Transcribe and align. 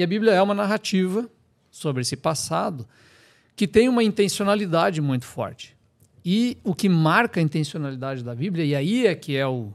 E 0.00 0.02
a 0.02 0.06
Bíblia 0.06 0.32
é 0.32 0.40
uma 0.40 0.54
narrativa 0.54 1.28
sobre 1.70 2.00
esse 2.00 2.16
passado 2.16 2.88
que 3.54 3.68
tem 3.68 3.86
uma 3.86 4.02
intencionalidade 4.02 4.98
muito 4.98 5.26
forte. 5.26 5.76
E 6.24 6.56
o 6.64 6.74
que 6.74 6.88
marca 6.88 7.38
a 7.38 7.42
intencionalidade 7.42 8.24
da 8.24 8.34
Bíblia, 8.34 8.64
e 8.64 8.74
aí 8.74 9.06
é 9.06 9.14
que 9.14 9.36
é 9.36 9.46
o, 9.46 9.74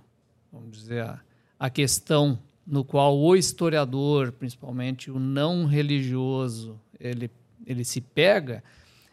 vamos 0.52 0.80
dizer, 0.80 1.04
a, 1.04 1.22
a 1.60 1.70
questão 1.70 2.40
no 2.66 2.84
qual 2.84 3.16
o 3.16 3.36
historiador, 3.36 4.32
principalmente 4.32 5.12
o 5.12 5.20
não 5.20 5.68
religioso, 5.68 6.82
ele, 7.00 7.30
ele 7.64 7.86
se 7.86 8.02
pega, 8.02 8.64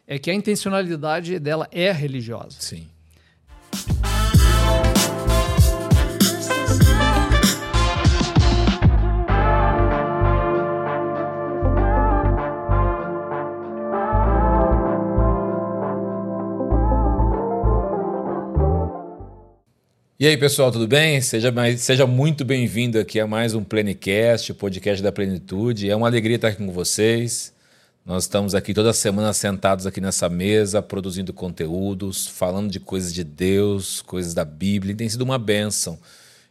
é 0.07 0.19
que 0.19 0.31
a 0.31 0.35
intencionalidade 0.35 1.39
dela 1.39 1.69
é 1.71 1.93
religiosa. 1.93 2.57
Sim. 2.59 2.89
E 20.23 20.27
aí, 20.29 20.37
pessoal, 20.37 20.71
tudo 20.71 20.87
bem? 20.87 21.21
Seja, 21.21 21.51
mais, 21.51 21.81
seja 21.81 22.07
muito 22.07 22.45
bem-vindo 22.45 22.97
aqui 22.97 23.19
a 23.19 23.27
mais 23.27 23.57
um 23.57 23.65
Plenicast, 23.65 24.53
o 24.53 24.55
podcast 24.55 25.03
da 25.03 25.11
Plenitude. 25.11 25.91
É 25.91 25.97
uma 25.97 26.07
alegria 26.07 26.37
estar 26.37 26.47
aqui 26.47 26.59
com 26.59 26.71
vocês. 26.71 27.53
Nós 28.07 28.23
estamos 28.23 28.55
aqui 28.55 28.73
toda 28.73 28.93
semana 28.93 29.33
sentados 29.33 29.85
aqui 29.85 30.01
nessa 30.01 30.29
mesa, 30.29 30.81
produzindo 30.81 31.33
conteúdos, 31.33 32.29
falando 32.29 32.71
de 32.71 32.79
coisas 32.79 33.13
de 33.13 33.25
Deus, 33.25 34.01
coisas 34.01 34.33
da 34.33 34.45
Bíblia, 34.45 34.93
e 34.93 34.95
tem 34.95 35.09
sido 35.09 35.23
uma 35.23 35.41
bênção. 35.41 35.99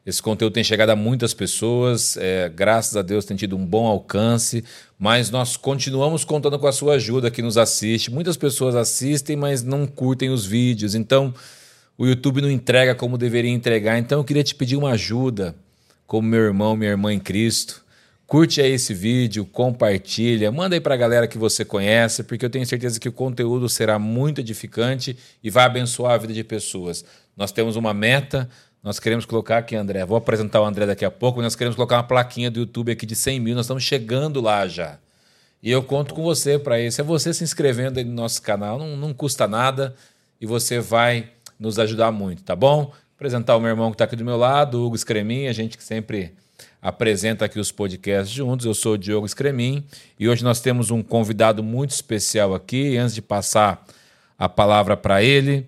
Esse 0.06 0.22
conteúdo 0.22 0.52
tem 0.52 0.66
chegado 0.66 0.90
a 0.90 0.96
muitas 0.98 1.34
pessoas, 1.34 2.18
é, 2.18 2.50
graças 2.50 2.98
a 2.98 3.02
Deus 3.02 3.24
tem 3.24 3.38
tido 3.38 3.56
um 3.56 3.66
bom 3.66 3.88
alcance, 3.88 4.66
mas 5.00 5.30
nós 5.30 5.56
continuamos 5.56 6.26
contando 6.26 6.60
com 6.60 6.68
a 6.68 6.74
sua 6.74 6.96
ajuda 6.96 7.32
que 7.32 7.42
nos 7.42 7.58
assiste. 7.58 8.12
Muitas 8.12 8.36
pessoas 8.36 8.76
assistem, 8.76 9.38
mas 9.38 9.64
não 9.64 9.88
curtem 9.88 10.30
os 10.30 10.46
vídeos, 10.46 10.94
então 10.94 11.34
o 12.02 12.08
YouTube 12.08 12.42
não 12.42 12.50
entrega 12.50 12.96
como 12.96 13.16
deveria 13.16 13.52
entregar. 13.52 14.00
Então 14.00 14.22
eu 14.22 14.24
queria 14.24 14.44
te 14.44 14.56
pedir 14.56 14.76
uma 14.76 14.90
ajuda, 14.94 15.56
como 16.08 16.28
meu 16.28 16.40
irmão, 16.40 16.76
minha 16.76 16.90
irmã 16.90 17.14
em 17.14 17.20
Cristo. 17.20 17.86
Curte 18.26 18.60
aí 18.60 18.72
esse 18.72 18.92
vídeo, 18.92 19.46
compartilha, 19.46 20.52
manda 20.52 20.76
aí 20.76 20.82
para 20.82 20.96
a 20.96 20.98
galera 20.98 21.28
que 21.28 21.38
você 21.38 21.64
conhece, 21.64 22.24
porque 22.24 22.44
eu 22.44 22.50
tenho 22.50 22.66
certeza 22.66 23.00
que 23.00 23.08
o 23.08 23.12
conteúdo 23.12 23.70
será 23.70 24.00
muito 24.00 24.42
edificante 24.42 25.16
e 25.44 25.52
vai 25.52 25.64
abençoar 25.64 26.14
a 26.14 26.18
vida 26.18 26.34
de 26.34 26.44
pessoas. 26.44 27.06
Nós 27.38 27.52
temos 27.52 27.76
uma 27.76 27.94
meta, 27.94 28.50
nós 28.82 29.00
queremos 29.00 29.24
colocar 29.24 29.60
aqui, 29.60 29.76
André, 29.76 30.04
vou 30.04 30.18
apresentar 30.18 30.60
o 30.60 30.66
André 30.66 30.88
daqui 30.88 31.06
a 31.06 31.12
pouco, 31.12 31.40
nós 31.40 31.56
queremos 31.56 31.76
colocar 31.76 31.98
uma 31.98 32.04
plaquinha 32.04 32.50
do 32.50 32.62
YouTube 32.62 32.94
aqui 32.94 33.06
de 33.06 33.16
100 33.16 33.40
mil, 33.40 33.54
nós 33.54 33.66
estamos 33.66 33.84
chegando 33.84 34.42
lá 34.42 34.68
já. 34.68 34.98
E 35.62 35.70
eu 35.70 35.84
conto 35.84 36.16
com 36.16 36.24
você 36.24 36.58
para 36.58 36.82
isso. 36.82 37.00
É 37.00 37.04
você 37.04 37.32
se 37.32 37.44
inscrevendo 37.44 38.00
aí 38.00 38.04
no 38.04 38.14
nosso 38.14 38.42
canal, 38.42 38.80
não, 38.80 38.98
não 38.98 39.14
custa 39.14 39.48
nada 39.48 39.94
e 40.40 40.48
você 40.48 40.80
vai 40.80 41.30
nos 41.62 41.78
ajudar 41.78 42.12
muito, 42.12 42.42
tá 42.42 42.56
bom? 42.56 42.92
Apresentar 43.16 43.56
o 43.56 43.60
meu 43.60 43.70
irmão 43.70 43.92
que 43.92 43.96
está 43.96 44.06
aqui 44.06 44.16
do 44.16 44.26
meu 44.26 44.36
lado, 44.36 44.80
o 44.80 44.88
Hugo 44.88 44.98
Scremin, 44.98 45.46
a 45.46 45.54
gente 45.54 45.78
que 45.78 45.84
sempre 45.84 46.34
apresenta 46.82 47.46
aqui 47.46 47.60
os 47.60 47.72
podcasts 47.72 48.34
juntos. 48.34 48.66
Eu 48.66 48.74
sou 48.74 48.94
o 48.94 48.98
Diogo 48.98 49.28
Scremin 49.28 49.86
e 50.20 50.28
hoje 50.28 50.44
nós 50.44 50.60
temos 50.60 50.90
um 50.90 51.04
convidado 51.04 51.62
muito 51.62 51.92
especial 51.92 52.56
aqui. 52.56 52.94
E 52.94 52.98
antes 52.98 53.14
de 53.14 53.22
passar 53.22 53.86
a 54.40 54.50
palavra 54.50 54.98
para 54.98 55.22
ele, 55.22 55.68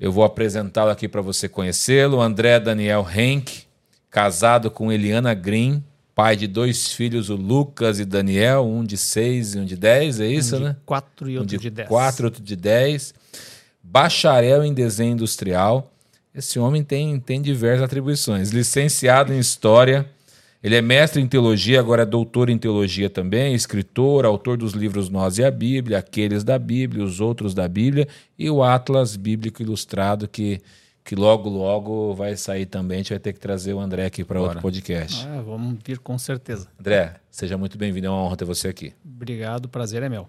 eu 0.00 0.10
vou 0.10 0.24
apresentá-lo 0.24 0.90
aqui 0.90 1.06
para 1.06 1.20
você 1.20 1.50
conhecê-lo. 1.50 2.18
André 2.18 2.58
Daniel 2.58 3.06
Henk, 3.06 3.64
casado 4.10 4.70
com 4.70 4.90
Eliana 4.90 5.34
Green, 5.34 5.84
pai 6.14 6.34
de 6.34 6.46
dois 6.46 6.94
filhos, 6.94 7.28
o 7.28 7.36
Lucas 7.36 8.00
e 8.00 8.06
Daniel, 8.06 8.64
um 8.66 8.82
de 8.82 8.96
seis 8.96 9.54
e 9.54 9.58
um 9.58 9.66
de 9.66 9.76
dez, 9.76 10.18
é 10.18 10.26
isso, 10.26 10.56
um 10.56 10.60
de 10.60 10.64
né? 10.64 10.76
Quatro 10.86 11.28
e 11.28 11.36
um 11.36 11.40
outro 11.40 11.58
de, 11.58 11.62
de 11.62 11.70
dez. 11.70 11.88
Quatro, 11.88 12.24
outro 12.24 12.42
de 12.42 12.56
dez 12.56 13.12
bacharel 13.90 14.64
em 14.64 14.74
desenho 14.74 15.12
industrial. 15.12 15.92
Esse 16.34 16.58
homem 16.58 16.82
tem, 16.82 17.18
tem 17.18 17.40
diversas 17.40 17.82
atribuições. 17.82 18.50
Licenciado 18.50 19.32
em 19.32 19.38
História, 19.38 20.06
ele 20.62 20.74
é 20.74 20.82
mestre 20.82 21.22
em 21.22 21.26
Teologia, 21.26 21.80
agora 21.80 22.02
é 22.02 22.06
doutor 22.06 22.50
em 22.50 22.58
Teologia 22.58 23.08
também, 23.08 23.54
escritor, 23.54 24.26
autor 24.26 24.56
dos 24.56 24.72
livros 24.72 25.08
Nós 25.08 25.38
e 25.38 25.44
a 25.44 25.50
Bíblia, 25.50 25.98
Aqueles 25.98 26.44
da 26.44 26.58
Bíblia, 26.58 27.04
Os 27.04 27.20
Outros 27.20 27.54
da 27.54 27.66
Bíblia 27.68 28.06
e 28.38 28.50
o 28.50 28.62
Atlas 28.62 29.16
Bíblico 29.16 29.62
Ilustrado, 29.62 30.28
que, 30.28 30.60
que 31.02 31.14
logo, 31.14 31.48
logo 31.48 32.14
vai 32.14 32.36
sair 32.36 32.66
também. 32.66 32.96
A 32.96 32.98
gente 32.98 33.10
vai 33.10 33.18
ter 33.18 33.32
que 33.32 33.40
trazer 33.40 33.72
o 33.72 33.80
André 33.80 34.04
aqui 34.04 34.24
para 34.24 34.40
outro 34.40 34.60
podcast. 34.60 35.26
Ah, 35.26 35.40
vamos 35.40 35.78
vir 35.84 35.98
com 36.00 36.18
certeza. 36.18 36.68
André, 36.78 37.14
seja 37.30 37.56
muito 37.56 37.78
bem-vindo, 37.78 38.08
é 38.08 38.10
uma 38.10 38.18
honra 38.18 38.36
ter 38.36 38.44
você 38.44 38.68
aqui. 38.68 38.92
Obrigado, 39.04 39.68
prazer 39.68 40.02
é 40.02 40.08
meu. 40.08 40.28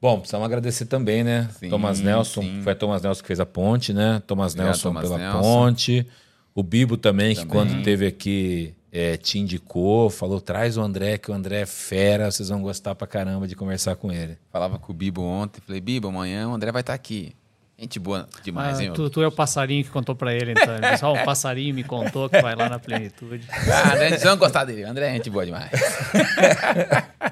Bom, 0.00 0.18
precisamos 0.18 0.44
agradecer 0.46 0.84
também, 0.86 1.24
né? 1.24 1.48
Sim, 1.58 1.70
Thomas 1.70 2.00
Nelson, 2.00 2.42
sim. 2.42 2.60
foi 2.62 2.74
Thomas 2.74 3.02
Nelson 3.02 3.20
que 3.22 3.26
fez 3.26 3.40
a 3.40 3.46
ponte, 3.46 3.92
né? 3.92 4.22
Thomas 4.26 4.52
Obrigado, 4.52 4.66
Nelson 4.74 4.88
Thomas 4.88 5.02
pela 5.04 5.18
Nelson. 5.18 5.40
ponte. 5.40 6.06
O 6.54 6.62
Bibo 6.62 6.96
também, 6.96 7.34
que 7.34 7.42
Também. 7.46 7.52
quando 7.52 7.82
teve 7.82 8.06
aqui 8.06 8.74
é, 8.92 9.16
te 9.16 9.38
indicou, 9.38 10.08
falou: 10.08 10.40
traz 10.40 10.76
o 10.76 10.82
André, 10.82 11.18
que 11.18 11.30
o 11.30 11.34
André 11.34 11.60
é 11.60 11.66
fera, 11.66 12.30
vocês 12.30 12.48
vão 12.48 12.62
gostar 12.62 12.94
pra 12.94 13.06
caramba 13.06 13.46
de 13.46 13.54
conversar 13.56 13.96
com 13.96 14.10
ele. 14.12 14.38
Falava 14.50 14.78
com 14.78 14.92
o 14.92 14.94
Bibo 14.94 15.22
ontem, 15.22 15.60
falei, 15.66 15.80
Bibo, 15.80 16.08
amanhã 16.08 16.48
o 16.48 16.54
André 16.54 16.72
vai 16.72 16.80
estar 16.80 16.94
aqui. 16.94 17.34
Gente 17.78 17.98
boa 17.98 18.26
demais, 18.42 18.78
Ah, 18.78 18.84
hein? 18.84 18.92
tu, 18.94 19.10
tu 19.10 19.20
é 19.20 19.26
o 19.26 19.32
passarinho 19.32 19.84
que 19.84 19.90
contou 19.90 20.14
para 20.16 20.32
ele, 20.34 20.52
então. 20.52 20.76
Ele 20.76 20.90
disse, 20.92 21.04
"Ó, 21.04 21.12
o 21.12 21.24
passarinho 21.26 21.74
me 21.74 21.84
contou 21.84 22.26
que 22.30 22.40
vai 22.40 22.54
lá 22.56 22.70
na 22.70 22.78
plenitude. 22.78 23.46
Ah, 23.50 23.92
André, 23.92 24.08
vocês 24.10 24.22
vão 24.22 24.38
gostar 24.38 24.64
dele. 24.64 24.84
André 24.84 25.10
é 25.10 25.12
gente 25.14 25.28
boa 25.28 25.44
demais. 25.44 25.70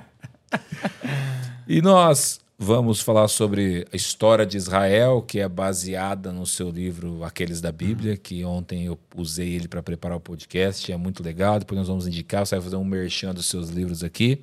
E 1.67 1.81
nós 1.81 2.41
vamos 2.59 3.01
falar 3.01 3.29
sobre 3.29 3.87
a 3.93 3.97
história 3.97 4.47
de 4.47 4.57
Israel, 4.57 5.23
que 5.23 5.41
é 5.41 5.49
baseada 5.49 6.33
no 6.33 6.47
seu 6.47 6.71
livro 6.71 7.25
Aqueles 7.25 7.61
da 7.61 7.73
Bíblia, 7.73 8.17
que 8.17 8.45
ontem 8.45 8.87
eu 8.87 8.99
usei 9.17 9.55
ele 9.55 9.69
para 9.69 9.83
preparar 9.83 10.17
o 10.17 10.21
podcast, 10.21 10.91
é 10.91 10.97
muito 10.97 11.23
legal. 11.23 11.59
Depois 11.59 11.79
nós 11.79 11.89
vamos 11.89 12.07
indicar, 12.07 12.47
você 12.47 12.55
vai 12.55 12.65
fazer 12.65 12.77
um 12.77 12.85
merchan 12.85 13.35
dos 13.35 13.47
seus 13.47 13.71
livros 13.71 14.05
aqui. 14.05 14.41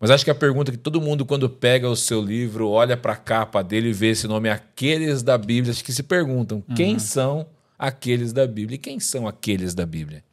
Mas 0.00 0.10
acho 0.10 0.24
que 0.24 0.30
a 0.30 0.34
pergunta 0.34 0.72
que 0.72 0.78
todo 0.78 1.00
mundo, 1.00 1.24
quando 1.24 1.48
pega 1.48 1.88
o 1.88 1.96
seu 1.96 2.20
livro, 2.20 2.68
olha 2.68 2.96
para 2.96 3.12
a 3.12 3.16
capa 3.16 3.62
dele 3.62 3.90
e 3.90 3.92
vê 3.92 4.08
esse 4.08 4.26
nome 4.26 4.48
Aqueles 4.48 5.22
da 5.22 5.38
Bíblia, 5.38 5.72
acho 5.72 5.84
que 5.84 5.92
se 5.92 6.02
perguntam 6.02 6.62
quem 6.74 6.98
são 6.98 7.46
aqueles 7.78 8.32
da 8.32 8.46
Bíblia 8.46 8.76
e 8.76 8.78
quem 8.78 8.98
são 8.98 9.28
aqueles 9.28 9.74
da 9.74 9.86
Bíblia. 9.86 10.24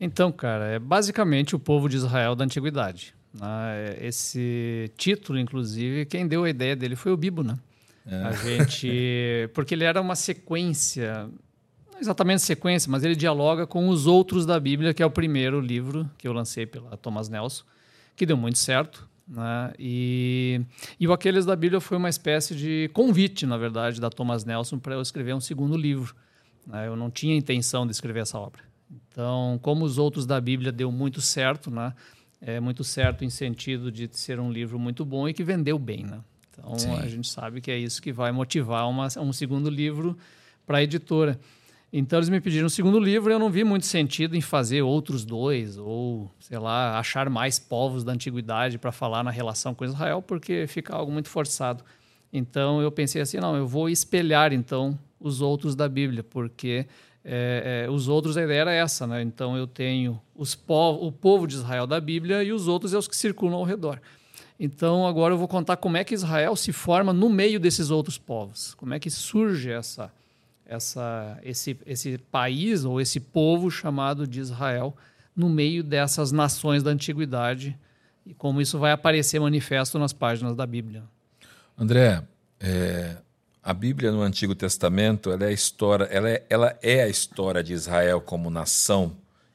Então, 0.00 0.30
cara, 0.30 0.66
é 0.66 0.78
basicamente 0.78 1.56
o 1.56 1.58
povo 1.58 1.88
de 1.88 1.96
Israel 1.96 2.36
da 2.36 2.44
antiguidade. 2.44 3.17
Né? 3.32 3.96
Esse 4.00 4.90
título, 4.96 5.38
inclusive, 5.38 6.06
quem 6.06 6.26
deu 6.26 6.44
a 6.44 6.50
ideia 6.50 6.74
dele 6.74 6.96
foi 6.96 7.12
o 7.12 7.16
Bibo, 7.16 7.42
né? 7.42 7.58
A 8.06 8.32
gente, 8.32 9.50
porque 9.52 9.74
ele 9.74 9.84
era 9.84 10.00
uma 10.00 10.16
sequência, 10.16 11.28
não 11.92 12.00
exatamente 12.00 12.42
sequência, 12.42 12.90
mas 12.90 13.04
ele 13.04 13.14
dialoga 13.14 13.66
com 13.66 13.88
os 13.88 14.06
outros 14.06 14.46
da 14.46 14.58
Bíblia, 14.58 14.94
que 14.94 15.02
é 15.02 15.06
o 15.06 15.10
primeiro 15.10 15.60
livro 15.60 16.10
que 16.16 16.26
eu 16.26 16.32
lancei 16.32 16.64
pela 16.64 16.96
Thomas 16.96 17.28
Nelson, 17.28 17.64
que 18.16 18.24
deu 18.24 18.36
muito 18.36 18.58
certo. 18.58 19.06
Né? 19.28 19.72
E, 19.78 20.60
e 20.98 21.06
o 21.06 21.12
Aqueles 21.12 21.44
da 21.44 21.54
Bíblia 21.54 21.80
foi 21.80 21.98
uma 21.98 22.08
espécie 22.08 22.54
de 22.54 22.90
convite, 22.94 23.44
na 23.44 23.58
verdade, 23.58 24.00
da 24.00 24.08
Thomas 24.08 24.44
Nelson 24.44 24.78
para 24.78 24.94
eu 24.94 25.02
escrever 25.02 25.34
um 25.34 25.40
segundo 25.40 25.76
livro. 25.76 26.14
né? 26.66 26.86
Eu 26.88 26.96
não 26.96 27.10
tinha 27.10 27.36
intenção 27.36 27.86
de 27.86 27.92
escrever 27.92 28.20
essa 28.20 28.38
obra. 28.38 28.62
Então, 28.90 29.58
como 29.60 29.84
os 29.84 29.98
outros 29.98 30.24
da 30.24 30.40
Bíblia 30.40 30.72
deu 30.72 30.90
muito 30.90 31.20
certo, 31.20 31.70
né? 31.70 31.92
É 32.40 32.60
muito 32.60 32.84
certo 32.84 33.24
em 33.24 33.30
sentido 33.30 33.90
de 33.90 34.08
ser 34.12 34.38
um 34.38 34.50
livro 34.50 34.78
muito 34.78 35.04
bom 35.04 35.28
e 35.28 35.34
que 35.34 35.42
vendeu 35.42 35.78
bem, 35.78 36.04
né? 36.04 36.20
Então, 36.50 36.78
Sim. 36.78 36.94
a 36.96 37.06
gente 37.06 37.28
sabe 37.28 37.60
que 37.60 37.70
é 37.70 37.78
isso 37.78 38.00
que 38.00 38.12
vai 38.12 38.32
motivar 38.32 38.88
uma, 38.88 39.08
um 39.18 39.32
segundo 39.32 39.68
livro 39.68 40.16
para 40.66 40.78
a 40.78 40.82
editora. 40.82 41.38
Então, 41.92 42.18
eles 42.18 42.28
me 42.28 42.40
pediram 42.40 42.66
um 42.66 42.70
segundo 42.70 43.00
livro 43.00 43.30
e 43.30 43.34
eu 43.34 43.38
não 43.38 43.50
vi 43.50 43.64
muito 43.64 43.86
sentido 43.86 44.36
em 44.36 44.40
fazer 44.40 44.82
outros 44.82 45.24
dois 45.24 45.78
ou, 45.78 46.30
sei 46.38 46.58
lá, 46.58 46.98
achar 46.98 47.30
mais 47.30 47.58
povos 47.58 48.04
da 48.04 48.12
antiguidade 48.12 48.78
para 48.78 48.92
falar 48.92 49.24
na 49.24 49.30
relação 49.30 49.74
com 49.74 49.84
Israel, 49.84 50.20
porque 50.20 50.66
fica 50.68 50.94
algo 50.94 51.10
muito 51.10 51.28
forçado. 51.30 51.82
Então, 52.30 52.82
eu 52.82 52.92
pensei 52.92 53.22
assim, 53.22 53.38
não, 53.38 53.56
eu 53.56 53.66
vou 53.66 53.88
espelhar, 53.88 54.52
então, 54.52 54.98
os 55.18 55.40
outros 55.40 55.74
da 55.74 55.88
Bíblia, 55.88 56.22
porque 56.22 56.86
é, 57.24 57.84
é, 57.86 57.90
os 57.90 58.08
outros, 58.08 58.36
a 58.36 58.42
ideia 58.42 58.60
era 58.60 58.72
essa, 58.72 59.06
né? 59.06 59.22
Então 59.22 59.56
eu 59.56 59.66
tenho 59.66 60.20
os 60.34 60.54
po 60.54 60.92
o 60.94 61.12
povo 61.12 61.46
de 61.46 61.54
Israel 61.54 61.86
da 61.86 62.00
Bíblia 62.00 62.42
e 62.42 62.52
os 62.52 62.68
outros 62.68 62.94
é 62.94 62.98
os 62.98 63.08
que 63.08 63.16
circulam 63.16 63.58
ao 63.58 63.64
redor. 63.64 64.00
Então 64.58 65.06
agora 65.06 65.34
eu 65.34 65.38
vou 65.38 65.48
contar 65.48 65.76
como 65.76 65.96
é 65.96 66.04
que 66.04 66.14
Israel 66.14 66.56
se 66.56 66.72
forma 66.72 67.12
no 67.12 67.28
meio 67.28 67.60
desses 67.60 67.90
outros 67.90 68.18
povos. 68.18 68.74
Como 68.74 68.94
é 68.94 68.98
que 68.98 69.10
surge 69.10 69.70
essa, 69.70 70.12
essa, 70.66 71.38
esse, 71.42 71.78
esse 71.86 72.18
país 72.18 72.84
ou 72.84 73.00
esse 73.00 73.20
povo 73.20 73.70
chamado 73.70 74.26
de 74.26 74.40
Israel 74.40 74.96
no 75.34 75.48
meio 75.48 75.84
dessas 75.84 76.32
nações 76.32 76.82
da 76.82 76.90
antiguidade 76.90 77.78
e 78.26 78.34
como 78.34 78.60
isso 78.60 78.78
vai 78.78 78.92
aparecer 78.92 79.40
manifesto 79.40 79.98
nas 79.98 80.12
páginas 80.12 80.54
da 80.54 80.66
Bíblia. 80.66 81.04
André, 81.78 82.22
é, 82.60 83.16
a 83.68 83.74
Bíblia 83.74 84.10
no 84.10 84.22
Antigo 84.22 84.54
Testamento 84.54 85.30
ela 85.30 85.44
é 85.44 85.48
a 85.48 85.52
história, 85.52 86.04
ela 86.04 86.30
é, 86.30 86.42
ela 86.48 86.78
é 86.80 87.02
a 87.02 87.08
história 87.08 87.62
de 87.62 87.74
Israel 87.74 88.18
como 88.18 88.48
nação 88.48 89.12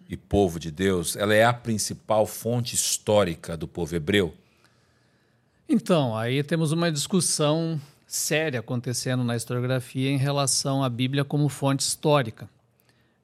e 0.08 0.16
povo 0.16 0.60
de 0.60 0.70
Deus, 0.70 1.16
ela 1.16 1.34
é 1.34 1.44
a 1.44 1.52
principal 1.52 2.28
fonte 2.28 2.76
histórica 2.76 3.58
do 3.58 3.68
povo 3.68 3.96
hebreu? 3.96 4.32
Então, 5.68 6.16
aí 6.16 6.44
temos 6.44 6.72
uma 6.72 6.92
discussão 6.92 7.82
séria 8.06 8.60
acontecendo 8.60 9.24
na 9.24 9.36
historiografia 9.36 10.12
em 10.12 10.18
relação 10.18 10.84
à 10.84 10.90
Bíblia 10.90 11.26
como 11.26 11.50
fonte 11.50 11.82
histórica. 11.82 12.48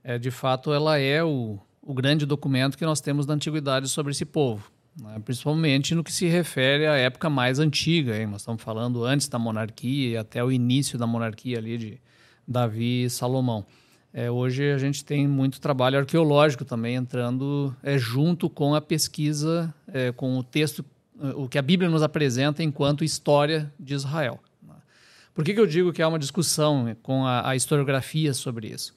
É, 0.04 0.18
de 0.18 0.32
fato, 0.32 0.74
ela 0.74 0.98
é 0.98 1.24
o, 1.24 1.60
o 1.84 1.94
grande 1.94 2.26
documento 2.26 2.76
que 2.76 2.86
nós 2.86 3.00
temos 3.00 3.28
da 3.28 3.36
antiguidade 3.36 3.88
sobre 3.90 4.12
esse 4.12 4.26
povo, 4.26 4.72
né? 5.02 5.20
principalmente 5.24 5.94
no 5.94 6.04
que 6.04 6.12
se 6.12 6.28
refere 6.28 6.86
à 6.86 6.96
época 6.96 7.30
mais 7.30 7.60
antiga. 7.60 8.18
Hein? 8.18 8.28
Nós 8.28 8.42
estamos 8.42 8.62
falando 8.62 9.04
antes 9.04 9.28
da 9.28 9.38
monarquia 9.38 10.10
e 10.10 10.18
até 10.18 10.44
o 10.44 10.52
início 10.52 10.98
da 10.98 11.06
monarquia 11.06 11.58
ali 11.58 11.78
de 11.78 12.02
Davi 12.48 13.04
e 13.04 13.10
Salomão. 13.10 13.66
É, 14.12 14.32
hoje 14.32 14.72
a 14.72 14.78
gente 14.78 15.06
tem 15.06 15.28
muito 15.28 15.62
trabalho 15.62 16.00
arqueológico 16.00 16.66
também 16.66 16.96
entrando 16.96 17.76
é, 17.84 17.98
junto 17.98 18.50
com 18.50 18.74
a 18.74 18.82
pesquisa, 18.82 19.74
é, 19.88 20.12
com 20.12 20.38
o 20.38 20.44
texto, 20.44 20.84
o 21.36 21.48
que 21.48 21.60
a 21.60 21.62
Bíblia 21.62 21.90
nos 21.90 22.02
apresenta 22.02 22.64
enquanto 22.64 23.04
história 23.04 23.72
de 23.80 23.94
Israel. 23.94 24.40
Por 25.34 25.46
que, 25.46 25.54
que 25.54 25.60
eu 25.60 25.68
digo 25.68 25.94
que 25.94 26.02
há 26.02 26.08
uma 26.08 26.20
discussão 26.20 26.94
com 27.02 27.26
a, 27.26 27.52
a 27.52 27.56
historiografia 27.56 28.34
sobre 28.34 28.68
isso? 28.68 28.94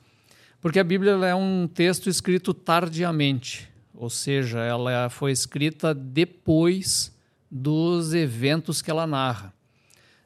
Porque 0.61 0.81
a 0.81 0.85
Bíblia 0.85 1.13
é 1.13 1.35
um 1.35 1.69
texto 1.69 2.09
escrito 2.09 2.55
tardiamente, 2.55 3.69
ou 3.95 4.11
seja, 4.11 4.61
ela 4.61 5.09
foi 5.09 5.33
escrita 5.33 5.95
depois 5.95 7.13
dos 7.51 8.15
eventos 8.15 8.81
que 8.81 8.91
ela 8.91 9.07
narra. 9.07 9.53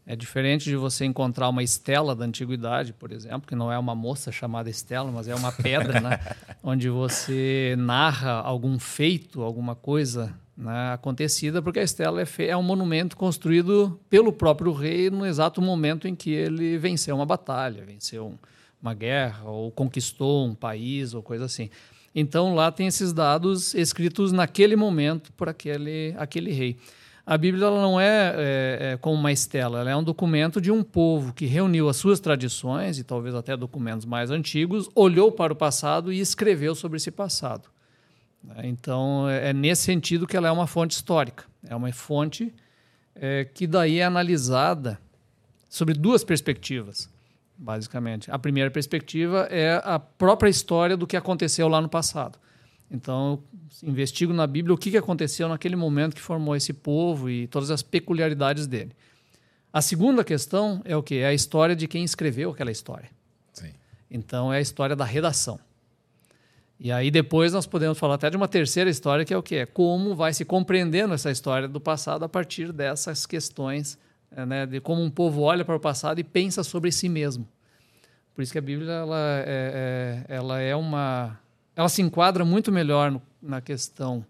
É 0.09 0.15
diferente 0.15 0.67
de 0.67 0.77
você 0.77 1.05
encontrar 1.05 1.49
uma 1.49 1.65
estela 1.65 2.15
da 2.15 2.25
antiguidade, 2.25 2.93
por 2.93 3.11
exemplo, 3.11 3.49
que 3.49 3.57
não 3.57 3.73
é 3.73 3.77
uma 3.77 3.93
moça 3.93 4.31
chamada 4.31 4.71
Estela, 4.71 5.11
mas 5.11 5.27
é 5.27 5.35
uma 5.35 5.51
pedra, 5.51 6.01
né? 6.01 6.21
onde 6.63 6.89
você 6.89 7.75
narra 7.77 8.41
algum 8.41 8.79
feito, 8.79 9.43
alguma 9.43 9.75
coisa 9.75 10.33
né, 10.57 10.93
acontecida, 10.93 11.61
porque 11.61 11.81
a 11.81 11.83
estela 11.83 12.23
é, 12.23 12.27
é 12.39 12.57
um 12.57 12.63
monumento 12.63 13.17
construído 13.17 14.01
pelo 14.09 14.33
próprio 14.33 14.73
rei 14.73 15.11
no 15.11 15.27
exato 15.27 15.61
momento 15.61 16.07
em 16.07 16.15
que 16.15 16.31
ele 16.31 16.79
venceu 16.79 17.17
uma 17.17 17.27
batalha, 17.27 17.85
venceu 17.85 18.29
um, 18.29 18.39
uma 18.81 18.95
guerra, 18.95 19.51
ou 19.51 19.73
conquistou 19.73 20.47
um 20.47 20.55
país, 20.55 21.15
ou 21.15 21.23
coisa 21.23 21.47
assim. 21.47 21.69
Então 22.19 22.55
lá 22.55 22.73
tem 22.73 22.87
esses 22.87 23.13
dados 23.13 23.75
escritos 23.75 24.33
naquele 24.33 24.75
momento 24.75 25.31
por 25.35 25.51
aquele, 25.51 26.15
aquele 26.17 26.51
rei. 26.51 26.79
A 27.27 27.37
Bíblia 27.37 27.69
não 27.69 28.01
é, 28.01 28.07
é, 28.07 28.93
é, 28.93 28.97
como 28.97 29.19
uma 29.19 29.31
estela, 29.31 29.81
ela 29.81 29.91
é 29.91 29.97
um 29.97 30.03
documento 30.03 30.59
de 30.59 30.71
um 30.71 30.83
povo 30.83 31.35
que 31.35 31.45
reuniu 31.45 31.91
as 31.91 31.97
suas 31.97 32.19
tradições, 32.19 32.99
e 32.99 33.05
talvez 33.05 33.35
até 33.35 33.55
documentos 33.55 34.07
mais 34.07 34.31
antigos, 34.31 34.89
olhou 34.95 35.31
para 35.31 35.53
o 35.53 35.57
passado 35.57 36.11
e 36.13 36.21
escreveu 36.21 36.75
sobre 36.75 36.97
esse 36.97 37.11
passado. 37.11 37.69
Então, 38.63 39.29
é, 39.29 39.51
é 39.51 39.53
nesse 39.53 39.83
sentido 39.83 40.27
que 40.27 40.37
ela 40.37 40.49
é 40.49 40.51
uma 40.53 40.69
fonte 40.69 40.93
histórica. 40.93 41.45
É 41.69 41.75
uma 41.75 41.93
fonte 41.93 42.55
é, 43.15 43.45
que 43.45 43.67
daí 43.67 43.99
é 43.99 44.05
analisada 44.05 44.99
sobre 45.69 45.95
duas 45.95 46.25
perspectivas, 46.25 47.11
basicamente. 47.57 48.31
A 48.31 48.39
primeira 48.39 48.71
perspectiva 48.71 49.49
é 49.51 49.81
a 49.85 49.99
própria 49.99 50.49
história 50.49 50.97
do 50.97 51.07
que 51.07 51.17
aconteceu 51.17 51.69
lá 51.69 51.81
no 51.81 51.89
passado. 51.89 52.39
Então, 52.91 53.43
eu 53.83 53.89
investigo 53.91 54.33
na 54.33 54.47
Bíblia 54.47 54.75
o 54.75 54.79
que 54.79 54.97
aconteceu 54.97 55.49
naquele 55.49 55.77
momento 55.77 56.15
que 56.15 56.21
formou 56.21 56.55
esse 56.55 56.73
povo 56.73 57.29
e 57.29 57.47
todas 57.49 57.71
as 57.71 57.83
peculiaridades 57.83 58.67
dele. 58.67 58.93
A 59.73 59.83
segunda 59.83 60.25
questão 60.25 60.81
é 60.85 60.97
o 60.97 61.03
que? 61.03 61.17
É 61.17 61.27
a 61.27 61.35
história 61.35 61.75
de 61.75 61.87
quem 61.89 62.05
escreveu 62.05 62.51
aquela 62.51 62.71
história. 62.71 63.11
Sim. 63.53 63.73
Então, 64.11 64.53
é 64.53 64.59
a 64.59 64.61
história 64.61 64.95
da 64.95 65.05
redação. 65.05 65.59
E 66.79 66.93
aí 66.93 67.11
depois 67.11 67.53
nós 67.53 67.67
podemos 67.67 67.99
falar 67.99 68.15
até 68.15 68.29
de 68.29 68.37
uma 68.37 68.47
terceira 68.47 68.89
história, 68.91 69.25
que 69.25 69.33
é 69.33 69.37
o 69.37 69.43
que? 69.43 69.57
É 69.57 69.67
como 69.67 70.15
vai 70.15 70.33
se 70.35 70.45
compreendendo 70.45 71.15
essa 71.15 71.31
história 71.31 71.67
do 71.67 71.81
passado 71.81 72.25
a 72.25 72.29
partir 72.29 72.71
dessas 72.71 73.25
questões, 73.25 73.99
né, 74.45 74.67
de 74.67 74.81
como 74.81 75.03
um 75.03 75.11
povo 75.11 75.43
olha 75.43 75.65
para 75.65 75.77
o 75.77 75.81
passado 75.81 76.19
e 76.19 76.25
pensa 76.25 76.63
sobre 76.63 76.93
si 76.93 77.09
mesmo. 77.09 77.49
Por 78.35 78.43
isso 78.43 78.53
que 78.53 78.59
a 78.59 78.63
Bíblia 78.63 78.93
ela 78.93 79.43
é, 79.47 80.25
é 80.29 80.35
ela 80.35 80.61
é 80.61 80.77
uma 80.77 81.39
ela 81.75 81.89
se 81.89 82.03
enquadra 82.03 82.45
muito 82.45 82.73
melhor 82.73 83.11
no, 83.11 83.23
na 83.41 83.61
questão, 83.61 84.25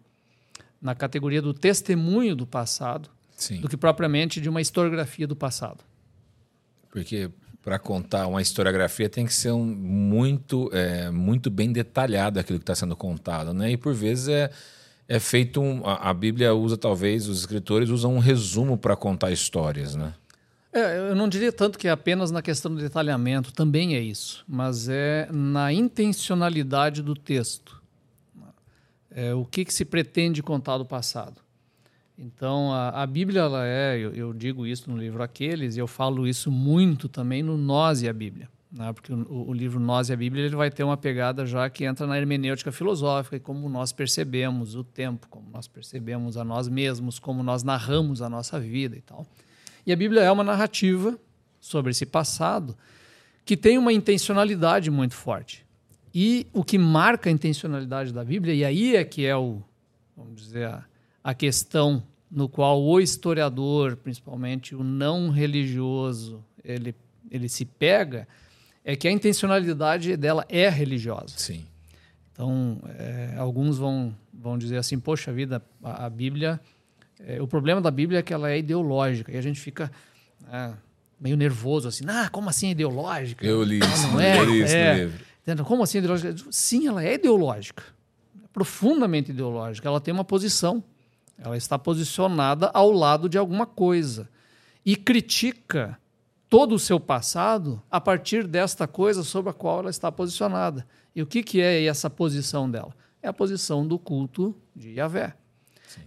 na 0.80 0.94
categoria 0.94 1.40
do 1.40 1.54
testemunho 1.54 2.36
do 2.36 2.46
passado, 2.46 3.08
Sim. 3.36 3.60
do 3.60 3.68
que 3.68 3.76
propriamente 3.76 4.40
de 4.40 4.48
uma 4.48 4.60
historiografia 4.60 5.26
do 5.26 5.36
passado. 5.36 5.84
Porque 6.90 7.30
para 7.62 7.78
contar 7.78 8.26
uma 8.28 8.40
historiografia 8.40 9.08
tem 9.08 9.26
que 9.26 9.34
ser 9.34 9.50
um, 9.50 9.64
muito, 9.64 10.70
é, 10.72 11.10
muito 11.10 11.50
bem 11.50 11.72
detalhado 11.72 12.38
aquilo 12.38 12.58
que 12.58 12.62
está 12.62 12.74
sendo 12.74 12.94
contado, 12.94 13.52
né? 13.52 13.72
E 13.72 13.76
por 13.76 13.92
vezes 13.92 14.28
é, 14.28 14.50
é 15.08 15.20
feito 15.20 15.60
um, 15.60 15.86
a, 15.86 16.10
a 16.10 16.14
Bíblia 16.14 16.54
usa 16.54 16.76
talvez 16.76 17.28
os 17.28 17.40
escritores 17.40 17.90
usam 17.90 18.14
um 18.14 18.18
resumo 18.18 18.76
para 18.76 18.96
contar 18.96 19.30
histórias, 19.30 19.94
né? 19.94 20.14
É, 20.72 21.10
eu 21.10 21.14
não 21.14 21.28
diria 21.28 21.50
tanto 21.50 21.78
que 21.78 21.88
é 21.88 21.90
apenas 21.90 22.30
na 22.30 22.42
questão 22.42 22.74
do 22.74 22.80
detalhamento, 22.80 23.52
também 23.52 23.94
é 23.94 24.00
isso, 24.00 24.44
mas 24.46 24.88
é 24.88 25.26
na 25.32 25.72
intencionalidade 25.72 27.02
do 27.02 27.14
texto. 27.14 27.80
É, 29.10 29.32
o 29.32 29.46
que, 29.46 29.64
que 29.64 29.72
se 29.72 29.86
pretende 29.86 30.42
contar 30.42 30.76
do 30.76 30.84
passado. 30.84 31.40
Então, 32.18 32.72
a, 32.72 33.02
a 33.02 33.06
Bíblia, 33.06 33.40
ela 33.40 33.66
é, 33.66 33.96
eu, 33.96 34.14
eu, 34.14 34.32
digo 34.34 34.66
isso 34.66 34.90
no 34.90 34.98
livro 34.98 35.22
Aqueles, 35.22 35.76
e 35.76 35.78
eu 35.78 35.86
falo 35.86 36.26
isso 36.26 36.50
muito 36.50 37.08
também 37.08 37.42
no 37.42 37.56
Nós 37.56 38.02
e 38.02 38.08
a 38.08 38.12
Bíblia. 38.12 38.48
Né? 38.76 38.92
Porque 38.92 39.12
o, 39.12 39.48
o, 39.48 39.52
livro 39.54 39.80
Nós 39.80 40.10
e 40.10 40.12
a 40.12 40.16
Bíblia 40.16 40.44
ele 40.44 40.54
vai 40.54 40.70
ter 40.70 40.84
uma 40.84 40.98
pegada 40.98 41.46
já 41.46 41.68
que 41.70 41.84
entra 41.84 42.06
na 42.06 42.18
hermenêutica 42.18 42.70
filosófica 42.70 43.36
e 43.36 43.40
como 43.40 43.68
nós 43.70 43.90
percebemos 43.90 44.74
o 44.74 44.84
tempo, 44.84 45.26
como 45.28 45.48
nós 45.50 45.66
percebemos 45.66 46.36
a 46.36 46.44
nós 46.44 46.68
mesmos, 46.68 47.18
como 47.18 47.42
nós 47.42 47.62
narramos 47.62 48.20
a 48.20 48.28
nossa 48.28 48.60
vida 48.60 48.94
e 48.94 49.00
tal. 49.00 49.26
E 49.86 49.92
a 49.92 49.96
Bíblia 49.96 50.20
é 50.20 50.30
uma 50.30 50.44
narrativa 50.44 51.18
sobre 51.58 51.90
esse 51.90 52.04
passado 52.04 52.76
que 53.46 53.56
tem 53.56 53.78
uma 53.78 53.92
intencionalidade 53.92 54.90
muito 54.90 55.14
forte. 55.14 55.64
E 56.14 56.46
o 56.52 56.62
que 56.62 56.76
marca 56.76 57.30
a 57.30 57.32
intencionalidade 57.32 58.12
da 58.12 58.24
Bíblia, 58.24 58.54
e 58.54 58.64
aí 58.64 58.96
é 58.96 59.04
que 59.04 59.24
é 59.24 59.36
o, 59.36 59.62
vamos 60.14 60.42
dizer, 60.42 60.66
a, 60.66 60.84
a 61.24 61.32
questão 61.32 62.02
no 62.30 62.48
qual 62.48 62.82
o 62.82 63.00
historiador, 63.00 63.96
principalmente 63.96 64.74
o 64.74 64.82
não 64.82 65.30
religioso, 65.30 66.44
ele, 66.64 66.94
ele 67.30 67.48
se 67.48 67.64
pega, 67.64 68.26
é 68.86 68.96
que 68.96 69.06
a 69.06 69.10
intencionalidade 69.10 70.16
dela 70.16 70.46
é 70.48 70.70
religiosa. 70.70 71.34
Sim. 71.36 71.66
Então, 72.32 72.80
é, 72.98 73.34
alguns 73.36 73.76
vão, 73.76 74.16
vão 74.32 74.56
dizer 74.56 74.78
assim, 74.78 74.98
poxa 74.98 75.30
vida, 75.30 75.62
a, 75.82 76.06
a 76.06 76.10
Bíblia 76.10 76.58
é, 77.24 77.40
o 77.40 77.46
problema 77.46 77.80
da 77.80 77.90
Bíblia 77.90 78.18
é 78.18 78.22
que 78.22 78.32
ela 78.32 78.50
é 78.50 78.58
ideológica 78.58 79.32
e 79.32 79.38
a 79.38 79.40
gente 79.40 79.60
fica 79.60 79.90
é, 80.52 80.72
meio 81.18 81.36
nervoso 81.36 81.88
assim. 81.88 82.04
Ah, 82.06 82.28
como 82.30 82.48
assim 82.48 82.70
ideológica? 82.70 83.46
Eu 83.46 83.62
li 83.62 83.78
isso, 83.78 84.08
não 84.08 84.20
é, 84.20 84.38
eu 84.38 84.44
li 84.44 84.62
isso 84.62 84.74
é, 84.74 84.92
no 84.92 85.00
livro. 85.00 85.64
Como 85.64 85.82
assim 85.82 85.98
ideológica? 85.98 86.34
Sim, 86.50 86.88
ela 86.88 87.04
é 87.04 87.14
ideológica. 87.14 87.82
profundamente 88.52 89.30
ideológica. 89.30 89.88
Ela 89.88 90.00
tem 90.00 90.12
uma 90.12 90.24
posição. 90.24 90.82
Ela 91.38 91.56
está 91.56 91.78
posicionada 91.78 92.70
ao 92.72 92.90
lado 92.90 93.28
de 93.28 93.38
alguma 93.38 93.66
coisa. 93.66 94.28
E 94.84 94.96
critica 94.96 95.98
todo 96.48 96.74
o 96.74 96.78
seu 96.78 97.00
passado 97.00 97.82
a 97.90 98.00
partir 98.00 98.46
desta 98.46 98.86
coisa 98.86 99.22
sobre 99.22 99.50
a 99.50 99.54
qual 99.54 99.80
ela 99.80 99.90
está 99.90 100.10
posicionada. 100.10 100.86
E 101.14 101.22
o 101.22 101.26
que, 101.26 101.42
que 101.42 101.60
é 101.60 101.84
essa 101.84 102.08
posição 102.08 102.70
dela? 102.70 102.94
É 103.22 103.28
a 103.28 103.32
posição 103.32 103.86
do 103.86 103.98
culto 103.98 104.54
de 104.74 104.92
Yahvé. 104.92 105.34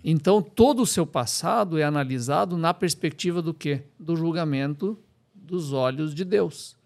Então, 0.04 0.42
todo 0.42 0.84
o 0.84 0.86
seu 0.86 1.06
passado 1.06 1.78
é 1.78 1.84
analisado 1.84 2.58
na 2.58 2.74
perspectiva 2.74 3.42
do 3.42 3.54
quê? 3.54 3.84
Do 4.00 4.16
julgamento 4.16 4.98
dos 5.34 5.74
olhos 5.74 6.14
de 6.14 6.24
Deus. 6.24 6.78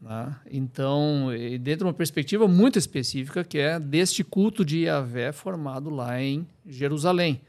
Né? 0.00 0.36
Então, 0.50 1.28
dentro 1.60 1.78
de 1.78 1.84
uma 1.84 1.94
perspectiva 1.94 2.46
muito 2.46 2.78
específica, 2.78 3.42
que 3.42 3.58
é 3.58 3.80
deste 3.80 4.22
culto 4.22 4.64
de 4.64 4.84
Yahvé 4.84 5.32
formado 5.32 5.88
lá 5.88 6.20
em 6.20 6.46
Jerusalém 6.66 7.40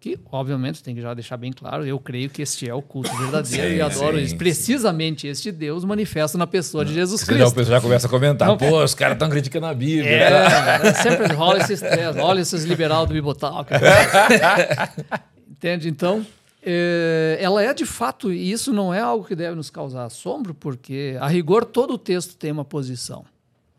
que 0.00 0.18
obviamente 0.32 0.82
tem 0.82 0.94
que 0.94 1.02
já 1.02 1.12
deixar 1.12 1.36
bem 1.36 1.52
claro, 1.52 1.84
eu 1.84 1.98
creio 2.00 2.30
que 2.30 2.40
este 2.40 2.66
é 2.66 2.72
o 2.72 2.80
culto 2.80 3.14
verdadeiro 3.18 3.68
sim, 3.68 3.74
e 3.74 3.80
adoro 3.82 4.16
sim, 4.16 4.24
isso. 4.24 4.36
Precisamente 4.36 5.26
este 5.26 5.52
Deus 5.52 5.84
manifesta 5.84 6.38
na 6.38 6.46
pessoa 6.46 6.86
de 6.86 6.94
Jesus 6.94 7.22
Cristo. 7.22 7.46
o 7.46 7.54
pessoal 7.54 7.76
já 7.76 7.80
começa 7.82 8.06
a 8.06 8.10
comentar, 8.10 8.48
não, 8.48 8.56
pô, 8.56 8.82
os 8.82 8.94
caras 8.94 9.16
estão 9.16 9.28
criticando 9.28 9.66
a 9.66 9.74
Bíblia. 9.74 10.10
É, 10.10 10.78
né? 10.78 10.94
sempre 10.94 11.34
rola 11.34 11.58
esse 11.58 11.74
estresse, 11.74 12.18
olha 12.18 12.40
esses 12.40 12.64
liberal 12.64 13.04
do 13.04 13.12
Bibotal. 13.12 13.66
Entende? 15.50 15.90
Então, 15.90 16.26
é, 16.62 17.36
ela 17.38 17.62
é 17.62 17.74
de 17.74 17.84
fato, 17.84 18.32
e 18.32 18.50
isso 18.50 18.72
não 18.72 18.94
é 18.94 19.00
algo 19.00 19.26
que 19.26 19.36
deve 19.36 19.54
nos 19.54 19.68
causar 19.68 20.06
assombro, 20.06 20.54
porque 20.54 21.18
a 21.20 21.28
rigor 21.28 21.66
todo 21.66 21.92
o 21.92 21.98
texto 21.98 22.36
tem 22.36 22.50
uma 22.50 22.64
posição. 22.64 23.26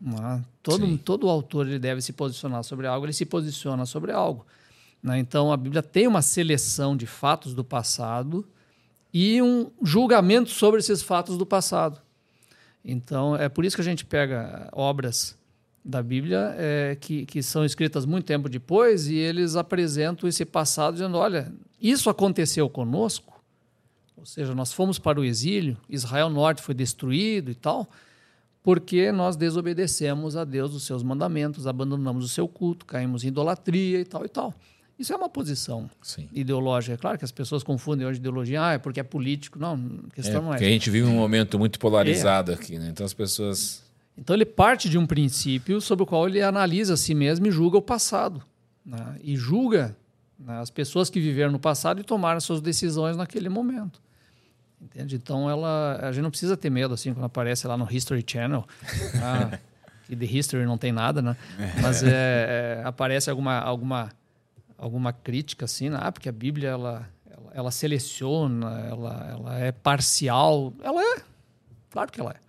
É? 0.04 0.40
Todo, 0.62 0.98
todo 0.98 1.28
autor 1.28 1.66
ele 1.66 1.80
deve 1.80 2.00
se 2.00 2.12
posicionar 2.12 2.62
sobre 2.62 2.86
algo, 2.86 3.06
ele 3.06 3.12
se 3.12 3.26
posiciona 3.26 3.84
sobre 3.86 4.12
algo. 4.12 4.46
Né? 5.02 5.18
Então, 5.18 5.52
a 5.52 5.56
Bíblia 5.56 5.82
tem 5.82 6.06
uma 6.06 6.22
seleção 6.22 6.96
de 6.96 7.06
fatos 7.06 7.54
do 7.54 7.64
passado 7.64 8.46
e 9.12 9.42
um 9.42 9.70
julgamento 9.82 10.50
sobre 10.50 10.80
esses 10.80 11.02
fatos 11.02 11.36
do 11.36 11.44
passado. 11.44 12.00
Então, 12.84 13.36
é 13.36 13.48
por 13.48 13.64
isso 13.64 13.76
que 13.76 13.82
a 13.82 13.84
gente 13.84 14.04
pega 14.04 14.68
obras 14.72 15.36
da 15.84 16.02
Bíblia 16.02 16.54
é, 16.56 16.96
que, 17.00 17.26
que 17.26 17.42
são 17.42 17.64
escritas 17.64 18.06
muito 18.06 18.24
tempo 18.24 18.48
depois 18.48 19.08
e 19.08 19.16
eles 19.16 19.56
apresentam 19.56 20.28
esse 20.28 20.44
passado 20.44 20.94
dizendo: 20.94 21.16
olha, 21.16 21.52
isso 21.80 22.08
aconteceu 22.08 22.68
conosco, 22.68 23.42
ou 24.16 24.24
seja, 24.24 24.54
nós 24.54 24.72
fomos 24.72 24.98
para 24.98 25.20
o 25.20 25.24
exílio, 25.24 25.76
Israel 25.88 26.30
Norte 26.30 26.62
foi 26.62 26.74
destruído 26.74 27.50
e 27.50 27.54
tal, 27.54 27.88
porque 28.62 29.10
nós 29.10 29.34
desobedecemos 29.36 30.36
a 30.36 30.44
Deus 30.44 30.72
os 30.74 30.84
seus 30.84 31.02
mandamentos, 31.02 31.66
abandonamos 31.66 32.24
o 32.24 32.28
seu 32.28 32.46
culto, 32.46 32.86
caímos 32.86 33.24
em 33.24 33.28
idolatria 33.28 34.00
e 34.00 34.04
tal 34.04 34.24
e 34.24 34.28
tal. 34.28 34.54
Isso 34.98 35.12
é 35.12 35.16
uma 35.16 35.28
posição 35.28 35.90
Sim. 36.00 36.28
ideológica. 36.32 36.94
É 36.94 36.96
claro 36.96 37.18
que 37.18 37.24
as 37.24 37.32
pessoas 37.32 37.62
confundem 37.62 38.06
hoje 38.06 38.18
ideologia, 38.20 38.62
ah, 38.64 38.72
é 38.74 38.78
porque 38.78 39.00
é 39.00 39.02
político. 39.02 39.58
Não, 39.58 39.74
a 40.10 40.14
questão 40.14 40.40
É, 40.40 40.42
não 40.42 40.48
é. 40.50 40.52
porque 40.52 40.64
a 40.64 40.68
gente 40.70 40.88
vive 40.90 41.06
um 41.08 41.14
momento 41.14 41.58
muito 41.58 41.78
polarizado 41.78 42.52
aqui, 42.52 42.78
né? 42.78 42.88
Então 42.90 43.04
as 43.04 43.14
pessoas. 43.14 43.82
Então 44.16 44.36
ele 44.36 44.44
parte 44.44 44.88
de 44.88 44.98
um 44.98 45.06
princípio 45.06 45.80
sobre 45.80 46.04
o 46.04 46.06
qual 46.06 46.28
ele 46.28 46.42
analisa 46.42 46.94
a 46.94 46.96
si 46.96 47.14
mesmo 47.14 47.46
e 47.46 47.50
julga 47.50 47.78
o 47.78 47.82
passado. 47.82 48.42
né? 48.84 49.16
E 49.22 49.34
julga 49.36 49.96
né, 50.38 50.60
as 50.60 50.70
pessoas 50.70 51.08
que 51.10 51.18
viveram 51.18 51.50
no 51.50 51.58
passado 51.58 52.00
e 52.00 52.04
tomaram 52.04 52.38
suas 52.40 52.60
decisões 52.60 53.16
naquele 53.16 53.48
momento. 53.48 54.00
Entende? 54.80 55.16
Então 55.16 55.48
ela, 55.48 55.98
a 56.02 56.12
gente 56.12 56.22
não 56.22 56.30
precisa 56.30 56.56
ter 56.56 56.68
medo 56.68 56.92
assim 56.92 57.14
quando 57.14 57.24
aparece 57.24 57.66
lá 57.66 57.76
no 57.76 57.88
History 57.90 58.24
Channel. 58.26 58.66
ah, 59.22 59.58
que 60.06 60.14
de 60.16 60.26
History 60.38 60.64
não 60.66 60.76
tem 60.76 60.92
nada, 60.92 61.22
né? 61.22 61.36
Mas 61.80 62.02
é, 62.02 62.80
é, 62.80 62.82
aparece 62.84 63.30
alguma, 63.30 63.58
alguma, 63.60 64.10
alguma 64.82 65.12
crítica 65.12 65.64
assim, 65.64 65.88
né? 65.90 65.98
ah, 66.00 66.10
porque 66.10 66.28
a 66.28 66.32
Bíblia 66.32 66.70
ela, 66.70 67.08
ela, 67.30 67.50
ela 67.54 67.70
seleciona, 67.70 68.80
ela, 68.88 69.28
ela 69.30 69.58
é 69.58 69.70
parcial. 69.72 70.72
Ela 70.82 71.00
é, 71.02 71.22
claro 71.90 72.10
que 72.10 72.20
ela 72.20 72.32
é. 72.32 72.42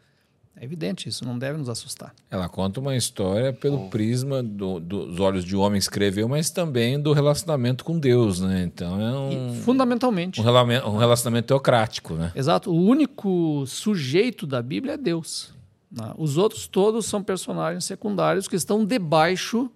É 0.56 0.64
evidente, 0.64 1.10
isso 1.10 1.26
não 1.26 1.38
deve 1.38 1.58
nos 1.58 1.68
assustar. 1.68 2.14
Ela 2.30 2.48
conta 2.48 2.80
uma 2.80 2.96
história 2.96 3.52
pelo 3.52 3.90
prisma 3.90 4.42
do- 4.44 4.80
dos 4.80 5.20
olhos 5.20 5.44
de 5.44 5.56
um 5.58 5.60
homem 5.60 5.80
que 5.80 5.84
escreveu, 5.84 6.30
mas 6.30 6.52
também 6.52 7.00
do 7.02 7.12
relacionamento 7.12 7.84
com 7.84 7.98
Deus, 8.00 8.40
né? 8.40 8.62
Então 8.64 9.02
é 9.02 9.18
um, 9.18 9.54
E, 9.56 9.62
fundamentalmente. 9.62 10.40
um 10.40 10.44
relame- 10.44 10.80
um 10.82 10.98
relacionamento 10.98 11.48
teocrático, 11.48 12.14
né? 12.14 12.32
Exato. 12.36 12.72
O 12.72 12.76
único 12.76 13.66
sujeito 13.66 14.46
da 14.46 14.62
Bíblia 14.62 14.94
é 14.94 14.98
Deus. 14.98 15.52
né? 15.92 16.12
Os 16.18 16.38
outros 16.38 16.68
todos 16.68 17.08
são 17.08 17.24
personagens 17.24 17.84
secundários 17.86 18.48
que 18.48 18.56
estão 18.56 18.86
debaixo 18.86 19.70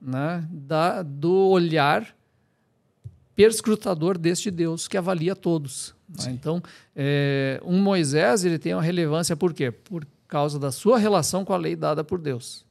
né, 0.00 0.46
da, 0.50 1.02
do 1.02 1.48
olhar 1.48 2.16
perscrutador 3.34 4.18
deste 4.18 4.50
Deus 4.50 4.88
que 4.88 4.96
avalia 4.96 5.36
todos. 5.36 5.94
né? 6.08 6.32
Então, 6.32 6.62
é, 6.94 7.60
um 7.64 7.80
Moisés 7.80 8.44
ele 8.44 8.58
tem 8.58 8.74
uma 8.74 8.82
relevância 8.82 9.36
por 9.36 9.54
quê? 9.54 9.70
Por 9.70 10.06
causa 10.26 10.58
da 10.58 10.72
sua 10.72 10.98
relação 10.98 11.44
com 11.44 11.52
a 11.52 11.56
lei 11.56 11.76
dada 11.76 12.02
por 12.02 12.20
Deus. 12.20 12.66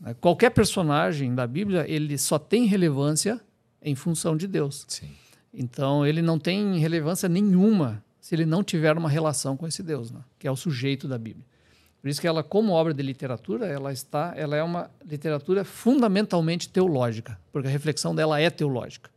né? 0.00 0.14
Qualquer 0.20 0.50
personagem 0.50 1.34
da 1.34 1.46
Bíblia 1.46 1.84
ele 1.88 2.18
só 2.18 2.38
tem 2.38 2.66
relevância 2.66 3.40
em 3.80 3.94
função 3.94 4.36
de 4.36 4.48
Deus. 4.48 4.84
Sim. 4.88 5.10
Então, 5.52 6.04
ele 6.04 6.20
não 6.20 6.38
tem 6.38 6.76
relevância 6.78 7.28
nenhuma 7.28 8.02
se 8.20 8.34
ele 8.34 8.44
não 8.46 8.64
tiver 8.64 8.96
uma 8.96 9.08
relação 9.08 9.56
com 9.56 9.66
esse 9.66 9.82
Deus, 9.82 10.10
né? 10.10 10.20
que 10.38 10.48
é 10.48 10.50
o 10.50 10.56
sujeito 10.56 11.06
da 11.06 11.16
Bíblia. 11.18 11.44
Por 12.04 12.10
isso 12.10 12.20
que 12.20 12.26
ela, 12.26 12.42
como 12.42 12.74
obra 12.74 12.92
de 12.92 13.02
literatura, 13.02 13.64
ela 13.64 13.90
está, 13.90 14.34
ela 14.36 14.54
é 14.54 14.62
uma 14.62 14.90
literatura 15.06 15.64
fundamentalmente 15.64 16.68
teológica, 16.68 17.40
porque 17.50 17.66
a 17.66 17.70
reflexão 17.70 18.14
dela 18.14 18.38
é 18.38 18.50
teológica. 18.50 19.10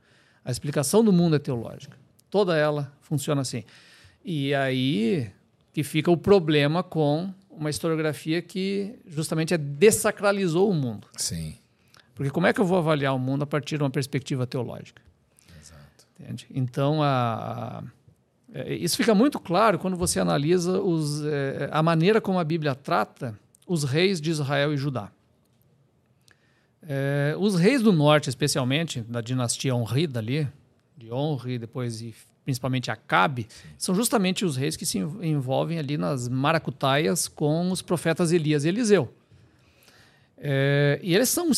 A 0.45 0.49
explicação 0.49 1.03
do 1.03 1.11
mundo 1.11 1.35
é 1.35 1.39
teológica. 1.39 1.97
Toda 2.29 2.55
ela 2.55 2.89
funciona 3.01 3.41
assim. 3.41 3.65
E 4.23 4.55
aí 4.55 5.29
que 5.73 5.83
fica 5.83 6.09
o 6.09 6.15
problema 6.15 6.81
com 6.81 7.29
uma 7.51 7.69
historiografia 7.69 8.41
que 8.41 8.97
justamente 9.05 9.53
é 9.53 9.57
dessacralizou 9.57 10.71
o 10.71 10.73
mundo. 10.73 11.09
Sim. 11.17 11.57
Porque 12.15 12.31
como 12.31 12.47
é 12.47 12.53
que 12.53 12.61
eu 12.61 12.65
vou 12.65 12.77
avaliar 12.77 13.13
o 13.13 13.19
mundo 13.19 13.43
a 13.43 13.45
partir 13.45 13.75
de 13.75 13.83
uma 13.83 13.89
perspectiva 13.89 14.47
teológica? 14.47 15.01
Exato. 15.59 16.07
Entende? 16.17 16.47
Então, 16.49 17.03
a, 17.03 17.83
isso 18.67 18.97
fica 18.97 19.13
muito 19.13 19.39
claro 19.39 19.77
quando 19.77 19.97
você 19.97 20.19
analisa 20.19 20.79
os, 20.81 21.23
é, 21.25 21.69
a 21.71 21.83
maneira 21.83 22.21
como 22.21 22.39
a 22.39 22.43
Bíblia 22.43 22.73
trata 22.73 23.37
os 23.67 23.83
reis 23.83 24.21
de 24.21 24.29
Israel 24.31 24.73
e 24.73 24.77
Judá. 24.77 25.11
É, 26.87 27.35
os 27.37 27.55
reis 27.59 27.81
do 27.81 27.91
norte, 27.91 28.29
especialmente, 28.29 29.01
da 29.01 29.19
dinastia 29.19 29.75
Honrida 29.75 30.19
ali, 30.19 30.47
de 30.95 31.11
Honri, 31.11 31.59
depois 31.59 32.01
e 32.01 32.15
principalmente 32.45 32.89
Acabe, 32.89 33.45
são 33.77 33.93
justamente 33.93 34.45
os 34.45 34.55
reis 34.55 34.77
que 34.77 34.85
se 34.85 34.99
env- 34.99 35.21
envolvem 35.21 35.77
ali 35.77 35.97
nas 35.97 36.29
maracutaias 36.29 37.27
com 37.27 37.69
os 37.69 37.81
profetas 37.81 38.31
Elias 38.31 38.63
e 38.63 38.69
Eliseu. 38.69 39.13
É, 40.37 40.97
e 41.03 41.13
eles 41.13 41.27
são 41.27 41.51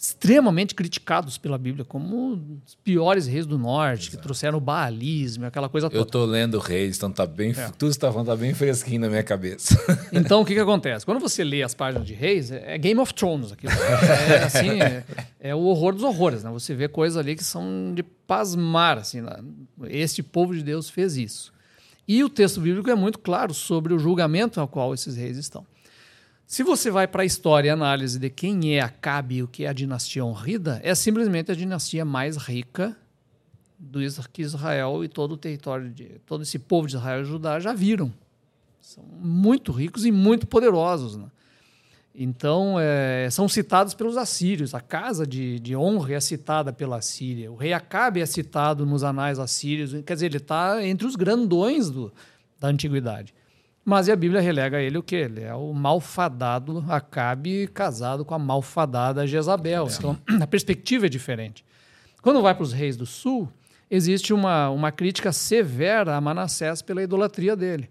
extremamente 0.00 0.76
criticados 0.76 1.36
pela 1.38 1.58
Bíblia 1.58 1.84
como 1.84 2.40
os 2.64 2.76
piores 2.76 3.26
reis 3.26 3.44
do 3.44 3.58
norte, 3.58 4.12
que 4.12 4.16
trouxeram 4.16 4.58
o 4.58 4.60
baalismo, 4.60 5.44
aquela 5.44 5.68
coisa 5.68 5.88
Eu 5.88 5.90
toda. 5.90 6.10
tô 6.10 6.24
lendo 6.24 6.60
Reis, 6.60 6.96
então 6.96 7.10
tá 7.10 7.26
bem. 7.26 7.50
É. 7.50 7.66
Tudo 7.76 7.88
que 7.88 7.94
você 7.94 7.98
tá 7.98 8.12
falando 8.12 8.28
tá 8.28 8.36
bem 8.36 8.54
fresquinho 8.54 9.00
na 9.00 9.08
minha 9.08 9.24
cabeça. 9.24 9.76
Então, 10.12 10.40
o 10.40 10.44
que, 10.44 10.54
que 10.54 10.60
acontece? 10.60 11.04
Quando 11.04 11.20
você 11.20 11.44
lê 11.44 11.62
as 11.62 11.74
páginas 11.74 12.06
de 12.06 12.14
Reis, 12.14 12.50
é 12.50 12.74
é 12.74 12.78
Game 12.78 12.98
of 13.00 13.12
Thrones 13.12 13.52
aquilo. 13.52 13.72
É, 13.72 14.44
assim, 14.44 14.80
é, 14.80 15.04
é 15.40 15.54
o 15.54 15.60
horror 15.60 15.92
dos 15.92 16.02
horrores. 16.02 16.44
Né? 16.44 16.50
Você 16.50 16.74
vê 16.74 16.88
coisas 16.88 17.16
ali 17.16 17.34
que 17.34 17.44
são 17.44 17.92
de 17.94 18.02
pasmar. 18.02 18.98
Assim? 18.98 19.20
Este 19.88 20.22
povo 20.22 20.54
de 20.54 20.62
Deus 20.62 20.88
fez 20.88 21.16
isso. 21.16 21.52
E 22.06 22.22
o 22.24 22.28
texto 22.28 22.60
bíblico 22.60 22.88
é 22.88 22.94
muito 22.94 23.18
claro 23.18 23.52
sobre 23.52 23.92
o 23.92 23.98
julgamento 23.98 24.60
ao 24.60 24.68
qual 24.68 24.94
esses 24.94 25.16
reis 25.16 25.36
estão. 25.36 25.66
Se 26.48 26.62
você 26.62 26.90
vai 26.90 27.06
para 27.06 27.22
a 27.22 27.26
história 27.26 27.68
e 27.68 27.70
análise 27.70 28.18
de 28.18 28.30
quem 28.30 28.74
é 28.74 28.80
Acabe 28.80 29.36
e 29.36 29.42
o 29.42 29.46
que 29.46 29.66
é 29.66 29.68
a 29.68 29.72
dinastia 29.74 30.24
honrida, 30.24 30.80
é 30.82 30.94
simplesmente 30.94 31.52
a 31.52 31.54
dinastia 31.54 32.06
mais 32.06 32.38
rica 32.38 32.96
do 33.78 34.00
que 34.32 34.40
Israel 34.40 35.04
e 35.04 35.08
todo 35.08 35.32
o 35.32 35.36
território 35.36 35.90
de 35.90 36.06
todo 36.24 36.42
esse 36.42 36.58
povo 36.58 36.88
de 36.88 36.96
Israel 36.96 37.20
e 37.20 37.24
Judá 37.26 37.60
já 37.60 37.74
viram 37.74 38.10
são 38.80 39.04
muito 39.20 39.70
ricos 39.70 40.06
e 40.06 40.10
muito 40.10 40.46
poderosos. 40.46 41.18
Né? 41.18 41.26
Então, 42.14 42.76
é, 42.80 43.28
são 43.30 43.46
citados 43.46 43.92
pelos 43.92 44.16
assírios. 44.16 44.74
A 44.74 44.80
casa 44.80 45.26
de, 45.26 45.60
de 45.60 45.76
honra 45.76 46.14
é 46.14 46.20
citada 46.20 46.72
pela 46.72 47.02
Síria. 47.02 47.52
O 47.52 47.56
rei 47.56 47.74
Acabe 47.74 48.22
é 48.22 48.26
citado 48.26 48.86
nos 48.86 49.04
anais 49.04 49.38
assírios. 49.38 49.92
Quer 50.06 50.14
dizer, 50.14 50.26
ele 50.26 50.38
está 50.38 50.82
entre 50.82 51.06
os 51.06 51.16
grandões 51.16 51.90
do, 51.90 52.10
da 52.58 52.68
antiguidade. 52.68 53.34
Mas 53.88 54.06
a 54.10 54.14
Bíblia 54.14 54.42
relega 54.42 54.82
ele 54.82 54.98
o 54.98 55.02
quê? 55.02 55.16
Ele 55.16 55.40
é 55.40 55.54
o 55.54 55.72
malfadado 55.72 56.84
Acabe 56.90 57.66
casado 57.68 58.22
com 58.22 58.34
a 58.34 58.38
malfadada 58.38 59.26
Jezabel. 59.26 59.88
Então, 59.90 60.18
a 60.42 60.46
perspectiva 60.46 61.06
é 61.06 61.08
diferente. 61.08 61.64
Quando 62.20 62.42
vai 62.42 62.54
para 62.54 62.64
os 62.64 62.74
reis 62.74 62.98
do 62.98 63.06
sul, 63.06 63.50
existe 63.90 64.34
uma, 64.34 64.68
uma 64.68 64.92
crítica 64.92 65.32
severa 65.32 66.16
a 66.16 66.20
Manassés 66.20 66.82
pela 66.82 67.02
idolatria 67.02 67.56
dele. 67.56 67.88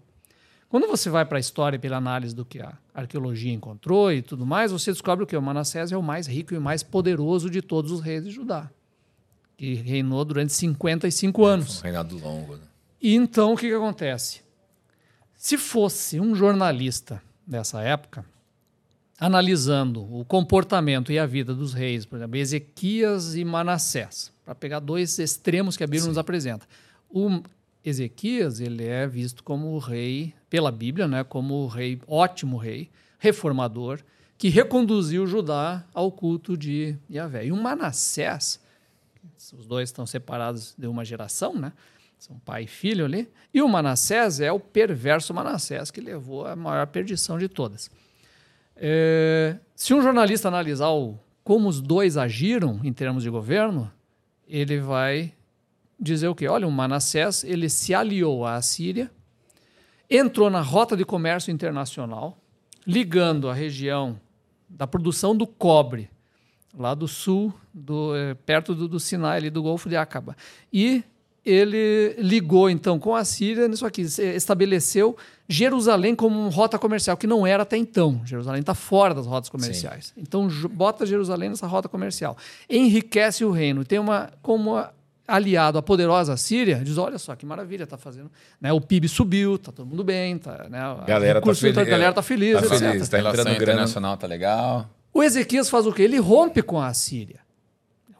Quando 0.68 0.86
você 0.86 1.10
vai 1.10 1.24
para 1.24 1.38
a 1.38 1.40
história 1.40 1.74
e 1.74 1.80
pela 1.80 1.96
análise 1.96 2.32
do 2.32 2.44
que 2.44 2.60
a 2.60 2.78
arqueologia 2.94 3.52
encontrou 3.52 4.12
e 4.12 4.22
tudo 4.22 4.46
mais, 4.46 4.70
você 4.70 4.92
descobre 4.92 5.24
o 5.24 5.26
que 5.26 5.36
o 5.36 5.42
Manassés 5.42 5.90
é 5.90 5.96
o 5.96 6.02
mais 6.02 6.28
rico 6.28 6.54
e 6.54 6.58
o 6.58 6.60
mais 6.60 6.84
poderoso 6.84 7.50
de 7.50 7.60
todos 7.60 7.90
os 7.90 8.00
reis 8.00 8.22
de 8.22 8.30
Judá, 8.30 8.70
que 9.56 9.74
reinou 9.74 10.24
durante 10.24 10.52
55 10.52 11.44
anos. 11.44 11.80
Um 11.80 11.82
reinado 11.82 12.16
longo, 12.18 12.54
né? 12.54 12.62
E 13.02 13.16
então 13.16 13.54
o 13.54 13.56
que, 13.56 13.66
que 13.68 13.74
acontece? 13.74 14.46
Se 15.38 15.56
fosse 15.56 16.18
um 16.18 16.34
jornalista 16.34 17.22
dessa 17.46 17.80
época, 17.80 18.24
analisando 19.20 20.02
o 20.12 20.24
comportamento 20.24 21.12
e 21.12 21.18
a 21.18 21.26
vida 21.26 21.54
dos 21.54 21.72
reis, 21.72 22.04
por 22.04 22.16
exemplo, 22.16 22.36
Ezequias 22.36 23.36
e 23.36 23.44
Manassés, 23.44 24.32
para 24.44 24.52
pegar 24.52 24.80
dois 24.80 25.16
extremos 25.20 25.76
que 25.76 25.84
a 25.84 25.86
Bíblia 25.86 26.08
nos 26.08 26.18
apresenta. 26.18 26.66
O 27.08 27.40
Ezequias, 27.84 28.58
ele 28.58 28.84
é 28.84 29.06
visto 29.06 29.44
como 29.44 29.68
o 29.68 29.78
rei, 29.78 30.34
pela 30.50 30.72
Bíblia, 30.72 31.06
né, 31.06 31.22
como 31.22 31.54
o 31.54 31.68
rei, 31.68 32.00
ótimo 32.08 32.56
rei, 32.56 32.90
reformador, 33.20 34.00
que 34.36 34.48
reconduziu 34.48 35.24
Judá 35.24 35.84
ao 35.94 36.10
culto 36.10 36.56
de 36.56 36.96
Yahvé. 37.08 37.46
E 37.46 37.52
o 37.52 37.56
Manassés, 37.56 38.60
os 39.56 39.66
dois 39.66 39.88
estão 39.88 40.04
separados 40.04 40.74
de 40.76 40.88
uma 40.88 41.04
geração, 41.04 41.54
né? 41.54 41.72
São 42.18 42.38
pai 42.40 42.64
e 42.64 42.66
filho 42.66 43.04
ali. 43.04 43.30
E 43.54 43.62
o 43.62 43.68
Manassés 43.68 44.40
é 44.40 44.50
o 44.50 44.58
perverso 44.58 45.32
Manassés 45.32 45.90
que 45.90 46.00
levou 46.00 46.46
a 46.46 46.56
maior 46.56 46.86
perdição 46.88 47.38
de 47.38 47.48
todas. 47.48 47.90
É, 48.76 49.56
se 49.74 49.94
um 49.94 50.02
jornalista 50.02 50.48
analisar 50.48 50.90
o, 50.90 51.18
como 51.44 51.68
os 51.68 51.80
dois 51.80 52.16
agiram 52.16 52.80
em 52.82 52.92
termos 52.92 53.22
de 53.22 53.30
governo, 53.30 53.90
ele 54.46 54.80
vai 54.80 55.32
dizer 55.98 56.28
o 56.28 56.34
quê? 56.34 56.48
Olha, 56.48 56.66
o 56.66 56.72
Manassés 56.72 57.44
ele 57.44 57.68
se 57.68 57.94
aliou 57.94 58.44
à 58.44 58.60
Síria, 58.62 59.10
entrou 60.10 60.50
na 60.50 60.60
rota 60.60 60.96
de 60.96 61.04
comércio 61.04 61.50
internacional, 61.52 62.38
ligando 62.86 63.48
a 63.48 63.54
região 63.54 64.20
da 64.68 64.86
produção 64.86 65.36
do 65.36 65.46
cobre 65.46 66.10
lá 66.76 66.94
do 66.94 67.08
sul, 67.08 67.52
do, 67.72 68.14
eh, 68.14 68.34
perto 68.34 68.74
do, 68.74 68.86
do 68.86 69.00
Sinai, 69.00 69.38
ali 69.38 69.50
do 69.50 69.62
Golfo 69.62 69.88
de 69.88 69.96
Acaba. 69.96 70.36
E 70.72 71.02
ele 71.44 72.14
ligou 72.18 72.68
então 72.68 72.98
com 72.98 73.14
a 73.14 73.24
Síria 73.24 73.68
nisso 73.68 73.86
aqui, 73.86 74.02
estabeleceu 74.02 75.16
Jerusalém 75.48 76.14
como 76.14 76.48
rota 76.50 76.78
comercial, 76.78 77.16
que 77.16 77.26
não 77.26 77.46
era 77.46 77.62
até 77.62 77.76
então. 77.76 78.20
Jerusalém 78.24 78.60
está 78.60 78.74
fora 78.74 79.14
das 79.14 79.26
rotas 79.26 79.48
comerciais. 79.48 80.12
Sim. 80.14 80.20
Então 80.20 80.48
bota 80.70 81.06
Jerusalém 81.06 81.48
nessa 81.48 81.66
rota 81.66 81.88
comercial. 81.88 82.36
Enriquece 82.68 83.44
o 83.44 83.50
reino. 83.50 83.84
Tem 83.84 83.98
uma 83.98 84.30
como 84.42 84.78
aliado 85.26 85.78
à 85.78 85.82
poderosa 85.82 86.36
Síria, 86.36 86.76
diz: 86.76 86.98
olha 86.98 87.18
só 87.18 87.34
que 87.34 87.46
maravilha, 87.46 87.84
está 87.84 87.96
fazendo. 87.96 88.30
Né, 88.60 88.72
o 88.72 88.80
PIB 88.80 89.08
subiu, 89.08 89.54
está 89.54 89.72
todo 89.72 89.86
mundo 89.86 90.04
bem, 90.04 90.36
tá, 90.38 90.66
né, 90.68 90.80
a 90.80 91.04
galera 91.06 91.38
está 91.38 91.54
feliz. 91.54 91.78
A 91.78 91.84
galera 91.84 92.10
está 92.10 92.22
feliz, 92.22 92.54
tá 92.54 92.62
feliz, 92.68 93.08
tá 93.08 93.16
a 93.18 93.20
relação 93.20 93.52
internacional 93.52 94.14
está 94.14 94.26
legal. 94.26 94.88
O 95.14 95.22
Ezequias 95.22 95.70
faz 95.70 95.86
o 95.86 95.92
quê? 95.92 96.02
Ele 96.02 96.18
rompe 96.18 96.62
com 96.62 96.80
a 96.80 96.92
Síria 96.92 97.47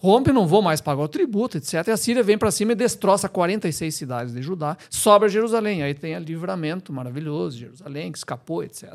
rompe, 0.01 0.33
não 0.33 0.47
vou 0.47 0.63
mais 0.63 0.81
pagar 0.81 1.03
o 1.03 1.09
tributo, 1.09 1.59
etc. 1.59 1.87
E 1.87 1.91
a 1.91 1.97
Síria 1.97 2.23
vem 2.23 2.39
para 2.39 2.51
cima 2.51 2.73
e 2.73 2.75
destroça 2.75 3.29
46 3.29 3.95
cidades 3.95 4.35
de 4.35 4.43
Judá, 4.43 4.77
sobra 4.89 5.29
Jerusalém. 5.29 5.83
Aí 5.83 5.95
tem 5.95 6.15
a 6.15 6.19
livramento 6.19 6.93
maravilhoso, 6.93 7.59
Jerusalém, 7.59 8.13
que 8.13 8.19
escapou, 8.19 8.63
etc. 8.63 8.95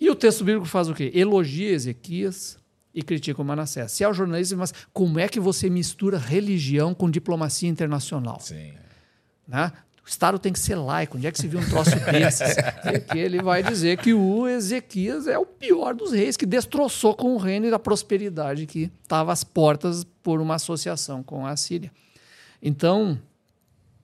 E 0.00 0.10
o 0.10 0.14
texto 0.14 0.44
bíblico 0.44 0.66
faz 0.66 0.88
o 0.88 0.94
quê? 0.94 1.10
Elogia 1.14 1.70
Ezequias 1.70 2.58
e 2.94 3.02
critica 3.02 3.40
o 3.40 3.44
Manassés. 3.44 3.92
Se 3.92 4.04
é 4.04 4.08
o 4.08 4.12
jornalista, 4.12 4.56
mas 4.56 4.74
como 4.92 5.18
é 5.18 5.28
que 5.28 5.40
você 5.40 5.70
mistura 5.70 6.18
religião 6.18 6.92
com 6.92 7.10
diplomacia 7.10 7.68
internacional? 7.68 8.40
Sim. 8.40 8.74
Né? 9.46 9.72
O 10.04 10.08
Estado 10.08 10.38
tem 10.38 10.52
que 10.52 10.58
ser 10.58 10.74
laico. 10.74 11.16
Onde 11.16 11.26
é 11.26 11.32
que 11.32 11.38
se 11.38 11.46
viu 11.46 11.60
um 11.60 11.68
troço 11.68 11.90
desses? 12.10 12.56
e 12.56 12.88
aqui 12.96 13.18
ele 13.18 13.40
vai 13.40 13.62
dizer 13.62 13.98
que 13.98 14.12
o 14.12 14.48
Ezequias 14.48 15.26
é 15.28 15.38
o 15.38 15.46
pior 15.46 15.94
dos 15.94 16.12
reis, 16.12 16.36
que 16.36 16.44
destroçou 16.44 17.14
com 17.14 17.34
o 17.34 17.38
reino 17.38 17.66
e 17.66 17.70
da 17.70 17.78
prosperidade 17.78 18.66
que 18.66 18.90
estava 19.02 19.32
às 19.32 19.44
portas 19.44 20.04
por 20.22 20.40
uma 20.40 20.56
associação 20.56 21.22
com 21.22 21.46
a 21.46 21.56
Síria. 21.56 21.92
Então, 22.60 23.18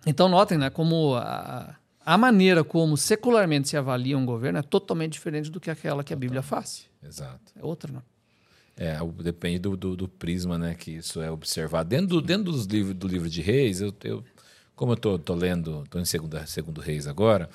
então 0.07 0.29
notem 0.29 0.57
né, 0.57 0.71
como 0.71 1.17
a, 1.17 1.75
a 2.05 2.17
maneira 2.17 2.63
como 2.63 2.97
secularmente 2.97 3.69
se 3.69 3.77
avalia 3.77 4.17
um 4.17 4.25
governo 4.25 4.59
é 4.59 4.63
totalmente 4.63 5.13
diferente 5.13 5.51
do 5.51 5.61
que 5.61 5.71
aquela 5.71 6.05
que 6.05 6.13
a 6.13 6.17
Bíblia 6.17 6.43
faz. 6.43 6.87
Exato. 7.03 7.53
É 7.57 7.65
outra, 7.65 7.93
não? 7.93 8.03
É, 8.77 8.97
depende 9.23 9.59
do, 9.59 9.77
do, 9.77 9.97
do, 9.97 10.09
prisma 10.09 10.57
né, 10.57 10.73
que 10.73 10.93
isso 10.93 11.21
é 11.21 11.29
observado. 11.29 11.89
Dentro, 11.89 12.07
do, 12.07 12.23
dentro 12.23 12.45
dos 12.45 12.65
livros, 12.65 12.95
do 12.95 13.09
livro 13.09 13.29
de 13.29 13.43
reis, 13.43 13.81
eu, 13.81 13.93
eu 14.05 14.25
como 14.79 14.93
eu 14.93 15.19
tô 15.19 15.35
lendo, 15.35 15.85
tô 15.91 15.99
em 15.99 16.05
segunda, 16.05 16.47
segundo 16.47 16.81
Reis 16.81 17.09
agora, 17.09 17.51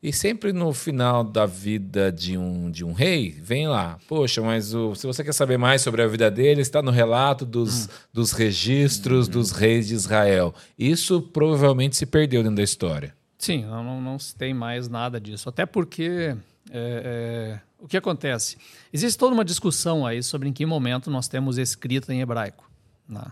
e 0.00 0.12
sempre 0.12 0.52
no 0.52 0.72
final 0.72 1.24
da 1.24 1.44
vida 1.44 2.10
de 2.10 2.38
um, 2.38 2.70
de 2.70 2.84
um 2.84 2.92
rei, 2.92 3.30
vem 3.30 3.66
lá, 3.66 3.98
poxa, 4.08 4.40
mas 4.40 4.72
o, 4.72 4.94
se 4.94 5.04
você 5.06 5.24
quer 5.24 5.32
saber 5.32 5.58
mais 5.58 5.82
sobre 5.82 6.02
a 6.02 6.06
vida 6.06 6.30
dele, 6.30 6.60
está 6.60 6.80
no 6.80 6.92
relato 6.92 7.44
dos, 7.44 7.86
hum. 7.86 7.88
dos 8.12 8.30
registros 8.30 9.26
hum. 9.26 9.32
dos 9.32 9.50
reis 9.50 9.88
de 9.88 9.94
Israel. 9.94 10.54
Isso 10.78 11.20
provavelmente 11.20 11.96
se 11.96 12.06
perdeu 12.06 12.42
dentro 12.42 12.56
da 12.56 12.62
história. 12.62 13.14
Sim, 13.38 13.64
não, 13.64 13.82
não, 13.82 14.00
não 14.00 14.18
se 14.18 14.34
tem 14.34 14.54
mais 14.54 14.88
nada 14.88 15.20
disso. 15.20 15.48
Até 15.48 15.66
porque 15.66 16.36
é, 16.70 17.58
é, 17.60 17.60
o 17.80 17.88
que 17.88 17.96
acontece? 17.96 18.56
Existe 18.92 19.18
toda 19.18 19.34
uma 19.34 19.44
discussão 19.44 20.06
aí 20.06 20.22
sobre 20.22 20.48
em 20.48 20.52
que 20.52 20.64
momento 20.64 21.10
nós 21.10 21.26
temos 21.26 21.58
escrita 21.58 22.14
em 22.14 22.20
hebraico. 22.20 22.70
Né? 23.08 23.24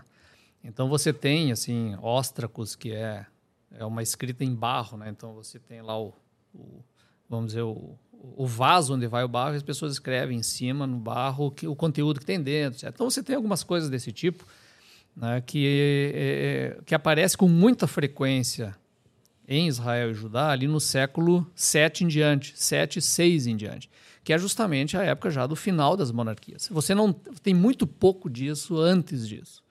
Então 0.63 0.87
você 0.87 1.11
tem 1.11 1.51
assim 1.51 1.95
óstracos 2.01 2.75
que 2.75 2.91
é 2.91 3.25
é 3.73 3.85
uma 3.85 4.03
escrita 4.03 4.43
em 4.43 4.53
barro, 4.53 4.97
né? 4.97 5.09
Então 5.09 5.33
você 5.33 5.57
tem 5.57 5.81
lá 5.81 5.99
o, 5.99 6.13
o 6.53 6.83
vamos 7.29 7.47
dizer 7.47 7.61
o, 7.61 7.97
o 8.11 8.45
vaso 8.45 8.93
onde 8.93 9.07
vai 9.07 9.23
o 9.23 9.27
barro, 9.27 9.53
e 9.53 9.57
as 9.57 9.63
pessoas 9.63 9.93
escrevem 9.93 10.39
em 10.39 10.43
cima 10.43 10.85
no 10.85 10.97
barro 10.97 11.51
que, 11.51 11.65
o 11.67 11.75
conteúdo 11.75 12.19
que 12.19 12.25
tem 12.25 12.41
dentro. 12.41 12.79
Certo? 12.79 12.95
Então 12.95 13.09
você 13.09 13.23
tem 13.23 13.35
algumas 13.35 13.63
coisas 13.63 13.89
desse 13.89 14.11
tipo 14.11 14.45
né, 15.15 15.41
que 15.41 15.65
é, 15.65 16.77
é 16.77 16.81
que 16.85 16.93
aparece 16.93 17.37
com 17.37 17.47
muita 17.47 17.87
frequência 17.87 18.75
em 19.47 19.67
Israel 19.67 20.11
e 20.11 20.13
Judá 20.13 20.49
ali 20.51 20.67
no 20.67 20.79
século 20.79 21.49
7 21.55 22.03
em 22.03 22.07
diante, 22.07 22.53
7 22.55 23.01
6 23.01 23.47
em 23.47 23.57
diante, 23.57 23.89
que 24.23 24.31
é 24.31 24.37
justamente 24.37 24.95
a 24.95 25.03
época 25.03 25.29
já 25.29 25.47
do 25.47 25.55
final 25.55 25.97
das 25.97 26.11
monarquias. 26.11 26.69
Você 26.71 26.93
não 26.93 27.11
tem 27.11 27.53
muito 27.53 27.87
pouco 27.87 28.29
disso 28.29 28.77
antes 28.77 29.27
disso. 29.27 29.63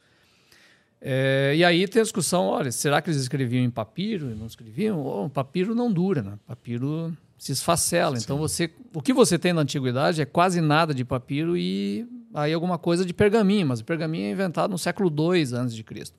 É, 1.00 1.54
e 1.56 1.64
aí 1.64 1.88
tem 1.88 2.00
a 2.00 2.02
discussão, 2.02 2.46
olha, 2.46 2.70
será 2.70 3.00
que 3.00 3.08
eles 3.08 3.20
escreviam 3.20 3.64
em 3.64 3.70
papiro 3.70 4.30
e 4.30 4.34
não 4.34 4.46
escreviam? 4.46 5.00
O 5.00 5.30
papiro 5.30 5.74
não 5.74 5.90
dura, 5.90 6.22
né? 6.22 6.38
Papiro 6.46 7.16
se 7.38 7.52
esfacela. 7.52 8.16
Sim. 8.16 8.24
Então 8.24 8.36
você, 8.36 8.70
o 8.94 9.00
que 9.00 9.12
você 9.12 9.38
tem 9.38 9.52
na 9.52 9.62
antiguidade 9.62 10.20
é 10.20 10.26
quase 10.26 10.60
nada 10.60 10.92
de 10.92 11.04
papiro 11.04 11.56
e 11.56 12.06
aí 12.34 12.52
alguma 12.52 12.76
coisa 12.76 13.04
de 13.04 13.14
pergaminho, 13.14 13.66
mas 13.66 13.80
o 13.80 13.84
pergaminho 13.84 14.26
é 14.26 14.30
inventado 14.30 14.70
no 14.70 14.78
século 14.78 15.10
II 15.10 15.56
antes 15.56 15.74
de 15.74 15.82
Cristo. 15.82 16.16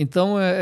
Então 0.00 0.38
é, 0.38 0.50
é, 0.50 0.56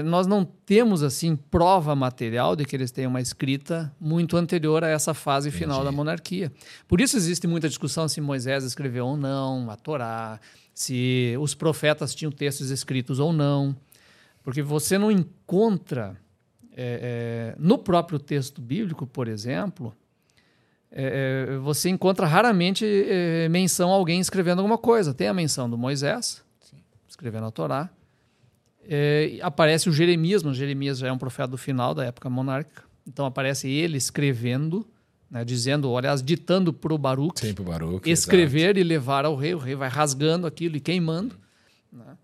é, 0.00 0.02
nós 0.02 0.26
não 0.26 0.44
temos 0.44 1.02
assim 1.02 1.34
prova 1.34 1.94
material 1.94 2.54
de 2.54 2.66
que 2.66 2.76
eles 2.76 2.90
tenham 2.90 3.08
uma 3.08 3.22
escrita 3.22 3.90
muito 3.98 4.36
anterior 4.36 4.84
a 4.84 4.88
essa 4.88 5.14
fase 5.14 5.48
Entendi. 5.48 5.64
final 5.64 5.82
da 5.82 5.90
monarquia. 5.90 6.52
Por 6.86 7.00
isso 7.00 7.16
existe 7.16 7.46
muita 7.46 7.68
discussão 7.68 8.06
se 8.06 8.20
Moisés 8.20 8.64
escreveu 8.64 9.06
ou 9.06 9.16
não 9.16 9.70
a 9.70 9.76
Torá 9.76 10.38
se 10.76 11.34
os 11.40 11.54
profetas 11.54 12.14
tinham 12.14 12.30
textos 12.30 12.68
escritos 12.68 13.18
ou 13.18 13.32
não, 13.32 13.74
porque 14.44 14.60
você 14.60 14.98
não 14.98 15.10
encontra 15.10 16.20
é, 16.76 17.54
é, 17.56 17.56
no 17.58 17.78
próprio 17.78 18.18
texto 18.18 18.60
bíblico, 18.60 19.06
por 19.06 19.26
exemplo, 19.26 19.96
é, 20.92 21.48
é 21.54 21.56
você 21.56 21.88
encontra 21.88 22.26
raramente 22.26 22.84
é, 22.84 23.48
menção 23.48 23.90
a 23.90 23.94
alguém 23.94 24.20
escrevendo 24.20 24.58
alguma 24.58 24.76
coisa. 24.76 25.14
Tem 25.14 25.28
a 25.28 25.32
menção 25.32 25.68
do 25.68 25.78
Moisés, 25.78 26.44
Sim. 26.60 26.76
escrevendo 27.08 27.46
a 27.46 27.50
Torá. 27.50 27.88
É, 28.86 29.38
aparece 29.40 29.88
o 29.88 29.92
Jeremias, 29.92 30.42
mas 30.42 30.58
Jeremias 30.58 30.98
já 30.98 31.08
é 31.08 31.12
um 31.12 31.18
profeta 31.18 31.48
do 31.48 31.58
final 31.58 31.94
da 31.94 32.04
época 32.04 32.28
monárquica. 32.28 32.82
Então 33.06 33.24
aparece 33.24 33.66
ele 33.66 33.96
escrevendo 33.96 34.86
né, 35.30 35.44
dizendo, 35.44 35.96
aliás, 35.96 36.22
ditando 36.22 36.72
para 36.72 36.94
o 36.94 36.98
Baruch, 36.98 37.40
Sim, 37.40 37.54
Baruch 37.54 38.08
escrever 38.08 38.76
e 38.76 38.82
levar 38.82 39.24
ao 39.24 39.34
rei. 39.34 39.54
O 39.54 39.58
rei 39.58 39.74
vai 39.74 39.88
rasgando 39.88 40.46
aquilo 40.46 40.76
e 40.76 40.80
queimando. 40.80 41.36
Né? 41.92 42.16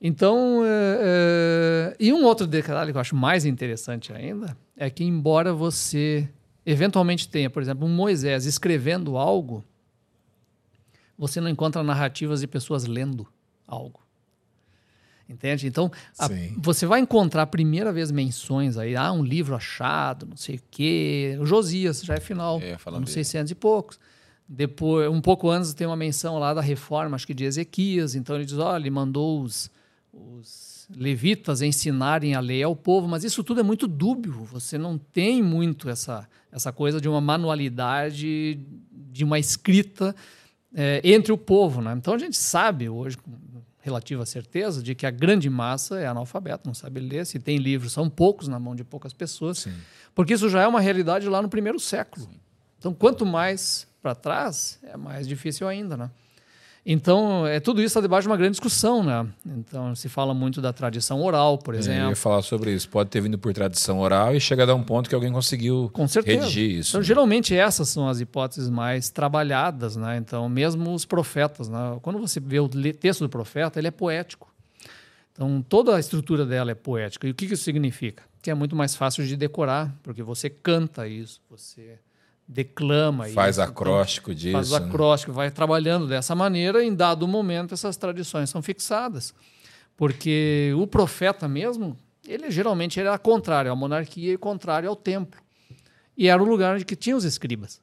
Então, 0.00 0.62
é, 0.64 0.98
é, 1.02 1.96
e 2.00 2.12
um 2.12 2.24
outro 2.24 2.46
detalhe 2.46 2.90
que 2.90 2.96
eu 2.96 3.00
acho 3.00 3.14
mais 3.14 3.44
interessante 3.44 4.12
ainda 4.12 4.56
é 4.76 4.88
que, 4.88 5.04
embora 5.04 5.52
você 5.52 6.28
eventualmente 6.64 7.28
tenha, 7.28 7.50
por 7.50 7.62
exemplo, 7.62 7.86
um 7.86 7.90
Moisés 7.90 8.46
escrevendo 8.46 9.18
algo, 9.18 9.62
você 11.18 11.40
não 11.40 11.50
encontra 11.50 11.82
narrativas 11.82 12.40
de 12.40 12.46
pessoas 12.46 12.86
lendo 12.86 13.28
algo. 13.66 14.00
Entende? 15.30 15.68
Então, 15.68 15.90
a, 16.18 16.28
você 16.56 16.86
vai 16.86 16.98
encontrar 16.98 17.42
a 17.42 17.46
primeira 17.46 17.92
vez 17.92 18.10
menções 18.10 18.76
aí, 18.76 18.96
ah, 18.96 19.12
um 19.12 19.22
livro 19.22 19.54
achado, 19.54 20.26
não 20.26 20.36
sei 20.36 20.56
o 20.56 20.62
quê. 20.68 21.38
O 21.40 21.46
Josias 21.46 22.02
já 22.02 22.14
é 22.14 22.20
final, 22.20 22.60
uns 23.00 23.12
600 23.12 23.52
e 23.52 23.54
poucos. 23.54 24.00
Depois, 24.48 25.08
um 25.08 25.20
pouco 25.20 25.48
antes 25.48 25.72
tem 25.72 25.86
uma 25.86 25.96
menção 25.96 26.36
lá 26.36 26.52
da 26.52 26.60
reforma, 26.60 27.14
acho 27.14 27.28
que 27.28 27.32
de 27.32 27.44
Ezequias. 27.44 28.16
Então 28.16 28.34
ele 28.34 28.44
diz, 28.44 28.58
olha, 28.58 28.82
ele 28.82 28.90
mandou 28.90 29.40
os, 29.40 29.70
os 30.12 30.88
levitas 30.92 31.62
ensinarem 31.62 32.34
a 32.34 32.40
lei 32.40 32.64
ao 32.64 32.74
povo, 32.74 33.06
mas 33.06 33.22
isso 33.22 33.44
tudo 33.44 33.60
é 33.60 33.62
muito 33.62 33.86
dúbio. 33.86 34.32
Você 34.46 34.76
não 34.76 34.98
tem 34.98 35.40
muito 35.40 35.88
essa, 35.88 36.28
essa 36.50 36.72
coisa 36.72 37.00
de 37.00 37.08
uma 37.08 37.20
manualidade, 37.20 38.58
de 38.90 39.22
uma 39.22 39.38
escrita 39.38 40.12
é, 40.74 41.00
entre 41.04 41.32
o 41.32 41.38
povo. 41.38 41.80
Né? 41.80 41.94
Então 41.96 42.14
a 42.14 42.18
gente 42.18 42.36
sabe 42.36 42.88
hoje, 42.88 43.16
relativa 43.80 44.24
certeza 44.26 44.82
de 44.82 44.94
que 44.94 45.06
a 45.06 45.10
grande 45.10 45.48
massa 45.48 45.98
é 45.98 46.06
analfabeta, 46.06 46.62
não 46.66 46.74
sabe 46.74 47.00
ler. 47.00 47.26
Se 47.26 47.38
tem 47.38 47.56
livros, 47.58 47.92
são 47.92 48.08
poucos 48.08 48.48
na 48.48 48.58
mão 48.58 48.74
de 48.74 48.84
poucas 48.84 49.12
pessoas. 49.12 49.58
Sim. 49.58 49.72
Porque 50.14 50.34
isso 50.34 50.48
já 50.48 50.62
é 50.62 50.66
uma 50.66 50.80
realidade 50.80 51.28
lá 51.28 51.40
no 51.40 51.48
primeiro 51.48 51.78
século. 51.78 52.26
Sim. 52.26 52.40
Então, 52.78 52.94
quanto 52.94 53.26
mais 53.26 53.86
para 54.02 54.14
trás, 54.14 54.78
é 54.82 54.96
mais 54.96 55.26
difícil 55.28 55.68
ainda, 55.68 55.96
né? 55.96 56.10
Então, 56.84 57.46
é, 57.46 57.60
tudo 57.60 57.80
isso 57.80 57.88
está 57.88 58.00
debaixo 58.00 58.22
de 58.22 58.30
uma 58.30 58.36
grande 58.36 58.52
discussão, 58.52 59.02
né? 59.02 59.26
Então, 59.46 59.94
se 59.94 60.08
fala 60.08 60.32
muito 60.32 60.62
da 60.62 60.72
tradição 60.72 61.22
oral, 61.22 61.58
por 61.58 61.74
exemplo. 61.74 62.00
É, 62.00 62.04
eu 62.04 62.10
ia 62.10 62.16
falar 62.16 62.42
sobre 62.42 62.72
isso. 62.72 62.88
Pode 62.88 63.10
ter 63.10 63.20
vindo 63.20 63.38
por 63.38 63.52
tradição 63.52 63.98
oral 64.00 64.34
e 64.34 64.40
chega 64.40 64.62
a 64.62 64.66
dar 64.66 64.74
um 64.74 64.82
ponto 64.82 65.08
que 65.08 65.14
alguém 65.14 65.30
conseguiu 65.30 65.90
Com 65.92 66.08
certeza. 66.08 66.40
redigir 66.40 66.78
isso. 66.78 66.90
Então, 66.90 67.00
né? 67.00 67.06
geralmente, 67.06 67.54
essas 67.54 67.88
são 67.88 68.08
as 68.08 68.20
hipóteses 68.20 68.70
mais 68.70 69.10
trabalhadas, 69.10 69.94
né? 69.96 70.16
Então, 70.16 70.48
mesmo 70.48 70.94
os 70.94 71.04
profetas, 71.04 71.68
né? 71.68 71.98
Quando 72.00 72.18
você 72.18 72.40
vê 72.40 72.60
o 72.60 72.68
texto 72.68 73.20
do 73.20 73.28
profeta, 73.28 73.78
ele 73.78 73.88
é 73.88 73.92
poético. 73.92 74.50
Então, 75.32 75.62
toda 75.66 75.96
a 75.96 76.00
estrutura 76.00 76.46
dela 76.46 76.70
é 76.70 76.74
poética. 76.74 77.26
E 77.26 77.30
o 77.30 77.34
que 77.34 77.44
isso 77.44 77.62
significa? 77.62 78.22
Que 78.42 78.50
é 78.50 78.54
muito 78.54 78.74
mais 78.74 78.94
fácil 78.94 79.26
de 79.26 79.36
decorar, 79.36 79.94
porque 80.02 80.22
você 80.22 80.48
canta 80.48 81.06
isso, 81.06 81.40
você 81.48 81.98
declama 82.50 83.28
faz 83.28 83.56
isso, 83.56 83.62
acróstico 83.62 84.32
então, 84.32 84.40
disso 84.40 84.52
faz 84.52 84.70
né? 84.70 84.76
acróstico 84.76 85.32
né? 85.32 85.36
vai 85.36 85.50
trabalhando 85.50 86.08
dessa 86.08 86.34
maneira 86.34 86.84
em 86.84 86.92
dado 86.94 87.26
momento 87.28 87.74
essas 87.74 87.96
tradições 87.96 88.50
são 88.50 88.60
fixadas 88.60 89.32
porque 89.96 90.72
o 90.76 90.86
profeta 90.86 91.46
mesmo 91.46 91.96
ele 92.26 92.50
geralmente 92.50 92.98
era 92.98 93.16
contrário 93.18 93.70
à 93.70 93.76
monarquia 93.76 94.32
e 94.32 94.36
contrário 94.36 94.88
ao 94.88 94.96
templo 94.96 95.40
e 96.16 96.26
era 96.28 96.42
o 96.42 96.46
lugar 96.46 96.74
onde 96.74 96.84
que 96.84 96.96
tinha 96.96 97.16
os 97.16 97.24
escribas 97.24 97.80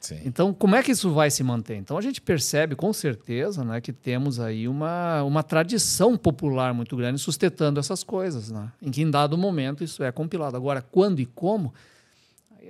Sim. 0.00 0.18
Então, 0.24 0.54
como 0.54 0.74
é 0.74 0.82
que 0.82 0.92
isso 0.92 1.12
vai 1.12 1.30
se 1.30 1.44
manter? 1.44 1.76
Então, 1.76 1.98
a 1.98 2.00
gente 2.00 2.22
percebe 2.22 2.74
com 2.74 2.90
certeza 2.90 3.62
né, 3.62 3.82
que 3.82 3.92
temos 3.92 4.40
aí 4.40 4.66
uma, 4.66 5.22
uma 5.22 5.42
tradição 5.42 6.16
popular 6.16 6.72
muito 6.72 6.96
grande 6.96 7.20
sustentando 7.20 7.78
essas 7.78 8.02
coisas, 8.02 8.50
né? 8.50 8.72
em 8.80 8.90
que 8.90 9.02
em 9.02 9.10
dado 9.10 9.36
momento 9.36 9.84
isso 9.84 10.02
é 10.02 10.10
compilado. 10.10 10.56
Agora, 10.56 10.80
quando 10.80 11.20
e 11.20 11.26
como, 11.26 11.74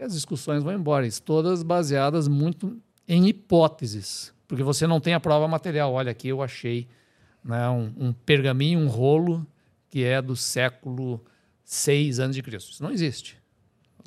as 0.03 0.15
discussões 0.15 0.63
vão 0.63 0.73
embora, 0.73 1.07
isso 1.07 1.23
todas 1.23 1.63
baseadas 1.63 2.29
muito 2.29 2.81
em 3.07 3.29
hipóteses, 3.29 4.33
porque 4.47 4.63
você 4.63 4.87
não 4.87 5.01
tem 5.01 5.15
a 5.15 5.21
prova 5.21 5.47
material. 5.49 5.93
Olha, 5.93 6.13
aqui 6.13 6.29
eu 6.29 6.43
achei 6.43 6.89
né, 7.45 7.69
um, 7.69 7.93
um 7.97 8.13
pergaminho, 8.13 8.79
um 8.79 8.89
rolo, 8.89 9.47
que 9.89 10.05
é 10.05 10.21
do 10.23 10.37
século 10.37 11.25
6 11.65 12.19
antes 12.19 12.37
de 12.37 12.43
Cristo. 12.43 12.73
Isso 12.73 12.83
não 12.83 12.91
existe. 12.91 13.39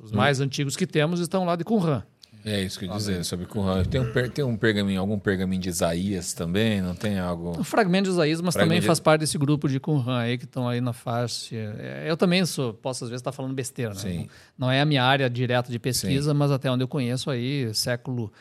Os 0.01 0.11
mais 0.11 0.39
antigos 0.39 0.75
que 0.75 0.85
temos 0.85 1.19
estão 1.19 1.45
lá 1.45 1.55
de 1.55 1.63
Qumran. 1.63 2.03
É 2.45 2.61
isso 2.61 2.77
que 2.77 2.85
eu 2.85 2.89
ia 2.91 2.97
dizer 2.97 3.23
sobre 3.23 3.45
Qumran. 3.45 3.83
Tem 3.85 4.01
um, 4.01 4.11
per- 4.11 4.29
tem 4.29 4.43
um 4.43 4.57
pergaminho, 4.57 4.99
algum 4.99 5.17
pergaminho 5.17 5.61
de 5.61 5.69
Isaías 5.69 6.33
também? 6.33 6.81
Não 6.81 6.93
tem 6.93 7.17
algo. 7.17 7.57
Um 7.57 7.63
fragmento 7.63 8.03
de 8.05 8.09
Isaías, 8.09 8.41
mas 8.41 8.53
Fragmento 8.53 8.69
também 8.69 8.81
de- 8.81 8.87
faz 8.87 8.99
parte 8.99 9.21
desse 9.21 9.37
grupo 9.37 9.69
de 9.69 9.79
Qumran 9.79 10.17
aí 10.17 10.37
que 10.37 10.43
estão 10.43 10.67
aí 10.67 10.81
na 10.81 10.91
faixa. 10.91 11.55
É, 11.55 12.03
Eu 12.05 12.17
também 12.17 12.45
sou, 12.45 12.73
posso 12.73 13.05
às 13.05 13.09
vezes 13.09 13.21
estar 13.21 13.31
falando 13.31 13.53
besteira, 13.53 13.93
né? 13.93 13.99
Sim. 13.99 14.27
Não, 14.57 14.69
é 14.69 14.81
a 14.81 14.85
minha 14.85 15.03
área 15.03 15.29
direta 15.29 15.71
de 15.71 15.79
pesquisa, 15.79 16.33
mas 16.33 16.51
até 16.51 16.69
onde 16.69 16.83
eu 16.83 16.87
conheço 16.87 17.29
aí, 17.29 17.73
século 17.73 18.31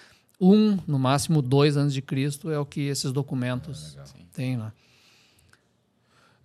1, 0.40 0.78
no 0.86 0.98
máximo 0.98 1.40
2 1.40 1.76
antes 1.76 1.94
de 1.94 2.02
Cristo, 2.02 2.50
é 2.50 2.58
o 2.58 2.66
que 2.66 2.80
esses 2.80 3.12
documentos 3.12 3.96
têm 4.34 4.56
lá. 4.56 4.72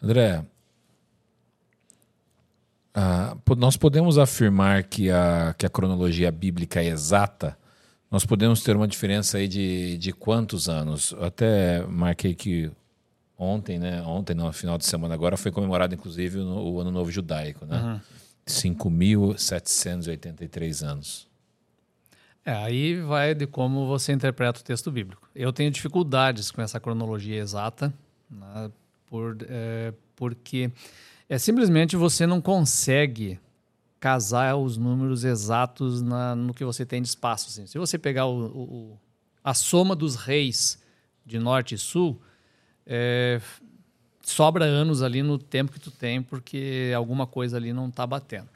André, 0.01 0.45
ah, 2.99 3.37
nós 3.55 3.77
podemos 3.77 4.17
afirmar 4.17 4.85
que 4.85 5.11
a, 5.11 5.53
que 5.55 5.67
a 5.67 5.69
cronologia 5.69 6.31
bíblica 6.31 6.81
é 6.81 6.87
exata? 6.87 7.55
Nós 8.09 8.25
podemos 8.25 8.63
ter 8.63 8.75
uma 8.75 8.87
diferença 8.87 9.37
aí 9.37 9.47
de, 9.47 9.99
de 9.99 10.11
quantos 10.11 10.67
anos? 10.67 11.11
Eu 11.11 11.25
até 11.25 11.85
marquei 11.85 12.33
que 12.33 12.71
ontem, 13.37 13.77
né? 13.77 14.01
Ontem, 14.01 14.33
no 14.33 14.51
final 14.51 14.79
de 14.79 14.85
semana 14.87 15.13
agora, 15.13 15.37
foi 15.37 15.51
comemorado, 15.51 15.93
inclusive, 15.93 16.39
o, 16.39 16.73
o 16.73 16.81
Ano 16.81 16.89
Novo 16.89 17.11
Judaico, 17.11 17.67
né? 17.67 18.01
5.783 18.47 20.83
anos. 20.83 21.27
É, 22.43 22.53
aí 22.53 22.99
vai 23.01 23.35
de 23.35 23.45
como 23.45 23.85
você 23.85 24.11
interpreta 24.11 24.59
o 24.59 24.63
texto 24.63 24.89
bíblico. 24.89 25.29
Eu 25.35 25.53
tenho 25.53 25.69
dificuldades 25.69 26.49
com 26.49 26.63
essa 26.63 26.79
cronologia 26.79 27.39
exata, 27.39 27.93
né, 28.27 28.71
por, 29.05 29.37
é, 29.47 29.93
porque 30.15 30.71
é 31.29 31.37
simplesmente 31.37 31.95
você 31.95 32.25
não 32.25 32.39
consegue 32.41 33.39
casar 33.99 34.55
os 34.55 34.77
números 34.77 35.23
exatos 35.23 36.01
na- 36.01 36.35
no 36.35 36.53
que 36.53 36.63
você 36.63 36.85
tem 36.85 37.01
de 37.01 37.07
espaço. 37.07 37.49
assim. 37.49 37.65
Se 37.65 37.77
você 37.77 37.97
pegar 37.97 38.25
o- 38.27 38.45
o- 38.45 38.97
a 39.43 39.53
soma 39.53 39.95
dos 39.95 40.15
reis 40.15 40.81
de 41.25 41.39
norte 41.39 41.75
e 41.75 41.77
sul, 41.77 42.21
é, 42.85 43.41
sobra 44.21 44.65
anos 44.65 45.01
ali 45.01 45.23
no 45.23 45.37
tempo 45.37 45.71
que 45.71 45.79
tu 45.79 45.89
tem, 45.91 46.21
porque 46.21 46.91
alguma 46.95 47.25
coisa 47.25 47.57
ali 47.57 47.73
não 47.73 47.87
está 47.89 48.05
batendo. 48.05 48.49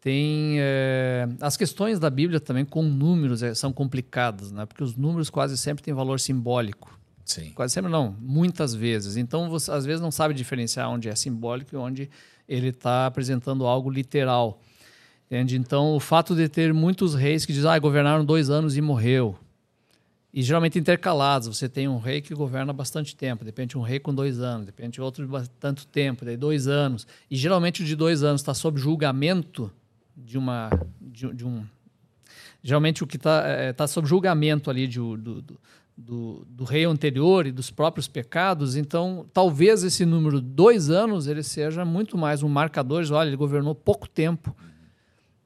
Tem 0.00 0.56
é, 0.60 1.28
as 1.40 1.56
questões 1.56 1.98
da 1.98 2.08
Bíblia 2.08 2.38
também 2.38 2.64
com 2.64 2.82
números 2.82 3.42
é, 3.42 3.52
são 3.54 3.72
complicadas, 3.72 4.52
né? 4.52 4.64
Porque 4.64 4.82
os 4.84 4.94
números 4.96 5.28
quase 5.28 5.58
sempre 5.58 5.82
têm 5.82 5.92
valor 5.92 6.20
simbólico. 6.20 6.97
Sim. 7.28 7.50
Quase 7.50 7.74
sempre 7.74 7.90
não, 7.90 8.16
muitas 8.18 8.74
vezes. 8.74 9.18
Então 9.18 9.50
você 9.50 9.70
às 9.70 9.84
vezes 9.84 10.00
não 10.00 10.10
sabe 10.10 10.32
diferenciar 10.32 10.88
onde 10.88 11.10
é 11.10 11.14
simbólico 11.14 11.74
e 11.74 11.78
onde 11.78 12.10
ele 12.48 12.68
está 12.68 13.04
apresentando 13.04 13.66
algo 13.66 13.90
literal. 13.90 14.62
Entende? 15.26 15.54
Então 15.58 15.94
o 15.94 16.00
fato 16.00 16.34
de 16.34 16.48
ter 16.48 16.72
muitos 16.72 17.14
reis 17.14 17.44
que 17.44 17.52
dizem, 17.52 17.70
ah, 17.70 17.78
governaram 17.78 18.24
dois 18.24 18.48
anos 18.48 18.78
e 18.78 18.80
morreu. 18.80 19.38
E 20.32 20.42
geralmente 20.42 20.78
intercalados, 20.78 21.48
você 21.48 21.68
tem 21.68 21.86
um 21.86 21.98
rei 21.98 22.22
que 22.22 22.34
governa 22.34 22.72
bastante 22.72 23.14
tempo, 23.14 23.44
de 23.44 23.50
repente 23.50 23.76
um 23.76 23.82
rei 23.82 24.00
com 24.00 24.14
dois 24.14 24.40
anos, 24.40 24.62
de 24.62 24.70
repente 24.70 24.98
outro 24.98 25.26
de 25.26 25.50
tanto 25.60 25.86
tempo, 25.86 26.24
daí 26.24 26.36
dois 26.36 26.66
anos. 26.66 27.06
E 27.30 27.36
geralmente 27.36 27.82
o 27.82 27.84
de 27.84 27.94
dois 27.94 28.22
anos 28.22 28.40
está 28.40 28.54
sob 28.54 28.80
julgamento 28.80 29.70
de 30.16 30.38
uma 30.38 30.70
de, 30.98 31.30
de 31.34 31.44
um 31.44 31.62
geralmente 32.62 33.04
o 33.04 33.06
que 33.06 33.16
está 33.16 33.44
tá 33.76 33.86
sob 33.86 34.08
julgamento 34.08 34.70
ali 34.70 34.86
de, 34.86 34.98
do, 34.98 35.42
do, 35.42 35.60
do, 35.98 36.46
do 36.48 36.62
rei 36.62 36.84
anterior 36.84 37.44
e 37.44 37.50
dos 37.50 37.72
próprios 37.72 38.06
pecados 38.06 38.76
então 38.76 39.26
talvez 39.32 39.82
esse 39.82 40.06
número 40.06 40.40
dois 40.40 40.90
anos 40.90 41.26
ele 41.26 41.42
seja 41.42 41.84
muito 41.84 42.16
mais 42.16 42.42
um 42.42 42.48
marcador 42.48 43.02
de, 43.02 43.12
olha 43.12 43.26
ele 43.28 43.36
governou 43.36 43.74
pouco 43.74 44.08
tempo 44.08 44.56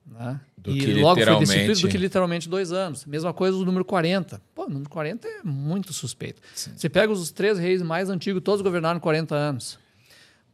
né? 0.06 0.38
Do 0.58 0.70
e 0.70 1.00
logo 1.00 1.20
foi 1.20 1.38
destituído 1.38 1.80
do 1.80 1.88
que 1.88 1.98
literalmente 1.98 2.48
dois 2.48 2.70
anos. 2.70 3.04
Mesma 3.04 3.32
coisa 3.32 3.56
o 3.56 3.64
número 3.64 3.84
40 3.84 4.40
pô 4.54 4.66
o 4.66 4.68
número 4.68 4.90
40 4.90 5.26
é 5.26 5.40
muito 5.42 5.92
suspeito. 5.92 6.40
Você 6.54 6.88
pega 6.88 7.10
os 7.10 7.32
três 7.32 7.58
reis 7.58 7.82
mais 7.82 8.10
antigos 8.10 8.42
todos 8.42 8.60
governaram 8.60 9.00
40 9.00 9.34
anos. 9.34 9.78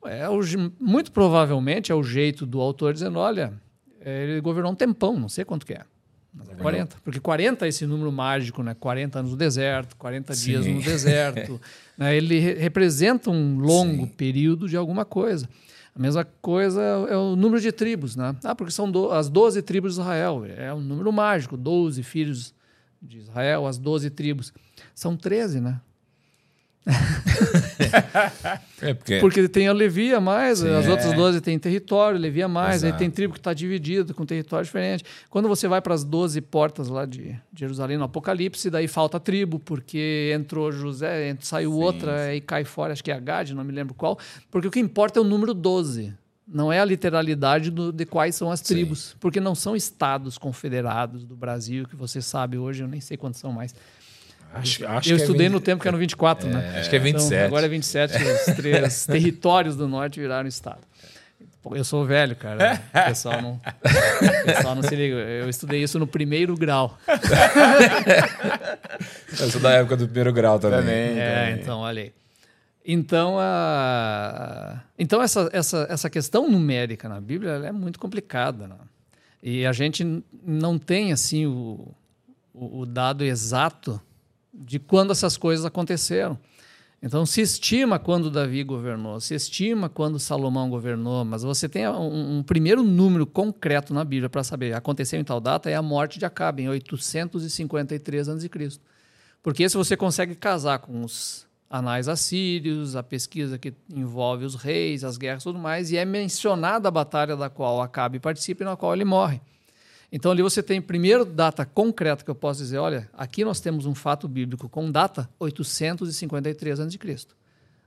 É 0.04 0.28
o 0.28 0.40
muito 0.80 1.10
provavelmente 1.10 1.90
é 1.90 1.94
o 1.94 2.02
jeito 2.02 2.46
do 2.46 2.60
autor 2.60 2.92
dizendo, 2.92 3.18
olha, 3.18 3.52
é, 4.00 4.24
ele 4.24 4.40
governou 4.40 4.70
um 4.70 4.74
tempão, 4.74 5.18
não 5.18 5.28
sei 5.28 5.44
quanto 5.44 5.66
que 5.66 5.74
é. 5.74 5.84
Mas 6.32 6.48
é 6.50 6.54
40. 6.54 6.96
Porque 7.02 7.18
40 7.20 7.64
é 7.66 7.68
esse 7.68 7.86
número 7.86 8.12
mágico, 8.12 8.62
né? 8.62 8.74
40 8.78 9.18
anos 9.20 9.30
no 9.32 9.36
deserto, 9.36 9.96
40 9.96 10.34
dias 10.34 10.64
Sim. 10.64 10.74
no 10.74 10.82
deserto. 10.84 11.60
né? 11.96 12.16
Ele 12.16 12.38
re- 12.38 12.54
representa 12.54 13.30
um 13.30 13.58
longo 13.58 14.02
Sim. 14.04 14.12
período 14.16 14.68
de 14.68 14.76
alguma 14.76 15.04
coisa. 15.04 15.48
A 15.94 15.98
mesma 16.00 16.24
coisa 16.40 16.80
é 17.10 17.16
o 17.16 17.34
número 17.34 17.60
de 17.60 17.72
tribos, 17.72 18.14
né? 18.14 18.36
Ah, 18.44 18.54
porque 18.54 18.70
são 18.72 18.88
do- 18.90 19.10
as 19.10 19.28
12 19.28 19.62
tribos 19.62 19.94
de 19.94 20.00
Israel. 20.00 20.44
É 20.56 20.72
um 20.72 20.80
número 20.80 21.12
mágico, 21.12 21.56
12 21.56 22.02
filhos 22.04 22.54
de 23.02 23.18
Israel, 23.18 23.66
as 23.66 23.78
12 23.78 24.08
tribos. 24.10 24.52
São 24.94 25.16
13, 25.16 25.60
né? 25.60 25.80
É 28.80 28.94
porque. 28.94 29.18
Porque 29.18 29.48
tem 29.48 29.66
a 29.68 29.72
Levi 29.72 30.14
a 30.14 30.20
mais, 30.20 30.60
Sim, 30.60 30.68
as 30.70 30.86
é. 30.86 30.90
outras 30.90 31.12
12 31.12 31.40
tem 31.40 31.58
território, 31.58 32.18
Levi 32.18 32.42
a 32.42 32.48
mais, 32.48 32.82
aí 32.84 32.90
Exato. 32.90 32.98
tem 32.98 33.10
tribo 33.10 33.32
que 33.34 33.40
está 33.40 33.52
dividida 33.52 34.14
com 34.14 34.24
território 34.24 34.64
diferente. 34.64 35.04
Quando 35.28 35.48
você 35.48 35.66
vai 35.66 35.80
para 35.80 35.94
as 35.94 36.04
12 36.04 36.40
portas 36.42 36.88
lá 36.88 37.04
de 37.04 37.36
Jerusalém 37.54 37.96
no 37.98 38.04
Apocalipse, 38.04 38.70
daí 38.70 38.86
falta 38.86 39.18
tribo, 39.18 39.58
porque 39.58 40.32
entrou 40.34 40.70
José, 40.70 41.36
saiu 41.40 41.72
Sim, 41.72 41.76
outra 41.82 42.34
e 42.34 42.40
cai 42.40 42.64
fora, 42.64 42.92
acho 42.92 43.02
que 43.02 43.10
é 43.10 43.14
Agade, 43.14 43.52
não 43.54 43.64
me 43.64 43.72
lembro 43.72 43.94
qual, 43.94 44.16
porque 44.50 44.68
o 44.68 44.70
que 44.70 44.78
importa 44.80 45.18
é 45.18 45.22
o 45.22 45.24
número 45.24 45.52
12. 45.52 46.14
Não 46.50 46.72
é 46.72 46.80
a 46.80 46.84
literalidade 46.84 47.70
do- 47.70 47.92
de 47.92 48.06
quais 48.06 48.34
são 48.34 48.50
as 48.50 48.60
Sim. 48.60 48.74
tribos, 48.74 49.14
porque 49.20 49.38
não 49.40 49.54
são 49.54 49.76
estados 49.76 50.38
confederados 50.38 51.24
do 51.26 51.36
Brasil, 51.36 51.86
que 51.86 51.94
você 51.96 52.22
sabe 52.22 52.56
hoje, 52.56 52.82
eu 52.82 52.88
nem 52.88 53.00
sei 53.02 53.16
quantos 53.18 53.38
são 53.40 53.52
mais. 53.52 53.74
Acho, 54.54 54.86
acho 54.86 55.10
eu 55.10 55.16
que 55.16 55.22
é 55.22 55.24
estudei 55.24 55.46
20 55.48 55.52
no 55.52 55.60
tempo 55.60 55.82
que 55.82 55.88
eram 55.88 55.98
24, 55.98 56.48
né? 56.48 56.78
Acho 56.78 56.90
que 56.90 56.96
é 56.96 56.98
27. 56.98 57.34
Então, 57.34 57.46
agora 57.46 57.66
é 57.66 57.68
27, 57.68 58.14
os 58.16 58.56
três 58.56 59.06
territórios 59.06 59.76
do 59.76 59.86
norte 59.86 60.18
viraram 60.18 60.48
estado. 60.48 60.80
Eu 61.72 61.84
sou 61.84 62.04
velho, 62.06 62.34
cara. 62.34 62.80
O 62.88 63.08
pessoal 63.08 63.42
não, 63.42 63.54
o 63.54 64.44
pessoal 64.44 64.74
não 64.74 64.82
se 64.82 64.96
liga. 64.96 65.16
Eu 65.16 65.48
estudei 65.48 65.82
isso 65.82 65.98
no 65.98 66.06
primeiro 66.06 66.54
grau. 66.56 66.98
Eu 69.38 69.50
sou 69.50 69.60
da 69.60 69.72
época 69.72 69.96
do 69.96 70.06
primeiro 70.06 70.32
grau 70.32 70.58
também. 70.58 70.78
Também. 70.78 71.20
É, 71.20 71.58
então, 71.60 71.80
olha 71.80 72.02
aí. 72.02 72.12
Então, 72.84 73.36
a... 73.38 74.80
então 74.98 75.20
essa, 75.20 75.50
essa, 75.52 75.86
essa 75.90 76.08
questão 76.08 76.50
numérica 76.50 77.06
na 77.06 77.20
Bíblia 77.20 77.50
ela 77.52 77.66
é 77.66 77.72
muito 77.72 77.98
complicada. 77.98 78.66
Né? 78.66 78.76
E 79.42 79.66
a 79.66 79.72
gente 79.72 80.22
não 80.42 80.78
tem 80.78 81.12
assim 81.12 81.44
o, 81.44 81.94
o, 82.54 82.80
o 82.80 82.86
dado 82.86 83.24
exato 83.24 84.00
de 84.58 84.78
quando 84.78 85.12
essas 85.12 85.36
coisas 85.36 85.64
aconteceram. 85.64 86.38
Então, 87.00 87.24
se 87.24 87.40
estima 87.40 87.96
quando 87.98 88.28
Davi 88.28 88.64
governou, 88.64 89.20
se 89.20 89.32
estima 89.32 89.88
quando 89.88 90.18
Salomão 90.18 90.68
governou, 90.68 91.24
mas 91.24 91.44
você 91.44 91.68
tem 91.68 91.88
um, 91.88 92.38
um 92.38 92.42
primeiro 92.42 92.82
número 92.82 93.24
concreto 93.24 93.94
na 93.94 94.04
Bíblia 94.04 94.28
para 94.28 94.42
saber 94.42 94.74
aconteceu 94.74 95.20
em 95.20 95.24
tal 95.24 95.40
data 95.40 95.70
é 95.70 95.76
a 95.76 95.82
morte 95.82 96.18
de 96.18 96.24
Acabe, 96.24 96.64
em 96.64 96.68
853 96.68 98.28
a.C. 98.28 98.50
Porque 99.40 99.62
esse 99.62 99.76
você 99.76 99.96
consegue 99.96 100.34
casar 100.34 100.80
com 100.80 101.04
os 101.04 101.46
anais 101.70 102.08
assírios, 102.08 102.96
a 102.96 103.02
pesquisa 103.02 103.58
que 103.58 103.72
envolve 103.88 104.44
os 104.44 104.56
reis, 104.56 105.04
as 105.04 105.16
guerras 105.16 105.42
e 105.42 105.44
tudo 105.44 105.58
mais, 105.58 105.92
e 105.92 105.96
é 105.96 106.04
mencionada 106.04 106.88
a 106.88 106.90
batalha 106.90 107.36
da 107.36 107.48
qual 107.48 107.80
Acabe 107.80 108.18
participa 108.18 108.64
e 108.64 108.66
na 108.66 108.76
qual 108.76 108.92
ele 108.92 109.04
morre. 109.04 109.40
Então 110.10 110.32
ali 110.32 110.42
você 110.42 110.62
tem 110.62 110.80
primeiro 110.80 111.24
data 111.24 111.66
concreta 111.66 112.24
que 112.24 112.30
eu 112.30 112.34
posso 112.34 112.60
dizer, 112.60 112.78
olha, 112.78 113.08
aqui 113.12 113.44
nós 113.44 113.60
temos 113.60 113.84
um 113.84 113.94
fato 113.94 114.26
bíblico 114.26 114.68
com 114.68 114.90
data 114.90 115.28
853 115.38 116.80
a.C. 116.80 116.98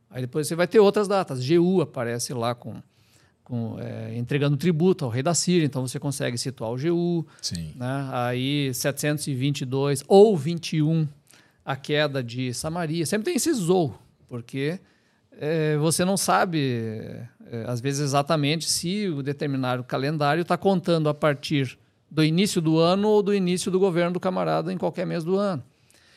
Aí 0.09 0.21
depois 0.21 0.47
você 0.47 0.55
vai 0.55 0.67
ter 0.67 0.79
outras 0.79 1.07
datas. 1.07 1.43
Jeú 1.43 1.81
aparece 1.81 2.33
lá 2.33 2.53
com, 2.53 2.75
com 3.43 3.77
é, 3.79 4.15
entregando 4.17 4.55
tributo 4.55 5.05
ao 5.05 5.11
rei 5.11 5.23
da 5.23 5.33
Síria, 5.33 5.65
então 5.65 5.87
você 5.87 5.99
consegue 5.99 6.37
situar 6.37 6.71
o 6.71 6.77
Jeú. 6.77 7.25
Sim. 7.41 7.73
Né? 7.75 8.09
Aí 8.11 8.73
722 8.73 10.03
ou 10.07 10.37
21 10.37 11.07
a 11.65 11.75
queda 11.75 12.23
de 12.23 12.53
Samaria. 12.53 13.05
Sempre 13.05 13.25
tem 13.25 13.35
esse 13.35 13.49
ou, 13.71 13.97
porque 14.27 14.79
é, 15.31 15.77
você 15.77 16.03
não 16.03 16.17
sabe, 16.17 16.59
é, 17.47 17.63
às 17.67 17.81
vezes, 17.81 18.01
exatamente 18.01 18.69
se 18.69 19.07
o 19.07 19.23
determinado 19.23 19.83
calendário 19.83 20.41
está 20.41 20.57
contando 20.57 21.09
a 21.09 21.13
partir 21.13 21.79
do 22.11 22.23
início 22.23 22.61
do 22.61 22.77
ano 22.77 23.07
ou 23.07 23.23
do 23.23 23.33
início 23.33 23.71
do 23.71 23.79
governo 23.79 24.11
do 24.11 24.19
camarada 24.19 24.71
em 24.73 24.77
qualquer 24.77 25.07
mês 25.07 25.23
do 25.23 25.37
ano. 25.37 25.63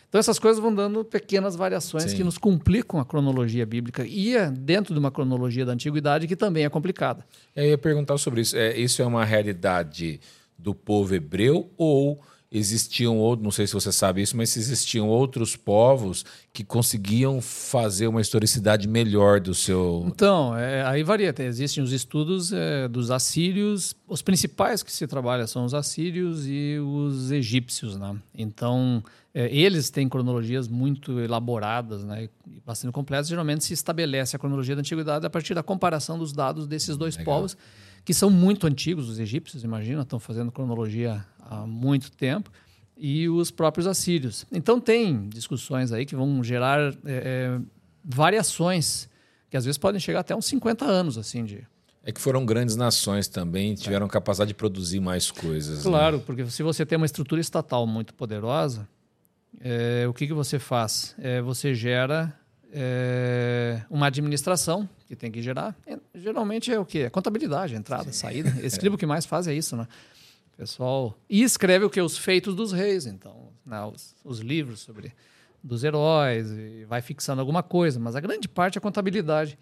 Então 0.08 0.18
essas 0.18 0.38
coisas 0.38 0.60
vão 0.60 0.74
dando 0.74 1.04
pequenas 1.04 1.56
variações 1.56 2.10
Sim. 2.10 2.16
que 2.16 2.24
nos 2.24 2.38
complicam 2.38 3.00
a 3.00 3.04
cronologia 3.04 3.64
bíblica 3.64 4.04
e 4.06 4.36
é 4.36 4.50
dentro 4.50 4.92
de 4.92 5.00
uma 5.00 5.10
cronologia 5.10 5.64
da 5.64 5.72
antiguidade 5.72 6.28
que 6.28 6.36
também 6.36 6.64
é 6.64 6.68
complicada. 6.68 7.24
Eu 7.54 7.64
ia 7.64 7.78
perguntar 7.78 8.18
sobre 8.18 8.40
isso. 8.40 8.56
É, 8.56 8.76
isso 8.76 9.02
é 9.02 9.06
uma 9.06 9.24
realidade 9.24 10.20
do 10.58 10.74
povo 10.74 11.14
hebreu 11.14 11.70
ou 11.76 12.20
existiam 12.56 13.18
outros, 13.18 13.42
não 13.44 13.50
sei 13.50 13.66
se 13.66 13.74
você 13.74 13.90
sabe 13.90 14.22
isso, 14.22 14.36
mas 14.36 14.56
existiam 14.56 15.08
outros 15.08 15.56
povos 15.56 16.24
que 16.52 16.62
conseguiam 16.62 17.40
fazer 17.40 18.06
uma 18.06 18.20
historicidade 18.20 18.86
melhor 18.86 19.40
do 19.40 19.52
seu. 19.52 20.04
Então, 20.06 20.56
é, 20.56 20.84
aí 20.86 21.02
varia. 21.02 21.32
Tem- 21.32 21.46
Existem 21.46 21.82
os 21.82 21.92
estudos 21.92 22.52
é, 22.52 22.86
dos 22.86 23.10
assírios. 23.10 23.96
Os 24.06 24.22
principais 24.22 24.82
que 24.84 24.92
se 24.92 25.06
trabalha 25.06 25.46
são 25.48 25.64
os 25.64 25.74
assírios 25.74 26.46
e 26.46 26.78
os 26.78 27.32
egípcios. 27.32 27.96
Né? 27.96 28.14
Então, 28.32 29.02
é, 29.34 29.52
eles 29.54 29.90
têm 29.90 30.08
cronologias 30.08 30.68
muito 30.68 31.18
elaboradas 31.18 32.04
né, 32.04 32.28
e 32.46 32.60
bastante 32.64 32.92
completas. 32.92 33.26
Geralmente 33.28 33.64
se 33.64 33.74
estabelece 33.74 34.36
a 34.36 34.38
cronologia 34.38 34.76
da 34.76 34.80
antiguidade 34.80 35.26
a 35.26 35.30
partir 35.30 35.54
da 35.54 35.62
comparação 35.62 36.16
dos 36.16 36.32
dados 36.32 36.68
desses 36.68 36.96
dois 36.96 37.16
Legal. 37.16 37.34
povos, 37.34 37.56
que 38.04 38.12
são 38.12 38.30
muito 38.30 38.66
antigos. 38.66 39.08
Os 39.08 39.18
egípcios, 39.18 39.64
imagina, 39.64 40.02
estão 40.02 40.18
fazendo 40.18 40.52
cronologia 40.52 41.24
há 41.40 41.66
muito 41.66 42.10
tempo. 42.10 42.50
E 42.96 43.28
os 43.28 43.50
próprios 43.50 43.86
assírios. 43.86 44.46
Então, 44.52 44.80
tem 44.80 45.28
discussões 45.28 45.90
aí 45.90 46.06
que 46.06 46.14
vão 46.14 46.44
gerar 46.44 46.80
é, 46.80 46.94
é, 47.04 47.60
variações 48.04 49.08
que 49.50 49.56
às 49.56 49.64
vezes 49.64 49.78
podem 49.78 50.00
chegar 50.00 50.20
até 50.20 50.34
uns 50.34 50.46
50 50.46 50.84
anos, 50.84 51.18
assim, 51.18 51.44
de... 51.44 51.66
É 52.04 52.12
que 52.12 52.20
foram 52.20 52.44
grandes 52.44 52.76
nações 52.76 53.28
também, 53.28 53.74
tiveram 53.74 54.06
capacidade 54.06 54.48
de 54.48 54.54
produzir 54.54 55.00
mais 55.00 55.30
coisas. 55.30 55.78
né? 55.78 55.90
Claro, 55.90 56.20
porque 56.20 56.44
se 56.50 56.62
você 56.62 56.84
tem 56.84 56.96
uma 56.96 57.06
estrutura 57.06 57.40
estatal 57.40 57.86
muito 57.86 58.12
poderosa, 58.14 58.86
é, 59.60 60.06
o 60.06 60.12
que, 60.12 60.26
que 60.26 60.34
você 60.34 60.58
faz? 60.58 61.14
É, 61.18 61.40
você 61.40 61.74
gera 61.74 62.38
é, 62.76 63.80
uma 63.88 64.08
administração 64.08 64.88
que 65.06 65.14
tem 65.14 65.30
que 65.30 65.40
gerar. 65.40 65.76
É, 65.86 65.96
geralmente 66.12 66.72
é 66.72 66.78
o 66.78 66.84
quê? 66.84 67.00
É 67.00 67.10
contabilidade, 67.10 67.76
entrada, 67.76 68.12
saída. 68.12 68.52
Esse 68.66 68.80
livro 68.80 68.98
que 68.98 69.06
mais 69.06 69.24
faz 69.24 69.46
é 69.46 69.54
isso, 69.54 69.76
né? 69.76 69.86
Pessoal. 70.56 71.16
E 71.30 71.42
escreve 71.42 71.84
o 71.84 71.90
que? 71.90 72.00
Os 72.00 72.18
feitos 72.18 72.54
dos 72.54 72.72
reis, 72.72 73.06
então. 73.06 73.48
Né? 73.64 73.80
Os, 73.84 74.16
os 74.24 74.40
livros 74.40 74.80
sobre 74.80 75.12
dos 75.62 75.82
heróis, 75.82 76.50
e 76.50 76.84
vai 76.84 77.00
fixando 77.00 77.40
alguma 77.40 77.62
coisa, 77.62 77.98
mas 77.98 78.14
a 78.14 78.20
grande 78.20 78.46
parte 78.46 78.76
é 78.76 78.80
contabilidade. 78.80 79.56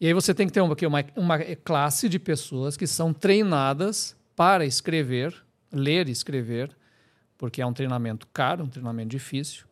E 0.00 0.06
aí 0.06 0.14
você 0.14 0.32
tem 0.32 0.46
que 0.46 0.52
ter 0.52 0.60
uma, 0.60 0.76
uma, 0.86 1.04
uma 1.16 1.38
classe 1.56 2.08
de 2.08 2.18
pessoas 2.18 2.76
que 2.76 2.86
são 2.86 3.12
treinadas 3.12 4.16
para 4.36 4.64
escrever, 4.64 5.34
ler 5.72 6.08
e 6.08 6.12
escrever, 6.12 6.70
porque 7.36 7.60
é 7.60 7.66
um 7.66 7.72
treinamento 7.72 8.28
caro, 8.32 8.64
um 8.64 8.68
treinamento 8.68 9.08
difícil, 9.08 9.64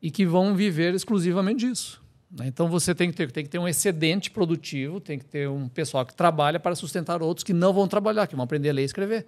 e 0.00 0.10
que 0.10 0.24
vão 0.24 0.54
viver 0.54 0.94
exclusivamente 0.94 1.68
disso. 1.68 2.05
Né? 2.30 2.46
Então 2.46 2.68
você 2.68 2.94
tem 2.94 3.10
que, 3.10 3.16
ter, 3.16 3.30
tem 3.30 3.44
que 3.44 3.50
ter 3.50 3.58
um 3.58 3.68
excedente 3.68 4.30
produtivo, 4.30 5.00
tem 5.00 5.18
que 5.18 5.24
ter 5.24 5.48
um 5.48 5.68
pessoal 5.68 6.04
que 6.04 6.14
trabalha 6.14 6.58
para 6.58 6.74
sustentar 6.74 7.22
outros 7.22 7.44
que 7.44 7.52
não 7.52 7.72
vão 7.72 7.86
trabalhar, 7.86 8.26
que 8.26 8.34
vão 8.34 8.44
aprender 8.44 8.70
a 8.70 8.72
ler 8.72 8.82
e 8.82 8.86
escrever, 8.86 9.26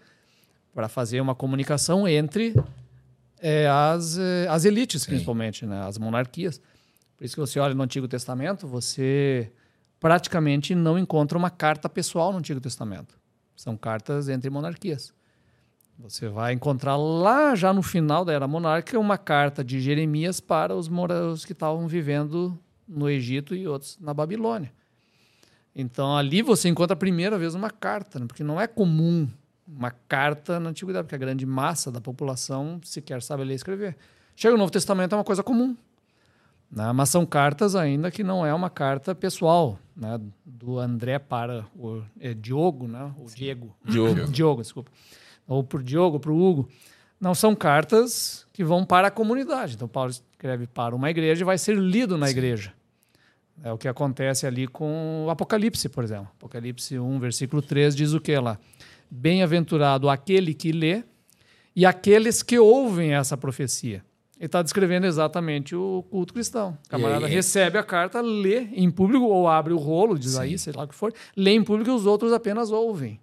para 0.75 0.89
fazer 0.89 1.21
uma 1.21 1.35
comunicação 1.35 2.07
entre 2.07 2.55
é, 3.41 3.69
as, 3.69 4.19
é, 4.19 4.47
as 4.49 4.65
elites, 4.65 5.03
Sim. 5.03 5.11
principalmente, 5.11 5.65
né? 5.65 5.87
as 5.87 5.99
monarquias. 5.99 6.61
Por 7.17 7.25
isso 7.25 7.35
que 7.35 7.41
você 7.41 7.59
olha 7.59 7.75
no 7.75 7.83
Antigo 7.83 8.07
Testamento, 8.07 8.67
você 8.67 9.51
praticamente 9.99 10.75
não 10.75 10.99
encontra 10.99 11.37
uma 11.37 11.51
carta 11.51 11.89
pessoal 11.89 12.33
no 12.33 12.39
Antigo 12.39 12.61
Testamento. 12.61 13.19
São 13.57 13.77
cartas 13.77 14.29
entre 14.29 14.49
monarquias. 14.51 15.13
Você 15.99 16.29
vai 16.29 16.53
encontrar 16.53 16.97
lá 16.97 17.57
já 17.57 17.73
no 17.73 17.83
final 17.83 18.25
da 18.25 18.33
era 18.33 18.47
monárquica 18.47 19.01
uma 19.01 19.19
carta 19.19 19.65
de 19.65 19.81
Jeremias 19.81 20.39
para 20.39 20.77
os, 20.77 20.89
os 20.89 21.45
que 21.45 21.53
estavam 21.53 21.89
vivendo 21.89 22.57
no 22.89 23.09
Egito 23.09 23.55
e 23.55 23.69
outros 23.69 23.99
na 24.01 24.15
Babilônia. 24.15 24.73
Então 25.75 26.17
ali 26.17 26.43
você 26.43 26.69
encontra 26.69 26.95
a 26.95 26.97
primeira 26.97 27.39
vez 27.39 27.55
uma 27.55 27.71
carta, 27.71 28.19
né? 28.19 28.27
porque 28.27 28.43
não 28.43 28.61
é 28.61 28.67
comum 28.67 29.29
uma 29.67 29.91
carta 29.91 30.59
na 30.59 30.71
antiguidade, 30.71 31.05
porque 31.05 31.15
a 31.15 31.19
grande 31.19 31.45
massa 31.45 31.93
da 31.93 32.01
população 32.01 32.81
sequer 32.83 33.23
sabe 33.23 33.45
ler 33.45 33.53
e 33.53 33.57
escrever. 33.57 33.97
Chega 34.35 34.55
o 34.55 34.59
Novo 34.59 34.73
Testamento 34.73 35.15
é 35.15 35.19
uma 35.19 35.25
coisa 35.25 35.43
comum. 35.43 35.77
Né? 36.71 36.93
Mas 36.93 37.09
são 37.11 37.27
cartas 37.27 37.75
ainda 37.75 38.11
que 38.11 38.23
não 38.23 38.45
é 38.45 38.53
uma 38.53 38.71
carta 38.71 39.15
pessoal, 39.15 39.79
né? 39.97 40.21
do 40.45 40.79
André 40.79 41.19
para 41.19 41.67
o 41.77 42.03
é, 42.21 42.35
Diogo, 42.35 42.89
né? 42.89 43.13
o 43.19 43.27
Diego. 43.27 43.75
Diogo. 43.85 44.27
Diogo, 44.33 44.63
desculpa. 44.63 44.91
Ou 45.47 45.63
para 45.63 45.79
o 45.79 45.83
Diogo, 45.83 46.21
para 46.21 46.31
o 46.31 46.41
Hugo. 46.41 46.69
Não 47.21 47.35
são 47.35 47.55
cartas 47.55 48.47
que 48.53 48.63
vão 48.63 48.85
para 48.85 49.09
a 49.09 49.11
comunidade. 49.11 49.75
Então, 49.75 49.89
Paulo 49.89 50.11
escreve 50.11 50.67
para 50.67 50.95
uma 50.95 51.11
igreja 51.11 51.43
e 51.43 51.45
vai 51.45 51.59
ser 51.59 51.77
lido 51.77 52.17
na 52.17 52.31
igreja. 52.31 52.73
É 53.63 53.73
o 53.73 53.79
que 53.79 53.89
acontece 53.89 54.47
ali 54.47 54.67
com 54.67 55.25
o 55.27 55.31
Apocalipse, 55.31 55.89
por 55.89 56.05
exemplo. 56.05 56.29
Apocalipse 56.37 56.99
1, 56.99 57.19
versículo 57.19 57.61
3 57.61 57.95
diz 57.95 58.13
o 58.13 58.21
que 58.21 58.37
lá? 58.39 58.59
Bem-aventurado 59.11 60.09
aquele 60.09 60.55
que 60.55 60.71
lê 60.71 61.03
e 61.75 61.85
aqueles 61.85 62.43
que 62.43 62.59
ouvem 62.59 63.15
essa 63.15 63.37
profecia. 63.37 64.05
Ele 64.39 64.47
está 64.47 64.63
descrevendo 64.63 65.07
exatamente 65.07 65.75
o 65.75 66.05
culto 66.11 66.33
cristão. 66.33 66.79
O 66.87 66.89
camarada 66.89 67.27
aí- 67.27 67.33
recebe 67.33 67.77
a 67.77 67.83
carta, 67.83 68.21
lê 68.21 68.69
em 68.73 68.89
público 68.91 69.25
ou 69.25 69.49
abre 69.49 69.73
o 69.73 69.77
rolo, 69.79 70.17
diz 70.17 70.39
aí, 70.39 70.57
sei 70.57 70.73
lá 70.73 70.85
o 70.85 70.89
que 70.89 70.95
for, 70.95 71.13
lê 71.37 71.51
em 71.51 71.65
público 71.65 71.91
e 71.91 71.93
os 71.93 72.07
outros 72.07 72.33
apenas 72.33 72.71
ouvem. 72.71 73.21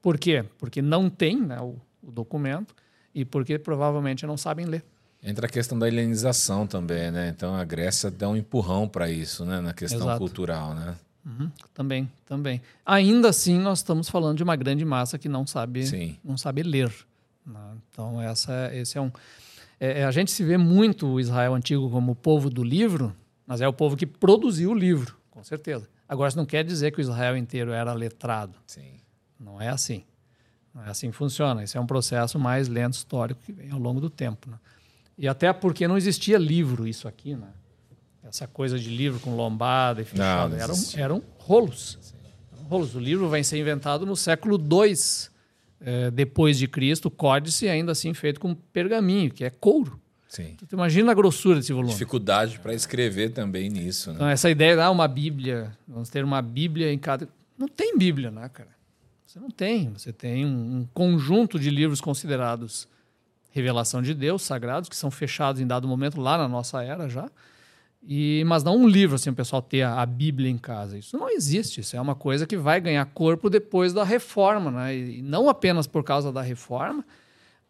Por 0.00 0.16
quê? 0.18 0.44
Porque 0.58 0.80
não 0.80 1.10
tem 1.10 1.40
né, 1.40 1.60
o, 1.60 1.74
o 2.00 2.12
documento 2.12 2.72
e 3.12 3.24
porque 3.24 3.58
provavelmente 3.58 4.24
não 4.24 4.36
sabem 4.36 4.66
ler. 4.66 4.84
Entra 5.28 5.46
a 5.46 5.48
questão 5.50 5.76
da 5.78 5.88
helenização 5.88 6.66
também, 6.66 7.10
né? 7.10 7.28
Então 7.28 7.54
a 7.56 7.64
Grécia 7.64 8.10
dá 8.10 8.28
um 8.28 8.36
empurrão 8.36 8.86
para 8.88 9.10
isso, 9.10 9.44
né? 9.44 9.60
Na 9.60 9.74
questão 9.74 10.00
Exato. 10.02 10.18
cultural, 10.18 10.72
né? 10.74 10.94
Uhum, 11.24 11.50
também, 11.74 12.08
também. 12.24 12.62
Ainda 12.84 13.28
assim, 13.30 13.58
nós 13.58 13.80
estamos 13.80 14.08
falando 14.08 14.36
de 14.36 14.44
uma 14.44 14.54
grande 14.54 14.84
massa 14.84 15.18
que 15.18 15.28
não 15.28 15.44
sabe, 15.44 15.84
Sim. 15.84 16.16
não 16.24 16.36
sabe 16.38 16.62
ler. 16.62 16.92
né? 17.44 17.58
Então, 17.90 18.22
essa, 18.22 18.70
esse 18.72 18.96
é 18.96 19.00
um. 19.00 19.10
é- 19.80 20.02
é, 20.02 20.04
a 20.04 20.10
gente 20.12 20.30
se 20.30 20.44
vê 20.44 20.56
muito 20.56 21.06
o 21.08 21.18
Israel 21.20 21.54
antigo 21.54 21.90
como 21.90 22.12
o 22.12 22.14
povo 22.16 22.48
do 22.48 22.62
livro, 22.62 23.12
mas 23.44 23.60
é 23.60 23.66
o 23.66 23.72
povo 23.72 23.96
que 23.96 24.06
produziu 24.06 24.70
o 24.70 24.74
livro, 24.74 25.16
com 25.30 25.42
certeza. 25.42 25.88
Agora, 26.08 26.28
isso 26.28 26.38
não 26.38 26.46
quer 26.46 26.62
dizer 26.64 26.92
que 26.92 26.98
o 26.98 27.02
Israel 27.02 27.36
inteiro 27.36 27.72
era 27.72 27.92
letrado. 27.92 28.54
Sim. 28.64 29.00
Não 29.40 29.60
é 29.60 29.68
assim. 29.68 30.04
Não 30.72 30.84
é 30.84 30.90
assim 30.90 31.10
que 31.10 31.16
funciona. 31.16 31.64
Esse 31.64 31.76
é 31.76 31.80
um 31.80 31.86
processo 31.86 32.38
mais 32.38 32.68
lento, 32.68 32.94
histórico, 32.94 33.40
que 33.44 33.50
vem 33.52 33.70
ao 33.72 33.78
longo 33.80 34.00
do 34.00 34.08
tempo. 34.08 34.48
né? 34.48 34.56
E 35.18 35.26
até 35.26 35.52
porque 35.52 35.88
não 35.88 35.96
existia 35.96 36.38
livro, 36.38 36.86
isso 36.86 37.08
aqui, 37.08 37.34
né? 37.34 37.48
Essa 38.22 38.46
coisa 38.46 38.78
de 38.78 38.90
livro 38.90 39.20
com 39.20 39.36
lombada 39.36 40.02
e 40.02 40.04
fechado. 40.04 40.50
não 40.50 40.58
eram, 40.58 40.74
existia. 40.74 41.04
eram 41.04 41.22
rolos. 41.38 41.98
Eram 42.52 42.64
rolos. 42.64 42.94
O 42.94 42.98
livro 42.98 43.28
vai 43.28 43.44
ser 43.44 43.58
inventado 43.58 44.04
no 44.04 44.16
século 44.16 44.58
II 44.58 44.94
eh, 45.80 46.10
depois 46.10 46.58
de 46.58 46.66
Cristo, 46.66 47.10
códice 47.10 47.68
ainda 47.68 47.92
assim 47.92 48.12
feito 48.12 48.40
com 48.40 48.54
pergaminho, 48.54 49.30
que 49.30 49.44
é 49.44 49.50
couro. 49.50 50.00
Sim. 50.28 50.56
Tu 50.56 50.74
imagina 50.74 51.12
a 51.12 51.14
grossura 51.14 51.56
desse 51.56 51.72
volume. 51.72 51.92
Dificuldade 51.92 52.58
para 52.58 52.74
escrever 52.74 53.30
também 53.30 53.70
nisso, 53.70 54.10
né? 54.10 54.16
Então, 54.16 54.28
essa 54.28 54.50
ideia 54.50 54.74
de 54.74 54.82
ah, 54.82 54.90
uma 54.90 55.06
Bíblia, 55.06 55.76
vamos 55.86 56.10
ter 56.10 56.24
uma 56.24 56.42
Bíblia 56.42 56.92
em 56.92 56.98
cada. 56.98 57.28
Não 57.56 57.68
tem 57.68 57.96
Bíblia, 57.96 58.30
né, 58.30 58.48
cara? 58.48 58.70
Você 59.24 59.38
não 59.38 59.50
tem. 59.50 59.92
Você 59.92 60.12
tem 60.12 60.44
um, 60.44 60.78
um 60.78 60.88
conjunto 60.92 61.58
de 61.58 61.70
livros 61.70 62.00
considerados 62.00 62.88
revelação 63.56 64.02
de 64.02 64.12
Deus, 64.12 64.42
sagrados, 64.42 64.88
que 64.88 64.94
são 64.94 65.10
fechados 65.10 65.62
em 65.62 65.66
dado 65.66 65.88
momento 65.88 66.20
lá 66.20 66.36
na 66.36 66.46
nossa 66.46 66.82
era 66.82 67.08
já. 67.08 67.30
E, 68.06 68.44
mas 68.46 68.62
não 68.62 68.76
um 68.76 68.86
livro, 68.86 69.16
assim, 69.16 69.30
o 69.30 69.34
pessoal 69.34 69.62
ter 69.62 69.82
a, 69.82 70.00
a 70.02 70.06
Bíblia 70.06 70.50
em 70.50 70.58
casa. 70.58 70.98
Isso 70.98 71.16
não 71.16 71.28
existe. 71.30 71.80
Isso 71.80 71.96
é 71.96 72.00
uma 72.00 72.14
coisa 72.14 72.46
que 72.46 72.56
vai 72.56 72.80
ganhar 72.80 73.04
corpo 73.06 73.48
depois 73.48 73.92
da 73.92 74.04
reforma, 74.04 74.70
né? 74.70 74.96
E 74.96 75.22
não 75.22 75.48
apenas 75.48 75.86
por 75.86 76.04
causa 76.04 76.30
da 76.30 76.42
reforma, 76.42 77.04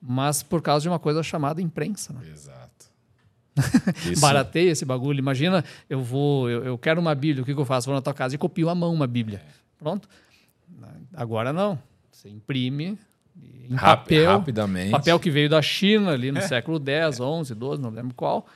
mas 0.03 0.43
por 0.43 0.61
causa 0.61 0.83
de 0.83 0.89
uma 0.89 0.99
coisa 0.99 1.23
chamada 1.23 1.63
imprensa. 1.63 2.13
Né? 2.13 2.29
Exato. 2.31 2.87
Barateia 4.21 4.73
esse 4.73 4.85
bagulho. 4.85 5.19
Imagina, 5.19 5.65
eu 5.89 6.03
vou, 6.03 6.51
eu, 6.51 6.65
eu 6.65 6.77
quero 6.77 7.01
uma 7.01 7.15
Bíblia, 7.15 7.43
o 7.43 7.47
que, 7.47 7.55
que 7.55 7.61
eu 7.61 7.65
faço? 7.65 7.87
Vou 7.87 7.95
na 7.95 8.03
tua 8.03 8.13
casa 8.13 8.35
e 8.35 8.39
copio 8.39 8.69
à 8.69 8.75
mão 8.75 8.93
uma 8.93 9.07
Bíblia. 9.07 9.41
Pronto. 9.79 10.09
Agora 11.15 11.53
não. 11.53 11.79
Você 12.11 12.29
imprime 12.29 12.99
em 13.69 13.75
Rap- 13.75 14.03
papel. 14.05 14.31
rapidamente. 14.39 14.91
Papel 14.91 15.19
que 15.21 15.31
veio 15.31 15.49
da 15.49 15.61
China 15.63 16.13
ali 16.13 16.29
É. 16.29 16.33
no 16.33 16.41
século 16.43 16.79
X, 16.79 17.17
XI, 17.17 17.55
XII, 17.55 17.79
não 17.81 17.91
lembro 17.91 18.15
qual. 18.15 18.47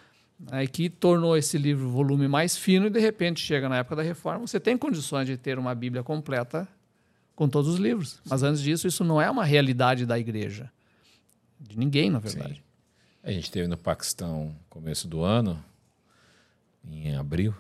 Aí 0.51 0.66
que 0.66 0.88
tornou 0.88 1.37
esse 1.37 1.59
livro 1.59 1.88
volume 1.90 2.27
mais 2.27 2.57
fino 2.57 2.87
e 2.87 2.90
de 2.90 2.99
repente 3.01 3.40
chega 3.40 3.69
na 3.69 3.77
época 3.79 3.97
da 3.97 4.03
reforma, 4.03 4.47
você 4.47 4.59
tem 4.59 4.77
condições 4.79 5.27
de 5.27 5.37
ter 5.37 5.59
uma 5.59 5.75
Bíblia 5.75 6.03
completa 6.03 6.66
com 7.37 7.49
todos 7.49 7.71
os 7.75 7.79
livros. 7.79 8.21
Mas 8.29 8.43
antes 8.43 8.62
disso, 8.62 8.87
isso 8.87 9.05
não 9.05 9.21
é 9.21 9.31
uma 9.31 9.45
realidade 9.45 10.07
da 10.07 10.19
igreja. 10.19 10.71
De 11.59 11.79
ninguém, 11.79 12.09
na 12.09 12.19
verdade. 12.19 12.62
A 13.23 13.31
gente 13.31 13.51
teve 13.51 13.69
no 13.69 13.77
Paquistão 13.77 14.55
começo 14.71 15.07
do 15.07 15.23
ano, 15.23 15.62
em 16.85 17.14
abril. 17.16 17.55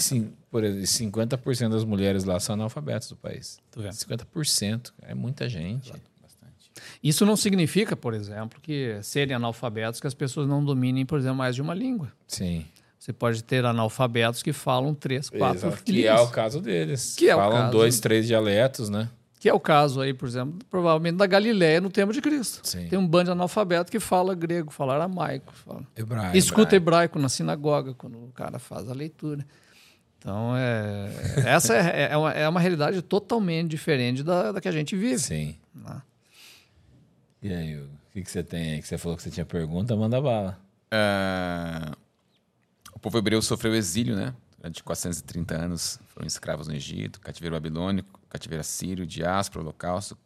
Sim, 0.00 0.32
por 0.50 0.64
exemplo, 0.64 0.86
50% 0.86 1.70
das 1.70 1.84
mulheres 1.84 2.24
lá 2.24 2.38
são 2.40 2.54
analfabetas 2.54 3.08
do 3.08 3.16
país. 3.16 3.58
Tô 3.70 3.80
vendo. 3.80 3.92
50% 3.92 4.92
é 5.02 5.14
muita 5.14 5.48
gente. 5.48 5.92
Bastante. 6.22 6.70
Isso 7.02 7.24
não 7.26 7.36
significa, 7.36 7.96
por 7.96 8.14
exemplo, 8.14 8.60
que 8.60 8.98
serem 9.02 9.34
analfabetos 9.34 10.00
que 10.00 10.06
as 10.06 10.14
pessoas 10.14 10.48
não 10.48 10.64
dominem, 10.64 11.04
por 11.06 11.18
exemplo, 11.18 11.38
mais 11.38 11.54
de 11.54 11.62
uma 11.62 11.74
língua. 11.74 12.12
Sim. 12.26 12.64
Você 12.98 13.12
pode 13.12 13.44
ter 13.44 13.64
analfabetos 13.64 14.42
que 14.42 14.52
falam 14.52 14.92
três, 14.92 15.30
quatro 15.30 15.68
Exato, 15.68 15.84
que 15.84 16.06
é 16.06 16.14
o 16.14 16.28
caso 16.28 16.60
deles. 16.60 17.14
Que 17.16 17.28
é 17.30 17.36
o 17.36 17.38
Falam 17.38 17.58
caso. 17.58 17.72
dois, 17.72 18.00
três 18.00 18.26
dialetos, 18.26 18.88
né? 18.88 19.08
Que 19.38 19.48
é 19.48 19.54
o 19.54 19.60
caso 19.60 20.00
aí, 20.00 20.12
por 20.12 20.26
exemplo, 20.26 20.58
provavelmente 20.68 21.16
da 21.16 21.26
Galiléia 21.26 21.80
no 21.80 21.88
tempo 21.88 22.12
de 22.12 22.20
Cristo. 22.20 22.66
Sim. 22.66 22.88
Tem 22.88 22.98
um 22.98 23.06
bando 23.06 23.26
de 23.26 23.30
analfabeto 23.30 23.92
que 23.92 24.00
fala 24.00 24.34
grego, 24.34 24.72
fala 24.72 24.94
aramaico, 24.94 25.52
fala... 25.52 25.82
Hebraico. 25.94 26.36
escuta 26.36 26.74
hebraico 26.74 27.16
na 27.18 27.28
sinagoga 27.28 27.94
quando 27.94 28.16
o 28.18 28.32
cara 28.32 28.58
faz 28.58 28.90
a 28.90 28.94
leitura. 28.94 29.46
Então, 30.26 30.56
é, 30.56 31.08
essa 31.46 31.72
é, 31.72 32.08
é, 32.10 32.16
uma, 32.16 32.32
é 32.32 32.48
uma 32.48 32.58
realidade 32.58 33.00
totalmente 33.00 33.70
diferente 33.70 34.24
da, 34.24 34.50
da 34.50 34.60
que 34.60 34.66
a 34.66 34.72
gente 34.72 34.96
vive. 34.96 35.20
Sim. 35.20 35.54
né? 35.72 36.02
E 37.40 37.54
aí? 37.54 37.76
O 37.78 37.88
que, 38.12 38.22
que 38.22 38.30
você 38.32 38.42
tem 38.42 38.72
aí? 38.72 38.82
Que 38.82 38.88
você 38.88 38.98
falou 38.98 39.16
que 39.16 39.22
você 39.22 39.30
tinha 39.30 39.46
pergunta, 39.46 39.94
manda 39.94 40.20
bala. 40.20 40.58
Ah, 40.90 41.96
o 42.92 42.98
povo 42.98 43.16
hebreu 43.18 43.40
sofreu 43.40 43.72
exílio, 43.72 44.16
né? 44.16 44.34
Durante 44.58 44.82
430 44.82 45.54
anos 45.54 46.00
foram 46.08 46.26
escravos 46.26 46.66
no 46.66 46.74
Egito, 46.74 47.20
cativeiro 47.20 47.54
babilônico, 47.54 48.18
cativeiro 48.28 48.62
assírio, 48.62 49.06
diáspora, 49.06 49.62
holocausto. 49.62 50.18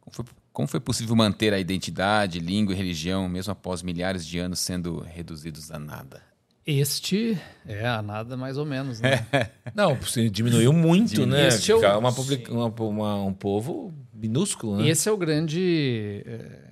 Como 0.00 0.16
foi, 0.16 0.24
como 0.52 0.66
foi 0.66 0.80
possível 0.80 1.14
manter 1.14 1.54
a 1.54 1.60
identidade, 1.60 2.40
língua 2.40 2.74
e 2.74 2.76
religião, 2.76 3.28
mesmo 3.28 3.52
após 3.52 3.84
milhares 3.84 4.26
de 4.26 4.36
anos 4.36 4.58
sendo 4.58 4.98
reduzidos 4.98 5.70
a 5.70 5.78
nada? 5.78 6.33
Este 6.66 7.38
é 7.66 7.86
a 7.86 8.00
nada 8.00 8.36
mais 8.36 8.56
ou 8.56 8.64
menos, 8.64 9.00
né? 9.00 9.26
Não, 9.74 9.98
diminuiu 10.32 10.72
muito, 10.72 11.26
né? 11.26 11.48
Este 11.48 11.72
é 11.72 11.74
o- 11.76 11.98
uma, 11.98 12.12
publica- 12.12 12.52
uma- 12.52 12.66
uma- 12.68 13.22
um 13.24 13.34
povo 13.34 13.92
minúsculo, 14.14 14.78
né? 14.78 14.88
Esse 14.88 15.08
é 15.08 15.12
o 15.12 15.16
grande. 15.16 16.22
é, 16.26 16.64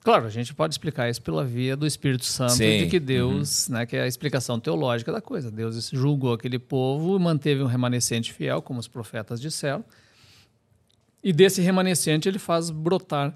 Claro, 0.00 0.26
a 0.26 0.30
gente 0.30 0.52
pode 0.54 0.74
explicar 0.74 1.08
isso 1.08 1.22
pela 1.22 1.42
via 1.44 1.74
do 1.74 1.86
Espírito 1.86 2.26
Santo, 2.26 2.52
Sim, 2.52 2.84
de 2.84 2.86
que 2.88 3.00
Deus, 3.00 3.68
né, 3.70 3.86
que 3.86 3.96
é 3.96 4.02
a 4.02 4.06
explicação 4.06 4.60
teológica 4.60 5.10
da 5.10 5.20
coisa. 5.20 5.50
Deus 5.50 5.88
julgou 5.90 6.34
aquele 6.34 6.58
povo, 6.58 7.18
manteve 7.18 7.62
um 7.62 7.66
remanescente 7.66 8.30
fiel, 8.30 8.60
como 8.60 8.78
os 8.78 8.86
profetas 8.86 9.40
disseram, 9.40 9.82
e 11.22 11.32
desse 11.32 11.62
remanescente 11.62 12.28
ele 12.28 12.38
faz 12.38 12.68
brotar 12.68 13.34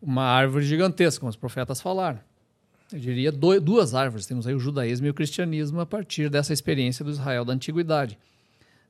uma 0.00 0.24
árvore 0.24 0.66
gigantesca, 0.66 1.20
como 1.20 1.30
os 1.30 1.36
profetas 1.36 1.80
falaram. 1.80 2.20
Eu 2.92 2.98
diria 2.98 3.30
do- 3.30 3.60
duas 3.60 3.94
árvores. 3.94 4.26
Temos 4.26 4.46
aí 4.46 4.54
o 4.54 4.60
judaísmo 4.60 5.06
e 5.06 5.10
o 5.10 5.14
cristianismo 5.14 5.80
a 5.80 5.86
partir 5.86 6.30
dessa 6.30 6.52
experiência 6.52 7.04
do 7.04 7.10
Israel 7.10 7.44
da 7.44 7.52
antiguidade. 7.52 8.18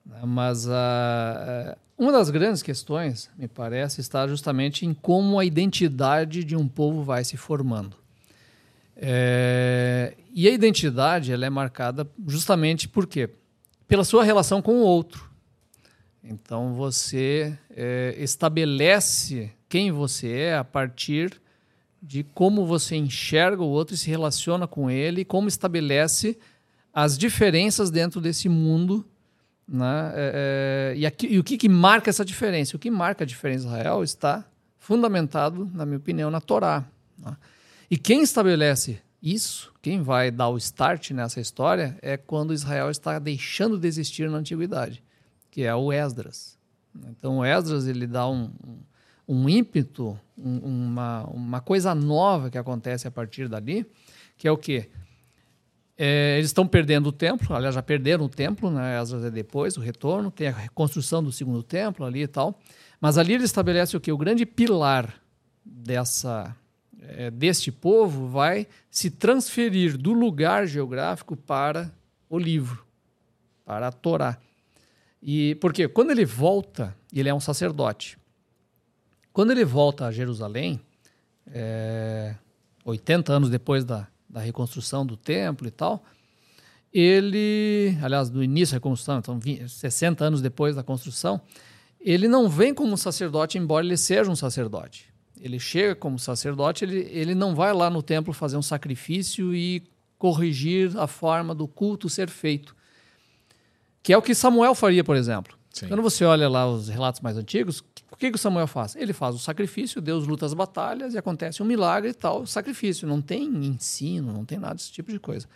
Né? 0.07 0.21
Mas 0.25 0.69
ah, 0.69 1.75
ah, 1.75 1.79
uma 1.97 2.13
das 2.13 2.31
grandes 2.31 2.63
questões, 2.63 3.29
me 3.37 3.49
parece, 3.49 4.01
está 4.01 4.27
justamente 4.29 4.87
em 4.87 4.95
como 4.95 5.39
a 5.39 5.45
identidade 5.45 6.45
de 6.45 6.55
um 6.55 6.69
povo 6.69 7.03
vai 7.03 7.25
se 7.25 7.37
formando. 7.37 7.97
É, 9.01 10.15
e 10.33 10.49
a 10.49 10.53
identidade 10.53 11.33
ela 11.33 11.47
é 11.47 11.51
marcada 11.51 12.09
justamente 12.27 12.89
por 12.89 13.07
quê? 13.07 13.31
Pela 13.87 14.05
sua 14.05 14.25
relação 14.25 14.61
com 14.61 14.75
o 14.75 14.83
outro. 14.83 15.29
Então 16.23 16.75
você 16.75 17.57
é, 17.71 18.15
estabelece 18.19 19.51
quem 19.69 19.91
você 19.93 20.33
é 20.33 20.57
a 20.57 20.65
partir 20.65 21.41
de 22.03 22.23
como 22.23 22.67
você 22.67 22.97
enxerga 22.97 23.63
o 23.63 23.69
outro 23.69 23.95
e 23.95 23.99
se 23.99 24.09
relaciona 24.09 24.67
com 24.67 24.91
ele, 24.91 25.25
como 25.25 25.49
estabelece 25.49 26.39
as 26.93 27.17
diferenças 27.19 27.91
dentro 27.91 28.21
desse 28.21 28.49
mundo 28.49 29.05
né? 29.69 30.13
É, 30.15 30.93
é, 30.95 30.99
e, 30.99 31.05
aqui- 31.05 31.27
e 31.27 31.39
o 31.39 31.45
que, 31.45 31.59
que 31.59 31.69
marca 31.69 32.09
essa 32.09 32.25
diferença? 32.25 32.75
O 32.75 32.79
que 32.79 32.91
marca 32.91 33.25
a 33.25 33.27
diferença 33.27 33.67
Israel 33.67 34.03
está 34.03 34.45
fundamentado, 34.79 35.71
na 35.75 35.85
minha 35.85 35.99
opinião, 35.99 36.31
na 36.31 36.41
Torá. 36.41 36.87
né? 37.19 37.37
E 37.91 37.99
quem 37.99 38.23
estabelece 38.23 38.99
isso, 39.23 39.71
quem 39.83 40.01
vai 40.03 40.31
dar 40.31 40.49
o 40.49 40.57
start 40.57 41.11
nessa 41.11 41.39
história, 41.41 41.99
é 42.01 42.17
quando 42.17 42.55
Israel 42.55 42.91
está 42.91 43.19
deixando 43.19 43.79
de 43.79 43.87
existir 43.87 44.31
na 44.31 44.39
antiguidade, 44.39 45.03
que 45.51 45.65
é 45.65 45.75
o 45.75 45.93
Esdras. 45.93 46.57
Então, 47.11 47.39
o 47.39 47.45
Esdras 47.45 47.87
ele 47.87 48.07
dá 48.07 48.27
um, 48.29 48.51
um 49.29 49.49
ímpeto, 49.49 50.19
um- 50.37 50.59
uma, 50.59 51.25
uma 51.25 51.61
coisa 51.61 51.95
nova 51.95 52.51
que 52.51 52.57
acontece 52.57 53.07
a 53.07 53.11
partir 53.11 53.49
dali, 53.49 53.87
que 54.37 54.49
é 54.49 54.51
o 54.51 54.57
quê? 54.57 54.89
É, 55.97 56.37
eles 56.37 56.47
estão 56.51 56.67
perdendo 56.67 57.09
o 57.09 57.13
templo, 57.13 57.55
aliás, 57.55 57.75
já 57.75 57.83
perderam 57.83 58.25
o 58.25 58.29
templo, 58.29 58.71
né? 58.71 59.01
Esdras 59.03 59.25
é 59.25 59.31
depois, 59.31 59.77
o 59.77 59.81
retorno, 59.81 60.31
tem 60.31 60.47
a 60.47 60.53
reconstrução 60.53 61.23
do 61.23 61.33
segundo 61.33 61.63
templo 61.63 62.07
ali 62.07 62.23
e 62.23 62.29
tal. 62.29 62.59
Mas 63.01 63.19
ali 63.19 63.35
ele 63.35 63.45
estabelece 63.45 63.97
o 63.97 64.01
que? 64.01 64.11
O 64.13 64.17
grande 64.17 64.47
pilar 64.47 65.13
dessa, 65.65 66.55
é, 67.01 67.31
deste 67.31 67.73
povo 67.73 68.29
vai 68.29 68.67
se 68.91 69.11
transferir 69.11 69.97
do 69.99 70.13
lugar 70.13 70.67
geográfico 70.67 71.37
para 71.37 71.93
o 72.31 72.39
livro, 72.39 72.85
para 73.65 73.89
a 73.89 73.93
Torá. 73.93 74.39
E 75.23 75.57
porque 75.57 75.89
quando 75.89 76.11
ele 76.11 76.25
volta, 76.25 76.95
ele 77.13 77.29
é 77.29 77.35
um 77.35 77.41
sacerdote. 77.41 78.18
Quando 79.39 79.53
ele 79.53 79.65
volta 79.65 80.07
a 80.07 80.11
Jerusalém, 80.11 80.81
é, 81.53 82.35
80 82.85 83.33
anos 83.33 83.49
depois 83.49 83.85
da, 83.85 84.09
da 84.29 84.41
reconstrução 84.41 85.07
do 85.07 85.17
templo 85.17 85.69
e 85.69 85.71
tal, 85.71 86.03
ele, 86.93 87.97
aliás, 88.03 88.29
do 88.29 88.43
início 88.43 88.73
da 88.73 88.79
reconstrução, 88.79 89.19
então 89.19 89.39
20, 89.39 89.69
60 89.69 90.25
anos 90.25 90.43
depois 90.43 90.75
da 90.75 90.83
construção, 90.83 91.41
ele 92.01 92.27
não 92.27 92.49
vem 92.49 92.75
como 92.75 92.99
sacerdote, 92.99 93.57
embora 93.57 93.87
ele 93.87 93.97
seja 93.97 94.29
um 94.29 94.35
sacerdote. 94.35 95.09
Ele 95.41 95.61
chega 95.61 95.95
como 95.95 96.19
sacerdote, 96.19 96.85
ele, 96.85 97.09
ele 97.09 97.33
não 97.37 97.55
vai 97.55 97.73
lá 97.73 97.89
no 97.89 98.03
templo 98.03 98.33
fazer 98.33 98.57
um 98.57 98.63
sacrifício 98.63 99.55
e 99.55 99.85
corrigir 100.19 100.99
a 100.99 101.07
forma 101.07 101.55
do 101.55 101.69
culto 101.69 102.09
ser 102.09 102.29
feito. 102.29 102.75
Que 104.03 104.13
é 104.13 104.19
o 104.19 104.23
que 104.23 104.35
Samuel 104.35 104.75
faria, 104.75 105.05
por 105.05 105.15
exemplo. 105.15 105.57
Sim. 105.73 105.87
Quando 105.87 106.03
você 106.03 106.25
olha 106.25 106.49
lá 106.49 106.69
os 106.69 106.89
relatos 106.89 107.21
mais 107.21 107.37
antigos, 107.37 107.85
que, 108.19 108.31
que 108.31 108.37
o 108.37 108.39
Samuel 108.39 108.67
faz? 108.67 108.97
Ele 108.97 109.13
faz 109.13 109.35
o 109.35 109.39
sacrifício, 109.39 110.01
Deus 110.01 110.27
luta 110.27 110.45
as 110.45 110.53
batalhas 110.53 111.15
e 111.15 111.19
acontece 111.19 111.63
um 111.63 111.67
milagre 111.67 112.11
e 112.11 112.15
tal, 112.15 112.45
sacrifício. 112.47 113.07
Não 113.07 113.23
tem 113.23 113.45
ensino, 113.45 114.33
não 114.33 114.45
tem 114.45 114.59
nada 114.59 114.75
desse 114.75 114.91
tipo 114.91 115.13
de 115.13 115.21
coisa. 115.21 115.47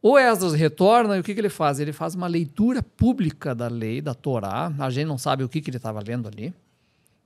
O 0.00 0.18
Esdras 0.18 0.52
retorna 0.52 1.16
e 1.16 1.20
o 1.20 1.24
que, 1.24 1.34
que 1.34 1.40
ele 1.40 1.48
faz? 1.48 1.80
Ele 1.80 1.92
faz 1.92 2.14
uma 2.14 2.26
leitura 2.26 2.82
pública 2.82 3.54
da 3.54 3.68
lei, 3.68 4.00
da 4.00 4.14
Torá. 4.14 4.72
A 4.78 4.90
gente 4.90 5.06
não 5.06 5.18
sabe 5.18 5.42
o 5.42 5.48
que, 5.48 5.60
que 5.60 5.70
ele 5.70 5.78
estava 5.78 6.00
lendo 6.06 6.28
ali, 6.28 6.54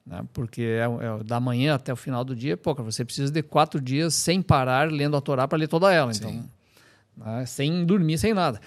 né? 0.07 0.25
porque 0.33 0.63
é, 0.63 0.85
é 0.85 1.25
da 1.25 1.41
manhã 1.41 1.75
até 1.75 1.93
o 1.93 1.97
final 1.97 2.25
do 2.25 2.35
dia. 2.35 2.57
Pô, 2.57 2.73
você 2.77 3.05
precisa 3.05 3.33
de 3.33 3.43
quatro 3.43 3.81
dias 3.81 4.15
sem 4.15 4.41
parar 4.41 4.91
lendo 4.91 5.17
a 5.17 5.21
Torá 5.21 5.47
para 5.49 5.59
ler 5.59 5.69
toda 5.69 5.93
ela. 5.93 6.13
Então, 6.13 6.49
né? 7.17 7.45
sem 7.47 7.85
dormir, 7.85 8.17
sem 8.17 8.33
nada. 8.33 8.61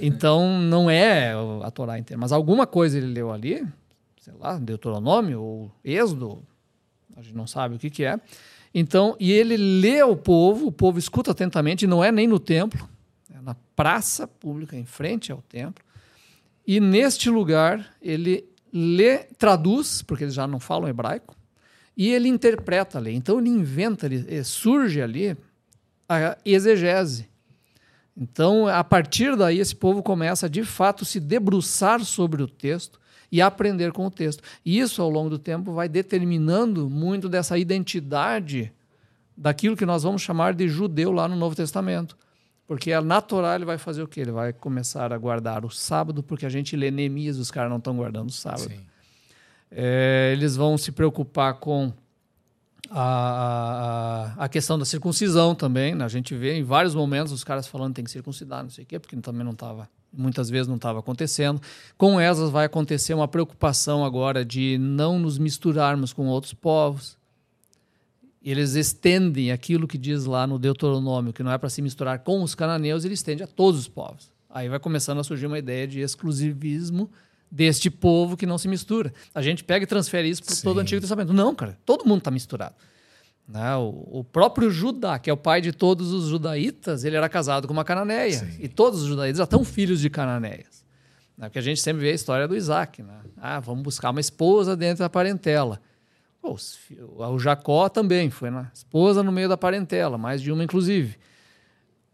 Então, 0.00 0.60
não 0.60 0.90
é 0.90 1.32
a 1.62 1.70
Torá 1.70 1.98
inteira. 1.98 2.20
Mas 2.20 2.32
alguma 2.32 2.66
coisa 2.66 2.98
ele 2.98 3.06
leu 3.06 3.32
ali, 3.32 3.64
sei 4.26 4.34
lá, 4.40 4.58
Deuteronômio 4.58 5.40
ou 5.40 5.72
Êxodo, 5.84 6.42
a 7.16 7.22
gente 7.22 7.36
não 7.36 7.46
sabe 7.46 7.76
o 7.76 7.78
que, 7.78 7.88
que 7.88 8.04
é. 8.04 8.18
Então, 8.74 9.16
e 9.20 9.30
ele 9.30 9.56
lê 9.56 10.00
ao 10.00 10.16
povo, 10.16 10.66
o 10.66 10.72
povo 10.72 10.98
escuta 10.98 11.30
atentamente, 11.30 11.86
não 11.86 12.02
é 12.02 12.10
nem 12.10 12.26
no 12.26 12.40
templo, 12.40 12.88
é 13.32 13.40
na 13.40 13.54
praça 13.76 14.26
pública, 14.26 14.76
em 14.76 14.84
frente 14.84 15.30
ao 15.30 15.40
templo. 15.42 15.84
E 16.66 16.80
neste 16.80 17.30
lugar, 17.30 17.94
ele 18.02 18.44
lê, 18.72 19.18
traduz, 19.38 20.02
porque 20.02 20.24
eles 20.24 20.34
já 20.34 20.48
não 20.48 20.58
falam 20.58 20.88
hebraico, 20.88 21.36
e 21.96 22.12
ele 22.12 22.28
interpreta 22.28 22.98
a 22.98 23.00
lei. 23.00 23.14
Então, 23.14 23.38
ele 23.38 23.48
inventa, 23.48 24.06
ele, 24.06 24.42
surge 24.42 25.00
ali 25.00 25.36
a 26.08 26.36
exegese. 26.44 27.28
Então, 28.16 28.66
a 28.66 28.82
partir 28.82 29.36
daí, 29.36 29.58
esse 29.58 29.76
povo 29.76 30.02
começa 30.02 30.48
de 30.48 30.64
fato 30.64 31.04
se 31.04 31.20
debruçar 31.20 32.02
sobre 32.02 32.42
o 32.42 32.48
texto 32.48 32.98
e 33.30 33.42
aprender 33.42 33.92
com 33.92 34.06
o 34.06 34.10
texto. 34.10 34.42
E 34.64 34.78
isso, 34.78 35.02
ao 35.02 35.10
longo 35.10 35.28
do 35.28 35.38
tempo, 35.38 35.72
vai 35.72 35.88
determinando 35.88 36.88
muito 36.88 37.28
dessa 37.28 37.58
identidade 37.58 38.72
daquilo 39.36 39.76
que 39.76 39.84
nós 39.84 40.02
vamos 40.02 40.22
chamar 40.22 40.54
de 40.54 40.66
judeu 40.66 41.12
lá 41.12 41.28
no 41.28 41.36
Novo 41.36 41.54
Testamento. 41.54 42.16
Porque 42.66 42.92
a 42.92 43.00
natural 43.00 43.54
ele 43.54 43.64
vai 43.64 43.78
fazer 43.78 44.02
o 44.02 44.08
quê? 44.08 44.22
Ele 44.22 44.32
vai 44.32 44.52
começar 44.52 45.12
a 45.12 45.18
guardar 45.18 45.64
o 45.64 45.70
sábado, 45.70 46.22
porque 46.22 46.46
a 46.46 46.48
gente 46.48 46.74
lê 46.74 46.90
Neemias, 46.90 47.38
os 47.38 47.50
caras 47.50 47.70
não 47.70 47.78
estão 47.78 47.94
guardando 47.96 48.30
o 48.30 48.32
sábado. 48.32 48.72
É, 49.70 50.30
eles 50.32 50.56
vão 50.56 50.78
se 50.78 50.90
preocupar 50.90 51.54
com 51.54 51.92
a, 52.90 54.34
a, 54.38 54.44
a 54.44 54.48
questão 54.48 54.78
da 54.78 54.84
circuncisão 54.84 55.54
também. 55.54 55.94
Né? 55.94 56.04
A 56.04 56.08
gente 56.08 56.34
vê 56.34 56.54
em 56.54 56.62
vários 56.62 56.94
momentos 56.94 57.32
os 57.32 57.44
caras 57.44 57.66
falando 57.66 57.90
que 57.90 57.96
tem 57.96 58.04
que 58.04 58.10
circuncidar, 58.10 58.62
não 58.62 58.70
sei 58.70 58.84
o 58.84 58.86
quê, 58.86 58.98
porque 58.98 59.16
também 59.16 59.44
não 59.44 59.52
estava, 59.52 59.88
muitas 60.12 60.50
vezes 60.50 60.68
não 60.68 60.76
estava 60.76 60.98
acontecendo. 61.00 61.60
Com 61.96 62.20
Esdras 62.20 62.50
vai 62.50 62.66
acontecer 62.66 63.14
uma 63.14 63.28
preocupação 63.28 64.04
agora 64.04 64.44
de 64.44 64.78
não 64.78 65.18
nos 65.18 65.38
misturarmos 65.38 66.12
com 66.12 66.26
outros 66.26 66.54
povos. 66.54 67.16
Eles 68.42 68.74
estendem 68.74 69.50
aquilo 69.50 69.88
que 69.88 69.98
diz 69.98 70.24
lá 70.24 70.46
no 70.46 70.58
Deuteronômio, 70.58 71.32
que 71.32 71.42
não 71.42 71.50
é 71.50 71.58
para 71.58 71.68
se 71.68 71.82
misturar 71.82 72.20
com 72.20 72.42
os 72.42 72.54
cananeus, 72.54 73.04
ele 73.04 73.14
estende 73.14 73.42
a 73.42 73.46
todos 73.46 73.80
os 73.80 73.88
povos. 73.88 74.30
Aí 74.48 74.68
vai 74.68 74.78
começando 74.78 75.18
a 75.18 75.24
surgir 75.24 75.46
uma 75.46 75.58
ideia 75.58 75.86
de 75.86 76.00
exclusivismo 76.00 77.10
deste 77.56 77.88
povo 77.90 78.36
que 78.36 78.44
não 78.44 78.58
se 78.58 78.68
mistura. 78.68 79.14
A 79.34 79.40
gente 79.40 79.64
pega 79.64 79.84
e 79.84 79.86
transfere 79.86 80.28
isso 80.28 80.44
para 80.44 80.54
todo 80.56 80.76
o 80.76 80.80
Antigo 80.80 81.00
Testamento. 81.00 81.32
Não, 81.32 81.54
cara, 81.54 81.78
todo 81.86 82.04
mundo 82.04 82.18
está 82.18 82.30
misturado. 82.30 82.74
Né? 83.48 83.74
O, 83.76 84.18
o, 84.18 84.24
próprio 84.24 84.70
Judá, 84.70 85.18
que 85.18 85.30
é 85.30 85.32
o 85.32 85.38
pai 85.38 85.62
de 85.62 85.72
todos 85.72 86.12
os 86.12 86.28
judaítas, 86.28 87.02
ele 87.02 87.16
era 87.16 87.30
casado 87.30 87.66
com 87.66 87.72
uma 87.72 87.84
cananeia. 87.84 88.40
Sim. 88.40 88.58
E 88.60 88.68
todos 88.68 89.00
os 89.00 89.08
judaítas 89.08 89.38
já 89.38 89.44
estão 89.44 89.64
filhos 89.64 90.00
de 90.00 90.10
cananeias. 90.10 90.84
Né? 91.38 91.48
Porque 91.48 91.58
a 91.58 91.62
gente 91.62 91.80
sempre 91.80 92.02
vê 92.02 92.10
a 92.10 92.14
história 92.14 92.46
do 92.46 92.54
Isaac. 92.54 93.02
Né? 93.02 93.14
Ah, 93.38 93.58
vamos 93.58 93.82
buscar 93.82 94.10
uma 94.10 94.20
esposa 94.20 94.76
dentro 94.76 95.02
da 95.02 95.08
parentela. 95.08 95.80
Pô, 96.42 96.58
o 97.30 97.38
Jacó 97.38 97.88
também 97.88 98.28
foi 98.28 98.50
né? 98.50 98.70
esposa 98.74 99.22
no 99.22 99.32
meio 99.32 99.48
da 99.48 99.56
parentela, 99.56 100.18
mais 100.18 100.42
de 100.42 100.52
uma 100.52 100.62
inclusive. 100.62 101.16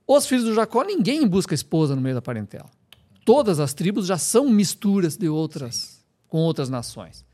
Os 0.06 0.24
filhos 0.24 0.44
do 0.44 0.54
Jacó, 0.54 0.84
ninguém 0.84 1.26
busca 1.26 1.52
esposa 1.52 1.96
no 1.96 2.00
meio 2.00 2.14
da 2.14 2.22
parentela. 2.22 2.70
Todas 3.24 3.60
as 3.60 3.72
tribos 3.72 4.06
já 4.06 4.18
são 4.18 4.48
misturas 4.48 5.16
de 5.16 5.28
outras, 5.28 5.74
Sim. 5.74 5.98
com 6.28 6.38
outras 6.38 6.68
nações. 6.68 7.24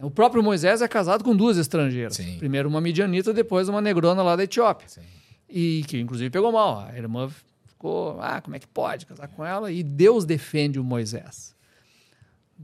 O 0.00 0.10
próprio 0.10 0.42
Moisés 0.42 0.80
é 0.80 0.88
casado 0.88 1.22
com 1.22 1.36
duas 1.36 1.56
estrangeiras. 1.56 2.16
Sim. 2.16 2.38
Primeiro 2.38 2.68
uma 2.68 2.80
midianita, 2.80 3.32
depois 3.32 3.68
uma 3.68 3.80
negrona 3.80 4.22
lá 4.22 4.36
da 4.36 4.44
Etiópia. 4.44 4.88
Sim. 4.88 5.02
E 5.48 5.84
que 5.86 5.98
inclusive 5.98 6.30
pegou 6.30 6.50
mal. 6.50 6.80
A 6.80 6.96
irmã 6.96 7.30
ficou, 7.66 8.18
ah, 8.20 8.40
como 8.40 8.56
é 8.56 8.58
que 8.58 8.66
pode 8.66 9.04
casar 9.04 9.28
com 9.28 9.44
ela? 9.44 9.70
E 9.70 9.82
Deus 9.82 10.24
defende 10.24 10.78
o 10.78 10.84
Moisés. 10.84 11.54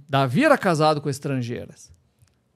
Davi 0.09 0.44
era 0.44 0.56
casado 0.56 1.00
com 1.00 1.09
estrangeiras. 1.11 1.92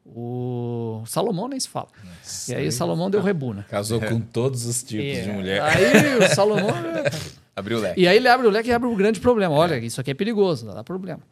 O 0.05 1.03
Salomão 1.07 1.48
nem 1.48 1.61
se 1.61 1.68
fala. 1.68 1.88
Nossa, 2.03 2.53
e 2.53 2.55
aí, 2.55 2.64
aí 2.64 2.72
Salomão 2.72 3.11
deu 3.11 3.20
rebuna. 3.22 3.64
Casou 3.68 4.03
é. 4.03 4.09
com 4.09 4.20
todos 4.20 4.66
os 4.66 4.82
tipos 4.82 5.18
é. 5.18 5.22
de 5.22 5.30
mulher. 5.30 5.62
Aí 5.62 6.16
o 6.18 6.34
Salomão. 6.34 6.70
abriu 7.55 7.78
o 7.78 7.80
leque. 7.80 8.00
E 8.00 8.09
aí 8.09 8.16
ele 8.16 8.28
abre 8.28 8.46
o 8.46 8.50
leque 8.50 8.68
e 8.68 8.72
abre 8.72 8.88
um 8.88 8.96
grande 8.96 9.20
problema. 9.20 9.55
Olha, 9.55 9.78
isso 9.78 10.00
aqui 10.00 10.11
é 10.11 10.14
perigoso, 10.14 10.66
dá 10.66 10.82
problema. 10.82 11.22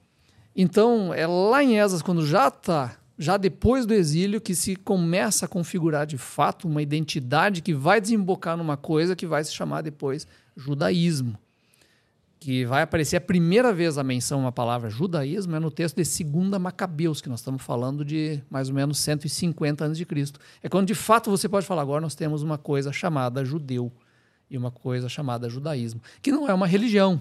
Então, 0.54 1.14
é 1.14 1.26
lá 1.26 1.62
em 1.62 1.78
Esas, 1.78 2.02
quando 2.02 2.26
já 2.26 2.48
está 2.48 2.96
já 3.20 3.36
depois 3.36 3.84
do 3.84 3.92
exílio, 3.92 4.40
que 4.40 4.54
se 4.54 4.74
começa 4.74 5.44
a 5.44 5.48
configurar 5.48 6.06
de 6.06 6.16
fato 6.16 6.66
uma 6.66 6.80
identidade 6.80 7.60
que 7.60 7.74
vai 7.74 8.00
desembocar 8.00 8.56
numa 8.56 8.78
coisa 8.78 9.14
que 9.14 9.26
vai 9.26 9.44
se 9.44 9.52
chamar 9.52 9.82
depois 9.82 10.26
judaísmo. 10.56 11.38
Que 12.38 12.64
vai 12.64 12.80
aparecer 12.80 13.16
a 13.16 13.20
primeira 13.20 13.74
vez 13.74 13.98
a 13.98 14.02
menção 14.02 14.46
a 14.46 14.52
palavra 14.52 14.88
judaísmo 14.88 15.54
é 15.54 15.60
no 15.60 15.70
texto 15.70 16.02
de 16.02 16.24
2 16.24 16.58
Macabeus, 16.58 17.20
que 17.20 17.28
nós 17.28 17.40
estamos 17.40 17.62
falando 17.62 18.06
de 18.06 18.40
mais 18.48 18.70
ou 18.70 18.74
menos 18.74 18.98
150 18.98 19.84
anos 19.84 19.98
de 19.98 20.06
Cristo. 20.06 20.40
É 20.62 20.68
quando 20.70 20.86
de 20.86 20.94
fato 20.94 21.30
você 21.30 21.46
pode 21.46 21.66
falar, 21.66 21.82
agora 21.82 22.00
nós 22.00 22.14
temos 22.14 22.42
uma 22.42 22.56
coisa 22.56 22.90
chamada 22.90 23.44
judeu 23.44 23.92
e 24.50 24.58
uma 24.58 24.70
coisa 24.70 25.08
chamada 25.08 25.48
judaísmo, 25.48 26.00
que 26.20 26.32
não 26.32 26.48
é 26.48 26.52
uma 26.52 26.66
religião, 26.66 27.20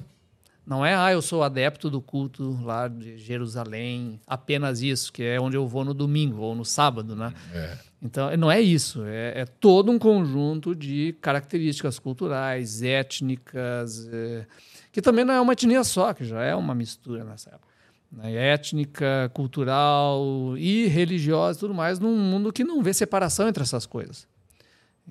não 0.69 0.85
é, 0.85 0.93
ah, 0.93 1.11
eu 1.11 1.19
sou 1.19 1.41
adepto 1.41 1.89
do 1.89 1.99
culto 1.99 2.59
lá 2.63 2.87
de 2.87 3.17
Jerusalém, 3.17 4.19
apenas 4.27 4.83
isso, 4.83 5.11
que 5.11 5.23
é 5.23 5.41
onde 5.41 5.57
eu 5.57 5.67
vou 5.67 5.83
no 5.83 5.95
domingo 5.95 6.41
ou 6.41 6.53
no 6.53 6.63
sábado, 6.63 7.15
né? 7.15 7.33
É. 7.51 7.75
Então, 7.99 8.35
não 8.37 8.51
é 8.51 8.61
isso. 8.61 9.03
É, 9.03 9.41
é, 9.41 9.45
todo 9.45 9.91
um 9.91 9.97
conjunto 9.97 10.75
de 10.75 11.15
características 11.21 11.97
culturais, 11.97 12.83
étnicas, 12.83 14.07
é, 14.13 14.45
que 14.91 15.01
também 15.01 15.25
não 15.25 15.33
é 15.33 15.41
uma 15.41 15.53
etnia 15.53 15.83
só, 15.83 16.13
que 16.13 16.23
já 16.23 16.43
é 16.43 16.53
uma 16.53 16.75
mistura 16.75 17.23
nessa 17.23 17.49
época. 17.49 17.73
Né? 18.11 18.35
Étnica, 18.35 19.31
cultural 19.33 20.55
e 20.55 20.85
religiosa 20.85 21.57
e 21.57 21.61
tudo 21.61 21.73
mais, 21.73 21.99
num 21.99 22.15
mundo 22.15 22.53
que 22.53 22.63
não 22.63 22.83
vê 22.83 22.93
separação 22.93 23.47
entre 23.47 23.63
essas 23.63 23.87
coisas. 23.87 24.27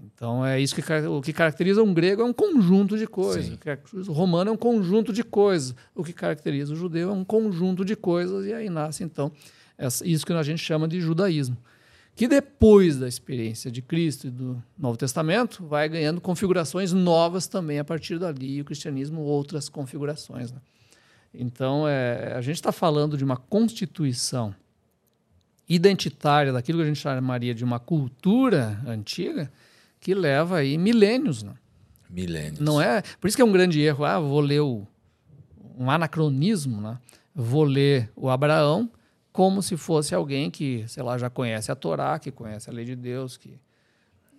Então 0.05 0.45
é 0.45 0.61
isso 0.61 0.75
que 0.75 0.83
o 1.09 1.21
que 1.21 1.33
caracteriza 1.33 1.83
um 1.83 1.93
grego 1.93 2.23
é 2.23 2.25
um 2.25 2.33
conjunto 2.33 2.97
de 2.97 3.07
coisas. 3.07 3.59
O 4.09 4.13
romano 4.13 4.51
é 4.51 4.53
um 4.53 4.57
conjunto 4.57 5.13
de 5.13 5.23
coisas. 5.23 5.75
O 5.95 6.05
que 6.05 6.13
caracteriza 6.13 6.73
o 6.73 6.77
judeu 6.77 7.11
é 7.11 7.13
um 7.13 7.25
conjunto 7.25 7.85
de 7.85 7.97
coisas 7.97 8.47
e 8.47 8.53
aí 8.53 8.69
nasce 8.69 9.05
então 9.05 9.33
isso 10.05 10.27
que 10.27 10.33
a 10.33 10.43
gente 10.43 10.59
chama 10.59 10.89
de 10.89 11.01
judaísmo, 11.01 11.57
que 12.17 12.27
depois 12.27 12.99
da 12.99 13.07
experiência 13.07 13.71
de 13.71 13.81
Cristo 13.81 14.27
e 14.27 14.31
do 14.31 14.61
Novo 14.77 14.97
Testamento 14.97 15.65
vai 15.65 15.89
ganhando 15.89 16.21
configurações 16.21 16.93
novas 16.93 17.47
também 17.47 17.79
a 17.79 17.85
partir 17.85 18.19
dali 18.19 18.57
e 18.57 18.61
o 18.61 18.65
cristianismo 18.65 19.21
outras 19.21 19.69
configurações. 19.69 20.51
Né? 20.51 20.59
Então 21.33 21.87
é, 21.87 22.33
a 22.35 22.41
gente 22.41 22.57
está 22.57 22.73
falando 22.73 23.17
de 23.17 23.23
uma 23.23 23.37
constituição 23.37 24.53
identitária 25.69 26.53
daquilo 26.53 26.79
que 26.79 26.85
a 26.85 26.89
gente 26.89 26.99
chamaria 26.99 27.55
de 27.55 27.63
uma 27.63 27.79
cultura 27.79 28.83
antiga 28.85 29.53
que 30.01 30.15
leva 30.15 30.59
aí 30.59 30.79
milênios. 30.79 31.43
Né? 31.43 31.55
Milênios. 32.09 32.61
Não 32.61 32.81
é? 32.81 33.03
Por 33.21 33.29
isso 33.29 33.37
que 33.37 33.43
é 33.43 33.45
um 33.45 33.53
grande 33.53 33.81
erro. 33.81 34.05
Ah, 34.05 34.19
vou 34.19 34.41
ler 34.41 34.61
o, 34.61 34.87
um 35.79 35.91
anacronismo, 35.91 36.81
né? 36.81 36.99
Vou 37.35 37.65
ler 37.65 38.11
o 38.17 38.29
Abraão 38.29 38.91
como 39.33 39.63
se 39.63 39.77
fosse 39.77 40.15
alguém 40.15 40.51
que, 40.51 40.85
sei 40.89 41.03
lá, 41.03 41.17
já 41.17 41.31
conhece 41.31 41.71
a 41.71 41.77
Torá, 41.77 42.19
que 42.19 42.33
conhece 42.33 42.69
a 42.69 42.73
lei 42.73 42.85
de 42.85 42.97
Deus, 42.97 43.37
que 43.37 43.61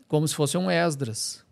como 0.09 0.27
se 0.27 0.35
fosse 0.35 0.57
um 0.57 0.69
Esdras. 0.69 1.45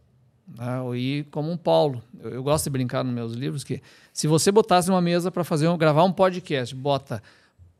Né? 0.47 0.97
E 0.97 1.23
como 1.31 1.49
um 1.49 1.55
Paulo. 1.55 2.03
Eu, 2.19 2.31
eu, 2.31 2.43
gosto 2.43 2.65
de 2.65 2.69
brincar 2.71 3.03
nos 3.05 3.13
meus 3.13 3.31
livros 3.33 3.63
que 3.63 3.81
se 4.11 4.27
você 4.27 4.51
botasse 4.51 4.89
uma 4.89 5.01
mesa 5.01 5.31
para 5.31 5.43
fazer 5.45 5.67
um, 5.69 5.77
gravar 5.77 6.03
um 6.03 6.11
podcast, 6.11 6.75
bota 6.75 7.23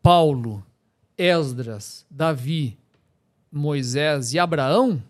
Paulo, 0.01 0.63
Esdras, 1.17 2.05
Davi, 2.09 2.77
Moisés 3.51 4.33
e 4.33 4.39
Abraão, 4.39 5.03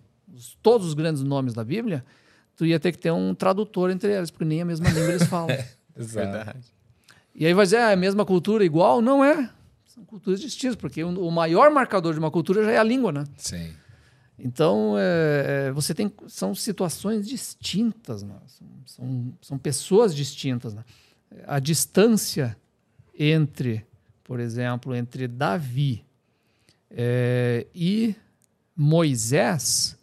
todos 0.61 0.87
os 0.87 0.93
grandes 0.93 1.23
nomes 1.23 1.53
da 1.53 1.63
Bíblia, 1.63 2.03
tu 2.55 2.65
ia 2.65 2.79
ter 2.79 2.91
que 2.91 2.97
ter 2.97 3.11
um 3.11 3.33
tradutor 3.33 3.89
entre 3.89 4.11
eles, 4.15 4.31
porque 4.31 4.45
nem 4.45 4.61
a 4.61 4.65
mesma 4.65 4.89
língua 4.89 5.09
eles 5.09 5.27
falam. 5.27 5.55
Exato. 5.95 6.57
E 7.33 7.45
aí 7.45 7.53
vai 7.53 7.65
dizer, 7.65 7.77
ah, 7.77 7.89
é 7.91 7.93
a 7.93 7.97
mesma 7.97 8.25
cultura 8.25 8.65
igual? 8.65 9.01
Não 9.01 9.23
é. 9.23 9.49
São 9.85 10.03
culturas 10.03 10.39
distintas, 10.39 10.75
porque 10.75 11.03
o 11.03 11.31
maior 11.31 11.71
marcador 11.71 12.13
de 12.13 12.19
uma 12.19 12.31
cultura 12.31 12.63
já 12.63 12.71
é 12.71 12.77
a 12.77 12.83
língua, 12.83 13.11
né? 13.11 13.23
Sim. 13.37 13.73
Então, 14.39 14.95
é, 14.97 15.67
é, 15.67 15.71
você 15.71 15.93
tem 15.93 16.11
são 16.27 16.53
situações 16.53 17.27
distintas, 17.27 18.21
né? 18.21 18.35
são, 18.47 18.67
são, 18.85 19.33
são, 19.41 19.57
pessoas 19.57 20.15
distintas. 20.15 20.75
Né? 20.75 20.85
A 21.47 21.59
distância 21.59 22.55
entre, 23.17 23.83
por 24.23 24.39
exemplo, 24.39 24.95
entre 24.95 25.27
Davi 25.27 26.05
é, 26.91 27.65
e 27.73 28.15
Moisés 28.75 29.96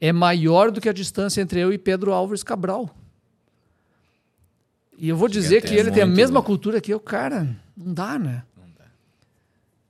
é 0.00 0.12
maior 0.12 0.70
do 0.70 0.80
que 0.80 0.88
a 0.88 0.92
distância 0.92 1.40
entre 1.40 1.60
eu 1.60 1.72
e 1.72 1.78
Pedro 1.78 2.12
Álvares 2.12 2.42
Cabral. 2.42 2.94
E 4.96 5.08
eu 5.08 5.16
vou 5.16 5.28
dizer 5.28 5.62
que 5.62 5.74
ele 5.74 5.90
tem 5.90 6.02
a 6.02 6.06
mesma 6.06 6.42
cultura 6.42 6.80
que 6.80 6.92
eu, 6.92 6.98
cara, 6.98 7.56
não 7.76 7.94
dá, 7.94 8.18
né? 8.18 8.42
Não 8.56 8.66
dá. 8.76 8.84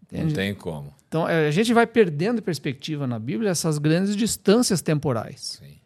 Entende? 0.02 0.24
Não 0.24 0.32
tem 0.32 0.54
como. 0.54 0.92
Então, 1.08 1.26
é, 1.26 1.48
a 1.48 1.50
gente 1.50 1.72
vai 1.72 1.86
perdendo 1.86 2.42
perspectiva 2.42 3.06
na 3.06 3.18
Bíblia 3.18 3.50
essas 3.50 3.78
grandes 3.78 4.14
distâncias 4.14 4.82
temporais. 4.82 5.58
Sim. 5.62 5.78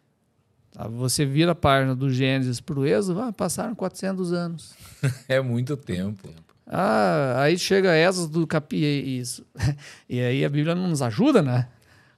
Tá? 0.73 0.87
Você 0.89 1.25
vira 1.25 1.53
a 1.53 1.55
página 1.55 1.95
do 1.95 2.09
Gênesis 2.09 2.59
para 2.59 2.77
o 2.77 2.85
Êxodo, 2.85 3.21
ah, 3.21 3.31
passaram 3.31 3.73
400 3.73 4.33
anos. 4.33 4.73
é 5.29 5.39
muito 5.39 5.77
tempo. 5.77 6.29
Ah, 6.67 7.35
aí 7.43 7.57
chega 7.57 7.95
Esas 7.95 8.27
do 8.27 8.45
capi 8.45 8.77
isso. 9.17 9.45
E 10.09 10.19
aí 10.19 10.43
a 10.43 10.49
Bíblia 10.49 10.75
não 10.75 10.89
nos 10.89 11.01
ajuda, 11.01 11.41
né? 11.41 11.67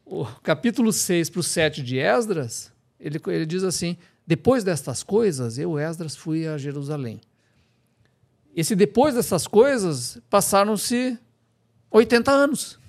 O 0.05 0.25
capítulo 0.43 0.93
6 0.93 1.29
para 1.29 1.39
o 1.39 1.43
7 1.43 1.81
de 1.81 1.97
Esdras, 1.97 2.71
ele, 2.99 3.19
ele 3.27 3.45
diz 3.45 3.63
assim: 3.63 3.97
Depois 4.25 4.63
destas 4.63 5.01
coisas, 5.01 5.57
eu, 5.57 5.79
Esdras, 5.79 6.15
fui 6.15 6.47
a 6.47 6.57
Jerusalém. 6.57 7.19
Esse 8.55 8.75
depois 8.75 9.15
dessas 9.15 9.47
coisas, 9.47 10.19
passaram-se 10.29 11.17
80 11.91 12.31
anos. 12.31 12.79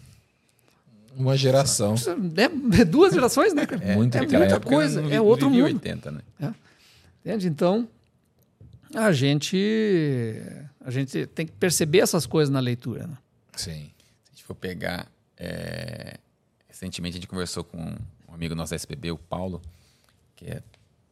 Uma 1.17 1.37
geração. 1.37 1.95
É, 2.37 2.81
é 2.81 2.85
duas 2.85 3.15
gerações, 3.15 3.55
né, 3.55 3.65
cara? 3.65 3.83
É, 3.83 3.97
muito, 3.97 4.17
é 4.17 4.21
muita 4.21 4.61
coisa, 4.61 5.01
é 5.13 5.21
outro 5.21 5.49
mundo. 5.49 5.65
80, 5.65 6.11
né? 6.11 6.21
É. 6.41 6.53
Entende? 7.25 7.49
Então, 7.49 7.89
a 8.95 9.11
gente, 9.13 10.37
a 10.85 10.91
gente 10.91 11.27
tem 11.27 11.47
que 11.47 11.53
perceber 11.53 11.99
essas 12.01 12.27
coisas 12.27 12.53
na 12.53 12.61
leitura. 12.61 13.07
Né? 13.07 13.17
Sim. 13.57 13.73
Se 13.73 14.31
a 14.31 14.31
gente 14.31 14.45
for 14.45 14.55
pegar 14.55 15.09
é, 15.37 16.19
Recentemente 16.77 17.17
a 17.17 17.19
gente 17.21 17.27
conversou 17.27 17.65
com 17.65 17.79
um 17.79 18.35
amigo 18.35 18.55
nosso 18.55 18.69
da 18.69 18.77
SPB, 18.77 19.11
o 19.11 19.17
Paulo, 19.17 19.63
que 20.37 20.45
é 20.45 20.63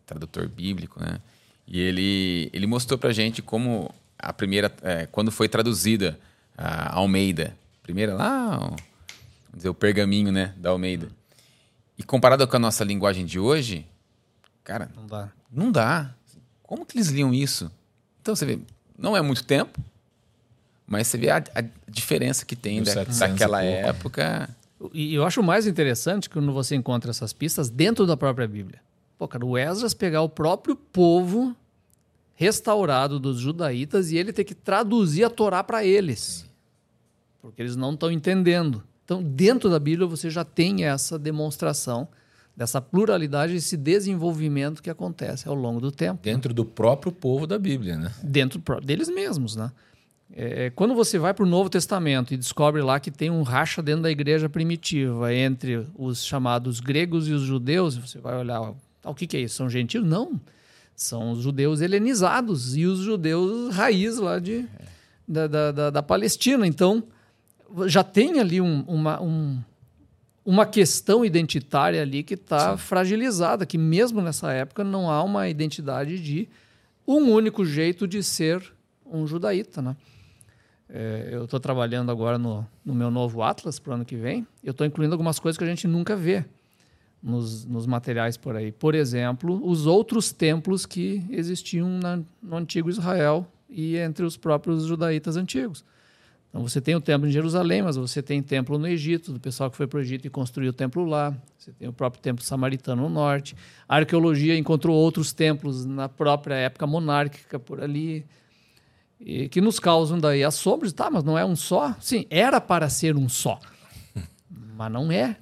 tradutor 0.05 0.47
bíblico, 0.47 1.01
né? 1.01 1.19
E 1.67 1.81
ele, 1.81 2.51
ele 2.53 2.67
mostrou 2.67 2.99
pra 2.99 3.15
gente 3.15 3.41
como 3.41 3.91
a 4.19 4.31
primeira, 4.31 4.71
é, 4.83 5.07
quando 5.07 5.33
foi 5.33 5.49
traduzida 5.49 6.21
a 6.55 6.95
Almeida, 6.97 7.57
primeira 7.83 8.15
lá, 8.15 8.59
vamos 8.59 8.83
dizer, 9.55 9.71
o 9.71 9.75
pergaminho, 9.75 10.31
né, 10.31 10.53
da 10.59 10.69
Almeida. 10.69 11.09
E 11.97 12.03
comparado 12.03 12.47
com 12.47 12.57
a 12.57 12.59
nossa 12.59 12.85
linguagem 12.85 13.25
de 13.25 13.39
hoje, 13.39 13.87
cara, 14.63 14.91
não 14.95 15.07
dá. 15.07 15.33
Não 15.51 15.73
dá. 15.73 16.15
Como 16.63 16.85
que 16.85 16.99
eles 16.99 17.09
liam 17.09 17.33
isso? 17.33 17.73
Então 18.21 18.37
você 18.37 18.45
vê, 18.45 18.59
não 18.99 19.17
é 19.17 19.23
muito 19.23 19.43
tempo, 19.43 19.81
mas 20.87 21.07
você 21.07 21.17
vê 21.17 21.31
a, 21.31 21.39
a 21.39 21.65
diferença 21.89 22.45
que 22.45 22.55
tem 22.55 22.83
da, 22.83 23.05
daquela 23.05 23.65
época. 23.65 24.55
E 24.93 25.15
eu 25.15 25.25
acho 25.25 25.43
mais 25.43 25.67
interessante 25.67 26.29
quando 26.29 26.53
você 26.53 26.75
encontra 26.75 27.11
essas 27.11 27.33
pistas 27.33 27.71
dentro 27.71 28.07
da 28.07 28.17
própria 28.17 28.47
Bíblia. 28.47 28.81
Pô, 29.17 29.29
cara, 29.29 29.47
o 29.47 29.57
Esdras 29.57 29.95
pegar 29.95 30.23
o 30.23 30.29
próprio 30.29 30.75
povo 30.77 31.55
restaurado 32.35 33.19
dos 33.21 33.39
judaítas 33.39 34.11
e 34.11 34.17
ele 34.17 34.33
ter 34.33 34.45
que 34.45 34.55
traduzir 34.55 35.25
a 35.25 35.31
Torá 35.31 35.63
para 35.63 35.85
eles. 35.85 36.51
porque 37.41 37.61
eles 37.61 37.77
não 37.77 37.93
estão 37.93 38.11
entendendo. 38.11 38.83
Então, 39.05 39.23
dentro 39.23 39.69
da 39.69 39.79
Bíblia, 39.79 40.07
você 40.09 40.31
já 40.31 40.45
tem 40.45 40.85
essa 40.85 41.19
demonstração 41.19 42.09
dessa 42.57 42.81
pluralidade, 42.81 43.55
esse 43.55 43.77
desenvolvimento 43.77 44.83
que 44.83 44.89
acontece 44.89 45.47
ao 45.49 45.55
longo 45.55 45.81
do 45.81 45.93
tempo. 45.93 46.23
Dentro 46.23 46.55
do 46.55 46.65
próprio 46.65 47.13
povo 47.13 47.47
da 47.47 47.59
Bíblia, 47.59 47.99
né? 47.99 48.13
Dentro 48.23 48.63
deles 48.81 49.09
mesmos, 49.09 49.57
né? 49.57 49.71
É, 50.37 50.71
quando 50.71 50.95
você 50.97 51.17
vai 51.17 51.33
para 51.33 51.45
o 51.45 51.49
Novo 51.49 51.71
Testamento 51.71 52.35
e 52.35 52.37
descobre 52.37 52.83
lá 52.83 52.99
que 52.99 53.09
tem 53.09 53.31
um 53.31 53.43
racha 53.43 53.81
dentro 53.81 54.03
da 54.03 54.11
igreja 54.11 54.49
primitiva 54.49 55.33
entre 55.33 55.87
os 55.95 56.25
chamados 56.25 56.81
gregos 56.81 57.29
e 57.29 57.33
os 57.33 57.43
judeus, 57.43 57.97
você 57.97 58.19
vai 58.19 58.37
olhar, 58.37 58.75
ah, 59.05 59.11
o 59.11 59.15
que, 59.15 59.29
que 59.29 59.37
é 59.37 59.41
isso? 59.41 59.55
São 59.55 59.71
gentios? 59.71 60.05
Não. 60.05 60.41
São 60.97 61.31
os 61.31 61.39
judeus 61.41 61.81
helenizados 61.81 62.77
e 62.77 62.85
os 62.85 62.99
judeus 62.99 63.73
raiz 63.77 64.19
lá 64.19 64.41
de, 64.41 64.67
da, 65.27 65.47
da, 65.47 65.71
da, 65.71 65.91
da 65.91 66.03
Palestina. 66.03 66.67
Então, 66.67 67.05
já 67.87 68.03
tem 68.03 68.41
ali 68.41 68.61
um, 68.61 68.83
uma, 68.89 69.23
um, 69.23 69.63
uma 70.45 70.67
questão 70.67 71.25
identitária 71.25 72.03
ali 72.03 72.25
que 72.25 72.35
está 72.35 72.77
fragilizada, 72.77 73.65
que 73.65 73.79
mesmo 73.79 74.21
nessa 74.21 74.53
época 74.53 74.83
não 74.83 75.09
há 75.09 75.23
uma 75.23 75.49
identidade 75.49 76.21
de 76.21 76.49
um 77.07 77.31
único 77.31 77.65
jeito 77.65 78.09
de 78.09 78.21
ser 78.21 78.61
um 79.07 79.29
judaíta, 79.29 79.81
né? 79.81 79.95
É, 80.97 81.31
eu 81.33 81.47
estou 81.47 81.59
trabalhando 81.59 82.13
agora 82.13 82.39
no, 82.39 82.65
no, 82.85 82.95
meu 82.95 83.11
novo 83.11 83.43
Atlas 83.43 83.81
para 83.81 83.91
o 83.91 83.95
ano 83.95 84.05
que 84.05 84.15
vem. 84.15 84.47
Eu 84.63 84.71
estou 84.71 84.87
incluindo 84.87 85.13
algumas 85.13 85.41
coisas 85.41 85.59
que 85.59 85.65
a 85.65 85.67
gente 85.67 85.89
nunca 85.89 86.15
vê 86.15 86.45
nos, 87.21 87.65
nos, 87.65 87.85
materiais 87.85 88.37
por 88.37 88.55
aí. 88.55 88.71
Por 88.71 88.95
exemplo, 88.95 89.61
os 89.69 89.87
outros 89.87 90.31
templos 90.31 90.87
que 90.87 91.27
existiam 91.31 91.89
na, 91.99 92.21
no 92.41 92.57
antigo 92.57 92.89
Israel 92.89 93.45
e 93.69 93.97
entre 93.97 94.25
os 94.25 94.37
próprios 94.37 94.85
judaítas 94.85 95.37
antigos. 95.37 95.85
Então 96.49 96.63
você 96.63 96.81
tem 96.81 96.95
o 96.95 97.01
templo 97.01 97.27
em 97.27 97.33
Jerusalém, 97.33 97.83
mas 97.83 97.97
você 97.97 98.23
tem 98.23 98.41
templo 98.41 98.79
no 98.79 98.87
Egito, 98.87 99.33
do 99.33 99.41
pessoal 99.41 99.69
que 99.69 99.77
foi 99.77 99.89
para 99.89 99.99
o 99.99 100.01
Egito 100.01 100.29
e 100.29 100.31
construiu 100.31 100.71
o 100.71 100.73
templo 100.73 101.05
lá. 101.05 101.37
Você 101.59 101.73
tem 101.73 101.89
o 101.89 101.93
próprio 101.93 102.23
templo 102.23 102.45
samaritano 102.45 103.03
no 103.03 103.09
norte. 103.09 103.57
A 103.89 103.97
arqueologia 103.97 104.57
encontrou 104.57 104.95
outros 104.95 105.33
templos 105.33 105.85
na 105.85 106.09
própria 106.09 106.55
época 106.55 106.87
monárquica 106.87 107.59
por 107.59 107.83
ali, 107.83 108.25
e 109.21 109.49
que 109.49 109.61
nos 109.61 109.79
causam 109.79 110.19
daí 110.19 110.45
assombros. 110.45 110.93
Tá, 110.93 111.11
mas 111.11 111.25
não 111.25 111.39
é 111.39 111.45
um 111.45 111.57
só? 111.57 111.95
Sim, 112.01 112.27
era 112.31 112.61
para 112.61 112.89
ser 112.89 113.17
um 113.17 113.29
só, 113.29 113.59
mas 114.77 114.93
não 114.93 115.11
é. 115.11 115.37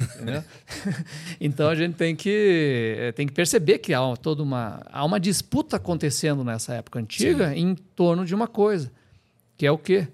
então 1.38 1.68
a 1.68 1.74
gente 1.74 1.94
tem 1.94 2.16
que, 2.16 2.96
eh, 2.98 3.12
tem 3.12 3.26
que 3.26 3.34
perceber 3.34 3.78
que 3.78 3.92
há 3.92 4.00
toda 4.16 4.42
uma, 4.42 4.80
há 4.90 5.04
uma 5.04 5.20
disputa 5.20 5.76
acontecendo 5.76 6.42
nessa 6.42 6.72
época 6.72 6.98
antiga 6.98 7.50
Sim. 7.50 7.58
em 7.58 7.74
torno 7.74 8.24
de 8.24 8.34
uma 8.34 8.48
coisa, 8.48 8.90
que 9.58 9.66
é 9.66 9.70
o 9.70 9.76
quê? 9.76 10.08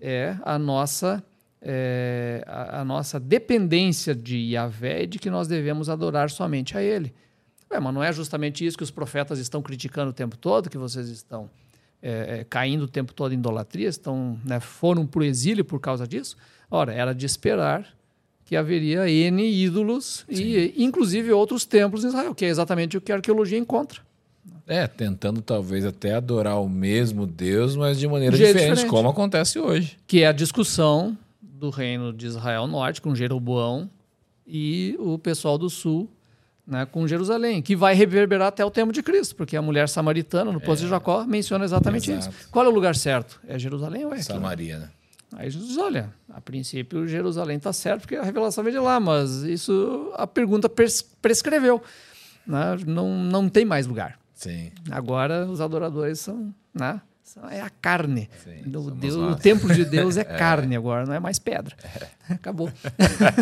é 0.00 0.36
a 0.42 0.58
nossa, 0.58 1.22
é, 1.60 2.42
a, 2.46 2.80
a, 2.80 2.84
nossa 2.84 3.18
dependência 3.18 4.14
de 4.14 4.36
Yahvé 4.36 5.06
de 5.06 5.18
que 5.18 5.30
nós 5.30 5.48
devemos 5.48 5.88
adorar 5.88 6.30
somente 6.30 6.76
a 6.76 6.82
Ele. 6.82 7.12
Ué, 7.70 7.78
mas 7.80 7.94
não 7.94 8.02
é 8.02 8.12
justamente 8.12 8.64
isso 8.64 8.76
que 8.76 8.84
os 8.84 8.90
profetas 8.90 9.38
estão 9.38 9.60
criticando 9.60 10.10
o 10.10 10.14
tempo 10.14 10.36
todo, 10.36 10.70
que 10.70 10.78
vocês 10.78 11.08
estão 11.08 11.50
é, 12.02 12.40
é 12.40 12.46
caindo 12.48 12.82
o 12.82 12.88
tempo 12.88 13.12
todo 13.12 13.32
em 13.32 13.38
idolatria, 13.38 13.88
estão, 13.88 14.38
né, 14.44 14.60
foram 14.60 15.06
para 15.06 15.20
o 15.20 15.24
exílio 15.24 15.64
por 15.64 15.80
causa 15.80 16.06
disso? 16.06 16.36
Ora, 16.70 16.92
era 16.92 17.14
de 17.14 17.26
esperar 17.26 17.86
que 18.44 18.56
haveria 18.56 19.08
N 19.08 19.42
ídolos 19.42 20.24
Sim. 20.30 20.42
e 20.42 20.74
inclusive 20.84 21.32
outros 21.32 21.64
templos 21.64 22.04
em 22.04 22.08
Israel, 22.08 22.34
que 22.34 22.44
é 22.44 22.48
exatamente 22.48 22.96
o 22.96 23.00
que 23.00 23.12
a 23.12 23.16
arqueologia 23.16 23.58
encontra. 23.58 24.00
É, 24.66 24.86
tentando 24.86 25.40
talvez 25.40 25.84
até 25.84 26.14
adorar 26.14 26.60
o 26.60 26.68
mesmo 26.68 27.26
Deus, 27.26 27.74
mas 27.74 27.98
de 27.98 28.06
maneira 28.06 28.36
diferente, 28.36 28.70
diferente, 28.70 28.86
como 28.86 29.08
acontece 29.08 29.58
hoje. 29.58 29.98
Que 30.06 30.22
é 30.22 30.26
a 30.26 30.32
discussão 30.32 31.16
do 31.40 31.70
reino 31.70 32.12
de 32.12 32.26
Israel 32.26 32.66
Norte 32.66 33.00
com 33.00 33.14
Jeroboão 33.14 33.88
e 34.46 34.94
o 34.98 35.18
pessoal 35.18 35.58
do 35.58 35.68
Sul 35.68 36.08
né, 36.68 36.84
com 36.84 37.08
Jerusalém, 37.08 37.62
que 37.62 37.74
vai 37.74 37.94
reverberar 37.94 38.48
até 38.48 38.62
o 38.62 38.70
tempo 38.70 38.92
de 38.92 39.02
Cristo, 39.02 39.34
porque 39.34 39.56
a 39.56 39.62
mulher 39.62 39.88
samaritana 39.88 40.52
no 40.52 40.60
Poço 40.60 40.82
é, 40.82 40.84
de 40.84 40.90
Jacó 40.90 41.24
menciona 41.24 41.64
exatamente 41.64 42.10
exato. 42.10 42.28
isso. 42.28 42.50
Qual 42.50 42.64
é 42.64 42.68
o 42.68 42.70
lugar 42.70 42.94
certo? 42.94 43.40
É 43.48 43.58
Jerusalém 43.58 44.04
ou 44.04 44.12
é 44.12 44.20
Samaria, 44.20 44.78
né? 44.78 44.90
Aí 45.32 45.50
Jesus 45.50 45.70
diz, 45.70 45.78
olha, 45.78 46.12
a 46.30 46.40
princípio 46.40 47.06
Jerusalém 47.06 47.56
está 47.56 47.72
certo 47.72 48.02
porque 48.02 48.16
a 48.16 48.22
revelação 48.22 48.62
vem 48.62 48.72
de 48.72 48.78
lá, 48.78 49.00
mas 49.00 49.42
isso 49.42 50.12
a 50.14 50.26
pergunta 50.26 50.70
prescreveu. 51.20 51.82
Né? 52.46 52.78
Não, 52.86 53.14
não 53.14 53.48
tem 53.48 53.64
mais 53.64 53.86
lugar. 53.86 54.18
Sim. 54.34 54.70
Agora 54.90 55.46
os 55.46 55.60
adoradores 55.60 56.20
são, 56.20 56.54
né? 56.72 57.00
É 57.50 57.60
a 57.60 57.70
carne. 57.70 58.28
Sim, 58.44 58.62
o, 58.74 58.90
Deus, 58.90 59.14
o 59.14 59.36
templo 59.36 59.72
de 59.74 59.84
Deus 59.84 60.16
é, 60.16 60.20
é, 60.22 60.24
carne 60.24 60.76
agora, 60.76 61.04
não 61.06 61.14
é 61.14 61.20
mais 61.20 61.38
pedra. 61.38 61.76
É. 61.84 62.34
Acabou. 62.34 62.70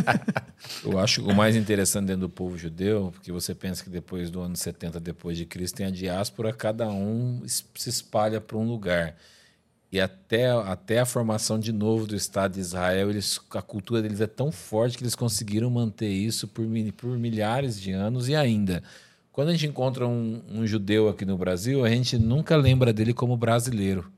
Eu 0.85 0.99
acho 0.99 1.23
o 1.23 1.35
mais 1.35 1.57
interessante 1.57 2.07
dentro 2.07 2.23
do 2.23 2.29
povo 2.29 2.57
judeu, 2.57 3.11
porque 3.13 3.31
você 3.31 3.55
pensa 3.55 3.85
que 3.85 3.91
depois 3.91 4.31
do 4.31 4.41
ano 4.41 4.57
70 4.57 4.99
depois 5.01 5.37
de 5.37 5.45
Cristo 5.45 5.77
tem 5.77 5.87
a 5.87 5.91
diáspora, 5.91 6.53
cada 6.53 6.89
um 6.89 7.43
se 7.47 7.89
espalha 7.89 8.41
para 8.41 8.57
um 8.57 8.67
lugar. 8.67 9.15
E 9.91 10.01
até, 10.01 10.51
até 10.51 10.99
a 10.99 11.07
formação 11.07 11.59
de 11.59 11.73
novo 11.73 12.07
do 12.07 12.17
Estado 12.17 12.55
de 12.55 12.61
Israel, 12.61 13.09
eles, 13.09 13.41
a 13.51 13.63
cultura 13.63 14.03
deles 14.03 14.21
é 14.21 14.27
tão 14.27 14.51
forte 14.51 14.99
que 14.99 15.05
eles 15.05 15.15
conseguiram 15.15 15.71
manter 15.71 16.11
isso 16.11 16.49
por, 16.49 16.67
por 16.97 17.17
milhares 17.17 17.81
de 17.81 17.93
anos 17.93 18.29
e 18.29 18.35
ainda. 18.35 18.83
Quando 19.37 19.51
a 19.51 19.53
gente 19.53 19.67
encontra 19.67 20.09
um, 20.09 20.41
um, 20.51 20.67
judeu 20.67 21.11
aqui 21.11 21.27
no 21.27 21.37
Brasil, 21.37 21.85
a 21.85 21.91
gente 21.91 22.19
nunca 22.19 22.57
lembra 22.57 22.91
dele 22.91 23.13
como 23.13 23.37
brasileiro. 23.37 24.11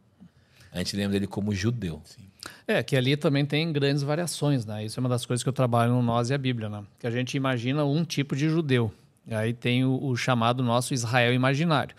A 0.71 0.79
gente 0.79 0.95
lembra 0.95 1.15
dele 1.15 1.27
como 1.27 1.53
judeu. 1.53 2.01
Sim. 2.05 2.23
É, 2.69 2.85
que 2.85 2.95
ali 2.95 3.17
também 3.17 3.45
tem 3.45 3.73
grandes 3.73 4.05
variações, 4.05 4.65
né? 4.65 4.85
Isso 4.85 4.97
é 4.97 5.01
uma 5.01 5.09
das 5.09 5.27
coisas 5.27 5.43
que 5.43 5.49
eu 5.49 5.53
trabalho 5.53 5.91
no 5.91 6.03
Nós 6.03 6.31
e 6.31 6.35
a 6.35 6.39
Bíblia, 6.39 6.69
né? 6.69 6.85
Que 7.01 7.07
a 7.09 7.11
gente 7.11 7.37
imagina 7.37 7.85
um 7.85 8.05
tipo 8.05 8.37
de 8.37 8.49
judeu. 8.49 8.93
E 9.27 9.35
aí 9.35 9.53
tem 9.53 9.85
o, 9.85 10.01
o 10.01 10.17
chamado 10.17 10.63
nosso 10.63 10.95
Israel 10.95 11.35
imaginário. 11.35 11.97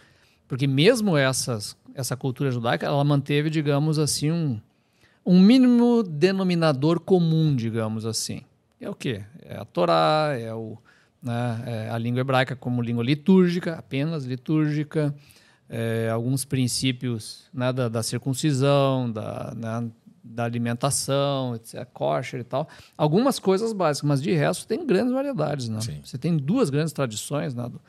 Porque 0.48 0.66
mesmo 0.66 1.18
essas, 1.18 1.76
essa 1.94 2.16
cultura 2.16 2.50
judaica, 2.52 2.86
ela 2.86 3.04
manteve, 3.04 3.50
digamos 3.50 4.00
assim, 4.00 4.32
um, 4.32 4.62
um 5.26 5.38
mínimo 5.38 6.04
denominador 6.04 7.02
comum, 7.02 7.54
digamos 7.54 8.06
assim. 8.06 8.44
É 8.80 8.90
o 8.90 8.96
quê? 8.96 9.26
É 9.42 9.58
a 9.58 9.66
Torá, 9.66 10.38
é 10.40 10.54
o, 10.54 10.78
né? 11.22 11.64
É, 11.66 11.90
a 11.90 11.98
língua 11.98 12.22
hebraica 12.22 12.56
como 12.56 12.82
língua 12.82 13.04
litúrgica, 13.04 13.76
apenas 13.76 14.26
litúrgica, 14.26 15.14
é, 15.70 16.10
alguns 16.12 16.46
princípios 16.46 17.44
né, 17.54 17.72
da, 17.72 17.88
da, 17.90 18.02
circuncisão, 18.02 19.12
da, 19.12 19.54
né, 19.56 19.90
da 20.24 20.46
alimentação, 20.46 21.56
etc., 21.56 21.86
kosher 21.94 22.40
e 22.40 22.44
tal. 22.44 22.68
Algumas 22.98 23.38
coisas 23.38 23.74
básicas, 23.74 24.08
mas 24.08 24.22
de 24.22 24.32
resto 24.32 24.66
tem 24.66 24.86
grandes 24.86 25.14
variedades. 25.14 25.70
Né? 25.70 25.80
Você 26.04 26.18
tem 26.18 26.36
duas 26.38 26.70
grandes 26.70 26.94
tradições, 26.94 27.54
né, 27.54 27.70
do, 27.70 27.80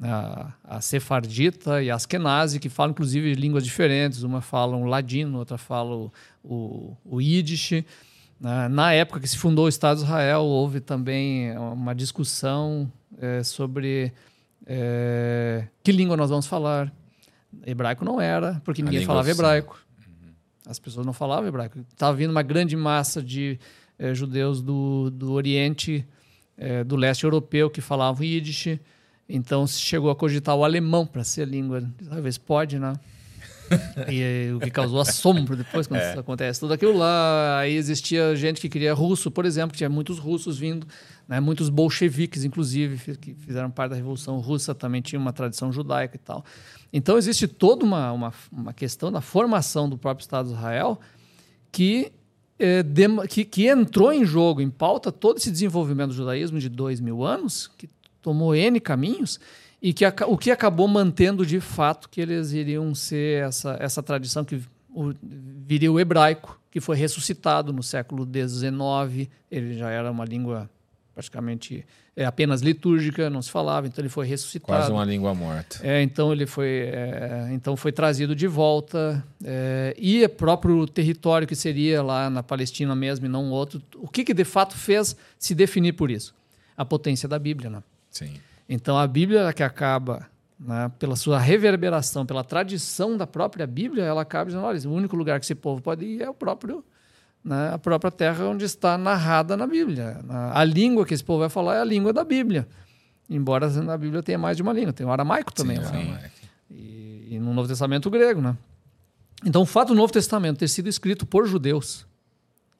a, 0.00 0.52
a 0.64 0.80
sefardita 0.80 1.82
e 1.82 1.90
a 1.90 1.94
askenazi, 1.94 2.60
que 2.60 2.68
falam 2.68 2.92
inclusive 2.92 3.34
línguas 3.34 3.64
diferentes. 3.64 4.22
Uma 4.22 4.40
fala 4.40 4.76
o 4.76 4.84
ladino, 4.84 5.38
outra 5.38 5.58
fala 5.58 5.94
o, 5.94 6.12
o, 6.42 6.96
o 7.04 7.20
yiddish. 7.20 7.84
Né? 8.40 8.68
Na 8.68 8.92
época 8.92 9.20
que 9.20 9.28
se 9.28 9.36
fundou 9.36 9.66
o 9.66 9.68
Estado 9.68 9.98
de 9.98 10.04
Israel, 10.04 10.42
houve 10.42 10.80
também 10.80 11.56
uma 11.58 11.94
discussão 11.94 12.90
é, 13.18 13.42
sobre 13.42 14.12
é, 14.66 15.66
que 15.82 15.90
língua 15.90 16.16
nós 16.16 16.30
vamos 16.30 16.46
falar. 16.46 16.92
Hebraico 17.66 18.04
não 18.04 18.20
era, 18.20 18.60
porque 18.64 18.82
ninguém 18.82 19.04
falava 19.04 19.30
hebraico. 19.30 19.82
Uhum. 20.06 20.32
As 20.66 20.78
pessoas 20.78 21.06
não 21.06 21.12
falavam 21.12 21.48
hebraico. 21.48 21.78
Estava 21.92 22.16
vindo 22.16 22.30
uma 22.30 22.42
grande 22.42 22.76
massa 22.76 23.22
de 23.22 23.58
é, 23.98 24.14
judeus 24.14 24.60
do, 24.60 25.10
do 25.10 25.32
Oriente, 25.32 26.06
é, 26.56 26.84
do 26.84 26.94
leste 26.94 27.24
europeu, 27.24 27.70
que 27.70 27.80
falavam 27.80 28.22
Yiddish. 28.22 28.78
Então 29.28 29.66
se 29.66 29.80
chegou 29.80 30.10
a 30.10 30.16
cogitar 30.16 30.54
o 30.54 30.64
alemão 30.64 31.06
para 31.06 31.24
ser 31.24 31.48
língua. 31.48 31.82
Talvez 32.08 32.38
pode, 32.38 32.78
né? 32.78 32.92
e 34.10 34.52
o 34.52 34.60
que 34.60 34.70
causou 34.70 35.00
assombro 35.00 35.56
depois, 35.56 35.86
quando 35.86 36.00
é. 36.00 36.18
acontece 36.18 36.60
tudo 36.60 36.72
aquilo 36.72 36.96
lá. 36.96 37.58
Aí 37.60 37.74
existia 37.74 38.34
gente 38.34 38.60
que 38.60 38.68
queria 38.68 38.94
russo, 38.94 39.30
por 39.30 39.44
exemplo, 39.44 39.76
tinha 39.76 39.88
muitos 39.88 40.18
russos 40.18 40.58
vindo, 40.58 40.86
né, 41.26 41.40
muitos 41.40 41.68
bolcheviques, 41.68 42.44
inclusive, 42.44 43.16
que 43.16 43.34
fizeram 43.34 43.70
parte 43.70 43.90
da 43.90 43.96
Revolução 43.96 44.38
Russa, 44.38 44.74
também 44.74 45.00
tinha 45.02 45.18
uma 45.18 45.32
tradição 45.32 45.72
judaica 45.72 46.16
e 46.16 46.18
tal. 46.18 46.44
Então 46.92 47.18
existe 47.18 47.46
toda 47.46 47.84
uma, 47.84 48.12
uma, 48.12 48.32
uma 48.50 48.72
questão 48.72 49.12
da 49.12 49.20
formação 49.20 49.88
do 49.88 49.98
próprio 49.98 50.22
Estado 50.22 50.48
de 50.48 50.54
Israel 50.54 50.98
que, 51.70 52.10
é, 52.58 52.82
que, 53.28 53.44
que 53.44 53.66
entrou 53.66 54.12
em 54.12 54.24
jogo, 54.24 54.60
em 54.60 54.70
pauta, 54.70 55.12
todo 55.12 55.36
esse 55.36 55.50
desenvolvimento 55.50 56.08
do 56.08 56.14
judaísmo 56.14 56.58
de 56.58 56.68
dois 56.68 57.00
mil 57.00 57.24
anos, 57.24 57.70
que 57.76 57.88
tomou 58.22 58.54
N 58.54 58.80
caminhos 58.80 59.38
e 59.80 59.92
que 59.92 60.04
o 60.26 60.36
que 60.36 60.50
acabou 60.50 60.88
mantendo 60.88 61.46
de 61.46 61.60
fato 61.60 62.08
que 62.08 62.20
eles 62.20 62.52
iriam 62.52 62.94
ser 62.94 63.44
essa, 63.44 63.76
essa 63.80 64.02
tradição 64.02 64.44
que 64.44 64.60
o, 64.90 65.14
viria 65.22 65.90
o 65.90 66.00
hebraico, 66.00 66.60
que 66.70 66.80
foi 66.80 66.96
ressuscitado 66.96 67.72
no 67.72 67.82
século 67.82 68.24
XIX, 68.24 69.28
ele 69.50 69.78
já 69.78 69.90
era 69.90 70.10
uma 70.10 70.24
língua 70.24 70.68
praticamente 71.14 71.84
é, 72.14 72.24
apenas 72.24 72.60
litúrgica, 72.60 73.28
não 73.30 73.42
se 73.42 73.50
falava, 73.50 73.86
então 73.86 74.02
ele 74.02 74.08
foi 74.08 74.26
ressuscitado. 74.26 74.78
Quase 74.78 74.90
uma 74.92 75.04
língua 75.04 75.34
morta. 75.34 75.80
É, 75.82 76.02
então 76.02 76.32
ele 76.32 76.46
foi, 76.46 76.90
é, 76.92 77.48
então 77.52 77.76
foi 77.76 77.92
trazido 77.92 78.34
de 78.34 78.46
volta 78.46 79.24
é, 79.44 79.94
e 79.98 80.24
o 80.24 80.28
próprio 80.28 80.86
território 80.86 81.46
que 81.46 81.56
seria 81.56 82.02
lá 82.02 82.28
na 82.28 82.42
Palestina 82.42 82.94
mesmo 82.94 83.26
e 83.26 83.28
não 83.28 83.50
outro. 83.50 83.82
O 83.96 84.08
que, 84.08 84.24
que 84.24 84.34
de 84.34 84.44
fato 84.44 84.76
fez 84.76 85.16
se 85.38 85.54
definir 85.54 85.92
por 85.92 86.10
isso? 86.10 86.34
A 86.76 86.84
potência 86.84 87.28
da 87.28 87.38
Bíblia, 87.38 87.70
né? 87.70 87.82
Sim. 88.10 88.34
Então 88.68 88.98
a 88.98 89.06
Bíblia 89.06 89.52
que 89.52 89.62
acaba 89.62 90.26
né, 90.58 90.90
pela 90.98 91.16
sua 91.16 91.38
reverberação, 91.38 92.26
pela 92.26 92.44
tradição 92.44 93.16
da 93.16 93.26
própria 93.26 93.66
Bíblia, 93.66 94.04
ela 94.04 94.22
acaba 94.22 94.46
dizendo, 94.46 94.64
olha, 94.64 94.88
o 94.88 94.92
único 94.92 95.16
lugar 95.16 95.38
que 95.38 95.46
esse 95.46 95.54
povo 95.54 95.80
pode 95.80 96.04
ir 96.04 96.22
é 96.22 96.28
o 96.28 96.34
próprio 96.34 96.84
né, 97.44 97.70
a 97.72 97.78
própria 97.78 98.10
terra 98.10 98.44
onde 98.46 98.64
está 98.64 98.98
narrada 98.98 99.56
na 99.56 99.66
Bíblia. 99.66 100.20
A 100.52 100.64
língua 100.64 101.06
que 101.06 101.14
esse 101.14 101.24
povo 101.24 101.40
vai 101.40 101.48
falar 101.48 101.76
é 101.76 101.80
a 101.80 101.84
língua 101.84 102.12
da 102.12 102.24
Bíblia. 102.24 102.68
Embora 103.30 103.68
na 103.68 103.96
Bíblia 103.96 104.22
tenha 104.22 104.38
mais 104.38 104.56
de 104.56 104.62
uma 104.62 104.72
língua, 104.72 104.92
tem 104.92 105.06
o 105.06 105.10
aramaico 105.10 105.52
também. 105.52 105.76
Sim, 105.76 105.82
né? 105.82 105.88
aramaico. 105.88 106.34
E, 106.70 107.28
e, 107.30 107.38
no 107.38 107.54
Novo 107.54 107.68
Testamento 107.68 108.06
o 108.06 108.10
grego, 108.10 108.40
né? 108.40 108.56
Então 109.44 109.62
o 109.62 109.66
fato 109.66 109.88
do 109.88 109.94
Novo 109.94 110.12
Testamento 110.12 110.58
ter 110.58 110.68
sido 110.68 110.88
escrito 110.88 111.24
por 111.24 111.46
judeus, 111.46 112.06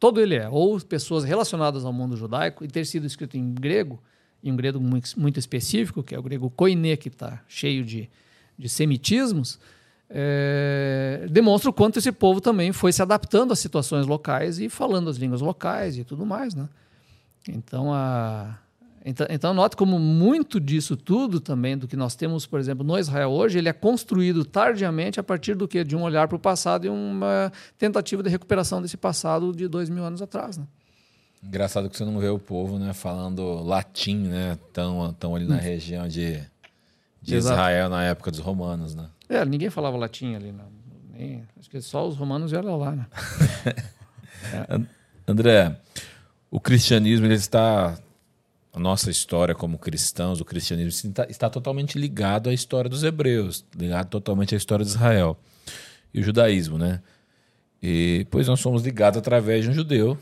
todo 0.00 0.20
ele 0.20 0.34
é, 0.34 0.48
ou 0.48 0.80
pessoas 0.80 1.24
relacionadas 1.24 1.84
ao 1.84 1.92
mundo 1.92 2.16
judaico, 2.16 2.64
e 2.64 2.68
ter 2.68 2.84
sido 2.84 3.06
escrito 3.06 3.36
em 3.36 3.54
grego, 3.54 4.02
em 4.42 4.52
um 4.52 4.56
grego 4.56 4.80
muito, 4.80 5.18
muito 5.18 5.38
específico, 5.38 6.02
que 6.02 6.14
é 6.14 6.18
o 6.18 6.22
grego 6.22 6.50
koiné, 6.50 6.96
que 6.96 7.08
está 7.08 7.42
cheio 7.48 7.84
de, 7.84 8.08
de 8.58 8.68
semitismos, 8.68 9.58
é, 10.10 11.26
demonstra 11.30 11.68
o 11.68 11.72
quanto 11.72 11.98
esse 11.98 12.10
povo 12.10 12.40
também 12.40 12.72
foi 12.72 12.92
se 12.92 13.02
adaptando 13.02 13.52
às 13.52 13.58
situações 13.58 14.06
locais 14.06 14.58
e 14.58 14.68
falando 14.68 15.10
as 15.10 15.16
línguas 15.16 15.40
locais 15.40 15.98
e 15.98 16.04
tudo 16.04 16.24
mais, 16.24 16.54
né? 16.54 16.68
Então, 17.46 17.92
a, 17.92 18.58
então, 19.04 19.26
então 19.28 19.54
note 19.54 19.76
como 19.76 19.98
muito 19.98 20.58
disso 20.58 20.96
tudo 20.96 21.40
também 21.40 21.76
do 21.76 21.86
que 21.86 21.96
nós 21.96 22.14
temos, 22.14 22.46
por 22.46 22.58
exemplo, 22.58 22.84
no 22.84 22.98
Israel 22.98 23.30
hoje, 23.30 23.58
ele 23.58 23.68
é 23.68 23.72
construído 23.72 24.44
tardiamente 24.44 25.20
a 25.20 25.22
partir 25.22 25.54
do 25.54 25.68
que 25.68 25.84
de 25.84 25.94
um 25.94 26.02
olhar 26.02 26.26
para 26.26 26.36
o 26.36 26.40
passado 26.40 26.86
e 26.86 26.88
uma 26.88 27.52
tentativa 27.76 28.22
de 28.22 28.30
recuperação 28.30 28.80
desse 28.80 28.96
passado 28.96 29.52
de 29.52 29.68
dois 29.68 29.90
mil 29.90 30.04
anos 30.04 30.22
atrás, 30.22 30.56
né? 30.56 30.66
Engraçado 31.42 31.88
que 31.88 31.96
você 31.96 32.04
não 32.04 32.18
vê 32.18 32.28
o 32.28 32.38
povo, 32.38 32.78
né, 32.78 32.92
falando 32.92 33.62
latim, 33.62 34.16
né, 34.16 34.58
tão, 34.72 35.12
tão 35.14 35.36
ali 35.36 35.46
na 35.46 35.56
hum. 35.56 35.60
região 35.60 36.08
de, 36.08 36.42
de 37.22 37.36
Israel 37.36 37.88
na 37.88 38.04
época 38.04 38.30
dos 38.30 38.40
romanos, 38.40 38.94
né? 38.94 39.08
É, 39.28 39.44
ninguém 39.44 39.70
falava 39.70 39.96
latim 39.96 40.34
ali, 40.34 40.50
não. 40.50 40.66
Nem, 41.12 41.44
acho 41.58 41.68
que 41.68 41.80
só 41.80 42.06
os 42.06 42.16
romanos 42.16 42.52
eram 42.52 42.76
lá, 42.76 42.92
né? 42.92 43.06
é. 44.52 44.80
André, 45.26 45.76
o 46.50 46.58
cristianismo 46.58 47.26
ele 47.26 47.34
está 47.34 47.98
a 48.72 48.78
nossa 48.78 49.10
história 49.10 49.54
como 49.54 49.78
cristãos, 49.78 50.40
o 50.40 50.44
cristianismo 50.44 51.10
está, 51.10 51.26
está, 51.28 51.50
totalmente 51.50 51.98
ligado 51.98 52.48
à 52.48 52.54
história 52.54 52.88
dos 52.88 53.02
hebreus, 53.02 53.64
ligado 53.76 54.08
totalmente 54.08 54.54
à 54.54 54.58
história 54.58 54.84
de 54.84 54.90
Israel 54.90 55.36
e 56.14 56.20
o 56.20 56.22
judaísmo, 56.22 56.78
né? 56.78 57.02
E 57.82 58.26
pois 58.30 58.48
nós 58.48 58.60
somos 58.60 58.82
ligados 58.82 59.18
através 59.18 59.64
de 59.64 59.70
um 59.70 59.74
judeu, 59.74 60.18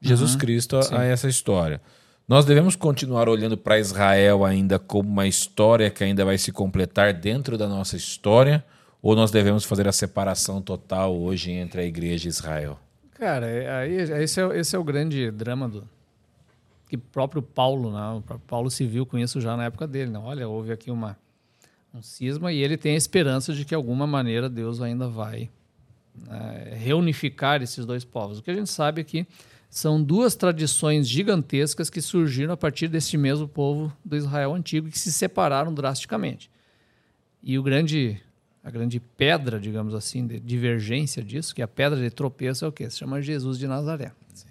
Jesus 0.00 0.32
uhum, 0.32 0.38
Cristo, 0.38 0.76
a, 0.76 1.00
a 1.00 1.04
essa 1.04 1.28
história. 1.28 1.80
Nós 2.26 2.44
devemos 2.44 2.76
continuar 2.76 3.28
olhando 3.28 3.56
para 3.56 3.78
Israel 3.78 4.44
ainda 4.44 4.78
como 4.78 5.08
uma 5.08 5.26
história 5.26 5.90
que 5.90 6.04
ainda 6.04 6.24
vai 6.24 6.38
se 6.38 6.52
completar 6.52 7.12
dentro 7.12 7.58
da 7.58 7.68
nossa 7.68 7.96
história? 7.96 8.64
Ou 9.02 9.16
nós 9.16 9.30
devemos 9.30 9.64
fazer 9.64 9.88
a 9.88 9.92
separação 9.92 10.62
total 10.62 11.16
hoje 11.16 11.50
entre 11.50 11.80
a 11.80 11.84
igreja 11.84 12.28
e 12.28 12.30
Israel? 12.30 12.78
Cara, 13.14 13.46
é, 13.46 13.70
aí, 13.70 13.94
esse, 13.94 14.40
é, 14.40 14.58
esse 14.58 14.76
é 14.76 14.78
o 14.78 14.84
grande 14.84 15.30
drama 15.30 15.68
do 15.68 15.88
que 16.88 16.96
próprio 16.96 17.42
Paulo, 17.42 17.92
né? 17.92 18.18
o 18.18 18.20
próprio 18.20 18.46
Paulo 18.46 18.70
se 18.70 18.86
viu 18.86 19.06
com 19.06 19.18
isso 19.18 19.40
já 19.40 19.56
na 19.56 19.64
época 19.64 19.86
dele. 19.86 20.10
Né? 20.10 20.18
Olha, 20.18 20.48
houve 20.48 20.72
aqui 20.72 20.90
uma, 20.90 21.16
um 21.94 22.02
cisma 22.02 22.52
e 22.52 22.62
ele 22.62 22.76
tem 22.76 22.94
a 22.94 22.96
esperança 22.96 23.52
de 23.52 23.64
que, 23.64 23.70
de 23.70 23.74
alguma 23.74 24.06
maneira, 24.06 24.48
Deus 24.48 24.80
ainda 24.80 25.08
vai 25.08 25.48
né, 26.14 26.74
reunificar 26.76 27.62
esses 27.62 27.86
dois 27.86 28.04
povos. 28.04 28.38
O 28.38 28.42
que 28.42 28.50
a 28.50 28.54
gente 28.54 28.70
sabe 28.70 29.00
é 29.00 29.04
que 29.04 29.26
são 29.70 30.02
duas 30.02 30.34
tradições 30.34 31.08
gigantescas 31.08 31.88
que 31.88 32.02
surgiram 32.02 32.52
a 32.52 32.56
partir 32.56 32.88
deste 32.88 33.16
mesmo 33.16 33.46
povo 33.46 33.96
do 34.04 34.16
Israel 34.16 34.52
antigo 34.52 34.88
e 34.88 34.90
que 34.90 34.98
se 34.98 35.12
separaram 35.12 35.72
drasticamente. 35.72 36.50
E 37.40 37.56
o 37.56 37.62
grande, 37.62 38.20
a 38.64 38.70
grande 38.70 38.98
pedra, 38.98 39.60
digamos 39.60 39.94
assim, 39.94 40.26
de 40.26 40.40
divergência 40.40 41.22
disso, 41.22 41.54
que 41.54 41.62
é 41.62 41.64
a 41.64 41.68
pedra 41.68 42.00
de 42.00 42.10
tropeço, 42.10 42.64
é 42.64 42.68
o 42.68 42.72
quê? 42.72 42.90
Se 42.90 42.98
chama 42.98 43.22
Jesus 43.22 43.58
de 43.58 43.68
Nazaré. 43.68 44.10
Sim. 44.34 44.48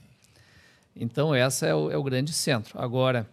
Então, 0.95 1.36
essa 1.36 1.67
é 1.67 1.76
o, 1.76 1.91
é 1.91 1.97
o 1.97 2.03
grande 2.03 2.32
centro. 2.32 2.80
Agora, 2.80 3.30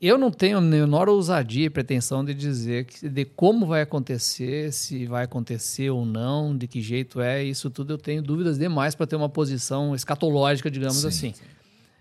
eu 0.00 0.18
não 0.18 0.30
tenho 0.30 0.58
a 0.58 0.60
menor 0.60 1.08
ousadia 1.08 1.66
e 1.66 1.70
pretensão 1.70 2.22
de 2.22 2.34
dizer 2.34 2.84
que, 2.84 3.08
de 3.08 3.24
como 3.24 3.64
vai 3.64 3.80
acontecer, 3.80 4.70
se 4.70 5.06
vai 5.06 5.24
acontecer 5.24 5.88
ou 5.88 6.04
não, 6.04 6.54
de 6.56 6.68
que 6.68 6.82
jeito 6.82 7.20
é, 7.20 7.42
isso 7.42 7.70
tudo 7.70 7.94
eu 7.94 7.98
tenho 7.98 8.22
dúvidas 8.22 8.58
demais 8.58 8.94
para 8.94 9.06
ter 9.06 9.16
uma 9.16 9.28
posição 9.28 9.94
escatológica, 9.94 10.70
digamos 10.70 10.98
sim, 10.98 11.08
assim. 11.08 11.32
Sim. 11.32 11.44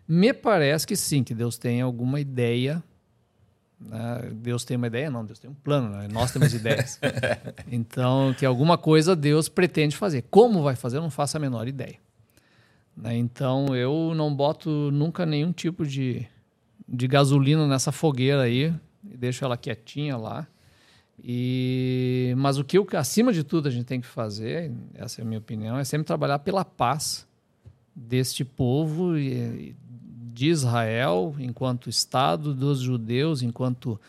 Me 0.06 0.34
parece 0.34 0.86
que 0.86 0.98
sim, 0.98 1.24
que 1.24 1.34
Deus 1.34 1.58
tem 1.58 1.80
alguma 1.80 2.20
ideia. 2.20 2.84
Né? 3.80 4.32
Deus 4.34 4.66
tem 4.66 4.76
uma 4.76 4.88
ideia? 4.88 5.10
Não, 5.10 5.24
Deus 5.24 5.40
tem 5.40 5.50
um 5.50 5.54
plano, 5.54 5.96
né? 5.96 6.10
nós 6.12 6.32
temos 6.32 6.52
ideias. 6.54 7.00
Então, 7.72 8.36
que 8.38 8.46
alguma 8.46 8.78
coisa 8.78 9.16
Deus 9.16 9.48
pretende 9.48 9.96
fazer. 9.96 10.26
Como 10.30 10.62
vai 10.62 10.76
fazer, 10.76 10.98
eu 10.98 11.02
não 11.02 11.10
faço 11.10 11.38
a 11.38 11.40
menor 11.40 11.66
ideia. 11.70 11.96
Né? 12.98 13.16
Então, 13.16 13.74
eu 13.74 14.14
não 14.14 14.36
boto 14.36 14.70
nunca 14.92 15.26
nenhum 15.26 15.54
tipo 15.54 15.86
de 15.86 16.28
de 16.88 17.08
gasolina 17.08 17.68
nessa 17.68 17.92
fogueira 17.92 18.44
aí 18.44 18.74
e 19.04 19.18
deixo 19.18 19.44
ela 19.44 19.58
quietinha 19.58 20.18
lá. 20.18 20.48
E 21.24 22.34
mas 22.38 22.58
o 22.58 22.64
que 22.64 22.78
eu, 22.78 22.88
acima 22.94 23.32
de 23.32 23.44
tudo 23.44 23.68
a 23.68 23.72
gente 23.72 23.86
tem 23.86 24.02
que 24.02 24.08
fazer, 24.08 24.72
essa 24.94 25.22
é 25.22 25.24
a 25.24 25.26
minha 25.26 25.40
opinião, 25.40 25.78
é 25.78 25.84
sempre 25.84 26.06
trabalhar 26.06 26.40
pela 26.40 26.66
paz 26.66 27.28
deste 27.96 28.44
povo 28.44 29.14
de 29.16 30.48
Israel 30.48 31.36
enquanto 31.40 31.90
estado 31.90 32.54
dos 32.54 32.80
judeus, 32.80 33.42
enquanto 33.42 34.00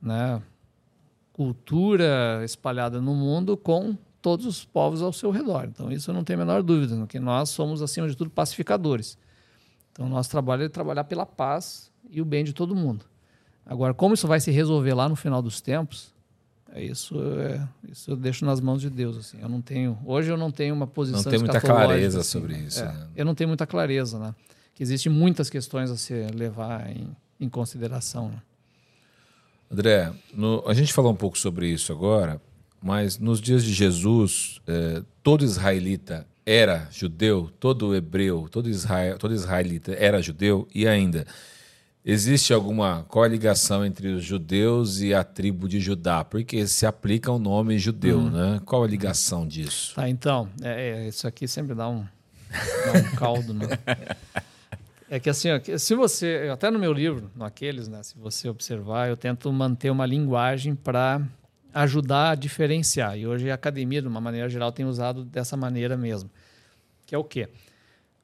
né, 0.00 0.40
cultura 1.32 2.42
espalhada 2.44 3.00
no 3.00 3.14
mundo 3.14 3.56
com 3.56 3.96
todos 4.22 4.46
os 4.46 4.64
povos 4.64 5.02
ao 5.02 5.12
seu 5.12 5.30
redor. 5.30 5.64
Então 5.64 5.90
isso 5.90 6.10
eu 6.10 6.14
não 6.14 6.22
tenho 6.22 6.40
a 6.40 6.44
menor 6.44 6.62
dúvida, 6.62 7.06
que 7.06 7.18
nós 7.18 7.50
somos 7.50 7.82
acima 7.82 8.08
de 8.08 8.16
tudo 8.16 8.30
pacificadores. 8.30 9.18
Então 9.90 10.08
nosso 10.08 10.30
trabalho 10.30 10.64
é 10.64 10.68
trabalhar 10.68 11.04
pela 11.04 11.26
paz 11.26 11.91
e 12.12 12.20
o 12.20 12.24
bem 12.24 12.44
de 12.44 12.52
todo 12.52 12.76
mundo. 12.76 13.04
Agora, 13.64 13.94
como 13.94 14.14
isso 14.14 14.28
vai 14.28 14.38
se 14.38 14.50
resolver 14.50 14.92
lá 14.92 15.08
no 15.08 15.16
final 15.16 15.40
dos 15.40 15.60
tempos, 15.60 16.12
é 16.74 16.82
isso, 16.84 17.14
é, 17.38 17.66
isso 17.90 18.10
eu 18.10 18.16
deixo 18.16 18.44
nas 18.44 18.60
mãos 18.60 18.80
de 18.80 18.90
Deus. 18.90 19.16
Assim. 19.16 19.38
Eu 19.40 19.48
não 19.48 19.60
tenho, 19.60 19.98
hoje 20.04 20.30
eu 20.30 20.36
não 20.36 20.50
tenho 20.50 20.74
uma 20.74 20.86
posição. 20.86 21.22
Não 21.22 21.30
tem 21.30 21.38
muita 21.38 21.60
clareza 21.60 22.20
assim, 22.20 22.30
sobre 22.30 22.56
isso. 22.56 22.80
É, 22.82 22.86
né? 22.86 23.08
Eu 23.16 23.24
não 23.24 23.34
tenho 23.34 23.48
muita 23.48 23.66
clareza, 23.66 24.18
né? 24.18 24.34
Que 24.74 24.82
existem 24.82 25.10
muitas 25.10 25.48
questões 25.48 25.90
a 25.90 25.96
se 25.96 26.14
levar 26.34 26.88
em, 26.90 27.08
em 27.40 27.48
consideração. 27.48 28.28
Né? 28.28 28.42
André, 29.70 30.12
no, 30.34 30.62
a 30.66 30.74
gente 30.74 30.92
falou 30.92 31.12
um 31.12 31.16
pouco 31.16 31.38
sobre 31.38 31.68
isso 31.68 31.92
agora, 31.92 32.40
mas 32.82 33.18
nos 33.18 33.40
dias 33.40 33.62
de 33.62 33.72
Jesus, 33.72 34.60
eh, 34.66 35.02
todo 35.22 35.44
israelita 35.44 36.26
era 36.44 36.88
judeu, 36.90 37.50
todo 37.60 37.94
hebreu, 37.94 38.48
todo, 38.50 38.68
Israel, 38.68 39.18
todo 39.18 39.32
israelita 39.34 39.92
era 39.92 40.20
judeu 40.20 40.66
e 40.74 40.88
ainda 40.88 41.26
Existe 42.04 42.52
alguma. 42.52 43.04
Qual 43.08 43.24
a 43.24 43.28
ligação 43.28 43.86
entre 43.86 44.08
os 44.08 44.24
judeus 44.24 45.00
e 45.00 45.14
a 45.14 45.22
tribo 45.22 45.68
de 45.68 45.78
Judá? 45.78 46.24
Porque 46.24 46.66
se 46.66 46.84
aplica 46.84 47.30
o 47.30 47.38
nome 47.38 47.78
judeu, 47.78 48.18
uhum. 48.18 48.30
né? 48.30 48.60
Qual 48.64 48.82
a 48.82 48.88
ligação 48.88 49.46
disso? 49.46 49.94
Tá, 49.94 50.08
então, 50.08 50.48
é, 50.60 51.04
é, 51.04 51.08
isso 51.08 51.28
aqui 51.28 51.46
sempre 51.46 51.76
dá 51.76 51.88
um, 51.88 52.04
dá 52.50 52.98
um 52.98 53.14
caldo, 53.14 53.54
né? 53.54 53.66
É 55.08 55.20
que 55.20 55.30
assim, 55.30 55.48
se 55.78 55.94
você. 55.94 56.48
Até 56.52 56.72
no 56.72 56.78
meu 56.78 56.92
livro, 56.92 57.30
naqueles, 57.36 57.86
né? 57.86 58.02
Se 58.02 58.18
você 58.18 58.48
observar, 58.48 59.08
eu 59.08 59.16
tento 59.16 59.52
manter 59.52 59.90
uma 59.90 60.04
linguagem 60.04 60.74
para 60.74 61.22
ajudar 61.72 62.30
a 62.30 62.34
diferenciar. 62.34 63.16
E 63.16 63.28
hoje 63.28 63.48
a 63.48 63.54
academia, 63.54 64.02
de 64.02 64.08
uma 64.08 64.20
maneira 64.20 64.48
geral, 64.48 64.72
tem 64.72 64.84
usado 64.84 65.24
dessa 65.24 65.56
maneira 65.56 65.96
mesmo. 65.96 66.28
Que 67.06 67.14
é 67.14 67.18
o 67.18 67.22
quê? 67.22 67.48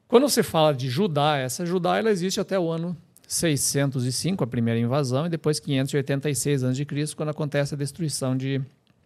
Quando 0.05 0.27
você 0.27 0.43
fala 0.43 0.73
de 0.73 0.89
Judá, 0.89 1.37
essa 1.37 1.65
Judá 1.65 1.97
ela 1.97 2.09
existe 2.09 2.41
até 2.41 2.59
o 2.59 2.69
ano 2.69 2.97
605, 3.29 4.43
a 4.43 4.47
primeira 4.47 4.79
invasão, 4.79 5.27
e 5.27 5.29
depois 5.29 5.59
586 5.59 6.63
a.C., 6.63 7.15
quando 7.15 7.29
acontece 7.29 7.75
a 7.75 7.77
destruição 7.77 8.35
de, 8.35 8.59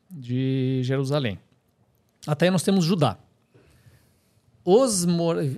de 0.09 0.79
Jerusalém. 0.81 1.37
Até 2.25 2.45
aí 2.45 2.51
nós 2.51 2.63
temos 2.63 2.85
Judá. 2.85 3.17
Os 4.63 5.05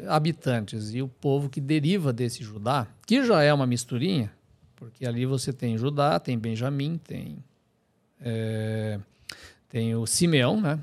habitantes 0.08 0.96
e 0.96 1.02
o 1.04 1.08
povo 1.08 1.48
que 1.48 1.62
deriva 1.62 2.12
desse 2.12 2.44
Judá, 2.44 2.88
que 3.06 3.24
já 3.24 3.44
é 3.44 3.54
uma 3.54 3.68
misturinha, 3.68 4.32
porque 4.76 5.06
ali 5.06 5.28
você 5.28 5.54
tem 5.54 5.78
Judá, 5.78 6.20
tem 6.20 6.36
Benjamim, 6.36 6.98
tem, 6.98 7.38
é, 8.20 9.00
tem 9.70 9.94
o 9.94 10.08
Simeão, 10.08 10.60
né? 10.60 10.80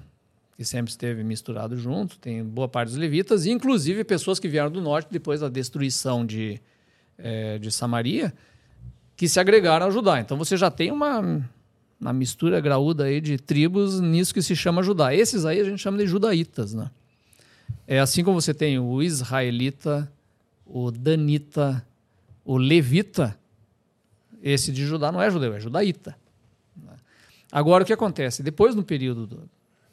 que 0.57 0.65
sempre 0.65 0.93
esteve 0.93 1.25
misturado 1.25 1.77
junto, 1.77 2.17
tem 2.17 2.45
boa 2.45 2.69
parte 2.69 2.91
dos 2.91 2.97
levitas, 2.97 3.45
e 3.45 3.51
inclusive 3.51 4.05
pessoas 4.05 4.39
que 4.39 4.47
vieram 4.47 4.71
do 4.71 4.81
norte 4.81 5.09
depois 5.11 5.41
da 5.41 5.49
destruição 5.49 6.25
de, 6.25 6.61
é, 7.19 7.59
de 7.59 7.71
Samaria, 7.71 8.33
que 9.17 9.29
se 9.29 9.39
agregaram 9.39 9.87
a 9.87 9.91
Judá. 9.91 10.21
Então 10.21 10.37
você 10.37 10.57
já 10.57 10.71
tem 10.71 10.91
uma, 10.91 11.43
uma 12.01 12.13
mistura 12.13 12.61
graúda 12.61 13.05
aí 13.05 13.21
de 13.21 13.39
tribos 13.39 14.01
nisso 14.01 14.35
que 14.35 14.43
se 14.43 14.57
chama 14.57 14.83
Judá. 14.83 15.15
Esses 15.15 15.45
aí 15.45 15.61
a 15.61 15.65
gente 15.65 15.81
chama 15.81 15.99
de 15.99 16.07
judaítas, 16.07 16.75
né? 16.75 16.91
É 17.87 18.01
assim 18.01 18.25
como 18.25 18.41
você 18.41 18.55
tem 18.55 18.79
o 18.79 19.03
israelita, 19.03 20.11
o 20.67 20.91
danita, 20.91 21.87
o 22.45 22.57
levita. 22.57 23.39
Esse 24.43 24.73
de 24.73 24.85
Judá 24.85 25.13
não 25.13 25.23
é 25.23 25.31
judeu, 25.31 25.55
é 25.55 25.61
judaíta. 25.61 26.17
Agora 27.51 27.85
o 27.85 27.87
que 27.87 27.93
acontece? 27.93 28.43
Depois 28.43 28.75
no 28.75 28.83
período 28.83 29.27
do, 29.27 29.51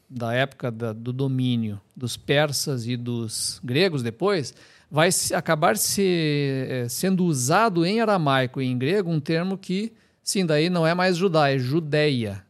da 0.10 0.34
época 0.34 0.72
da, 0.72 0.94
do 0.94 1.12
domínio 1.12 1.80
dos 1.96 2.16
persas 2.16 2.88
e 2.88 2.96
dos 2.96 3.60
gregos 3.64 4.02
depois, 4.02 4.56
vai 4.90 5.10
acabar 5.34 5.78
se, 5.78 6.66
é, 6.68 6.90
sendo 6.90 7.26
usado 7.26 7.86
em 7.86 8.02
aramaico 8.02 8.62
e 8.62 8.66
em 8.66 8.78
grego 8.78 9.12
um 9.12 9.20
termo 9.20 9.58
que, 9.58 9.94
sim, 10.24 10.46
daí 10.46 10.70
não 10.70 10.86
é 10.86 10.94
mais 10.94 11.18
Judá, 11.18 11.50
é 11.50 11.58
Judeia. 11.58 12.44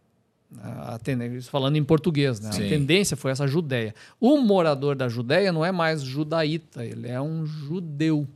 Falando 1.49 1.75
em 1.75 1.83
português, 1.83 2.39
né? 2.39 2.49
a 2.49 2.53
tendência 2.53 3.15
foi 3.15 3.31
essa 3.31 3.45
Judeia. 3.45 3.93
O 4.19 4.37
morador 4.37 4.95
da 4.95 5.07
Judeia 5.07 5.51
não 5.51 5.63
é 5.63 5.71
mais 5.71 6.01
judaíta, 6.01 6.83
ele 6.83 7.07
é 7.07 7.21
um 7.21 7.45
judeu. 7.45 8.27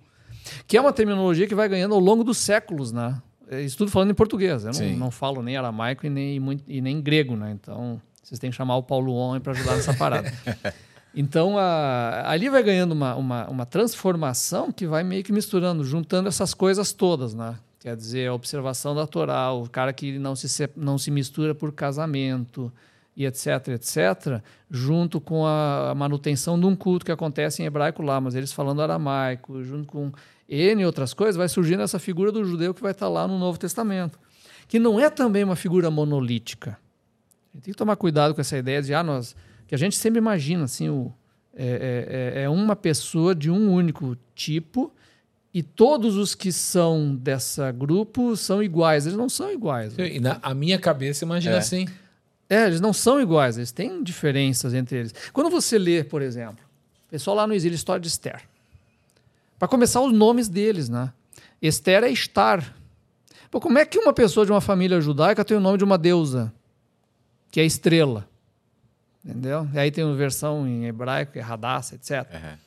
Que 0.67 0.77
é 0.77 0.81
uma 0.81 0.93
terminologia 0.93 1.47
que 1.47 1.55
vai 1.55 1.67
ganhando 1.67 1.95
ao 1.95 1.99
longo 1.99 2.23
dos 2.23 2.37
séculos, 2.37 2.91
né? 2.91 3.19
É, 3.49 3.61
isso 3.61 3.77
tudo 3.77 3.89
falando 3.89 4.11
em 4.11 4.15
português. 4.15 4.63
Eu 4.63 4.71
não, 4.71 4.97
não, 4.97 5.11
falo 5.11 5.41
nem 5.41 5.57
aramaico 5.57 6.05
e 6.05 6.09
nem, 6.09 6.39
e 6.67 6.81
nem 6.81 7.01
grego, 7.01 7.35
né? 7.35 7.51
Então, 7.51 7.99
vocês 8.21 8.39
têm 8.39 8.49
que 8.49 8.55
chamar 8.55 8.77
o 8.77 8.83
Paulo 8.83 9.13
Homem 9.13 9.41
para 9.41 9.53
ajudar 9.53 9.75
nessa 9.75 9.93
parada. 9.93 10.31
Então, 11.15 11.57
a, 11.57 12.29
ali 12.29 12.49
vai 12.49 12.63
ganhando 12.63 12.93
uma, 12.93 13.15
uma, 13.15 13.47
uma, 13.47 13.65
transformação 13.65 14.71
que 14.71 14.87
vai 14.87 15.03
meio 15.03 15.23
que 15.23 15.31
misturando, 15.31 15.83
juntando 15.83 16.27
essas 16.27 16.55
coisas 16.55 16.91
todas, 16.91 17.35
né? 17.35 17.55
Quer 17.79 17.95
dizer, 17.95 18.29
a 18.29 18.33
observação 18.33 18.95
da 18.95 19.05
Torá, 19.05 19.51
o 19.51 19.69
cara 19.69 19.93
que 19.93 20.17
não 20.17 20.35
se, 20.35 20.69
não 20.75 20.97
se 20.97 21.11
mistura 21.11 21.53
por 21.53 21.71
casamento 21.71 22.71
e 23.15 23.25
etc, 23.25 23.67
etc, 23.67 24.41
junto 24.71 25.21
com 25.21 25.45
a 25.45 25.93
manutenção 25.95 26.59
de 26.59 26.65
um 26.65 26.75
culto 26.75 27.05
que 27.05 27.11
acontece 27.11 27.61
em 27.61 27.65
hebraico 27.65 28.01
lá, 28.01 28.19
mas 28.19 28.33
eles 28.33 28.51
falando 28.51 28.81
aramaico, 28.81 29.61
junto 29.63 29.85
com 29.85 30.11
N 30.49 30.85
outras 30.85 31.13
coisas, 31.13 31.35
vai 31.35 31.47
surgindo 31.47 31.83
essa 31.83 31.99
figura 31.99 32.31
do 32.31 32.43
judeu 32.43 32.73
que 32.73 32.81
vai 32.81 32.91
estar 32.91 33.07
lá 33.07 33.27
no 33.27 33.37
Novo 33.37 33.59
Testamento, 33.59 34.17
que 34.67 34.79
não 34.79 34.99
é 34.99 35.09
também 35.09 35.43
uma 35.43 35.55
figura 35.55 35.91
monolítica. 35.91 36.79
A 37.53 37.57
gente 37.57 37.65
tem 37.65 37.71
que 37.73 37.77
tomar 37.77 37.97
cuidado 37.97 38.33
com 38.33 38.41
essa 38.41 38.57
ideia 38.57 38.81
de, 38.81 38.95
ah, 38.95 39.03
nós 39.03 39.35
que 39.67 39.75
a 39.75 39.77
gente 39.77 39.95
sempre 39.95 40.19
imagina 40.19 40.63
assim, 40.63 40.89
o, 40.89 41.11
é, 41.55 42.35
é, 42.35 42.39
é, 42.39 42.43
é 42.43 42.49
uma 42.49 42.75
pessoa 42.75 43.35
de 43.35 43.49
um 43.49 43.71
único 43.71 44.17
tipo 44.33 44.91
e 45.53 45.61
todos 45.61 46.15
os 46.15 46.33
que 46.33 46.51
são 46.51 47.15
dessa 47.15 47.71
grupo 47.71 48.35
são 48.35 48.63
iguais. 48.63 49.05
Eles 49.05 49.17
não 49.17 49.29
são 49.29 49.51
iguais. 49.51 49.93
E 49.97 50.19
na 50.19 50.39
a 50.41 50.53
minha 50.53 50.79
cabeça 50.79 51.23
imagina 51.23 51.55
é. 51.55 51.59
assim. 51.59 51.87
É, 52.49 52.65
eles 52.65 52.81
não 52.81 52.91
são 52.91 53.21
iguais, 53.21 53.57
eles 53.57 53.71
têm 53.71 54.03
diferenças 54.03 54.73
entre 54.73 54.97
eles. 54.97 55.13
Quando 55.31 55.49
você 55.49 55.77
lê, 55.77 56.03
por 56.03 56.21
exemplo, 56.21 56.63
o 57.07 57.09
pessoal 57.09 57.35
lá 57.35 57.47
no 57.47 57.53
exílio, 57.53 57.75
história 57.75 58.01
de 58.01 58.07
Esther. 58.07 58.41
Para 59.57 59.67
começar, 59.67 60.01
os 60.01 60.11
nomes 60.11 60.49
deles, 60.49 60.89
né? 60.89 61.13
Esther 61.61 62.03
é 62.03 62.09
estar. 62.09 62.75
Pô, 63.49 63.59
como 63.59 63.77
é 63.79 63.85
que 63.85 63.97
uma 63.97 64.11
pessoa 64.11 64.45
de 64.45 64.51
uma 64.51 64.59
família 64.59 64.99
judaica 64.99 65.45
tem 65.45 65.55
o 65.55 65.59
nome 65.59 65.77
de 65.77 65.83
uma 65.83 65.97
deusa, 65.97 66.51
que 67.49 67.59
é 67.59 67.65
estrela? 67.65 68.27
Entendeu? 69.23 69.67
E 69.73 69.79
aí 69.79 69.89
tem 69.89 70.03
uma 70.03 70.15
versão 70.15 70.67
em 70.67 70.85
hebraico, 70.85 71.33
que 71.33 71.39
é 71.39 71.43
Hadassah, 71.43 71.95
etc. 71.95 72.29
Uhum. 72.33 72.57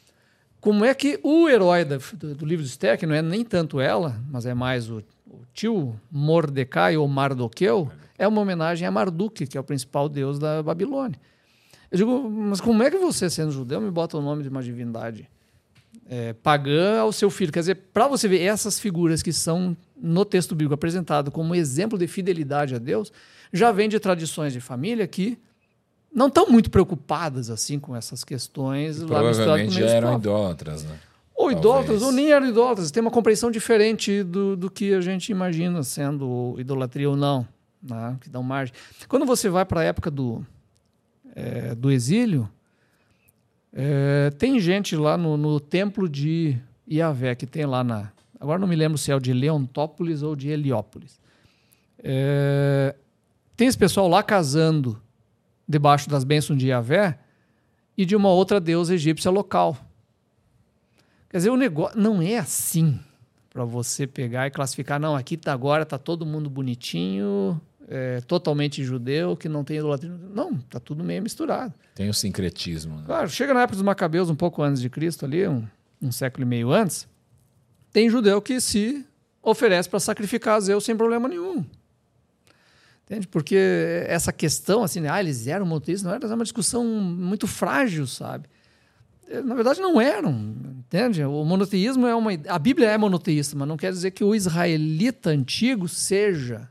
Como 0.61 0.85
é 0.85 0.95
que 0.95 1.21
o 1.23 1.49
herói 1.49 1.85
do, 1.85 1.99
do, 2.35 2.47
livro 2.47 2.65
de 2.65 2.77
que 2.99 3.07
não 3.07 3.15
é 3.15 3.23
nem 3.23 3.45
tanto 3.45 3.79
ela, 3.79 4.21
mas 4.29 4.47
é 4.47 4.55
mais 4.55 4.91
o, 4.91 5.03
o 5.27 5.41
tio 5.53 5.95
Mordecai 6.11 6.97
ou 6.97 7.07
Mardoqueu, 7.07 7.91
é 8.19 8.27
uma 8.27 8.41
homenagem 8.41 8.89
a 8.89 8.91
Marduk, 8.91 9.47
que 9.47 9.57
é 9.57 9.61
o 9.61 9.65
principal 9.65 10.09
deus 10.09 10.39
da 10.39 10.63
Babilônia. 10.63 11.21
Eu 11.91 11.99
digo, 11.99 12.31
mas 12.31 12.61
como 12.61 12.83
é 12.83 12.91
que 12.91 12.99
você, 12.99 13.31
sendo 13.31 13.53
judeu, 13.53 13.81
me 13.81 13.91
bota 13.91 14.17
o 14.17 14.23
nome 14.23 14.43
de 14.43 14.49
uma 14.49 14.63
divindade 14.63 15.29
é, 16.09 16.33
pagã 16.33 17.01
ao 17.01 17.13
seu 17.13 17.31
filho? 17.31 17.53
Quer 17.53 17.61
dizer, 17.61 17.75
para 17.93 18.09
você 18.09 18.27
ver 18.27 18.41
essas 18.41 18.81
figuras 18.81 19.23
que 19.23 19.33
são 19.33 19.77
no 19.97 20.25
texto 20.25 20.55
bíblico 20.55 20.75
apresentado 20.75 21.31
como 21.31 21.55
exemplo 21.55 21.99
de 21.99 22.07
fidelidade 22.07 22.75
a 22.75 22.79
Deus, 22.79 23.13
já 23.53 23.71
vem 23.71 23.89
de 23.89 24.01
tradições 24.01 24.53
de 24.53 24.61
família 24.61 25.07
que 25.07 25.39
não 26.17 26.29
estão 26.29 26.49
muito 26.49 26.71
preocupadas 26.71 27.51
assim 27.51 27.79
com 27.79 27.95
essas 27.95 28.25
questões. 28.25 29.03
E 29.03 29.05
provavelmente 29.05 29.75
já 29.75 29.87
eram 29.87 30.17
idólatras, 30.17 30.83
né? 30.83 30.99
Ou 31.35 31.51
Talvez. 31.51 31.59
idólatras, 31.59 32.03
ou 32.03 32.11
nem 32.11 32.33
eram 32.33 32.49
idólatras. 32.49 32.91
Tem 32.91 33.03
uma 33.03 33.11
compreensão 33.11 33.51
diferente 33.51 34.23
do, 34.23 34.57
do 34.57 34.71
que 34.71 34.95
a 34.95 35.03
gente 35.03 35.31
imagina 35.31 35.83
sendo 35.83 36.55
idolatria 36.57 37.11
ou 37.11 37.17
não, 37.17 37.47
né? 37.83 38.17
que 38.19 38.31
dão 38.31 38.43
margem. 38.43 38.75
Quando 39.07 39.27
você 39.27 39.51
vai 39.51 39.67
para 39.67 39.81
a 39.83 39.85
época 39.85 40.11
do, 40.11 40.43
é, 41.35 41.75
do 41.75 41.91
exílio, 41.91 42.49
é, 43.71 44.31
tem 44.39 44.59
gente 44.59 44.97
lá 44.97 45.19
no, 45.19 45.37
no 45.37 45.61
templo 45.61 46.09
de 46.09 46.59
Iavé, 46.91 47.35
que 47.35 47.47
tem 47.47 47.67
lá 47.67 47.85
na. 47.85 48.11
Agora 48.41 48.59
não 48.59 48.67
me 48.67 48.75
lembro 48.75 48.97
se 48.97 49.11
é 49.11 49.15
o 49.15 49.21
de 49.21 49.35
Leontópolis 49.35 50.23
ou 50.23 50.35
de 50.35 50.49
Heliópolis. 50.49 51.21
É, 52.03 52.95
tem 53.55 53.69
esse 53.69 53.77
pessoal 53.77 54.09
lá 54.09 54.23
casando 54.23 54.99
debaixo 55.69 56.09
das 56.09 56.25
bênçãos 56.25 56.59
de 56.59 56.69
Yahvé 56.69 57.19
e 57.97 58.05
de 58.05 58.15
uma 58.15 58.31
outra 58.31 58.61
deusa 58.61 58.95
egípcia 58.95 59.31
local. 59.31 59.77
Quer 61.29 61.39
dizer, 61.39 61.51
o 61.51 61.57
negócio 61.57 61.99
não 61.99 62.23
é 62.23 62.39
assim 62.39 62.99
para 63.51 63.65
você 63.65 64.07
pegar 64.07 64.47
e 64.47 64.51
classificar, 64.51 65.01
não, 65.01 65.17
aqui 65.17 65.37
tá 65.37 65.53
agora 65.53 65.87
tá 65.87 65.97
todo 65.97 66.27
mundo 66.27 66.51
bonitinho, 66.51 67.61
é, 67.89 68.21
totalmente 68.21 68.85
judeu, 68.85 69.37
que 69.37 69.49
não 69.49 69.65
tem 69.65 69.79
idolatria. 69.79 70.11
Não, 70.11 70.57
tá 70.59 70.79
tudo 70.79 71.03
meio 71.03 71.23
misturado. 71.23 71.73
Tem 71.95 72.09
o 72.09 72.15
sincretismo. 72.15 72.97
Né? 72.97 73.03
Claro, 73.07 73.29
chega 73.29 73.55
na 73.55 73.63
época 73.63 73.77
dos 73.77 73.83
Macabeus, 73.83 74.29
um 74.29 74.35
pouco 74.35 74.63
antes 74.63 74.83
de 74.83 74.91
Cristo, 74.91 75.25
ali, 75.25 75.47
um, 75.49 75.67
um 76.03 76.13
século 76.13 76.45
e 76.45 76.47
meio 76.47 76.71
antes, 76.71 77.09
tem 77.93 78.11
judeu 78.11 78.43
que 78.43 78.61
se 78.61 79.07
oferece 79.43 79.89
para 79.89 80.01
sacrificar 80.01 80.57
a 80.57 80.61
Zeus 80.61 80.85
sem 80.85 80.97
problema 80.97 81.29
nenhum. 81.29 81.65
Entende? 83.07 83.29
Porque 83.29 83.57
essa 84.09 84.33
questão, 84.33 84.83
assim, 84.83 85.01
né? 85.01 85.09
ah, 85.09 85.21
eles 85.21 85.47
eram 85.47 85.65
monoteístas, 85.65 86.03
não 86.03 86.13
era, 86.13 86.27
uma 86.35 86.43
discussão 86.43 86.85
muito 86.85 87.47
frágil, 87.47 88.05
sabe? 88.05 88.49
Na 89.45 89.55
verdade, 89.55 89.81
não 89.81 90.01
eram, 90.01 90.55
entende? 90.79 91.23
O 91.25 91.45
monoteísmo 91.45 92.07
é 92.07 92.15
uma. 92.15 92.31
A 92.49 92.59
Bíblia 92.59 92.89
é 92.91 92.99
monoteísta, 92.99 93.57
mas 93.57 93.67
não 93.67 93.77
quer 93.77 93.91
dizer 93.91 94.13
que 94.13 94.23
o 94.23 94.35
israelita 94.35 95.31
antigo 95.31 95.89
seja. 95.89 96.69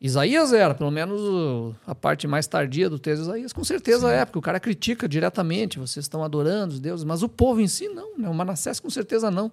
Isaías 0.00 0.52
era, 0.52 0.74
pelo 0.74 0.90
menos 0.90 1.74
a 1.86 1.94
parte 1.94 2.26
mais 2.26 2.46
tardia 2.46 2.88
do 2.88 2.98
texto 2.98 3.22
de 3.22 3.28
Isaías, 3.28 3.52
com 3.52 3.62
certeza 3.62 4.08
Sim. 4.08 4.14
é, 4.14 4.24
porque 4.24 4.38
o 4.38 4.42
cara 4.42 4.58
critica 4.58 5.08
diretamente, 5.08 5.78
vocês 5.78 6.04
estão 6.04 6.24
adorando 6.24 6.74
os 6.74 6.80
deuses, 6.80 7.04
mas 7.04 7.22
o 7.22 7.28
povo 7.28 7.60
em 7.60 7.68
si 7.68 7.86
não, 7.88 8.16
né? 8.16 8.28
o 8.28 8.34
Manassés 8.34 8.80
com 8.80 8.88
certeza 8.88 9.30
não. 9.30 9.52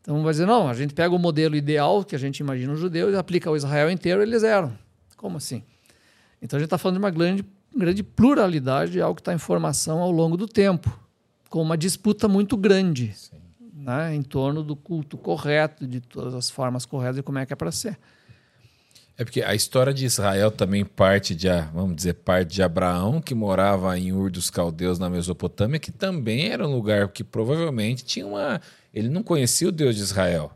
Então 0.00 0.22
vai 0.22 0.32
dizer, 0.32 0.46
não, 0.46 0.68
a 0.68 0.74
gente 0.74 0.94
pega 0.94 1.14
o 1.14 1.18
modelo 1.18 1.54
ideal 1.56 2.04
que 2.04 2.16
a 2.16 2.18
gente 2.18 2.38
imagina 2.38 2.72
os 2.72 2.80
judeus 2.80 3.12
e 3.12 3.16
aplica 3.16 3.50
ao 3.50 3.56
Israel 3.56 3.90
inteiro, 3.90 4.22
eles 4.22 4.42
eram. 4.42 4.76
Como 5.16 5.36
assim? 5.36 5.62
Então 6.40 6.56
a 6.56 6.60
gente 6.60 6.66
está 6.66 6.78
falando 6.78 6.96
de 6.96 7.04
uma 7.04 7.10
grande, 7.10 7.44
grande 7.76 8.02
pluralidade 8.02 8.92
de 8.92 9.00
algo 9.00 9.16
que 9.16 9.20
está 9.20 9.34
em 9.34 9.38
formação 9.38 10.00
ao 10.00 10.10
longo 10.10 10.36
do 10.36 10.46
tempo, 10.46 10.98
com 11.50 11.60
uma 11.60 11.76
disputa 11.76 12.28
muito 12.28 12.56
grande 12.56 13.14
né, 13.88 14.14
em 14.14 14.22
torno 14.22 14.62
do 14.62 14.76
culto 14.76 15.16
correto, 15.16 15.86
de 15.86 16.00
todas 16.00 16.34
as 16.34 16.50
formas 16.50 16.84
corretas 16.84 17.18
e 17.18 17.22
como 17.22 17.38
é 17.38 17.46
que 17.46 17.54
é 17.54 17.56
para 17.56 17.72
ser. 17.72 17.98
É 19.18 19.24
porque 19.24 19.42
a 19.42 19.52
história 19.52 19.92
de 19.92 20.06
Israel 20.06 20.48
também 20.48 20.84
parte 20.84 21.34
de, 21.34 21.48
vamos 21.74 21.96
dizer, 21.96 22.14
parte 22.14 22.54
de 22.54 22.62
Abraão, 22.62 23.20
que 23.20 23.34
morava 23.34 23.98
em 23.98 24.12
Ur 24.12 24.30
dos 24.30 24.48
Caldeus, 24.48 24.96
na 24.96 25.10
Mesopotâmia, 25.10 25.80
que 25.80 25.90
também 25.90 26.46
era 26.46 26.66
um 26.66 26.72
lugar 26.72 27.08
que 27.08 27.24
provavelmente 27.24 28.04
tinha 28.04 28.24
uma 28.24 28.60
ele 28.94 29.08
não 29.08 29.22
conhecia 29.22 29.68
o 29.68 29.72
Deus 29.72 29.96
de 29.96 30.02
Israel. 30.02 30.52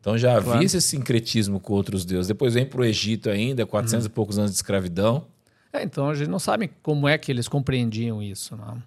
Então 0.00 0.16
já 0.16 0.32
havia 0.32 0.52
claro. 0.52 0.64
esse 0.64 0.80
sincretismo 0.80 1.60
com 1.60 1.74
outros 1.74 2.04
deuses. 2.04 2.28
Depois 2.28 2.54
vem 2.54 2.64
para 2.64 2.80
o 2.80 2.84
Egito 2.84 3.28
ainda, 3.28 3.66
400 3.66 4.06
hum. 4.06 4.08
e 4.08 4.10
poucos 4.10 4.38
anos 4.38 4.52
de 4.52 4.56
escravidão. 4.56 5.26
É, 5.70 5.82
então 5.82 6.08
a 6.08 6.14
gente 6.14 6.28
não 6.28 6.38
sabe 6.38 6.70
como 6.82 7.06
é 7.06 7.18
que 7.18 7.30
eles 7.30 7.46
compreendiam 7.46 8.22
isso. 8.22 8.56
Não? 8.56 8.82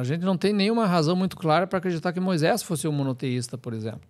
A 0.00 0.02
gente 0.02 0.24
não 0.24 0.36
tem 0.36 0.52
nenhuma 0.52 0.86
razão 0.86 1.14
muito 1.14 1.36
clara 1.36 1.66
para 1.68 1.78
acreditar 1.78 2.12
que 2.12 2.20
Moisés 2.20 2.62
fosse 2.64 2.88
um 2.88 2.92
monoteísta, 2.92 3.56
por 3.56 3.72
exemplo. 3.72 4.02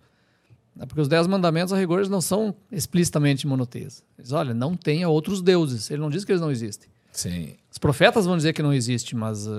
É 0.79 0.85
porque 0.85 1.01
os 1.01 1.07
dez 1.07 1.25
mandamentos, 1.25 1.71
a 1.71 1.77
rigor, 1.77 2.07
não 2.09 2.19
são 2.19 2.53
explicitamente 2.71 3.47
monoteístas. 3.47 4.03
Eles, 4.17 4.31
olha, 4.31 4.53
não 4.53 4.75
tenha 4.75 5.07
outros 5.07 5.41
deuses. 5.41 5.89
Ele 5.89 6.01
não 6.01 6.09
diz 6.09 6.25
que 6.25 6.31
eles 6.31 6.41
não 6.41 6.51
existem. 6.51 6.89
Sim. 7.11 7.55
Os 7.71 7.77
profetas 7.77 8.25
vão 8.25 8.35
dizer 8.35 8.51
que 8.51 8.61
não 8.61 8.73
existe, 8.73 9.15
mas 9.15 9.47
uh, 9.47 9.51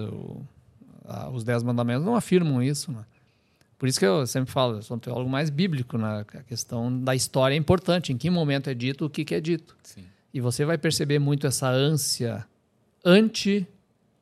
uh, 1.05 1.31
os 1.33 1.43
dez 1.43 1.63
mandamentos 1.63 2.05
não 2.05 2.15
afirmam 2.15 2.63
isso. 2.63 2.93
Né? 2.93 3.03
Por 3.79 3.89
isso 3.89 3.99
que 3.99 4.05
eu 4.05 4.27
sempre 4.27 4.53
falo, 4.53 4.77
eu 4.77 4.83
sou 4.83 4.99
um 4.99 5.01
teólogo 5.01 5.31
mais 5.31 5.49
bíblico, 5.49 5.97
né? 5.97 6.25
a 6.35 6.43
questão 6.43 7.03
da 7.03 7.15
história 7.15 7.55
é 7.55 7.59
importante, 7.59 8.13
em 8.13 8.19
que 8.19 8.29
momento 8.29 8.69
é 8.69 8.75
dito, 8.75 9.07
o 9.07 9.11
que, 9.11 9.25
que 9.25 9.35
é 9.35 9.41
dito. 9.41 9.75
Sim. 9.83 10.05
E 10.35 10.41
você 10.41 10.67
vai 10.67 10.77
perceber 10.77 11.19
muito 11.19 11.47
essa 11.47 11.71
ânsia 11.71 12.47
anti 13.03 13.67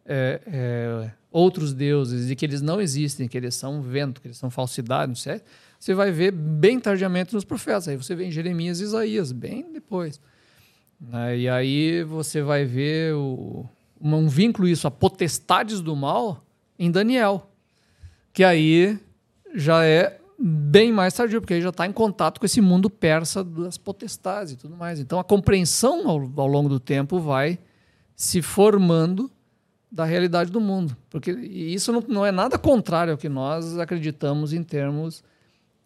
é, 0.06 0.40
é, 0.46 1.10
outros 1.32 1.72
deuses, 1.72 2.28
de 2.28 2.36
que 2.36 2.44
eles 2.46 2.62
não 2.62 2.80
existem, 2.80 3.26
que 3.26 3.36
eles 3.36 3.56
são 3.56 3.82
vento, 3.82 4.20
que 4.20 4.28
eles 4.28 4.36
são 4.36 4.48
falsidade, 4.50 5.08
não 5.08 5.16
sei. 5.16 5.40
Você 5.84 5.92
vai 5.92 6.10
ver 6.10 6.32
bem 6.32 6.80
tardiamente 6.80 7.34
nos 7.34 7.44
profetas. 7.44 7.88
Aí 7.88 7.96
você 7.98 8.14
vê 8.14 8.24
em 8.24 8.30
Jeremias 8.30 8.80
e 8.80 8.84
Isaías, 8.84 9.32
bem 9.32 9.70
depois. 9.70 10.18
Né? 10.98 11.40
E 11.40 11.48
aí 11.48 12.02
você 12.04 12.40
vai 12.40 12.64
ver 12.64 13.14
o, 13.14 13.68
um 14.00 14.26
vínculo 14.26 14.66
isso 14.66 14.86
a 14.86 14.90
potestades 14.90 15.82
do 15.82 15.94
mal 15.94 16.42
em 16.78 16.90
Daniel, 16.90 17.50
que 18.32 18.42
aí 18.42 18.98
já 19.54 19.84
é 19.84 20.18
bem 20.38 20.90
mais 20.90 21.12
tardio, 21.12 21.42
porque 21.42 21.52
aí 21.52 21.60
já 21.60 21.68
está 21.68 21.86
em 21.86 21.92
contato 21.92 22.40
com 22.40 22.46
esse 22.46 22.62
mundo 22.62 22.88
persa 22.88 23.44
das 23.44 23.76
potestades 23.76 24.54
e 24.54 24.56
tudo 24.56 24.74
mais. 24.74 24.98
Então 24.98 25.18
a 25.18 25.24
compreensão 25.24 26.08
ao, 26.08 26.32
ao 26.34 26.46
longo 26.46 26.70
do 26.70 26.80
tempo 26.80 27.20
vai 27.20 27.58
se 28.16 28.40
formando 28.40 29.30
da 29.92 30.06
realidade 30.06 30.50
do 30.50 30.62
mundo. 30.62 30.96
Porque 31.10 31.30
isso 31.30 31.92
não, 31.92 32.02
não 32.08 32.24
é 32.24 32.32
nada 32.32 32.56
contrário 32.56 33.12
ao 33.12 33.18
que 33.18 33.28
nós 33.28 33.78
acreditamos 33.78 34.54
em 34.54 34.62
termos 34.62 35.22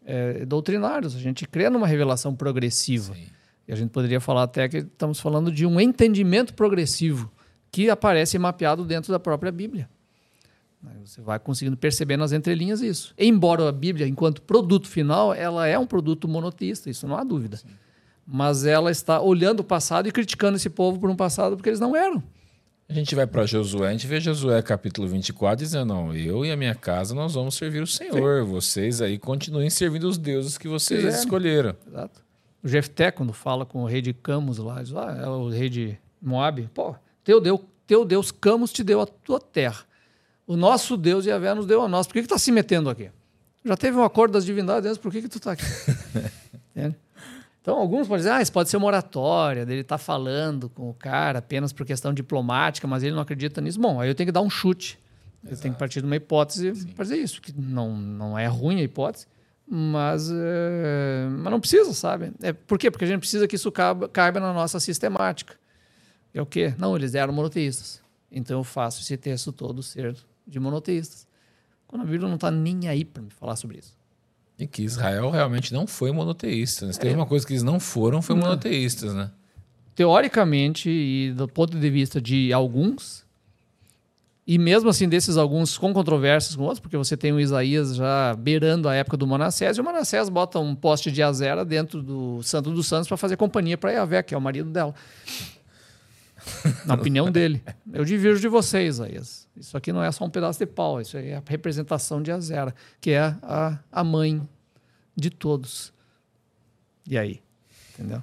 é, 0.08 0.46
doutrinários. 0.46 1.14
A 1.14 1.18
gente 1.18 1.46
crê 1.46 1.68
numa 1.68 1.86
revelação 1.86 2.34
progressiva. 2.34 3.14
Sim. 3.14 3.26
E 3.68 3.72
a 3.72 3.76
gente 3.76 3.90
poderia 3.90 4.18
falar 4.18 4.44
até 4.44 4.66
que 4.66 4.78
estamos 4.78 5.20
falando 5.20 5.52
de 5.52 5.66
um 5.66 5.78
entendimento 5.78 6.54
progressivo 6.54 7.30
que 7.70 7.90
aparece 7.90 8.38
mapeado 8.38 8.82
dentro 8.86 9.12
da 9.12 9.20
própria 9.20 9.52
Bíblia. 9.52 9.88
Você 11.04 11.20
vai 11.20 11.38
conseguindo 11.38 11.76
perceber 11.76 12.16
nas 12.16 12.32
entrelinhas 12.32 12.80
isso. 12.80 13.12
Embora 13.18 13.68
a 13.68 13.72
Bíblia, 13.72 14.06
enquanto 14.06 14.40
produto 14.40 14.88
final, 14.88 15.34
ela 15.34 15.66
é 15.66 15.78
um 15.78 15.86
produto 15.86 16.26
monoteísta, 16.26 16.88
isso 16.88 17.06
não 17.06 17.16
há 17.16 17.24
dúvida. 17.24 17.58
Sim. 17.58 17.68
Mas 18.26 18.64
ela 18.64 18.90
está 18.90 19.20
olhando 19.20 19.60
o 19.60 19.64
passado 19.64 20.08
e 20.08 20.12
criticando 20.12 20.56
esse 20.56 20.70
povo 20.70 20.98
por 20.98 21.10
um 21.10 21.16
passado 21.16 21.56
porque 21.56 21.68
eles 21.68 21.80
não 21.80 21.94
eram. 21.96 22.22
A 22.88 22.94
gente 22.94 23.14
vai 23.14 23.26
para 23.26 23.44
Josué, 23.44 23.88
a 23.88 23.92
gente 23.92 24.06
vê 24.06 24.18
Josué 24.18 24.62
capítulo 24.62 25.06
24 25.06 25.62
dizendo: 25.62 25.84
Não, 25.84 26.14
eu 26.14 26.42
e 26.44 26.50
a 26.50 26.56
minha 26.56 26.74
casa 26.74 27.14
nós 27.14 27.34
vamos 27.34 27.54
servir 27.54 27.82
o 27.82 27.86
Senhor. 27.86 28.44
Sim. 28.46 28.50
Vocês 28.50 29.02
aí 29.02 29.18
continuem 29.18 29.68
servindo 29.68 30.04
os 30.08 30.16
deuses 30.16 30.56
que 30.56 30.66
vocês 30.66 31.00
Fizeram. 31.02 31.18
escolheram. 31.22 31.76
Exato. 31.86 32.24
O 32.62 32.68
Jefté, 32.68 33.10
quando 33.10 33.34
fala 33.34 33.66
com 33.66 33.82
o 33.82 33.86
rei 33.86 34.00
de 34.00 34.14
Camus 34.14 34.56
lá, 34.56 34.82
diz: 34.82 34.94
Ah, 34.94 35.20
é 35.22 35.28
o 35.28 35.50
rei 35.50 35.68
de 35.68 35.98
Moab. 36.20 36.66
Pô, 36.72 36.94
teu 37.22 37.42
Deus, 37.42 37.60
teu 37.86 38.06
Deus 38.06 38.30
Camus 38.30 38.72
te 38.72 38.82
deu 38.82 39.02
a 39.02 39.06
tua 39.06 39.38
terra. 39.38 39.84
O 40.46 40.56
nosso 40.56 40.96
Deus 40.96 41.26
Yahvé 41.26 41.52
nos 41.52 41.66
deu 41.66 41.82
a 41.82 41.88
nós. 41.88 42.06
Por 42.06 42.14
que, 42.14 42.22
que 42.22 42.28
tá 42.28 42.38
se 42.38 42.50
metendo 42.50 42.88
aqui? 42.88 43.10
Já 43.62 43.76
teve 43.76 43.98
um 43.98 44.02
acordo 44.02 44.32
das 44.32 44.46
divindades, 44.46 44.96
por 44.96 45.12
que, 45.12 45.20
que 45.20 45.28
tu 45.28 45.36
está 45.36 45.52
aqui? 45.52 45.64
Entende? 46.74 46.96
Então, 47.68 47.78
alguns 47.78 48.08
podem 48.08 48.20
dizer, 48.20 48.30
ah, 48.30 48.40
isso 48.40 48.50
pode 48.50 48.70
ser 48.70 48.78
uma 48.78 48.86
oratória, 48.86 49.66
dele 49.66 49.82
estar 49.82 49.98
tá 49.98 50.02
falando 50.02 50.70
com 50.70 50.88
o 50.88 50.94
cara 50.94 51.40
apenas 51.40 51.70
por 51.70 51.84
questão 51.84 52.14
diplomática, 52.14 52.88
mas 52.88 53.02
ele 53.02 53.14
não 53.14 53.20
acredita 53.20 53.60
nisso. 53.60 53.78
Bom, 53.78 54.00
aí 54.00 54.08
eu 54.08 54.14
tenho 54.14 54.28
que 54.28 54.32
dar 54.32 54.40
um 54.40 54.48
chute. 54.48 54.98
Exato. 55.44 55.54
Eu 55.54 55.60
tenho 55.60 55.74
que 55.74 55.78
partir 55.78 56.00
de 56.00 56.06
uma 56.06 56.16
hipótese 56.16 56.86
para 56.94 57.02
dizer 57.02 57.18
isso, 57.18 57.42
que 57.42 57.52
não, 57.52 57.94
não 57.94 58.38
é 58.38 58.46
ruim 58.46 58.80
a 58.80 58.82
hipótese, 58.82 59.26
mas, 59.66 60.30
é, 60.30 61.28
mas 61.28 61.52
não 61.52 61.60
precisa, 61.60 61.92
sabe? 61.92 62.32
É, 62.40 62.54
por 62.54 62.78
quê? 62.78 62.90
Porque 62.90 63.04
a 63.04 63.08
gente 63.08 63.20
precisa 63.20 63.46
que 63.46 63.56
isso 63.56 63.70
caiba, 63.70 64.08
caiba 64.08 64.40
na 64.40 64.54
nossa 64.54 64.80
sistemática. 64.80 65.54
É 66.32 66.40
o 66.40 66.46
quê? 66.46 66.74
Não, 66.78 66.96
eles 66.96 67.14
eram 67.14 67.34
monoteístas. 67.34 68.02
Então 68.32 68.60
eu 68.60 68.64
faço 68.64 69.02
esse 69.02 69.14
texto 69.18 69.52
todo 69.52 69.82
ser 69.82 70.16
de 70.46 70.58
monoteístas. 70.58 71.28
Quando 71.86 72.00
a 72.00 72.06
Bíblia 72.06 72.28
não 72.28 72.36
está 72.36 72.50
nem 72.50 72.88
aí 72.88 73.04
para 73.04 73.22
me 73.22 73.30
falar 73.30 73.56
sobre 73.56 73.76
isso. 73.76 73.97
E 74.58 74.66
que 74.66 74.82
Israel 74.82 75.30
realmente 75.30 75.72
não 75.72 75.86
foi 75.86 76.10
monoteísta. 76.10 76.86
Né? 76.86 76.92
Se 76.92 76.98
teve 76.98 77.14
é. 77.14 77.16
uma 77.16 77.26
coisa 77.26 77.46
que 77.46 77.52
eles 77.52 77.62
não 77.62 77.78
foram, 77.78 78.20
foi 78.20 78.34
monoteístas, 78.34 79.14
né? 79.14 79.30
Teoricamente, 79.94 80.90
e 80.90 81.32
do 81.32 81.48
ponto 81.48 81.78
de 81.78 81.90
vista 81.90 82.20
de 82.20 82.52
alguns, 82.52 83.24
e 84.46 84.56
mesmo 84.56 84.88
assim 84.88 85.08
desses 85.08 85.36
alguns 85.36 85.76
com 85.76 85.92
controvérsias 85.92 86.56
com 86.56 86.62
outros, 86.62 86.80
porque 86.80 86.96
você 86.96 87.16
tem 87.16 87.32
o 87.32 87.40
Isaías 87.40 87.94
já 87.94 88.34
beirando 88.34 88.88
a 88.88 88.94
época 88.94 89.16
do 89.16 89.26
Manassés, 89.26 89.76
e 89.76 89.80
o 89.80 89.84
Manassés 89.84 90.28
bota 90.28 90.58
um 90.58 90.74
poste 90.74 91.12
de 91.12 91.22
azera 91.22 91.64
dentro 91.64 92.02
do 92.02 92.42
Santo 92.42 92.70
dos 92.70 92.86
Santos 92.86 93.06
para 93.06 93.16
fazer 93.16 93.36
companhia 93.36 93.76
para 93.76 93.90
Yahvé, 93.90 94.22
que 94.22 94.34
é 94.34 94.38
o 94.38 94.40
marido 94.40 94.70
dela. 94.70 94.94
Na 96.84 96.94
opinião 96.94 97.30
dele. 97.30 97.62
Eu 97.92 98.04
divirjo 98.04 98.40
de 98.40 98.48
vocês, 98.48 98.96
Isaías. 98.96 99.48
Isso 99.56 99.76
aqui 99.76 99.92
não 99.92 100.02
é 100.02 100.10
só 100.12 100.24
um 100.24 100.30
pedaço 100.30 100.58
de 100.58 100.66
pau, 100.66 101.00
isso 101.00 101.16
é 101.16 101.34
a 101.34 101.42
representação 101.46 102.22
de 102.22 102.30
Azera, 102.30 102.74
que 103.00 103.10
é 103.10 103.34
a, 103.42 103.78
a 103.90 104.04
mãe 104.04 104.46
de 105.16 105.30
todos. 105.30 105.92
E 107.08 107.18
aí? 107.18 107.40
Entendeu? 107.94 108.22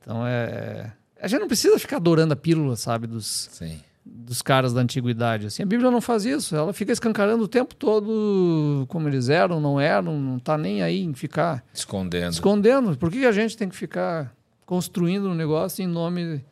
Então 0.00 0.26
é, 0.26 0.44
é. 0.44 0.92
A 1.20 1.26
gente 1.26 1.40
não 1.40 1.48
precisa 1.48 1.78
ficar 1.78 1.96
adorando 1.96 2.34
a 2.34 2.36
pílula, 2.36 2.76
sabe, 2.76 3.06
dos, 3.06 3.48
Sim. 3.50 3.80
dos 4.04 4.42
caras 4.42 4.72
da 4.72 4.80
antiguidade. 4.80 5.46
Assim, 5.46 5.62
a 5.62 5.66
Bíblia 5.66 5.90
não 5.90 6.00
faz 6.00 6.24
isso. 6.24 6.54
Ela 6.54 6.72
fica 6.72 6.92
escancarando 6.92 7.42
o 7.42 7.48
tempo 7.48 7.74
todo 7.74 8.84
como 8.88 9.08
eles 9.08 9.28
eram, 9.28 9.60
não 9.60 9.80
eram, 9.80 10.20
não 10.20 10.36
está 10.36 10.58
nem 10.58 10.82
aí 10.82 11.02
em 11.02 11.14
ficar 11.14 11.64
escondendo. 11.72 12.32
Escondendo. 12.32 12.96
Por 12.96 13.10
que 13.10 13.24
a 13.24 13.32
gente 13.32 13.56
tem 13.56 13.68
que 13.68 13.76
ficar 13.76 14.32
construindo 14.66 15.28
um 15.28 15.34
negócio 15.34 15.82
em 15.82 15.86
nome 15.86 16.44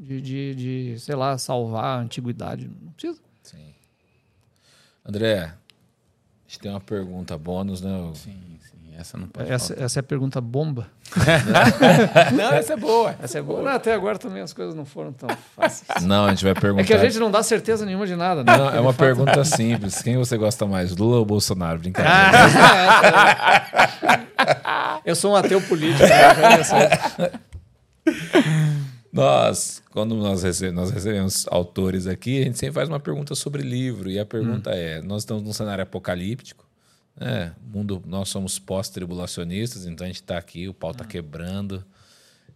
de, 0.00 0.20
de, 0.20 0.54
de 0.54 0.98
sei 0.98 1.14
lá, 1.14 1.36
salvar 1.36 1.84
a 1.84 1.98
antiguidade? 1.98 2.70
Não 2.82 2.92
precisa. 2.92 3.20
André, 5.04 5.44
a 5.44 5.54
gente 6.46 6.60
tem 6.60 6.70
uma 6.70 6.80
pergunta 6.80 7.36
bônus, 7.36 7.80
né? 7.80 7.90
Sim, 8.14 8.58
sim. 8.60 8.94
Essa 8.96 9.16
não 9.16 9.26
pode 9.28 9.50
essa, 9.50 9.74
essa 9.82 9.98
é 9.98 10.00
a 10.00 10.02
pergunta 10.02 10.40
bomba? 10.42 10.88
não, 12.36 12.52
essa 12.52 12.74
é 12.74 12.76
boa. 12.76 13.16
Essa 13.22 13.38
é 13.38 13.42
boa. 13.42 13.62
Não, 13.62 13.72
até 13.72 13.94
agora 13.94 14.18
também 14.18 14.42
as 14.42 14.52
coisas 14.52 14.74
não 14.74 14.84
foram 14.84 15.10
tão 15.12 15.28
fáceis. 15.56 16.04
Não, 16.04 16.26
a 16.26 16.30
gente 16.30 16.44
vai 16.44 16.54
perguntar. 16.54 16.82
É 16.82 16.84
que 16.84 16.92
a 16.92 16.98
gente 16.98 17.18
não 17.18 17.30
dá 17.30 17.42
certeza 17.42 17.86
nenhuma 17.86 18.06
de 18.06 18.14
nada. 18.14 18.44
Né? 18.44 18.56
Não, 18.56 18.68
é 18.68 18.78
uma 18.78 18.92
pergunta 18.92 19.42
simples. 19.42 20.02
Quem 20.02 20.18
você 20.18 20.36
gosta 20.36 20.66
mais, 20.66 20.94
Lula 20.94 21.16
ou 21.16 21.24
Bolsonaro? 21.24 21.78
Brincadeira. 21.78 22.20
Eu 25.04 25.16
sou 25.16 25.32
um 25.32 25.36
ateu 25.36 25.62
político. 25.62 26.02
Né? 26.02 27.30
Nós, 29.12 29.82
quando 29.90 30.14
nós 30.14 30.42
recebemos, 30.42 30.80
nós 30.80 30.90
recebemos 30.90 31.46
autores 31.48 32.06
aqui, 32.06 32.40
a 32.40 32.44
gente 32.44 32.58
sempre 32.58 32.74
faz 32.74 32.88
uma 32.88 33.00
pergunta 33.00 33.34
sobre 33.34 33.62
livro. 33.62 34.10
E 34.10 34.18
a 34.18 34.24
pergunta 34.24 34.70
hum. 34.70 34.74
é: 34.74 35.02
nós 35.02 35.22
estamos 35.22 35.42
num 35.42 35.52
cenário 35.52 35.82
apocalíptico, 35.82 36.68
né? 37.16 37.54
mundo, 37.60 38.02
nós 38.06 38.28
somos 38.28 38.58
pós-tribulacionistas, 38.58 39.86
então 39.86 40.04
a 40.04 40.08
gente 40.08 40.22
está 40.22 40.38
aqui, 40.38 40.68
o 40.68 40.74
pau 40.74 40.92
está 40.92 41.04
hum. 41.04 41.08
quebrando 41.08 41.84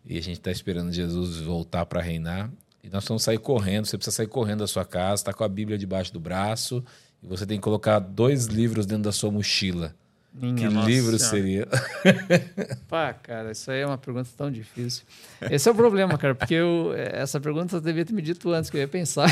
e 0.05 0.17
a 0.17 0.23
gente 0.23 0.39
está 0.39 0.51
esperando 0.51 0.93
Jesus 0.93 1.39
voltar 1.41 1.87
para 1.87 2.01
reinar. 2.01 2.51
E 2.83 2.91
nós 2.91 3.05
vamos 3.07 3.23
sair 3.23 3.39
correndo. 3.39 3.87
Você 3.87 3.97
precisa 3.97 4.15
sair 4.15 4.27
correndo 4.27 4.59
da 4.61 4.67
sua 4.67 4.85
casa, 4.85 5.23
está 5.23 5.33
com 5.33 5.43
a 5.43 5.49
Bíblia 5.49 5.79
debaixo 5.79 6.13
do 6.13 6.21
braço 6.21 6.85
e 7.23 7.27
você 7.27 7.47
tem 7.47 7.59
que 7.59 7.65
colocar 7.65 7.99
dois 7.99 8.47
livros 8.47 8.85
dentro 8.85 9.05
da 9.05 9.13
sua 9.13 9.31
mochila. 9.31 9.95
Minha 10.35 10.69
que 10.69 10.77
livro 10.87 11.17
seria? 11.17 11.69
Pá, 12.89 13.13
cara, 13.13 13.53
isso 13.53 13.71
aí 13.71 13.83
é 13.83 13.87
uma 13.87 13.97
pergunta 13.97 14.29
tão 14.37 14.51
difícil. 14.51 15.05
Esse 15.49 15.69
é 15.69 15.73
o 15.73 15.75
problema, 15.75 16.19
cara, 16.19 16.35
porque 16.35 16.55
eu, 16.55 16.93
essa 16.97 17.41
pergunta 17.41 17.77
eu 17.77 17.81
devia 17.81 18.05
ter 18.05 18.13
me 18.13 18.21
dito 18.21 18.51
antes, 18.51 18.69
que 18.69 18.77
eu 18.77 18.81
ia 18.81 18.89
pensar. 18.89 19.29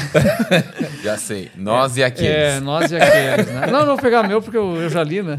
Já 1.03 1.17
sei. 1.17 1.51
Nós 1.57 1.99
é, 1.99 2.01
e 2.01 2.05
aqueles. 2.05 2.31
É, 2.31 2.61
nós 2.61 2.93
e 2.93 2.97
aqueles. 2.97 3.47
Né? 3.47 3.67
Não, 3.67 3.81
não 3.81 3.87
vou 3.87 3.99
pegar 3.99 4.29
meu, 4.29 4.41
porque 4.41 4.57
eu, 4.57 4.77
eu 4.77 4.89
já 4.89 5.03
li, 5.03 5.23
né? 5.23 5.37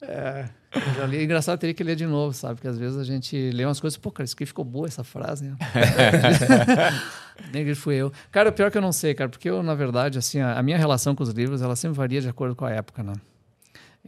É, 0.00 0.46
eu 0.74 0.94
já 0.94 1.06
li. 1.06 1.18
É 1.18 1.24
engraçado, 1.24 1.58
teria 1.58 1.74
que 1.74 1.84
ler 1.84 1.94
de 1.94 2.06
novo, 2.06 2.32
sabe? 2.32 2.54
Porque 2.54 2.68
às 2.68 2.78
vezes 2.78 2.98
a 2.98 3.04
gente 3.04 3.50
lê 3.50 3.66
umas 3.66 3.78
coisas, 3.78 3.98
pô, 3.98 4.10
cara, 4.10 4.24
isso 4.24 4.34
aqui 4.34 4.46
ficou 4.46 4.64
boa 4.64 4.86
essa 4.86 5.04
frase, 5.04 5.44
né? 5.44 5.56
Nem 7.52 7.74
fui 7.74 7.96
eu. 7.96 8.10
Cara, 8.32 8.48
o 8.48 8.52
pior 8.52 8.70
que 8.70 8.78
eu 8.78 8.82
não 8.82 8.92
sei, 8.92 9.12
cara, 9.12 9.28
porque 9.28 9.50
eu, 9.50 9.62
na 9.62 9.74
verdade, 9.74 10.16
assim, 10.18 10.40
a, 10.40 10.58
a 10.58 10.62
minha 10.62 10.78
relação 10.78 11.14
com 11.14 11.22
os 11.22 11.30
livros, 11.30 11.60
ela 11.60 11.76
sempre 11.76 11.98
varia 11.98 12.22
de 12.22 12.30
acordo 12.30 12.56
com 12.56 12.64
a 12.64 12.70
época, 12.70 13.02
né? 13.02 13.12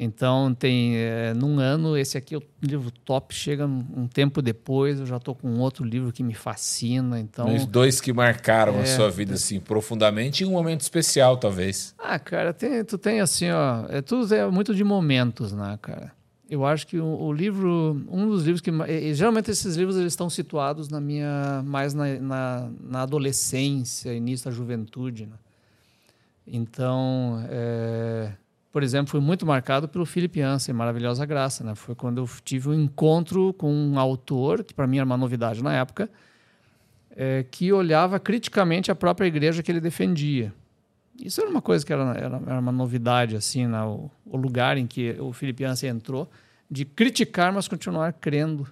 Então, 0.01 0.55
tem 0.55 0.97
é, 0.97 1.35
num 1.35 1.59
ano, 1.59 1.97
esse 1.97 2.17
aqui, 2.17 2.37
o 2.37 2.43
livro 2.63 2.89
top, 3.05 3.35
chega 3.35 3.67
um 3.67 4.07
tempo 4.07 4.41
depois, 4.41 5.01
eu 5.01 5.07
já 5.07 5.17
estou 5.17 5.35
com 5.35 5.59
outro 5.59 5.85
livro 5.85 6.13
que 6.13 6.23
me 6.23 6.35
fascina. 6.35 7.19
Então, 7.19 7.53
Os 7.53 7.67
dois 7.67 8.01
que 8.01 8.13
marcaram 8.13 8.77
é, 8.77 8.83
a 8.83 8.87
sua 8.87 9.11
vida 9.11 9.35
assim 9.35 9.59
profundamente 9.59 10.45
em 10.45 10.47
um 10.47 10.53
momento 10.53 10.83
especial, 10.83 11.37
talvez. 11.37 11.97
Ah, 11.99 12.17
cara, 12.17 12.55
tem, 12.55 12.85
tu 12.85 12.97
tem 12.97 13.21
assim, 13.21 13.51
ó, 13.51 13.87
é, 13.89 14.01
tudo 14.01 14.33
é 14.33 14.49
muito 14.49 14.73
de 14.73 14.85
momentos, 14.85 15.53
né, 15.53 15.77
cara? 15.83 16.13
Eu 16.49 16.65
acho 16.65 16.87
que 16.87 16.99
o, 16.99 17.05
o 17.05 17.33
livro, 17.33 18.01
um 18.09 18.29
dos 18.29 18.45
livros 18.45 18.61
que. 18.61 18.71
E, 18.71 19.13
geralmente 19.15 19.51
esses 19.51 19.75
livros 19.75 19.97
eles 19.97 20.13
estão 20.13 20.31
situados 20.31 20.89
na 20.89 21.01
minha. 21.01 21.61
mais 21.67 21.93
na, 21.93 22.07
na, 22.21 22.71
na 22.81 23.03
adolescência, 23.03 24.15
início 24.15 24.49
da 24.49 24.57
juventude, 24.57 25.27
né? 25.27 25.37
Então. 26.47 27.45
É, 27.51 28.33
por 28.79 28.85
exemplo, 28.85 29.11
foi 29.11 29.19
muito 29.19 29.45
marcado 29.45 29.89
pelo 29.89 30.07
Philip 30.07 30.39
Yancey, 30.39 30.73
Maravilhosa 30.73 31.27
Graça. 31.27 31.65
Né? 31.65 31.75
Foi 31.75 31.97
quando 31.97 32.19
eu 32.19 32.31
tive 32.45 32.69
um 32.69 32.75
encontro 32.75 33.53
com 33.55 33.75
um 33.75 33.99
autor, 33.99 34.63
que 34.63 34.73
para 34.73 34.87
mim 34.87 34.99
era 34.99 35.05
uma 35.05 35.17
novidade 35.17 35.65
na 35.65 35.75
época, 35.75 36.09
é, 37.11 37.45
que 37.51 37.73
olhava 37.73 38.21
criticamente 38.21 38.89
a 38.89 38.95
própria 38.95 39.27
igreja 39.27 39.65
que 39.65 39.73
ele 39.73 39.81
defendia. 39.81 40.55
Isso 41.21 41.41
era 41.41 41.51
uma 41.51 41.61
coisa 41.61 41.85
que 41.85 41.93
era, 41.93 42.05
era, 42.17 42.41
era 42.47 42.61
uma 42.61 42.71
novidade, 42.71 43.35
assim, 43.35 43.67
né? 43.67 43.83
o, 43.83 44.09
o, 44.25 44.37
lugar 44.37 44.79
em 44.79 44.87
que 44.87 45.17
o 45.19 45.33
Philip 45.33 45.61
Yancey 45.61 45.91
entrou, 45.91 46.31
de 46.71 46.85
criticar, 46.85 47.53
mas 47.53 47.67
continuar 47.67 48.13
crendo 48.13 48.65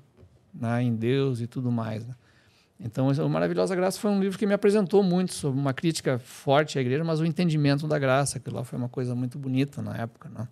né? 0.54 0.84
em 0.84 0.94
Deus 0.94 1.40
e 1.40 1.48
tudo 1.48 1.72
mais. 1.72 2.06
Né? 2.06 2.14
Então, 2.78 3.08
o 3.08 3.28
Maravilhosa 3.28 3.74
Graça 3.74 3.98
foi 3.98 4.10
um 4.10 4.20
livro 4.20 4.38
que 4.38 4.46
me 4.46 4.52
apresentou 4.52 5.02
muito 5.02 5.32
sobre 5.32 5.58
uma 5.58 5.72
crítica 5.72 6.18
forte 6.18 6.78
à 6.78 6.82
igreja, 6.82 7.02
mas 7.02 7.20
o 7.20 7.24
entendimento 7.24 7.86
da 7.86 7.98
graça, 7.98 8.38
que 8.38 8.50
lá 8.50 8.62
foi 8.64 8.78
uma 8.78 8.88
coisa 8.88 9.14
muito 9.14 9.38
bonita 9.38 9.80
na 9.80 9.96
época. 9.96 10.28
Né? 10.28 10.46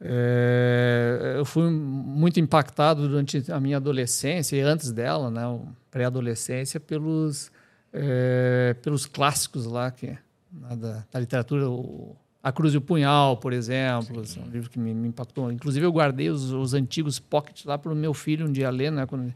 É, 0.00 1.34
eu 1.36 1.44
fui 1.44 1.70
muito 1.70 2.40
impactado 2.40 3.06
durante 3.08 3.50
a 3.52 3.60
minha 3.60 3.76
adolescência 3.76 4.56
e 4.56 4.60
antes 4.60 4.90
dela, 4.90 5.30
né, 5.30 5.42
pré-adolescência, 5.90 6.80
pelos, 6.80 7.52
é, 7.92 8.74
pelos 8.82 9.04
clássicos 9.06 9.66
lá 9.66 9.90
que, 9.90 10.06
né, 10.06 10.76
da, 10.76 11.04
da, 11.12 11.20
literatura. 11.20 11.68
O, 11.70 12.16
a 12.42 12.52
Cruz 12.52 12.74
e 12.74 12.76
o 12.76 12.80
Punhal, 12.80 13.38
por 13.38 13.52
exemplo, 13.52 14.22
é 14.22 14.40
um 14.40 14.50
livro 14.50 14.68
que 14.68 14.78
me, 14.78 14.92
me, 14.92 15.08
impactou. 15.08 15.50
Inclusive, 15.50 15.86
eu 15.86 15.92
guardei 15.92 16.28
os, 16.28 16.52
os 16.52 16.74
antigos 16.74 17.18
pockets 17.18 17.64
lá 17.64 17.78
para 17.78 17.90
o 17.90 17.96
meu 17.96 18.12
filho 18.12 18.46
um 18.46 18.52
dia 18.52 18.68
ler, 18.68 18.92
né, 18.92 19.06
quando 19.06 19.32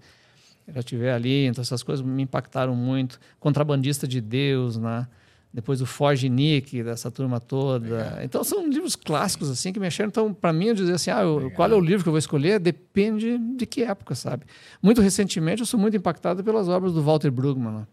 já 0.73 0.81
estiver 0.81 1.13
ali. 1.13 1.47
Então, 1.47 1.63
essas 1.63 1.83
coisas 1.83 2.05
me 2.05 2.23
impactaram 2.23 2.75
muito. 2.75 3.19
Contrabandista 3.41 4.07
de 4.07 4.21
Deus, 4.21 4.77
né? 4.77 5.07
depois 5.53 5.81
o 5.81 5.87
Forge 5.87 6.29
Nick, 6.29 6.83
dessa 6.83 7.11
turma 7.11 7.41
toda. 7.41 7.97
Legal. 7.97 8.23
Então 8.23 8.45
são 8.45 8.69
livros 8.69 8.95
clássicos 8.95 9.51
assim 9.51 9.73
que 9.73 9.81
mexeram. 9.81 10.09
Então, 10.09 10.33
para 10.33 10.53
mim, 10.53 10.67
eu 10.67 10.75
dizer 10.75 10.93
assim, 10.93 11.11
ah, 11.11 11.23
eu, 11.23 11.51
qual 11.53 11.71
é 11.71 11.75
o 11.75 11.81
livro 11.81 12.03
que 12.03 12.09
eu 12.09 12.13
vou 12.13 12.19
escolher? 12.19 12.61
Depende 12.61 13.39
de 13.39 13.67
que 13.67 13.83
época, 13.83 14.15
sabe? 14.15 14.45
Muito 14.83 15.01
recentemente, 15.01 15.61
eu 15.61 15.67
sou 15.67 15.81
muito 15.81 15.97
impactado 15.97 16.45
pelas 16.45 16.69
obras 16.69 16.93
do 16.93 17.03
Walter 17.03 17.31
Brueggemann. 17.31 17.79
Né? 17.79 17.87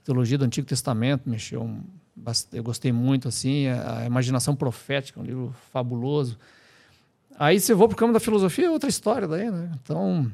A 0.00 0.04
teologia 0.04 0.38
do 0.38 0.44
Antigo 0.44 0.66
Testamento 0.66 1.28
mexeu, 1.28 1.68
eu 2.52 2.62
gostei 2.62 2.92
muito 2.92 3.28
assim. 3.28 3.66
A, 3.66 4.06
Imaginação 4.06 4.54
Profética, 4.54 5.20
um 5.20 5.24
livro 5.24 5.54
fabuloso. 5.72 6.38
Aí, 7.38 7.58
se 7.58 7.72
eu 7.72 7.76
vou 7.76 7.88
para 7.88 7.94
o 7.94 7.98
campo 7.98 8.12
da 8.12 8.20
filosofia, 8.20 8.66
é 8.66 8.70
outra 8.70 8.88
história 8.88 9.26
daí, 9.26 9.50
né? 9.50 9.70
Então, 9.82 10.30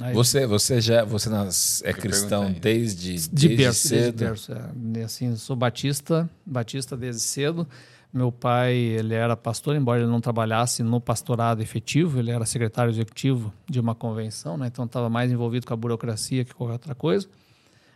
Aí, 0.00 0.14
você, 0.14 0.46
você 0.46 0.80
já 0.80 1.04
você 1.04 1.28
nas, 1.28 1.82
é 1.84 1.92
cristão 1.92 2.52
desde, 2.52 3.14
de 3.14 3.28
desde 3.28 3.48
berço, 3.56 3.88
cedo? 3.88 4.16
Desde 4.16 4.24
berço, 4.24 4.52
é. 4.52 5.04
Assim, 5.04 5.36
sou 5.36 5.56
batista, 5.56 6.28
batista 6.44 6.96
desde 6.96 7.22
cedo. 7.22 7.66
Meu 8.12 8.32
pai 8.32 8.74
ele 8.74 9.14
era 9.14 9.36
pastor, 9.36 9.76
embora 9.76 10.00
ele 10.00 10.10
não 10.10 10.20
trabalhasse 10.20 10.82
no 10.82 11.00
pastorado 11.00 11.62
efetivo, 11.62 12.18
ele 12.18 12.30
era 12.30 12.46
secretário 12.46 12.90
executivo 12.90 13.52
de 13.68 13.78
uma 13.78 13.94
convenção, 13.94 14.56
né? 14.56 14.68
então 14.68 14.86
estava 14.86 15.10
mais 15.10 15.30
envolvido 15.30 15.66
com 15.66 15.74
a 15.74 15.76
burocracia 15.76 16.44
que 16.44 16.54
qualquer 16.54 16.74
outra 16.74 16.94
coisa. 16.94 17.28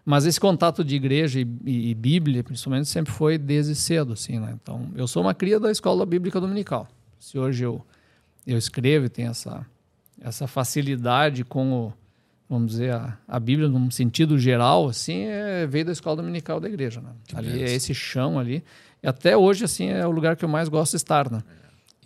Mas 0.04 0.26
esse 0.26 0.40
contato 0.40 0.82
de 0.82 0.96
igreja 0.96 1.40
e, 1.40 1.46
e, 1.64 1.90
e, 1.90 1.94
Bíblia, 1.94 2.42
principalmente, 2.42 2.88
sempre 2.88 3.12
foi 3.12 3.38
desde 3.38 3.74
cedo, 3.74 4.14
assim, 4.14 4.38
né? 4.40 4.58
Então, 4.60 4.88
eu 4.96 5.06
sou 5.06 5.22
uma 5.22 5.34
cria 5.34 5.60
da 5.60 5.70
escola 5.70 6.04
bíblica 6.06 6.40
dominical. 6.40 6.88
Se 7.18 7.38
hoje 7.38 7.64
eu 7.64 7.84
eu 8.46 8.58
escrevo 8.58 9.06
e 9.06 9.08
tenho 9.08 9.30
essa 9.30 9.64
essa 10.22 10.46
facilidade 10.46 11.44
com 11.44 11.72
o, 11.72 11.92
vamos 12.48 12.72
dizer, 12.72 12.92
a, 12.92 13.16
a 13.26 13.40
Bíblia 13.40 13.68
num 13.68 13.90
sentido 13.90 14.38
geral, 14.38 14.88
assim, 14.88 15.24
é, 15.24 15.66
veio 15.66 15.86
da 15.86 15.92
escola 15.92 16.16
dominical 16.16 16.60
da 16.60 16.68
igreja, 16.68 17.00
né? 17.00 17.10
ali 17.34 17.62
é 17.62 17.72
esse 17.72 17.94
chão 17.94 18.38
ali. 18.38 18.62
E 19.02 19.08
até 19.08 19.36
hoje, 19.36 19.64
assim, 19.64 19.88
é 19.88 20.06
o 20.06 20.10
lugar 20.10 20.36
que 20.36 20.44
eu 20.44 20.48
mais 20.48 20.68
gosto 20.68 20.92
de 20.92 20.96
estar, 20.98 21.30
né? 21.30 21.42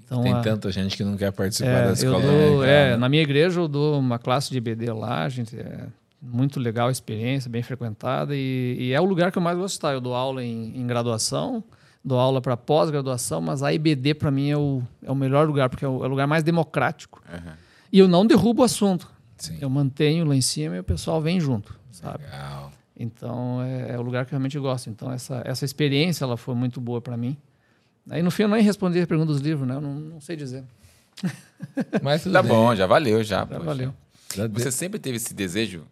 Então, 0.04 0.22
Tem 0.22 0.32
a, 0.32 0.40
tanta 0.40 0.70
gente 0.70 0.96
que 0.96 1.02
não 1.02 1.16
quer 1.16 1.32
participar 1.32 1.70
é, 1.70 1.86
da 1.86 1.92
escola 1.92 2.20
dou, 2.20 2.30
dominical. 2.30 2.64
É, 2.64 2.90
né? 2.90 2.96
na 2.96 3.08
minha 3.08 3.22
igreja 3.22 3.58
eu 3.58 3.66
dou 3.66 3.98
uma 3.98 4.18
classe 4.18 4.50
de 4.50 4.58
IBD 4.58 4.92
lá, 4.92 5.28
gente, 5.28 5.58
é 5.58 5.86
muito 6.20 6.60
legal 6.60 6.88
a 6.88 6.92
experiência, 6.92 7.50
bem 7.50 7.62
frequentada, 7.62 8.34
e, 8.36 8.76
e, 8.78 8.92
é 8.92 9.00
o 9.00 9.04
lugar 9.04 9.32
que 9.32 9.38
eu 9.38 9.42
mais 9.42 9.56
gosto 9.56 9.72
de 9.72 9.78
estar. 9.78 9.92
Eu 9.92 10.00
dou 10.00 10.14
aula 10.14 10.44
em, 10.44 10.78
em 10.78 10.86
graduação, 10.86 11.64
dou 12.04 12.18
aula 12.18 12.40
para 12.40 12.56
pós-graduação, 12.56 13.40
mas 13.40 13.62
a 13.62 13.72
IBD 13.72 14.14
para 14.14 14.30
mim 14.30 14.50
é 14.50 14.56
o, 14.56 14.82
é 15.02 15.10
o 15.10 15.14
melhor 15.14 15.46
lugar, 15.46 15.70
porque 15.70 15.84
é 15.84 15.88
o, 15.88 16.04
é 16.04 16.06
o 16.06 16.10
lugar 16.10 16.26
mais 16.26 16.44
democrático. 16.44 17.22
Uhum 17.32 17.63
e 17.94 18.00
eu 18.00 18.08
não 18.08 18.26
derrubo 18.26 18.62
o 18.62 18.64
assunto. 18.64 19.08
Sim. 19.36 19.56
Eu 19.60 19.70
mantenho 19.70 20.24
lá 20.24 20.34
em 20.34 20.40
cima 20.40 20.74
e 20.74 20.80
o 20.80 20.84
pessoal 20.84 21.22
vem 21.22 21.38
junto, 21.38 21.78
sabe? 21.92 22.24
Legal. 22.24 22.72
Então 22.96 23.62
é, 23.62 23.92
é, 23.92 23.98
o 23.98 24.02
lugar 24.02 24.26
que 24.26 24.30
eu 24.30 24.36
realmente 24.36 24.58
gosto. 24.58 24.90
Então 24.90 25.12
essa, 25.12 25.40
essa 25.44 25.64
experiência 25.64 26.24
ela 26.24 26.36
foi 26.36 26.56
muito 26.56 26.80
boa 26.80 27.00
para 27.00 27.16
mim. 27.16 27.36
Aí 28.10 28.20
no 28.20 28.32
fim 28.32 28.42
eu 28.42 28.48
nem 28.48 28.64
respondi 28.64 29.00
a 29.00 29.06
pergunta 29.06 29.30
dos 29.30 29.40
livros, 29.40 29.68
né? 29.68 29.76
Eu 29.76 29.80
não, 29.80 29.94
não 29.94 30.20
sei 30.20 30.34
dizer. 30.34 30.64
Mas 32.02 32.24
tá 32.24 32.42
bem. 32.42 32.50
bom, 32.50 32.74
já 32.74 32.84
valeu 32.84 33.22
já. 33.22 33.46
Já 33.48 33.58
valeu. 33.58 33.94
Você 34.54 34.72
sempre 34.72 34.98
teve 34.98 35.18
esse 35.18 35.32
desejo 35.32 35.84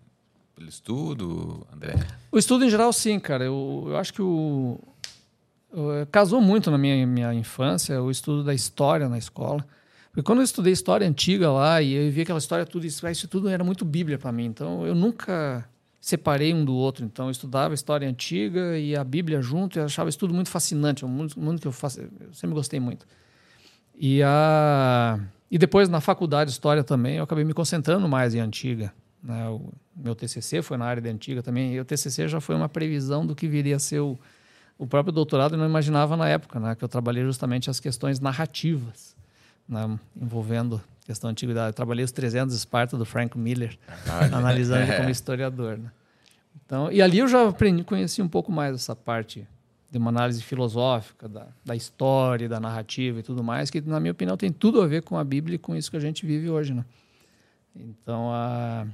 pelo 0.57 0.69
estudo, 0.69 1.65
André? 1.73 1.95
O 2.33 2.39
estudo 2.39 2.65
em 2.65 2.69
geral, 2.69 2.93
sim, 2.93 3.21
cara. 3.21 3.45
Eu, 3.45 3.85
eu 3.87 3.97
acho 3.97 4.13
que 4.13 4.21
o, 4.21 4.77
o 5.73 6.05
casou 6.11 6.41
muito 6.41 6.69
na 6.69 6.79
minha, 6.79 7.07
minha 7.07 7.33
infância 7.33 8.03
o 8.03 8.11
estudo 8.11 8.43
da 8.43 8.53
história 8.53 9.09
na 9.09 9.19
escola. 9.19 9.65
Porque 10.13 10.23
quando 10.23 10.41
eu 10.41 10.45
estudei 10.45 10.75
história 10.75 11.09
antiga 11.09 11.51
lá 11.51 11.81
e 11.81 11.95
eu 11.95 12.13
vi 12.13 12.21
aquela 12.21 12.39
história 12.39 12.67
tudo 12.67 12.87
isso, 12.87 13.09
isso 13.09 13.27
tudo 13.27 13.49
era 13.49 13.65
muito 13.65 13.83
Bíblia 13.83 14.19
para 14.19 14.31
mim. 14.31 14.45
Então 14.45 14.87
eu 14.87 14.95
nunca 14.95 15.67
separei 15.99 16.53
um 16.53 16.67
do 16.67 16.75
outro. 16.75 17.03
Então 17.03 17.27
eu 17.27 17.31
estudava 17.31 17.73
história 17.73 18.07
antiga 18.07 18.79
e 18.79 18.95
a 18.95 19.03
Bíblia 19.03 19.41
junto. 19.41 19.79
E 19.79 19.81
eu 19.81 19.87
achava 19.87 20.11
isso 20.11 20.19
tudo 20.19 20.35
muito 20.35 20.51
fascinante. 20.51 21.03
É 21.03 21.07
um 21.07 21.11
mundo, 21.11 21.59
que 21.59 21.67
eu 21.67 21.73
eu 21.73 22.35
sempre 22.35 22.55
gostei 22.55 22.79
muito. 22.79 23.07
E 23.99 24.23
a 24.23 25.19
e 25.51 25.57
depois 25.57 25.89
na 25.89 26.01
faculdade 26.01 26.49
de 26.49 26.53
história 26.53 26.85
também 26.85 27.17
eu 27.17 27.25
acabei 27.25 27.45
me 27.45 27.55
concentrando 27.55 28.07
mais 28.07 28.35
em 28.35 28.41
antiga. 28.41 28.93
Né? 29.23 29.49
O 29.49 29.73
meu 29.97 30.15
TCC 30.15 30.61
foi 30.61 30.77
na 30.77 30.85
área 30.85 31.01
de 31.01 31.09
antiga 31.09 31.43
também. 31.43 31.73
E 31.73 31.81
o 31.81 31.87
TCC 31.87 32.29
já 32.29 32.39
foi 32.39 32.55
uma 32.55 32.69
previsão 32.69 33.27
do 33.27 33.35
que 33.35 33.49
viria 33.49 33.77
a 33.77 33.79
ser 33.79 34.01
o, 34.01 34.19
o 34.77 34.87
próprio 34.87 35.11
doutorado. 35.11 35.55
Eu 35.55 35.59
não 35.59 35.67
imaginava 35.67 36.19
na 36.19 36.29
época, 36.29 36.61
né? 36.61 36.75
Que 36.75 36.85
eu 36.85 36.89
trabalhei 36.89 37.25
justamente 37.25 37.71
as 37.71 37.81
questões 37.81 38.21
narrativas 38.21 39.17
né, 39.69 39.99
envolvendo 40.21 40.81
questão 41.05 41.29
da 41.29 41.33
antiguidade. 41.33 41.69
Eu 41.69 41.75
trabalhei 41.75 42.05
os 42.05 42.13
300 42.13 42.55
Esparta 42.55 42.97
do 42.97 43.05
Frank 43.05 43.37
Miller, 43.39 43.79
ah, 44.09 44.37
analisando 44.37 44.85
é. 44.91 44.97
como 44.97 45.11
historiador. 45.11 45.79
Né? 45.79 45.91
Então, 46.65 46.91
e 46.91 47.03
ali 47.03 47.19
eu 47.19 47.29
já 47.29 47.49
aprendi, 47.49 47.85
conheci 47.85 48.23
um 48.23 48.29
pouco 48.29 48.53
mais 48.53 48.75
essa 48.75 48.95
parte 48.95 49.47
de 49.91 49.99
uma 49.99 50.09
análise 50.09 50.43
filosófica 50.43 51.29
da, 51.29 51.49
da 51.65 51.77
história, 51.77 52.49
da 52.49 52.59
narrativa 52.59 53.21
e 53.21 53.23
tudo 53.23 53.45
mais, 53.45 53.71
que 53.71 53.81
na 53.83 54.01
minha 54.01 54.13
opinião 54.13 54.37
tem 54.39 54.51
tudo 54.51 54.81
a 54.81 54.87
ver 54.87 55.03
com 55.03 55.19
a 55.19 55.25
Bíblia 55.25 55.57
e 55.57 55.59
com 55.59 55.77
isso 55.77 55.91
que 55.91 55.97
a 55.97 56.01
gente 56.01 56.25
vive 56.25 56.49
hoje, 56.49 56.73
né? 56.73 56.85
Então, 57.77 58.31
a... 58.33 58.87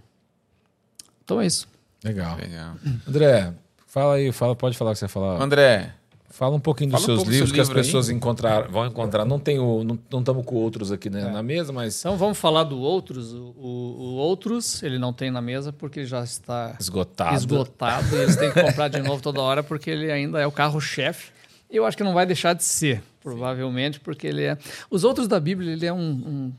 então 1.23 1.41
é 1.41 1.47
isso. 1.47 1.69
Legal. 2.03 2.37
Legal. 2.37 2.75
André, 3.07 3.55
fala 3.87 4.15
aí, 4.15 4.33
fala, 4.33 4.57
pode 4.57 4.77
falar 4.77 4.91
o 4.91 4.95
que 4.95 4.99
você 4.99 5.09
falar. 5.09 5.41
André, 5.41 5.95
Fala 6.31 6.55
um 6.55 6.61
pouquinho 6.61 6.91
dos 6.91 7.03
seus 7.03 7.23
um 7.23 7.31
livros 7.31 7.51
que 7.51 7.61
as 7.61 7.71
pessoas 7.71 8.11
encontrar, 8.11 8.69
vão 8.69 8.87
encontrar. 8.87 9.25
Não 9.25 9.39
tem 9.39 9.59
o, 9.59 9.83
não 9.83 10.21
estamos 10.21 10.45
com 10.45 10.57
outros 10.57 10.93
aqui 10.93 11.09
né, 11.09 11.23
é. 11.23 11.31
na 11.31 11.43
mesa, 11.43 11.73
mas. 11.73 11.99
Então 12.01 12.19
vamos 12.19 12.37
falar 12.37 12.65
do 12.65 12.79
outros. 12.79 13.33
O, 13.33 13.55
o, 13.57 14.15
outros 14.17 14.83
ele 14.83 14.99
não 14.99 15.13
tem 15.13 15.31
na 15.31 15.41
mesa 15.41 15.73
porque 15.73 16.01
ele 16.01 16.07
já 16.07 16.23
está 16.23 16.77
esgotado. 16.79 17.35
Esgotado 17.35 18.15
e 18.15 18.19
eles 18.21 18.37
têm 18.37 18.53
que 18.53 18.63
comprar 18.63 18.89
de 18.89 19.01
novo 19.01 19.23
toda 19.23 19.41
hora 19.41 19.63
porque 19.63 19.91
ele 19.91 20.13
ainda 20.13 20.39
é 20.39 20.47
o 20.47 20.53
carro-chefe. 20.53 21.33
E 21.71 21.77
eu 21.77 21.87
acho 21.87 21.97
que 21.97 22.05
não 22.05 22.15
vai 22.15 22.27
deixar 22.27 22.55
de 22.55 22.65
ser, 22.65 23.03
provavelmente, 23.23 23.99
porque 23.99 24.27
ele 24.27 24.45
é. 24.45 24.59
Os 24.91 25.05
outros 25.05 25.29
da 25.29 25.41
Bíblia 25.41 25.73
ele 25.73 25.87
é 25.87 25.93
um, 25.93 25.99
um 25.99 26.53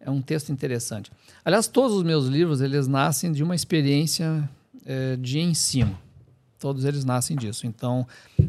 é 0.00 0.10
um 0.10 0.20
texto 0.20 0.50
interessante. 0.50 1.10
Aliás, 1.44 1.66
todos 1.68 1.96
os 1.96 2.02
meus 2.02 2.26
livros 2.26 2.60
eles 2.60 2.86
nascem 2.86 3.32
de 3.32 3.42
uma 3.42 3.54
experiência 3.54 4.48
é, 4.84 5.16
de 5.16 5.38
ensino. 5.40 5.98
Todos 6.58 6.84
eles 6.84 7.04
nascem 7.04 7.36
disso. 7.36 7.66
Então, 7.66 8.06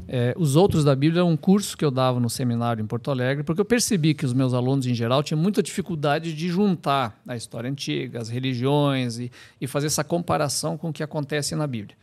é, 0.07 0.33
os 0.37 0.55
outros 0.55 0.83
da 0.83 0.95
Bíblia 0.95 1.21
é 1.21 1.23
um 1.23 1.35
curso 1.35 1.75
que 1.75 1.83
eu 1.83 1.91
dava 1.91 2.19
no 2.19 2.29
seminário 2.29 2.81
em 2.81 2.87
Porto 2.87 3.11
Alegre, 3.11 3.43
porque 3.43 3.59
eu 3.59 3.65
percebi 3.65 4.13
que 4.13 4.25
os 4.25 4.33
meus 4.33 4.53
alunos, 4.53 4.85
em 4.85 4.93
geral, 4.93 5.21
tinham 5.21 5.39
muita 5.39 5.61
dificuldade 5.61 6.33
de 6.33 6.47
juntar 6.47 7.19
a 7.27 7.35
história 7.35 7.69
antiga, 7.69 8.21
as 8.21 8.29
religiões 8.29 9.19
e, 9.19 9.31
e 9.59 9.67
fazer 9.67 9.87
essa 9.87 10.03
comparação 10.03 10.77
com 10.77 10.89
o 10.89 10.93
que 10.93 11.03
acontece 11.03 11.55
na 11.55 11.67
Bíblia. 11.67 11.97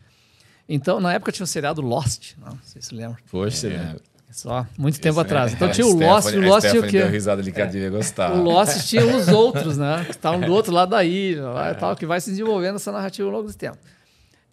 Então, 0.68 1.00
na 1.00 1.12
época 1.12 1.32
tinha 1.32 1.44
o 1.44 1.46
seriado 1.46 1.80
Lost, 1.80 2.34
não, 2.38 2.52
não 2.52 2.58
sei 2.62 2.80
se 2.82 2.94
lembra. 2.94 3.18
Poxa, 3.30 3.68
é. 3.68 3.96
Só, 4.34 4.66
muito 4.76 5.00
tempo 5.00 5.20
atrás. 5.20 5.52
É, 5.52 5.54
então 5.54 5.70
tinha 5.72 5.86
o 5.86 5.96
Lost, 5.96 6.34
o 6.34 6.40
Lost 6.40 6.68
tinha 6.68 6.82
o 6.82 6.86
quê? 6.86 6.98
deu 6.98 7.08
risada 7.08 7.40
que 7.40 7.60
é. 7.60 7.66
devia 7.66 7.88
gostar. 7.88 8.32
O 8.32 8.42
Lost 8.42 8.84
tinha 8.88 9.06
os 9.06 9.28
outros, 9.32 9.78
né? 9.78 10.02
Que 10.04 10.10
estavam 10.10 10.40
do 10.40 10.52
outro 10.52 10.72
lado 10.72 10.90
da 10.90 11.04
ilha, 11.04 11.44
e 11.70 11.74
tal, 11.76 11.94
que 11.94 12.04
vai 12.04 12.20
se 12.20 12.30
desenvolvendo 12.30 12.76
essa 12.76 12.90
narrativa 12.90 13.28
ao 13.28 13.32
longo 13.32 13.46
do 13.46 13.54
tempo. 13.54 13.78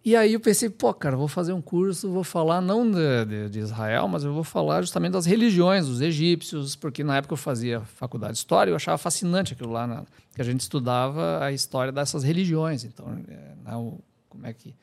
E 0.04 0.16
aí 0.16 0.32
eu 0.32 0.40
pensei, 0.40 0.68
pô, 0.68 0.92
cara, 0.92 1.16
vou 1.16 1.28
fazer 1.28 1.52
um 1.52 1.62
curso, 1.62 2.10
vou 2.10 2.24
falar 2.24 2.60
não 2.60 2.90
de, 2.90 3.24
de, 3.24 3.48
de, 3.48 3.58
Israel, 3.60 4.08
mas 4.08 4.24
eu 4.24 4.34
vou 4.34 4.42
falar 4.42 4.82
justamente 4.82 5.12
das 5.12 5.26
religiões, 5.26 5.86
dos 5.86 6.00
egípcios, 6.00 6.74
porque 6.74 7.04
na 7.04 7.18
época 7.18 7.34
eu 7.34 7.36
fazia 7.36 7.80
faculdade 7.80 8.32
de 8.32 8.38
história 8.38 8.72
eu 8.72 8.76
achava 8.76 8.98
fascinante 8.98 9.52
aquilo 9.52 9.70
lá, 9.70 9.86
né? 9.86 10.02
que 10.34 10.40
a 10.40 10.44
gente 10.44 10.60
estudava 10.60 11.44
a 11.44 11.52
história 11.52 11.92
dessas 11.92 12.24
religiões. 12.24 12.82
Então, 12.82 13.06
é, 13.28 13.32
né, 13.64 13.76
o, 13.76 14.00
como, 14.28 14.44
é 14.44 14.52
que, 14.52 14.74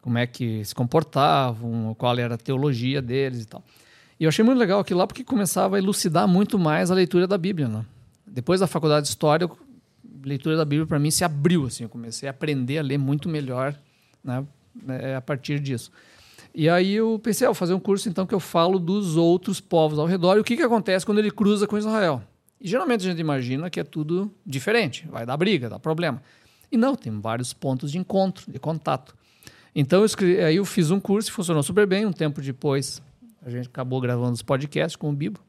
como 0.00 0.18
é 0.18 0.26
que 0.26 0.64
se 0.64 0.74
comportavam, 0.74 1.92
qual 1.98 2.16
era 2.16 2.34
a 2.34 2.38
teologia 2.38 3.02
deles 3.02 3.42
e 3.42 3.46
tal. 3.46 3.64
E 4.20 4.24
eu 4.24 4.28
achei 4.28 4.44
muito 4.44 4.58
legal 4.58 4.78
aquilo 4.78 5.00
lá 5.00 5.06
porque 5.06 5.24
começava 5.24 5.76
a 5.76 5.78
elucidar 5.80 6.28
muito 6.28 6.56
mais 6.60 6.92
a 6.92 6.94
leitura 6.94 7.26
da 7.26 7.36
Bíblia. 7.36 7.66
Né? 7.66 7.84
Depois 8.24 8.60
da 8.60 8.68
faculdade 8.68 9.06
de 9.06 9.10
história, 9.10 9.48
a 9.48 10.26
leitura 10.28 10.56
da 10.56 10.64
Bíblia 10.64 10.86
para 10.86 10.98
mim 11.00 11.10
se 11.10 11.24
abriu. 11.24 11.66
Assim, 11.66 11.82
eu 11.82 11.88
comecei 11.88 12.28
a 12.28 12.30
aprender 12.30 12.78
a 12.78 12.82
ler 12.82 12.98
muito 12.98 13.28
melhor 13.28 13.74
né? 14.22 14.46
Né, 14.74 15.16
a 15.16 15.20
partir 15.20 15.60
disso. 15.60 15.90
E 16.54 16.68
aí 16.68 16.94
eu 16.94 17.20
pensei, 17.22 17.46
ah, 17.46 17.50
vou 17.50 17.54
fazer 17.54 17.74
um 17.74 17.80
curso 17.80 18.08
então 18.08 18.26
que 18.26 18.34
eu 18.34 18.40
falo 18.40 18.78
dos 18.78 19.16
outros 19.16 19.60
povos 19.60 19.98
ao 19.98 20.06
redor 20.06 20.36
e 20.36 20.40
o 20.40 20.44
que, 20.44 20.56
que 20.56 20.62
acontece 20.62 21.06
quando 21.06 21.18
ele 21.18 21.30
cruza 21.30 21.66
com 21.66 21.78
Israel. 21.78 22.22
E 22.60 22.68
geralmente 22.68 23.06
a 23.06 23.10
gente 23.10 23.20
imagina 23.20 23.70
que 23.70 23.78
é 23.78 23.84
tudo 23.84 24.30
diferente, 24.44 25.06
vai 25.08 25.24
dar 25.24 25.36
briga, 25.36 25.68
dá 25.68 25.78
problema. 25.78 26.22
E 26.70 26.76
não, 26.76 26.94
tem 26.94 27.20
vários 27.20 27.52
pontos 27.52 27.92
de 27.92 27.98
encontro, 27.98 28.50
de 28.50 28.58
contato. 28.58 29.14
Então 29.74 30.00
eu 30.00 30.06
escrevi, 30.06 30.40
aí 30.40 30.56
eu 30.56 30.64
fiz 30.64 30.90
um 30.90 31.00
curso, 31.00 31.32
funcionou 31.32 31.62
super 31.62 31.86
bem. 31.86 32.04
Um 32.04 32.12
tempo 32.12 32.40
depois 32.40 33.00
a 33.44 33.50
gente 33.50 33.68
acabou 33.68 34.00
gravando 34.00 34.32
os 34.32 34.42
podcasts 34.42 34.96
com 34.96 35.10
o 35.10 35.12
Bibo. 35.12 35.40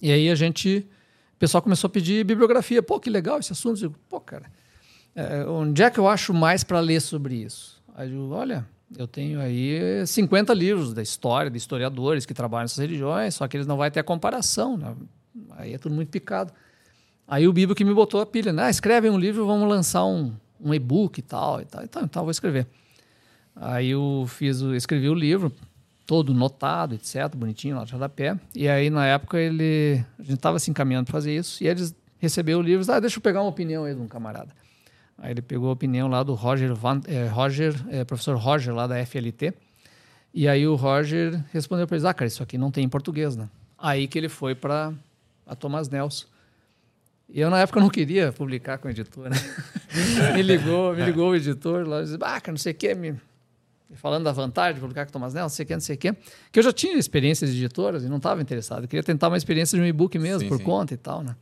E 0.00 0.10
aí 0.10 0.30
a 0.30 0.34
gente 0.34 0.88
pessoal 1.38 1.62
começou 1.62 1.88
a 1.88 1.90
pedir 1.90 2.24
bibliografia. 2.24 2.82
Pô, 2.82 2.98
que 2.98 3.08
legal 3.08 3.38
esse 3.38 3.52
assunto. 3.52 3.76
Eu 3.76 3.90
digo, 3.90 4.00
pô, 4.08 4.20
cara, 4.20 4.50
é, 5.14 5.44
onde 5.44 5.82
é 5.82 5.90
que 5.90 5.98
eu 5.98 6.08
acho 6.08 6.34
mais 6.34 6.64
para 6.64 6.80
ler 6.80 7.00
sobre 7.00 7.36
isso? 7.36 7.77
Aí 7.98 8.06
eu 8.06 8.12
digo, 8.12 8.32
olha, 8.32 8.64
eu 8.96 9.08
tenho 9.08 9.40
aí 9.40 10.06
50 10.06 10.54
livros 10.54 10.94
da 10.94 11.02
história, 11.02 11.50
de 11.50 11.58
historiadores 11.58 12.24
que 12.24 12.32
trabalham 12.32 12.62
nessas 12.62 12.78
religiões, 12.78 13.34
só 13.34 13.48
que 13.48 13.56
eles 13.56 13.66
não 13.66 13.76
vão 13.76 13.90
ter 13.90 13.98
a 13.98 14.04
comparação. 14.04 14.76
Né? 14.76 14.94
Aí 15.56 15.74
é 15.74 15.78
tudo 15.78 15.96
muito 15.96 16.08
picado. 16.08 16.52
Aí 17.26 17.48
o 17.48 17.52
Bíblia 17.52 17.74
que 17.74 17.84
me 17.84 17.92
botou 17.92 18.20
a 18.20 18.26
pilha, 18.26 18.52
né? 18.52 18.66
Ah, 18.66 18.70
escreve 18.70 19.10
um 19.10 19.18
livro, 19.18 19.44
vamos 19.44 19.68
lançar 19.68 20.04
um, 20.04 20.32
um 20.60 20.72
e-book 20.72 21.18
e 21.18 21.22
tal, 21.22 21.60
e 21.60 21.64
tal. 21.64 21.82
Então, 21.82 22.04
então, 22.04 22.22
vou 22.22 22.30
escrever. 22.30 22.68
Aí 23.56 23.88
eu 23.90 24.26
fiz, 24.28 24.60
escrevi 24.60 25.08
o 25.08 25.14
livro, 25.14 25.52
todo 26.06 26.32
notado, 26.32 26.94
etc, 26.94 27.34
bonitinho, 27.34 27.74
lá 27.74 27.84
de 27.84 27.92
rodapé. 27.92 28.38
E 28.54 28.68
aí, 28.68 28.90
na 28.90 29.06
época, 29.06 29.40
ele, 29.40 30.04
a 30.16 30.22
gente 30.22 30.34
estava 30.34 30.60
se 30.60 30.70
encaminhando 30.70 31.06
para 31.06 31.12
fazer 31.12 31.34
isso, 31.34 31.64
e 31.64 31.66
eles 31.66 31.92
receberam 32.18 32.60
o 32.60 32.62
livro, 32.62 32.90
ah, 32.92 33.00
deixa 33.00 33.18
eu 33.18 33.20
pegar 33.20 33.42
uma 33.42 33.50
opinião 33.50 33.82
aí 33.82 33.92
de 33.92 34.00
um 34.00 34.06
camarada. 34.06 34.54
Aí 35.18 35.32
ele 35.32 35.42
pegou 35.42 35.68
a 35.68 35.72
opinião 35.72 36.08
lá 36.08 36.22
do 36.22 36.34
Roger, 36.34 36.74
Van, 36.74 37.00
é, 37.06 37.26
Roger 37.26 37.74
é, 37.90 38.04
professor 38.04 38.36
Roger, 38.36 38.72
lá 38.72 38.86
da 38.86 39.04
FLT, 39.04 39.52
e 40.32 40.46
aí 40.46 40.66
o 40.66 40.76
Roger 40.76 41.42
respondeu 41.52 41.86
para 41.86 41.96
eles, 41.96 42.04
ah, 42.04 42.14
cara, 42.14 42.28
isso 42.28 42.42
aqui 42.42 42.56
não 42.56 42.70
tem 42.70 42.84
em 42.84 42.88
português, 42.88 43.36
né? 43.36 43.48
Aí 43.76 44.06
que 44.06 44.16
ele 44.16 44.28
foi 44.28 44.54
para 44.54 44.92
a 45.46 45.56
Thomas 45.56 45.88
Nelson. 45.88 46.26
E 47.28 47.40
eu, 47.40 47.50
na 47.50 47.60
época, 47.60 47.80
não 47.80 47.90
queria 47.90 48.32
publicar 48.32 48.78
com 48.78 48.88
o 48.88 48.90
editor, 48.90 49.28
né? 49.28 49.36
me 50.34 50.42
ligou, 50.42 50.94
me 50.94 51.04
ligou 51.04 51.30
o 51.30 51.36
editor 51.36 51.86
lá, 51.86 52.02
disse, 52.02 52.14
ah, 52.20 52.40
cara, 52.40 52.52
não 52.52 52.58
sei 52.58 52.72
o 52.72 52.76
que, 52.76 52.94
me 52.94 53.18
falando 53.94 54.24
da 54.24 54.32
vantagem 54.32 54.74
de 54.74 54.80
publicar 54.80 55.06
com 55.06 55.12
Thomas 55.12 55.34
Nelson, 55.34 55.44
não 55.44 55.50
sei 55.50 55.64
o 55.64 55.66
que, 55.66 55.74
não 55.74 55.80
sei 55.80 55.96
o 55.96 55.98
que, 55.98 56.12
que 56.52 56.58
eu 56.58 56.62
já 56.62 56.72
tinha 56.72 56.96
experiências 56.96 57.50
de 57.50 57.56
editoras 57.56 58.04
e 58.04 58.08
não 58.08 58.18
estava 58.18 58.40
interessado. 58.40 58.84
Eu 58.84 58.88
queria 58.88 59.02
tentar 59.02 59.28
uma 59.28 59.36
experiência 59.36 59.76
de 59.76 59.82
um 59.82 59.86
e-book 59.86 60.18
mesmo, 60.18 60.40
sim, 60.40 60.48
por 60.48 60.58
sim. 60.58 60.64
conta 60.64 60.94
e 60.94 60.96
tal, 60.96 61.22
né? 61.22 61.34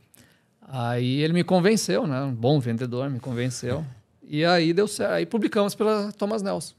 Aí 0.67 1.21
ele 1.21 1.33
me 1.33 1.43
convenceu, 1.43 2.05
né? 2.05 2.21
Um 2.21 2.33
bom 2.33 2.59
vendedor 2.59 3.09
me 3.09 3.19
convenceu. 3.19 3.85
E 4.21 4.43
aí 4.43 4.73
deu 4.73 4.87
certo. 4.87 5.13
Aí 5.13 5.25
publicamos 5.25 5.73
pela 5.73 6.11
Thomas 6.11 6.41
Nelson. 6.41 6.75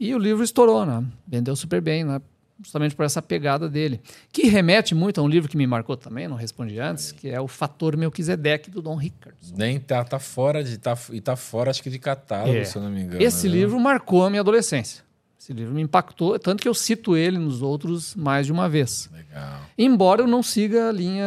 E 0.00 0.14
o 0.14 0.18
livro 0.18 0.42
estourou, 0.42 0.86
né? 0.86 1.04
Vendeu 1.26 1.54
super 1.54 1.80
bem, 1.80 2.04
né? 2.04 2.20
Justamente 2.62 2.94
por 2.94 3.04
essa 3.04 3.20
pegada 3.20 3.68
dele. 3.68 4.00
Que 4.32 4.48
remete 4.48 4.94
muito 4.94 5.20
a 5.20 5.22
um 5.22 5.28
livro 5.28 5.48
que 5.48 5.58
me 5.58 5.66
marcou 5.66 5.94
também, 5.94 6.26
não 6.26 6.36
respondi 6.36 6.78
antes, 6.80 7.12
que 7.12 7.28
é 7.28 7.38
o 7.38 7.46
Fator 7.46 7.96
Melquisedeque, 7.98 8.70
do 8.70 8.80
Don 8.80 8.94
Richardson. 8.94 9.54
Nem 9.54 9.78
tá, 9.78 10.02
tá 10.04 10.18
fora 10.18 10.64
de. 10.64 10.78
Tá, 10.78 10.96
e 11.12 11.20
tá 11.20 11.36
fora, 11.36 11.70
acho 11.70 11.82
que 11.82 11.90
de 11.90 11.98
catálogo, 11.98 12.56
é. 12.56 12.64
se 12.64 12.76
eu 12.76 12.82
não 12.82 12.90
me 12.90 13.02
engano. 13.02 13.22
Esse 13.22 13.46
né? 13.46 13.56
livro 13.56 13.78
marcou 13.78 14.24
a 14.24 14.30
minha 14.30 14.40
adolescência. 14.40 15.04
Esse 15.38 15.52
livro 15.52 15.74
me 15.74 15.82
impactou, 15.82 16.38
tanto 16.38 16.62
que 16.62 16.68
eu 16.68 16.74
cito 16.74 17.16
ele 17.16 17.38
nos 17.38 17.60
outros 17.60 18.14
mais 18.16 18.46
de 18.46 18.52
uma 18.52 18.68
vez. 18.68 19.08
Legal. 19.12 19.60
Embora 19.76 20.22
eu 20.22 20.26
não 20.26 20.42
siga 20.42 20.88
a 20.88 20.92
linha, 20.92 21.24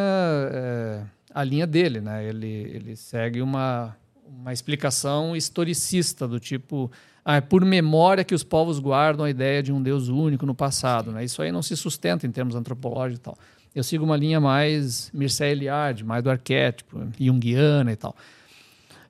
é, 0.51 1.01
a 1.39 1.43
linha 1.43 1.65
dele, 1.65 2.01
né? 2.01 2.25
Ele, 2.27 2.47
ele 2.47 2.95
segue 2.95 3.41
uma, 3.41 3.95
uma 4.27 4.51
explicação 4.51 5.35
historicista 5.35 6.27
do 6.27 6.39
tipo 6.39 6.91
ah, 7.23 7.35
é 7.35 7.41
por 7.41 7.63
memória 7.63 8.23
que 8.23 8.33
os 8.33 8.43
povos 8.43 8.79
guardam 8.79 9.25
a 9.25 9.29
ideia 9.29 9.61
de 9.61 9.71
um 9.71 9.81
Deus 9.81 10.09
único 10.09 10.45
no 10.45 10.55
passado. 10.55 11.11
Né? 11.11 11.23
Isso 11.23 11.41
aí 11.41 11.51
não 11.51 11.61
se 11.61 11.77
sustenta 11.77 12.25
em 12.25 12.31
termos 12.31 12.55
antropológicos 12.55 13.19
e 13.19 13.21
tal. 13.21 13.37
Eu 13.73 13.83
sigo 13.83 14.03
uma 14.03 14.17
linha 14.17 14.39
mais 14.39 15.11
Mircea 15.13 15.47
Eliade, 15.47 16.03
mais 16.03 16.23
do 16.23 16.29
arquétipo, 16.29 17.07
junguiana 17.19 17.91
e 17.91 17.95
tal. 17.95 18.15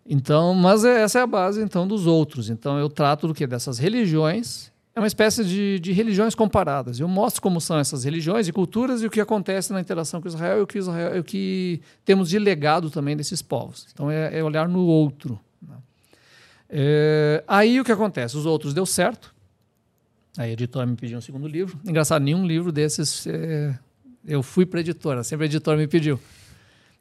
Então, 0.06 0.54
mas 0.54 0.84
essa 0.84 1.20
é 1.20 1.22
a 1.22 1.28
base 1.28 1.62
então 1.62 1.88
dos 1.88 2.06
outros. 2.06 2.50
Então 2.50 2.78
eu 2.78 2.90
trato 2.90 3.28
do 3.28 3.34
que 3.34 3.48
dessas 3.48 3.80
religiões 3.80 4.69
é 4.96 5.00
uma 5.00 5.08
espécie 5.08 5.46
de, 5.46 5.80
de, 5.80 5.92
religiões 5.92 6.34
comparadas. 6.34 7.00
Eu 7.00 7.08
mostro 7.08 7.42
como 7.42 7.62
são 7.62 7.78
essas 7.78 8.04
religiões 8.04 8.48
e 8.48 8.52
culturas 8.52 9.02
e 9.02 9.06
o 9.06 9.10
que 9.10 9.22
acontece 9.22 9.72
na 9.72 9.80
interação 9.80 10.22
com 10.22 10.28
Israel 10.28 10.60
e 10.60 10.62
o 10.62 10.68
que, 10.68 10.78
Israel, 10.78 11.20
o 11.20 11.24
que 11.24 11.82
temos 12.04 12.30
de 12.30 12.40
legado 12.40 12.90
também 12.90 13.16
desses 13.16 13.42
povos. 13.42 13.88
Então 13.94 14.10
é, 14.10 14.40
é 14.40 14.44
olhar 14.44 14.68
no 14.68 14.86
outro. 14.86 15.40
Né? 15.62 15.76
É, 16.70 17.44
aí 17.48 17.80
o 17.80 17.84
que 17.84 17.92
acontece? 17.92 18.36
Os 18.36 18.46
outros 18.46 18.74
deu 18.74 18.86
certo. 18.86 19.34
A 20.38 20.48
editora 20.48 20.86
me 20.86 20.96
pediu 20.96 21.18
um 21.18 21.22
segundo 21.22 21.48
livro. 21.48 21.80
Engraçado, 21.86 22.24
nenhum 22.24 22.46
livro 22.46 22.72
desses 22.72 23.28
é, 23.28 23.78
eu 24.26 24.42
fui 24.42 24.66
para 24.66 24.80
a 24.80 24.82
editora, 24.82 25.24
sempre 25.24 25.46
a 25.46 25.48
editora 25.48 25.78
me 25.78 25.88
pediu. 25.88 26.20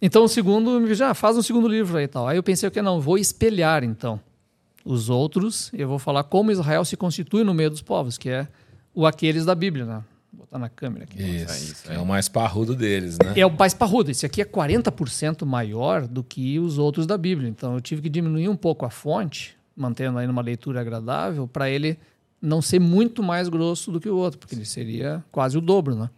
Então 0.01 0.25
o 0.25 0.29
segundo 0.29 0.81
me 0.81 0.89
pediu, 0.89 1.07
ah, 1.07 1.15
faz 1.15 1.37
um 1.37 1.43
segundo 1.43 1.67
livro 1.67 1.97
aí 1.97 2.05
e 2.05 2.09
tal. 2.09 2.29
Aí 2.29 2.37
eu 2.37 2.43
pensei 2.43 2.71
que 2.71 2.83
não, 2.83 3.01
vou 3.01 3.19
espelhar 3.19 3.83
então 3.83 4.21
os 4.89 5.11
outros, 5.11 5.71
eu 5.75 5.87
vou 5.87 5.99
falar 5.99 6.25
como 6.25 6.51
Israel 6.51 6.83
se 6.83 6.97
constitui 6.97 7.45
no 7.45 7.53
meio 7.53 7.69
dos 7.69 7.83
povos, 7.83 8.17
que 8.17 8.31
é 8.31 8.49
o 8.95 9.07
aqueles 9.07 9.45
da 9.45 9.55
Bíblia, 9.55 9.85
né? 9.85 10.03
Vou 10.33 10.47
botar 10.47 10.59
na 10.59 10.71
câmera 10.71 11.05
aqui. 11.05 11.23
Isso, 11.23 11.73
isso 11.73 11.93
é 11.93 11.99
o 11.99 12.07
mais 12.07 12.27
parrudo 12.27 12.75
deles, 12.75 13.19
né? 13.23 13.35
É 13.37 13.45
o 13.45 13.51
mais 13.51 13.75
parrudo. 13.75 14.11
Esse 14.11 14.25
aqui 14.25 14.41
é 14.41 14.47
40% 14.47 15.45
maior 15.45 16.07
do 16.07 16.25
que 16.25 16.59
os 16.59 16.79
outros 16.79 17.07
da 17.07 17.19
Bíblia. 17.19 17.51
Então 17.51 17.75
eu 17.75 17.83
tive 17.83 18.01
que 18.01 18.09
diminuir 18.09 18.49
um 18.49 18.57
pouco 18.57 18.87
a 18.87 18.91
fonte, 18.91 19.55
mantendo 19.77 20.17
aí 20.17 20.27
numa 20.27 20.41
leitura 20.41 20.81
agradável, 20.81 21.47
para 21.47 21.69
ele 21.69 21.99
não 22.41 22.63
ser 22.63 22.81
muito 22.81 23.23
mais 23.23 23.51
grosso 23.51 23.93
do 23.93 24.01
que 24.01 24.09
o 24.09 24.17
outro, 24.17 24.39
porque 24.39 24.55
ele 24.55 24.65
seria 24.65 25.23
quase 25.31 25.59
o 25.59 25.61
dobro, 25.61 25.95
né? 25.95 26.09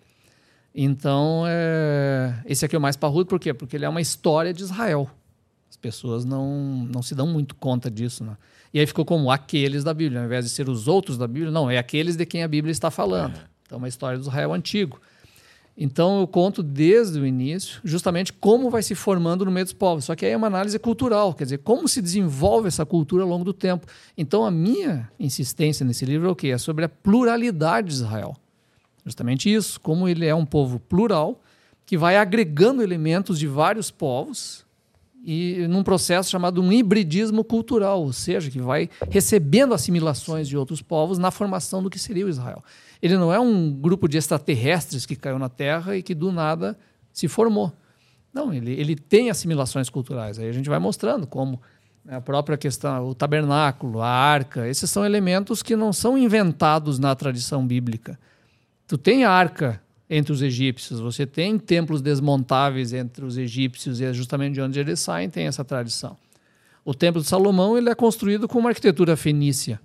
Então, 0.73 1.43
é... 1.49 2.41
esse 2.47 2.65
aqui 2.65 2.77
é 2.77 2.79
o 2.79 2.83
mais 2.83 2.95
parrudo, 2.95 3.27
por 3.27 3.41
quê? 3.41 3.53
Porque 3.53 3.77
ele 3.77 3.85
é 3.85 3.89
uma 3.89 4.01
história 4.01 4.55
de 4.55 4.63
Israel. 4.63 5.11
As 5.69 5.77
pessoas 5.77 6.25
não, 6.25 6.87
não 6.89 7.03
se 7.03 7.17
dão 7.17 7.27
muito 7.27 7.57
conta 7.57 7.91
disso, 7.91 8.23
né? 8.23 8.37
E 8.73 8.79
aí 8.79 8.87
ficou 8.87 9.05
como 9.05 9.31
aqueles 9.31 9.83
da 9.83 9.93
Bíblia, 9.93 10.21
ao 10.21 10.27
invés 10.27 10.45
de 10.45 10.51
ser 10.51 10.69
os 10.69 10.87
outros 10.87 11.19
da 11.19 11.27
Bíblia, 11.27 11.51
não, 11.51 11.71
é 11.71 11.77
aqueles 11.77 12.17
de 12.17 12.25
quem 12.25 12.43
a 12.43 12.49
Bíblia 12.49 12.71
está 12.71 12.91
falando. 12.91 13.37
É. 13.37 13.43
Então, 13.67 13.79
uma 13.79 13.89
história 13.89 14.19
do 14.19 14.23
Israel 14.23 14.53
antigo. 14.53 15.01
Então, 15.77 16.21
eu 16.21 16.27
conto 16.27 16.63
desde 16.63 17.19
o 17.19 17.27
início, 17.27 17.81
justamente 17.83 18.33
como 18.33 18.69
vai 18.69 18.83
se 18.83 18.95
formando 18.95 19.45
no 19.45 19.51
meio 19.51 19.65
dos 19.65 19.73
povos. 19.73 20.05
Só 20.05 20.15
que 20.15 20.27
aí 20.27 20.33
é 20.33 20.37
uma 20.37 20.47
análise 20.47 20.79
cultural, 20.79 21.33
quer 21.33 21.45
dizer, 21.45 21.59
como 21.59 21.89
se 21.89 22.03
desenvolve 22.03 22.69
essa 22.69 22.85
cultura 22.85 23.23
ao 23.23 23.29
longo 23.29 23.45
do 23.45 23.53
tempo. 23.53 23.87
Então, 24.17 24.45
a 24.45 24.51
minha 24.51 25.11
insistência 25.19 25.85
nesse 25.87 26.05
livro 26.05 26.29
é 26.29 26.31
o 26.31 26.37
quê? 26.37 26.49
É 26.49 26.59
sobre 26.59 26.85
a 26.85 26.89
pluralidade 26.89 27.89
de 27.89 27.95
Israel. 27.95 28.37
Justamente 29.05 29.53
isso, 29.53 29.81
como 29.81 30.09
ele 30.09 30.27
é 30.27 30.35
um 30.35 30.45
povo 30.45 30.79
plural, 30.79 31.41
que 31.87 31.97
vai 31.97 32.17
agregando 32.17 32.83
elementos 32.83 33.39
de 33.39 33.47
vários 33.47 33.91
povos 33.91 34.65
e 35.23 35.67
num 35.69 35.83
processo 35.83 36.31
chamado 36.31 36.63
um 36.63 36.73
hibridismo 36.73 37.45
cultural, 37.45 38.03
ou 38.03 38.13
seja, 38.13 38.51
que 38.51 38.61
vai 38.61 38.89
recebendo 39.11 39.75
assimilações 39.75 40.49
de 40.49 40.57
outros 40.57 40.81
povos 40.81 41.19
na 41.19 41.31
formação 41.31 41.83
do 41.83 41.91
que 41.91 41.99
seria 41.99 42.25
o 42.25 42.29
Israel. 42.29 42.63
Ele 43.03 43.17
não 43.17 43.33
é 43.33 43.39
um 43.39 43.71
grupo 43.71 44.09
de 44.09 44.17
extraterrestres 44.17 45.05
que 45.05 45.17
caiu 45.17 45.39
na 45.39 45.49
Terra 45.49 45.97
e 45.97 46.03
que 46.03 46.15
do 46.15 46.33
nada 46.33 46.79
se 47.13 47.29
formou. 47.29 47.73
Não, 48.33 48.53
ele, 48.53 48.73
ele 48.73 48.97
tem 48.97 49.31
assimilações 49.31 49.91
culturais. 49.91 50.39
Aí 50.39 50.49
a 50.49 50.53
gente 50.53 50.69
vai 50.69 50.79
mostrando 50.79 51.27
como 51.27 51.61
né, 52.05 52.17
a 52.17 52.21
própria 52.21 52.57
questão, 52.57 53.09
o 53.09 53.15
tabernáculo, 53.15 54.01
a 54.01 54.09
arca, 54.09 54.69
esses 54.69 54.89
são 54.91 55.05
elementos 55.05 55.63
que 55.63 55.77
não 55.77 55.93
são 55.93 56.17
inventados 56.17 56.99
na 56.99 57.15
tradição 57.15 57.67
bíblica. 57.67 58.19
Tu 58.87 58.97
tem 58.97 59.25
a 59.25 59.31
arca 59.31 59.81
entre 60.11 60.33
os 60.33 60.43
egípcios. 60.43 60.99
Você 60.99 61.25
tem 61.25 61.57
templos 61.57 62.03
desmontáveis 62.03 62.93
entre 62.93 63.25
os 63.25 63.39
egípcios 63.39 64.01
e 64.01 64.05
é 64.05 64.13
justamente 64.13 64.55
de 64.55 64.61
onde 64.61 64.81
eles 64.81 64.99
saem 64.99 65.31
tem 65.31 65.47
essa 65.47 65.65
tradição. 65.65 66.17
O 66.85 66.93
templo 66.93 67.23
de 67.23 67.29
Salomão 67.29 67.79
ele 67.79 67.89
é 67.89 67.95
construído 67.95 68.49
com 68.49 68.59
uma 68.59 68.71
arquitetura 68.71 69.17
fenícia 69.17 69.81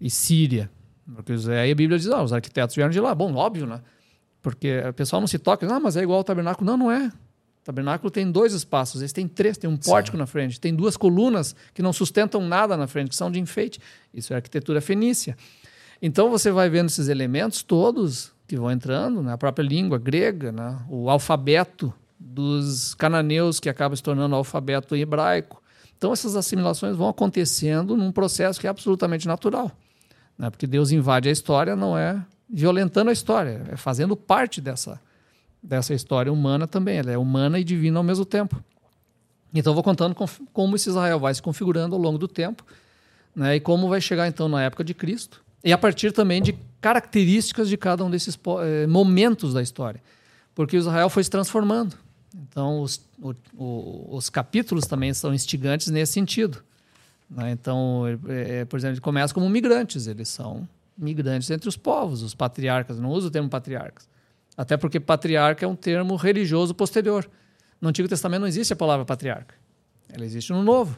e 0.00 0.10
síria. 0.10 0.68
Porque 1.14 1.32
aí 1.32 1.70
a 1.70 1.74
Bíblia 1.74 1.96
diz, 1.96 2.08
ah, 2.08 2.24
os 2.24 2.32
arquitetos 2.32 2.74
vieram 2.74 2.90
de 2.90 2.98
lá. 2.98 3.14
Bom, 3.14 3.32
óbvio, 3.34 3.64
né? 3.66 3.80
Porque 4.42 4.80
o 4.80 4.92
pessoal 4.92 5.20
não 5.20 5.28
se 5.28 5.38
toca, 5.38 5.64
ah, 5.72 5.78
mas 5.78 5.96
é 5.96 6.02
igual 6.02 6.18
ao 6.18 6.24
tabernáculo. 6.24 6.66
Não, 6.66 6.76
não 6.76 6.90
é. 6.90 7.06
O 7.06 7.64
tabernáculo 7.66 8.10
tem 8.10 8.30
dois 8.30 8.52
espaços, 8.52 9.02
esse 9.02 9.14
tem 9.14 9.28
três, 9.28 9.56
tem 9.56 9.70
um 9.70 9.76
pórtico 9.76 10.16
Sim. 10.16 10.20
na 10.20 10.26
frente, 10.26 10.60
tem 10.60 10.74
duas 10.74 10.96
colunas 10.96 11.54
que 11.74 11.82
não 11.82 11.92
sustentam 11.92 12.40
nada 12.40 12.76
na 12.76 12.86
frente, 12.86 13.10
que 13.10 13.16
são 13.16 13.30
de 13.30 13.40
enfeite. 13.40 13.78
Isso 14.12 14.32
é 14.32 14.36
arquitetura 14.36 14.80
fenícia. 14.80 15.36
Então 16.00 16.30
você 16.30 16.50
vai 16.50 16.68
vendo 16.68 16.86
esses 16.86 17.08
elementos 17.08 17.62
todos 17.62 18.35
que 18.46 18.56
vão 18.56 18.70
entrando, 18.70 19.22
né? 19.22 19.32
a 19.32 19.38
própria 19.38 19.64
língua 19.64 19.98
grega, 19.98 20.52
né? 20.52 20.78
o 20.88 21.10
alfabeto 21.10 21.92
dos 22.18 22.94
cananeus, 22.94 23.60
que 23.60 23.68
acaba 23.68 23.94
se 23.96 24.02
tornando 24.02 24.34
o 24.34 24.38
alfabeto 24.38 24.94
hebraico. 24.94 25.62
Então, 25.96 26.12
essas 26.12 26.36
assimilações 26.36 26.96
vão 26.96 27.08
acontecendo 27.08 27.96
num 27.96 28.12
processo 28.12 28.60
que 28.60 28.66
é 28.66 28.70
absolutamente 28.70 29.26
natural. 29.26 29.70
Né? 30.38 30.50
Porque 30.50 30.66
Deus 30.66 30.90
invade 30.90 31.28
a 31.28 31.32
história, 31.32 31.74
não 31.74 31.96
é 31.96 32.22
violentando 32.48 33.10
a 33.10 33.12
história, 33.12 33.64
é 33.70 33.76
fazendo 33.76 34.16
parte 34.16 34.60
dessa, 34.60 35.00
dessa 35.62 35.94
história 35.94 36.32
humana 36.32 36.66
também. 36.66 36.98
Ela 36.98 37.12
é 37.12 37.18
humana 37.18 37.58
e 37.58 37.64
divina 37.64 37.98
ao 37.98 38.04
mesmo 38.04 38.24
tempo. 38.24 38.62
Então, 39.54 39.74
vou 39.74 39.82
contando 39.82 40.14
com, 40.14 40.26
como 40.52 40.76
esse 40.76 40.88
Israel 40.88 41.18
vai 41.18 41.34
se 41.34 41.40
configurando 41.40 41.94
ao 41.94 42.00
longo 42.00 42.18
do 42.18 42.28
tempo 42.28 42.64
né? 43.34 43.56
e 43.56 43.60
como 43.60 43.88
vai 43.88 44.00
chegar, 44.00 44.28
então, 44.28 44.48
na 44.48 44.62
época 44.62 44.84
de 44.84 44.92
Cristo. 44.92 45.42
E 45.66 45.72
a 45.72 45.78
partir 45.78 46.12
também 46.12 46.40
de 46.40 46.56
características 46.80 47.68
de 47.68 47.76
cada 47.76 48.04
um 48.04 48.08
desses 48.08 48.38
eh, 48.62 48.86
momentos 48.86 49.52
da 49.52 49.60
história. 49.60 50.00
Porque 50.54 50.76
Israel 50.76 51.10
foi 51.10 51.24
se 51.24 51.30
transformando. 51.30 51.96
Então, 52.32 52.80
os, 52.82 53.04
o, 53.20 53.34
o, 53.56 54.16
os 54.16 54.30
capítulos 54.30 54.86
também 54.86 55.12
são 55.12 55.34
instigantes 55.34 55.88
nesse 55.88 56.12
sentido. 56.12 56.62
Né? 57.28 57.50
Então, 57.50 58.04
é, 58.28 58.64
por 58.64 58.78
exemplo, 58.78 58.94
ele 58.94 59.00
começa 59.00 59.34
como 59.34 59.50
migrantes, 59.50 60.06
eles 60.06 60.28
são 60.28 60.68
migrantes 60.96 61.50
entre 61.50 61.68
os 61.68 61.76
povos, 61.76 62.22
os 62.22 62.32
patriarcas. 62.32 63.00
Não 63.00 63.10
uso 63.10 63.26
o 63.26 63.30
termo 63.32 63.48
patriarcas. 63.48 64.08
Até 64.56 64.76
porque 64.76 65.00
patriarca 65.00 65.64
é 65.64 65.68
um 65.68 65.74
termo 65.74 66.14
religioso 66.14 66.76
posterior. 66.76 67.28
No 67.80 67.88
Antigo 67.88 68.08
Testamento 68.08 68.42
não 68.42 68.48
existe 68.48 68.72
a 68.72 68.76
palavra 68.76 69.04
patriarca. 69.04 69.56
Ela 70.08 70.24
existe 70.24 70.52
no 70.52 70.62
Novo. 70.62 70.96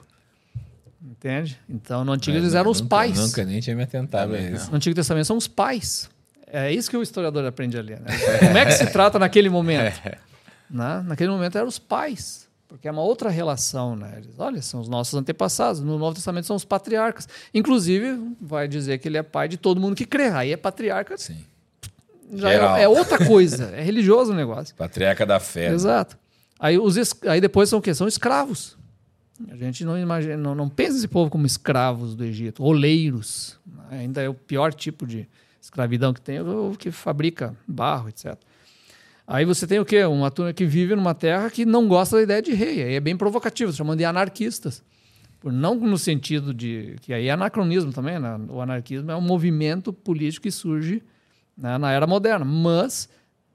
Entende? 1.02 1.58
Então, 1.68 2.04
no 2.04 2.12
Antigo 2.12 2.36
eles 2.36 2.54
eram 2.54 2.70
os 2.70 2.80
nunca- 2.80 2.96
pais. 2.96 3.16
Nunca 3.18 3.44
nem 3.44 3.60
tinha 3.60 3.74
me 3.76 3.82
atentado 3.84 4.34
a 4.34 4.38
isso. 4.38 4.70
No 4.70 4.76
Antigo 4.76 4.94
Testamento 4.96 5.26
são 5.26 5.36
os 5.36 5.46
pais. 5.46 6.10
É 6.46 6.72
isso 6.72 6.90
que 6.90 6.96
o 6.96 7.02
historiador 7.02 7.44
aprende 7.44 7.78
a 7.78 7.82
ler. 7.82 8.00
Né? 8.00 8.06
Como 8.40 8.56
é 8.58 8.64
que 8.64 8.72
se 8.72 8.86
trata 8.86 9.18
naquele 9.18 9.48
momento? 9.48 10.00
Né? 10.70 11.02
Naquele 11.06 11.30
momento 11.30 11.56
eram 11.56 11.66
os 11.66 11.78
pais, 11.78 12.46
porque 12.68 12.86
é 12.86 12.90
uma 12.90 13.00
outra 13.00 13.30
relação. 13.30 13.96
Né? 13.96 14.12
Eles, 14.18 14.34
olha, 14.38 14.60
são 14.60 14.80
os 14.80 14.88
nossos 14.88 15.14
antepassados. 15.14 15.80
No 15.80 15.98
Novo 15.98 16.14
Testamento 16.14 16.46
são 16.46 16.54
os 16.56 16.64
patriarcas. 16.64 17.26
Inclusive, 17.54 18.20
vai 18.38 18.68
dizer 18.68 18.98
que 18.98 19.08
ele 19.08 19.16
é 19.16 19.22
pai 19.22 19.48
de 19.48 19.56
todo 19.56 19.80
mundo 19.80 19.96
que 19.96 20.04
crê. 20.04 20.28
Aí 20.28 20.52
é 20.52 20.58
patriarca, 20.58 21.16
Sim. 21.16 21.42
já 22.34 22.50
é, 22.50 22.82
é 22.82 22.88
outra 22.88 23.24
coisa. 23.26 23.72
É 23.74 23.82
religioso 23.82 24.32
o 24.32 24.34
negócio. 24.34 24.74
Patriarca 24.76 25.24
da 25.24 25.40
fé. 25.40 25.70
né? 25.70 25.74
Exato. 25.74 26.18
Aí, 26.60 26.78
os 26.78 26.96
aí 27.26 27.40
depois 27.40 27.68
são 27.70 27.78
o 27.78 27.82
quê? 27.82 27.94
São 27.94 28.06
escravos. 28.06 28.76
A 29.50 29.56
gente 29.56 29.84
não 29.84 29.96
imagina, 29.96 30.36
não, 30.36 30.54
não 30.54 30.68
pensa 30.68 30.96
esse 30.96 31.06
povo 31.06 31.30
como 31.30 31.46
escravos 31.46 32.16
do 32.16 32.24
Egito, 32.24 32.64
oleiros. 32.64 33.58
Ainda 33.90 34.20
é 34.20 34.28
o 34.28 34.34
pior 34.34 34.74
tipo 34.74 35.06
de 35.06 35.28
escravidão 35.60 36.12
que 36.12 36.20
tem, 36.20 36.40
o 36.40 36.74
que 36.76 36.90
fabrica 36.90 37.56
barro, 37.66 38.08
etc. 38.08 38.36
Aí 39.26 39.44
você 39.44 39.66
tem 39.66 39.78
o 39.78 39.84
quê? 39.84 40.02
Uma 40.04 40.30
turma 40.30 40.52
que 40.52 40.64
vive 40.64 40.96
numa 40.96 41.14
terra 41.14 41.50
que 41.50 41.66
não 41.66 41.86
gosta 41.86 42.16
da 42.16 42.22
ideia 42.22 42.42
de 42.42 42.52
rei. 42.52 42.82
Aí 42.82 42.94
é 42.94 43.00
bem 43.00 43.16
provocativo, 43.16 43.72
chamando 43.72 43.98
de 43.98 44.04
anarquistas. 44.04 44.82
Não 45.44 45.74
no 45.74 45.98
sentido 45.98 46.52
de. 46.52 46.96
que 47.02 47.12
aí 47.12 47.28
é 47.28 47.30
anacronismo 47.30 47.92
também, 47.92 48.18
né? 48.18 48.40
O 48.48 48.60
anarquismo 48.60 49.10
é 49.10 49.16
um 49.16 49.20
movimento 49.20 49.92
político 49.92 50.44
que 50.44 50.50
surge 50.50 51.02
né, 51.56 51.78
na 51.78 51.92
era 51.92 52.06
moderna. 52.06 52.44
Mas, 52.44 53.08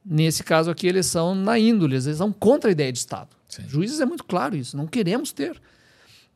nesse 0.05 0.43
caso 0.43 0.69
aqui, 0.71 0.87
eles 0.87 1.07
são 1.07 1.33
na 1.35 1.57
índole, 1.59 1.95
eles 1.95 2.17
são 2.17 2.31
contra 2.31 2.69
a 2.69 2.71
ideia 2.71 2.91
de 2.91 2.99
Estado. 2.99 3.35
Sim. 3.55 3.69
Juízes 3.69 3.99
é 3.99 4.05
muito 4.05 4.23
claro 4.23 4.55
isso, 4.55 4.75
não 4.75 4.87
queremos 4.87 5.31
ter. 5.31 5.61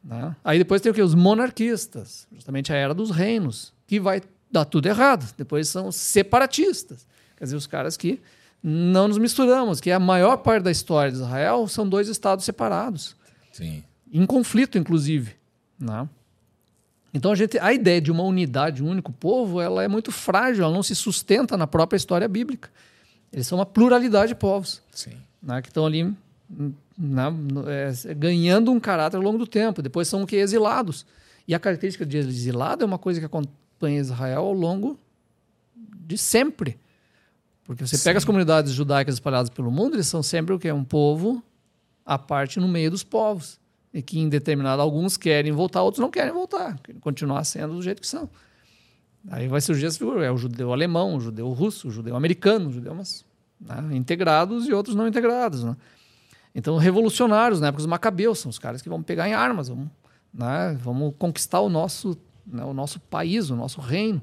né? 0.03 0.35
Aí 0.43 0.57
depois 0.59 0.81
tem 0.81 0.91
o 0.91 0.95
quê? 0.95 1.01
Os 1.01 1.15
monarquistas, 1.15 2.27
justamente 2.31 2.71
a 2.71 2.75
era 2.75 2.93
dos 2.93 3.09
reinos, 3.09 3.73
que 3.87 3.99
vai 3.99 4.21
dar 4.51 4.65
tudo 4.65 4.87
errado. 4.87 5.33
Depois 5.35 5.67
são 5.67 5.87
os 5.87 5.95
separatistas, 5.95 7.07
quer 7.35 7.45
dizer, 7.45 7.55
os 7.55 7.65
caras 7.65 7.97
que 7.97 8.21
não 8.61 9.07
nos 9.07 9.17
misturamos, 9.17 9.79
que 9.79 9.91
a 9.91 9.99
maior 9.99 10.37
parte 10.37 10.63
da 10.63 10.71
história 10.71 11.11
de 11.11 11.17
Israel 11.17 11.67
são 11.67 11.87
dois 11.87 12.07
estados 12.07 12.45
separados 12.45 13.15
Sim. 13.51 13.83
em 14.11 14.25
conflito, 14.25 14.77
inclusive. 14.77 15.35
Né? 15.79 16.07
Então 17.13 17.31
a, 17.31 17.35
gente, 17.35 17.57
a 17.57 17.73
ideia 17.73 17.99
de 17.99 18.11
uma 18.11 18.23
unidade, 18.23 18.83
um 18.83 18.89
único 18.89 19.11
povo, 19.11 19.59
ela 19.59 19.83
é 19.83 19.87
muito 19.87 20.11
frágil, 20.11 20.63
ela 20.63 20.73
não 20.73 20.83
se 20.83 20.93
sustenta 20.95 21.57
na 21.57 21.65
própria 21.65 21.97
história 21.97 22.27
bíblica. 22.27 22.69
Eles 23.31 23.47
são 23.47 23.57
uma 23.57 23.65
pluralidade 23.65 24.29
de 24.29 24.35
povos 24.35 24.81
Sim. 24.91 25.17
né, 25.41 25.61
que 25.61 25.69
estão 25.69 25.85
ali 25.85 26.13
hum, 26.49 26.73
né, 26.97 27.23
é, 27.67 28.13
ganhando 28.13 28.71
um 28.71 28.79
caráter 28.79 29.17
ao 29.17 29.23
longo 29.23 29.37
do 29.37 29.47
tempo. 29.47 29.81
Depois 29.81 30.07
são 30.07 30.23
o 30.23 30.27
que? 30.27 30.35
Exilados. 30.35 31.05
E 31.47 31.55
a 31.55 31.59
característica 31.59 32.05
de 32.05 32.17
exilado 32.17 32.83
é 32.83 32.85
uma 32.85 32.97
coisa 32.97 33.19
que 33.19 33.25
acompanha 33.25 33.99
Israel 33.99 34.43
ao 34.43 34.53
longo 34.53 34.99
de 35.75 36.17
sempre. 36.17 36.77
Porque 37.63 37.85
você 37.85 37.97
pega 37.97 38.17
as 38.17 38.25
comunidades 38.25 38.71
judaicas 38.71 39.15
espalhadas 39.15 39.49
pelo 39.49 39.69
mundo, 39.69 39.95
eles 39.95 40.07
são 40.07 40.23
sempre 40.23 40.53
o 40.53 40.59
que? 40.59 40.71
Um 40.71 40.83
povo 40.83 41.43
à 42.05 42.17
parte 42.17 42.59
no 42.59 42.67
meio 42.67 42.89
dos 42.89 43.03
povos. 43.03 43.59
E 43.93 44.01
que 44.01 44.19
em 44.19 44.29
determinado, 44.29 44.81
alguns 44.81 45.17
querem 45.17 45.51
voltar, 45.51 45.81
outros 45.81 46.01
não 46.01 46.09
querem 46.09 46.31
voltar. 46.31 46.79
Querem 46.79 46.99
continuar 46.99 47.43
sendo 47.43 47.73
do 47.73 47.81
jeito 47.81 48.01
que 48.01 48.07
são. 48.07 48.29
Aí 49.29 49.47
vai 49.47 49.59
surgir 49.59 49.87
essa 49.87 49.97
figura. 49.97 50.25
É 50.25 50.31
o 50.31 50.37
judeu 50.37 50.71
alemão, 50.71 51.15
o 51.15 51.19
judeu 51.19 51.49
russo, 51.49 51.89
o 51.89 51.91
judeu 51.91 52.15
americano, 52.15 52.69
o 52.69 52.71
judeu, 52.71 52.95
mas 52.95 53.25
né, 53.59 53.95
integrados 53.95 54.67
e 54.67 54.73
outros 54.73 54.95
não 54.95 55.07
integrados. 55.07 55.63
Né? 55.63 55.75
Então, 56.57 56.75
revolucionários, 56.77 57.61
na 57.61 57.67
época 57.67 57.83
dos 57.83 57.85
macabeus, 57.85 58.39
são 58.39 58.49
os 58.49 58.57
caras 58.57 58.81
que 58.81 58.89
vão 58.89 59.03
pegar 59.03 59.29
em 59.29 59.33
armas, 59.33 59.67
vamos, 59.67 59.89
né, 60.33 60.75
vamos 60.81 61.13
conquistar 61.19 61.61
o 61.61 61.69
nosso, 61.69 62.17
né, 62.47 62.65
o 62.65 62.73
nosso 62.73 62.99
país, 62.99 63.51
o 63.51 63.55
nosso 63.55 63.79
reino. 63.79 64.19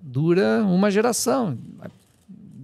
Dura 0.00 0.62
uma 0.62 0.88
geração. 0.88 1.58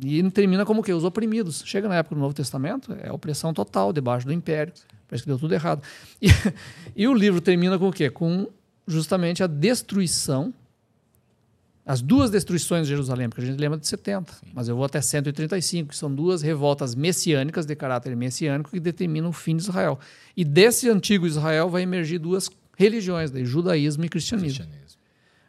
E 0.01 0.31
termina 0.31 0.65
como 0.65 0.81
o 0.81 0.85
quê? 0.85 0.93
Os 0.93 1.03
oprimidos. 1.03 1.65
Chega 1.67 1.89
na 1.89 1.97
época 1.97 2.15
do 2.15 2.21
Novo 2.21 2.35
Testamento, 2.35 2.97
é 3.03 3.11
opressão 3.11 3.53
total, 3.53 3.93
debaixo 3.93 4.27
do 4.27 4.33
império. 4.33 4.73
Parece 5.09 5.25
que 5.25 5.29
deu 5.29 5.41
tudo 5.41 5.53
errado. 5.53 5.83
E, 6.23 6.29
e 6.95 7.09
o 7.09 7.15
livro 7.15 7.41
termina 7.41 7.77
com 7.77 7.89
o 7.89 7.93
quê? 7.93 8.09
Com 8.09 8.47
justamente 8.87 9.43
a 9.43 9.49
destruição 9.49 10.55
as 11.87 12.01
duas 12.01 12.31
destruições 12.31 12.87
de 12.87 12.93
Jerusalém, 12.93 13.29
porque 13.29 13.43
a 13.43 13.47
gente 13.47 13.59
lembra 13.61 13.79
de 13.79 13.87
70, 13.87 14.33
mas 14.55 14.69
eu 14.69 14.77
vou 14.77 14.85
até 14.87 15.01
135, 15.01 15.91
que 15.91 15.97
são 15.97 16.13
duas 16.13 16.41
revoltas 16.41 16.95
messiânicas 16.95 17.67
de 17.67 17.77
caráter 17.77 18.17
messiânico 18.17 18.71
que 18.71 18.81
determinam 18.81 19.29
o 19.29 19.33
fim 19.33 19.57
de 19.57 19.65
Israel. 19.65 19.99
E 20.37 20.45
desse 20.45 20.89
antigo 20.89 21.27
Israel 21.27 21.69
vai 21.69 21.83
emergir 21.83 22.19
duas 22.19 22.51
religiões, 22.77 23.31
daí, 23.31 23.45
judaísmo 23.45 24.05
e 24.05 24.09
cristianismo. 24.09 24.65
Cristianismo. 24.65 25.01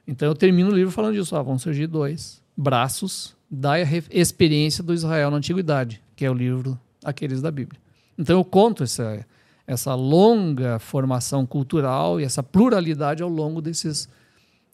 Então 0.06 0.28
eu 0.28 0.36
termino 0.36 0.72
o 0.72 0.76
livro 0.76 0.92
falando 0.92 1.16
disso, 1.16 1.42
vão 1.44 1.58
surgir 1.58 1.88
dois 1.88 2.42
braços 2.56 3.36
da 3.50 3.76
experiência 4.12 4.84
do 4.84 4.94
Israel 4.94 5.32
na 5.32 5.38
antiguidade, 5.38 6.02
que 6.16 6.26
é 6.26 6.30
o 6.30 6.34
livro 6.34 6.80
aqueles 7.04 7.42
da 7.42 7.50
Bíblia. 7.50 7.80
Então 8.18 8.38
eu 8.38 8.44
conto 8.44 8.84
essa 8.84 9.26
essa 9.68 9.96
longa 9.96 10.78
formação 10.80 11.46
cultural 11.46 12.20
e 12.20 12.24
essa 12.24 12.44
pluralidade 12.44 13.24
ao 13.24 13.30
longo 13.30 13.62
desses 13.62 14.08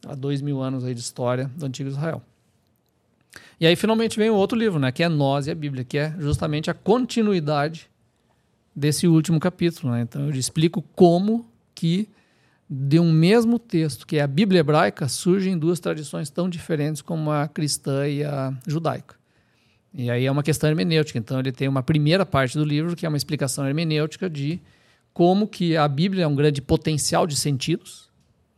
há 0.06 0.16
dois 0.16 0.42
mil 0.42 0.62
anos 0.62 0.84
aí 0.84 0.94
de 0.94 1.02
história 1.02 1.50
do 1.56 1.66
antigo 1.66 1.90
Israel. 1.90 2.22
E 3.60 3.66
aí 3.68 3.76
finalmente 3.76 4.18
vem 4.18 4.30
o 4.30 4.36
outro 4.36 4.58
livro, 4.58 4.80
né, 4.80 4.92
que 4.92 5.04
é 5.04 5.10
Nós 5.10 5.48
e 5.48 5.52
a 5.52 5.56
Bíblia, 5.56 5.84
que 5.84 5.98
é 5.98 6.16
justamente 6.20 6.70
a 6.70 6.74
continuidade 6.74 7.90
desse 8.76 9.08
último 9.08 9.40
capítulo. 9.40 9.94
Né? 9.94 10.02
Então 10.02 10.24
eu 10.24 10.32
explico 10.32 10.82
como 10.96 11.46
que 11.76 12.10
de 12.74 13.00
um 13.00 13.12
mesmo 13.12 13.60
texto, 13.60 14.08
que 14.08 14.16
é 14.16 14.22
a 14.22 14.28
Bíblia 14.28 14.62
hebraica, 14.62 15.08
surgem 15.10 15.58
duas 15.58 15.80
tradições 15.80 16.30
tão 16.30 16.50
diferentes 16.50 17.02
como 17.02 17.30
a 17.30 17.46
cristã 17.48 18.08
e 18.08 18.24
a 18.24 18.54
judaica. 18.66 19.16
E 19.94 20.10
aí 20.10 20.26
é 20.26 20.32
uma 20.32 20.42
questão 20.42 20.70
hermenêutica. 20.70 21.20
Então 21.20 21.40
ele 21.40 21.52
tem 21.52 21.68
uma 21.68 21.84
primeira 21.84 22.26
parte 22.26 22.58
do 22.58 22.64
livro 22.64 22.96
que 22.96 23.06
é 23.06 23.10
uma 23.10 23.18
explicação 23.18 23.68
hermenêutica 23.68 24.30
de 24.30 24.62
como 25.14 25.48
que 25.48 25.76
a 25.76 25.88
Bíblia 25.88 26.24
é 26.24 26.28
um 26.28 26.36
grande 26.36 26.62
potencial 26.62 27.28
de 27.28 27.36
sentidos. 27.36 28.10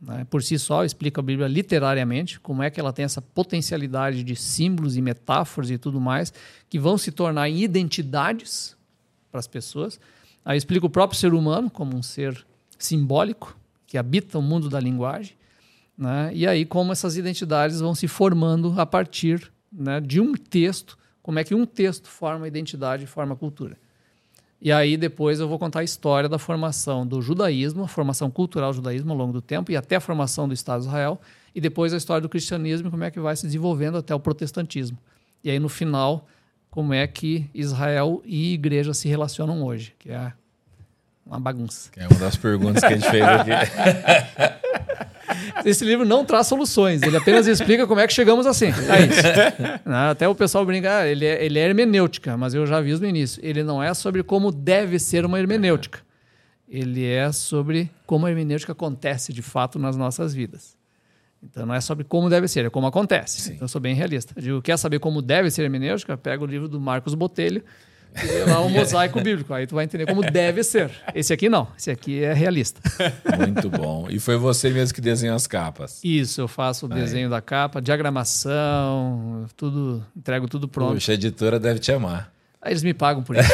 Né? 0.06 0.26
Por 0.28 0.42
si 0.42 0.58
só, 0.58 0.84
explica 0.84 1.20
a 1.20 1.24
Bíblia 1.24 1.48
literariamente, 1.48 2.38
como 2.38 2.62
é 2.62 2.70
que 2.70 2.78
ela 2.78 2.92
tem 2.92 3.04
essa 3.04 3.22
potencialidade 3.22 4.22
de 4.22 4.36
símbolos 4.36 4.96
e 4.96 5.02
metáforas 5.02 5.70
e 5.70 5.78
tudo 5.78 6.00
mais, 6.00 6.32
que 6.68 6.78
vão 6.78 6.98
se 6.98 7.10
tornar 7.10 7.48
identidades 7.48 8.76
para 9.30 9.40
as 9.40 9.46
pessoas. 9.46 9.98
Aí 10.44 10.58
explica 10.58 10.86
o 10.86 10.90
próprio 10.90 11.18
ser 11.18 11.32
humano 11.32 11.70
como 11.70 11.96
um 11.96 12.02
ser 12.02 12.46
simbólico, 12.78 13.56
que 13.86 13.96
habita 13.96 14.38
o 14.38 14.42
mundo 14.42 14.68
da 14.68 14.78
linguagem. 14.78 15.36
Né? 15.96 16.30
E 16.34 16.46
aí 16.46 16.64
como 16.64 16.92
essas 16.92 17.16
identidades 17.16 17.80
vão 17.80 17.94
se 17.94 18.06
formando 18.06 18.78
a 18.78 18.84
partir 18.84 19.50
né, 19.72 20.00
de 20.00 20.20
um 20.20 20.34
texto, 20.34 20.98
como 21.22 21.38
é 21.38 21.44
que 21.44 21.54
um 21.54 21.64
texto 21.64 22.08
forma 22.08 22.46
identidade 22.46 23.04
e 23.04 23.06
forma 23.06 23.34
cultura. 23.34 23.78
E 24.64 24.72
aí 24.72 24.96
depois 24.96 25.40
eu 25.40 25.46
vou 25.46 25.58
contar 25.58 25.80
a 25.80 25.84
história 25.84 26.26
da 26.26 26.38
formação 26.38 27.06
do 27.06 27.20
judaísmo, 27.20 27.84
a 27.84 27.88
formação 27.88 28.30
cultural 28.30 28.70
do 28.70 28.76
judaísmo 28.76 29.12
ao 29.12 29.18
longo 29.18 29.34
do 29.34 29.42
tempo 29.42 29.70
e 29.70 29.76
até 29.76 29.96
a 29.96 30.00
formação 30.00 30.48
do 30.48 30.54
Estado 30.54 30.80
de 30.80 30.86
Israel, 30.86 31.20
e 31.54 31.60
depois 31.60 31.92
a 31.92 31.98
história 31.98 32.22
do 32.22 32.30
cristianismo, 32.30 32.90
como 32.90 33.04
é 33.04 33.10
que 33.10 33.20
vai 33.20 33.36
se 33.36 33.44
desenvolvendo 33.44 33.98
até 33.98 34.14
o 34.14 34.18
protestantismo. 34.18 34.96
E 35.44 35.50
aí 35.50 35.58
no 35.58 35.68
final, 35.68 36.26
como 36.70 36.94
é 36.94 37.06
que 37.06 37.44
Israel 37.52 38.22
e 38.24 38.54
igreja 38.54 38.94
se 38.94 39.06
relacionam 39.06 39.62
hoje, 39.62 39.94
que 39.98 40.10
é 40.10 40.32
uma 41.26 41.40
bagunça. 41.40 41.90
Que 41.90 42.00
é 42.00 42.06
uma 42.06 42.18
das 42.18 42.36
perguntas 42.36 42.82
que 42.82 42.92
a 42.92 42.96
gente 42.96 43.10
fez 43.10 43.24
aqui. 43.24 43.50
Esse 45.64 45.84
livro 45.84 46.04
não 46.04 46.24
traz 46.24 46.46
soluções, 46.46 47.02
ele 47.02 47.16
apenas 47.16 47.46
explica 47.46 47.86
como 47.86 48.00
é 48.00 48.06
que 48.06 48.12
chegamos 48.12 48.46
assim. 48.46 48.66
É 48.66 49.06
isso. 49.06 49.84
Né? 49.84 50.10
Até 50.10 50.28
o 50.28 50.34
pessoal 50.34 50.64
brinca, 50.64 50.98
ah, 50.98 51.06
ele 51.06 51.24
é, 51.24 51.44
ele 51.44 51.58
é 51.58 51.66
hermenêutica, 51.66 52.36
mas 52.36 52.54
eu 52.54 52.66
já 52.66 52.78
aviso 52.78 53.02
no 53.02 53.08
início. 53.08 53.40
Ele 53.44 53.62
não 53.62 53.82
é 53.82 53.92
sobre 53.94 54.22
como 54.22 54.50
deve 54.50 54.98
ser 54.98 55.24
uma 55.24 55.38
hermenêutica. 55.38 56.00
Ele 56.68 57.04
é 57.04 57.30
sobre 57.32 57.90
como 58.06 58.26
a 58.26 58.30
hermenêutica 58.30 58.72
acontece 58.72 59.32
de 59.32 59.42
fato 59.42 59.78
nas 59.78 59.96
nossas 59.96 60.34
vidas. 60.34 60.76
Então 61.42 61.66
não 61.66 61.74
é 61.74 61.80
sobre 61.80 62.04
como 62.04 62.30
deve 62.30 62.48
ser, 62.48 62.64
é 62.64 62.70
como 62.70 62.86
acontece. 62.86 63.52
Então 63.52 63.64
eu 63.64 63.68
sou 63.68 63.80
bem 63.80 63.94
realista. 63.94 64.32
Eu 64.36 64.42
digo, 64.42 64.62
quer 64.62 64.76
saber 64.78 64.98
como 64.98 65.20
deve 65.20 65.50
ser 65.50 65.62
a 65.62 65.64
hermenêutica? 65.64 66.16
Pega 66.16 66.42
o 66.42 66.46
livro 66.46 66.68
do 66.68 66.80
Marcos 66.80 67.14
Botelho 67.14 67.62
e 68.22 68.50
lá 68.50 68.60
o 68.60 68.68
mosaico 68.70 69.20
bíblico. 69.20 69.52
Aí 69.52 69.66
tu 69.66 69.74
vai 69.74 69.84
entender 69.84 70.06
como 70.06 70.22
deve 70.22 70.62
ser. 70.62 70.90
Esse 71.14 71.32
aqui 71.32 71.48
não, 71.48 71.66
esse 71.76 71.90
aqui 71.90 72.22
é 72.22 72.32
realista. 72.32 72.80
Muito 73.38 73.68
bom. 73.68 74.06
E 74.08 74.20
foi 74.20 74.36
você 74.36 74.70
mesmo 74.70 74.94
que 74.94 75.00
desenhou 75.00 75.34
as 75.34 75.46
capas. 75.46 76.00
Isso, 76.04 76.40
eu 76.40 76.48
faço 76.48 76.86
o 76.86 76.88
desenho 76.88 77.28
da 77.28 77.40
capa, 77.40 77.80
diagramação, 77.82 79.46
tudo, 79.56 80.04
entrego 80.16 80.46
tudo 80.48 80.68
pronto. 80.68 80.94
Puxa, 80.94 81.12
a 81.12 81.14
editora 81.14 81.58
deve 81.58 81.80
te 81.80 81.90
amar. 81.92 82.32
Aí 82.62 82.72
eles 82.72 82.82
me 82.82 82.94
pagam 82.94 83.22
por 83.22 83.36
isso. 83.36 83.50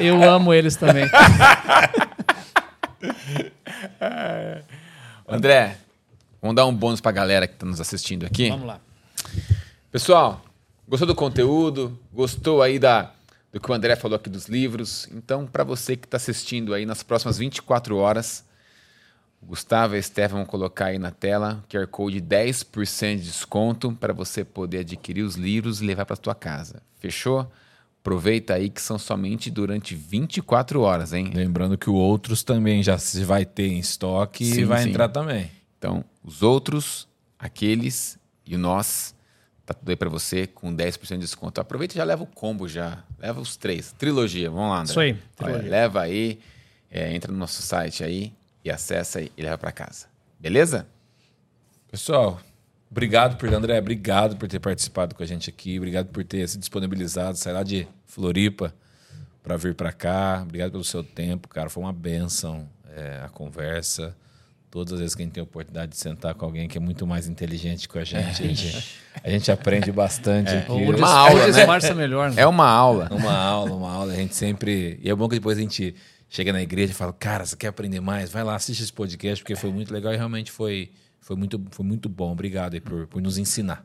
Eu, 0.00 0.06
eu 0.06 0.30
amo 0.30 0.54
eles 0.54 0.76
também. 0.76 1.04
André, 5.28 5.76
vamos 6.40 6.56
dar 6.56 6.64
um 6.64 6.74
bônus 6.74 7.00
pra 7.02 7.12
galera 7.12 7.46
que 7.46 7.54
tá 7.54 7.66
nos 7.66 7.80
assistindo 7.80 8.24
aqui. 8.24 8.48
Vamos 8.48 8.66
lá. 8.66 8.80
Pessoal, 9.92 10.42
gostou 10.88 11.06
do 11.06 11.14
conteúdo? 11.14 11.98
Gostou 12.12 12.62
aí 12.62 12.78
da, 12.78 13.12
do 13.52 13.60
que 13.60 13.70
o 13.70 13.74
André 13.74 13.96
falou 13.96 14.16
aqui 14.16 14.28
dos 14.28 14.46
livros. 14.46 15.08
Então, 15.12 15.46
para 15.46 15.64
você 15.64 15.96
que 15.96 16.06
está 16.06 16.16
assistindo 16.16 16.74
aí 16.74 16.84
nas 16.84 17.02
próximas 17.02 17.38
24 17.38 17.96
horas, 17.96 18.44
o 19.40 19.46
Gustavo 19.46 19.94
e 19.94 19.96
a 19.96 20.00
Estefan 20.00 20.36
vão 20.36 20.44
colocar 20.44 20.86
aí 20.86 20.98
na 20.98 21.10
tela 21.10 21.64
QR 21.68 21.86
Code 21.86 22.20
10% 22.20 23.16
de 23.16 23.22
desconto 23.22 23.92
para 23.92 24.12
você 24.12 24.44
poder 24.44 24.78
adquirir 24.78 25.22
os 25.22 25.36
livros 25.36 25.80
e 25.80 25.84
levar 25.86 26.04
para 26.04 26.16
sua 26.16 26.34
casa. 26.34 26.82
Fechou? 26.98 27.50
Aproveita 28.00 28.54
aí 28.54 28.70
que 28.70 28.80
são 28.80 28.98
somente 28.98 29.50
durante 29.50 29.94
24 29.94 30.80
horas, 30.80 31.12
hein? 31.12 31.30
Lembrando 31.34 31.76
que 31.76 31.90
o 31.90 31.94
outros 31.94 32.42
também 32.42 32.82
já 32.82 32.96
se 32.98 33.24
vai 33.24 33.44
ter 33.44 33.68
em 33.68 33.78
estoque 33.78 34.44
Sim, 34.44 34.60
e 34.60 34.64
vai 34.64 34.82
sim. 34.82 34.90
entrar 34.90 35.08
também. 35.08 35.50
Então, 35.76 36.04
os 36.24 36.42
outros, 36.42 37.06
aqueles 37.38 38.18
e 38.46 38.56
o 38.56 38.58
nós, 38.58 39.14
tá 39.68 39.74
tudo 39.74 39.90
aí 39.90 39.96
para 39.96 40.08
você 40.08 40.46
com 40.46 40.74
10% 40.74 41.08
de 41.10 41.18
desconto. 41.18 41.60
Aproveita 41.60 41.94
e 41.94 41.98
já 41.98 42.04
leva 42.04 42.22
o 42.22 42.26
combo 42.26 42.66
já. 42.66 43.04
Leva 43.18 43.38
os 43.40 43.56
três. 43.56 43.92
Trilogia, 43.92 44.50
vamos 44.50 44.70
lá, 44.70 44.80
André. 44.80 44.90
Isso 44.90 45.00
aí, 45.00 45.10
Olha, 45.12 45.20
trilogia. 45.36 45.70
leva 45.70 46.00
aí, 46.00 46.40
é, 46.90 47.14
entra 47.14 47.30
no 47.30 47.38
nosso 47.38 47.60
site 47.60 48.02
aí 48.02 48.32
e 48.64 48.70
acessa 48.70 49.18
aí 49.18 49.30
e 49.36 49.42
leva 49.42 49.58
para 49.58 49.70
casa. 49.70 50.06
Beleza? 50.40 50.86
Pessoal, 51.90 52.40
obrigado 52.90 53.36
por 53.36 53.52
André, 53.52 53.78
obrigado 53.78 54.36
por 54.36 54.48
ter 54.48 54.58
participado 54.58 55.14
com 55.14 55.22
a 55.22 55.26
gente 55.26 55.50
aqui, 55.50 55.76
obrigado 55.76 56.06
por 56.06 56.24
ter 56.24 56.48
se 56.48 56.58
disponibilizado, 56.58 57.36
sair 57.36 57.52
lá 57.52 57.62
de 57.62 57.86
Floripa 58.06 58.74
para 59.42 59.56
vir 59.56 59.74
para 59.74 59.92
cá. 59.92 60.40
Obrigado 60.42 60.72
pelo 60.72 60.84
seu 60.84 61.04
tempo, 61.04 61.46
cara. 61.48 61.68
Foi 61.68 61.82
uma 61.82 61.92
benção 61.92 62.68
é, 62.94 63.20
a 63.24 63.28
conversa. 63.28 64.16
Todas 64.70 64.92
as 64.92 65.00
vezes 65.00 65.14
que 65.14 65.22
a 65.22 65.24
gente 65.24 65.32
tem 65.32 65.40
a 65.40 65.44
oportunidade 65.44 65.92
de 65.92 65.96
sentar 65.96 66.34
com 66.34 66.44
alguém 66.44 66.68
que 66.68 66.76
é 66.76 66.80
muito 66.80 67.06
mais 67.06 67.26
inteligente 67.26 67.88
que 67.88 67.98
a 67.98 68.04
gente, 68.04 68.42
a 68.42 68.46
gente, 68.46 68.98
a 69.24 69.30
gente 69.30 69.50
aprende 69.50 69.90
bastante 69.90 70.50
aqui. 70.50 70.70
O 70.70 70.96
Uma 70.96 71.08
aula, 71.08 71.46
né? 71.46 71.52
disfarça 71.52 71.94
melhor. 71.94 72.30
Né? 72.30 72.42
É 72.42 72.46
uma 72.46 72.68
aula. 72.68 73.08
Uma 73.12 73.34
aula, 73.34 73.72
uma 73.72 73.90
aula. 73.90 74.12
A 74.12 74.16
gente 74.16 74.34
sempre. 74.34 75.00
E 75.02 75.08
é 75.08 75.14
bom 75.14 75.26
que 75.26 75.36
depois 75.36 75.56
a 75.56 75.60
gente 75.60 75.94
chega 76.28 76.52
na 76.52 76.60
igreja 76.60 76.92
e 76.92 76.94
fala: 76.94 77.12
Cara, 77.14 77.46
você 77.46 77.56
quer 77.56 77.68
aprender 77.68 78.00
mais? 78.00 78.30
Vai 78.30 78.44
lá, 78.44 78.54
assiste 78.54 78.82
esse 78.82 78.92
podcast, 78.92 79.42
porque 79.42 79.56
foi 79.56 79.70
muito 79.70 79.92
legal 79.92 80.12
e 80.12 80.16
realmente 80.16 80.50
foi, 80.50 80.90
foi, 81.18 81.34
muito, 81.34 81.60
foi 81.70 81.86
muito 81.86 82.08
bom. 82.08 82.32
Obrigado 82.32 82.74
aí 82.74 82.80
por, 82.80 83.06
por 83.06 83.22
nos 83.22 83.38
ensinar. 83.38 83.84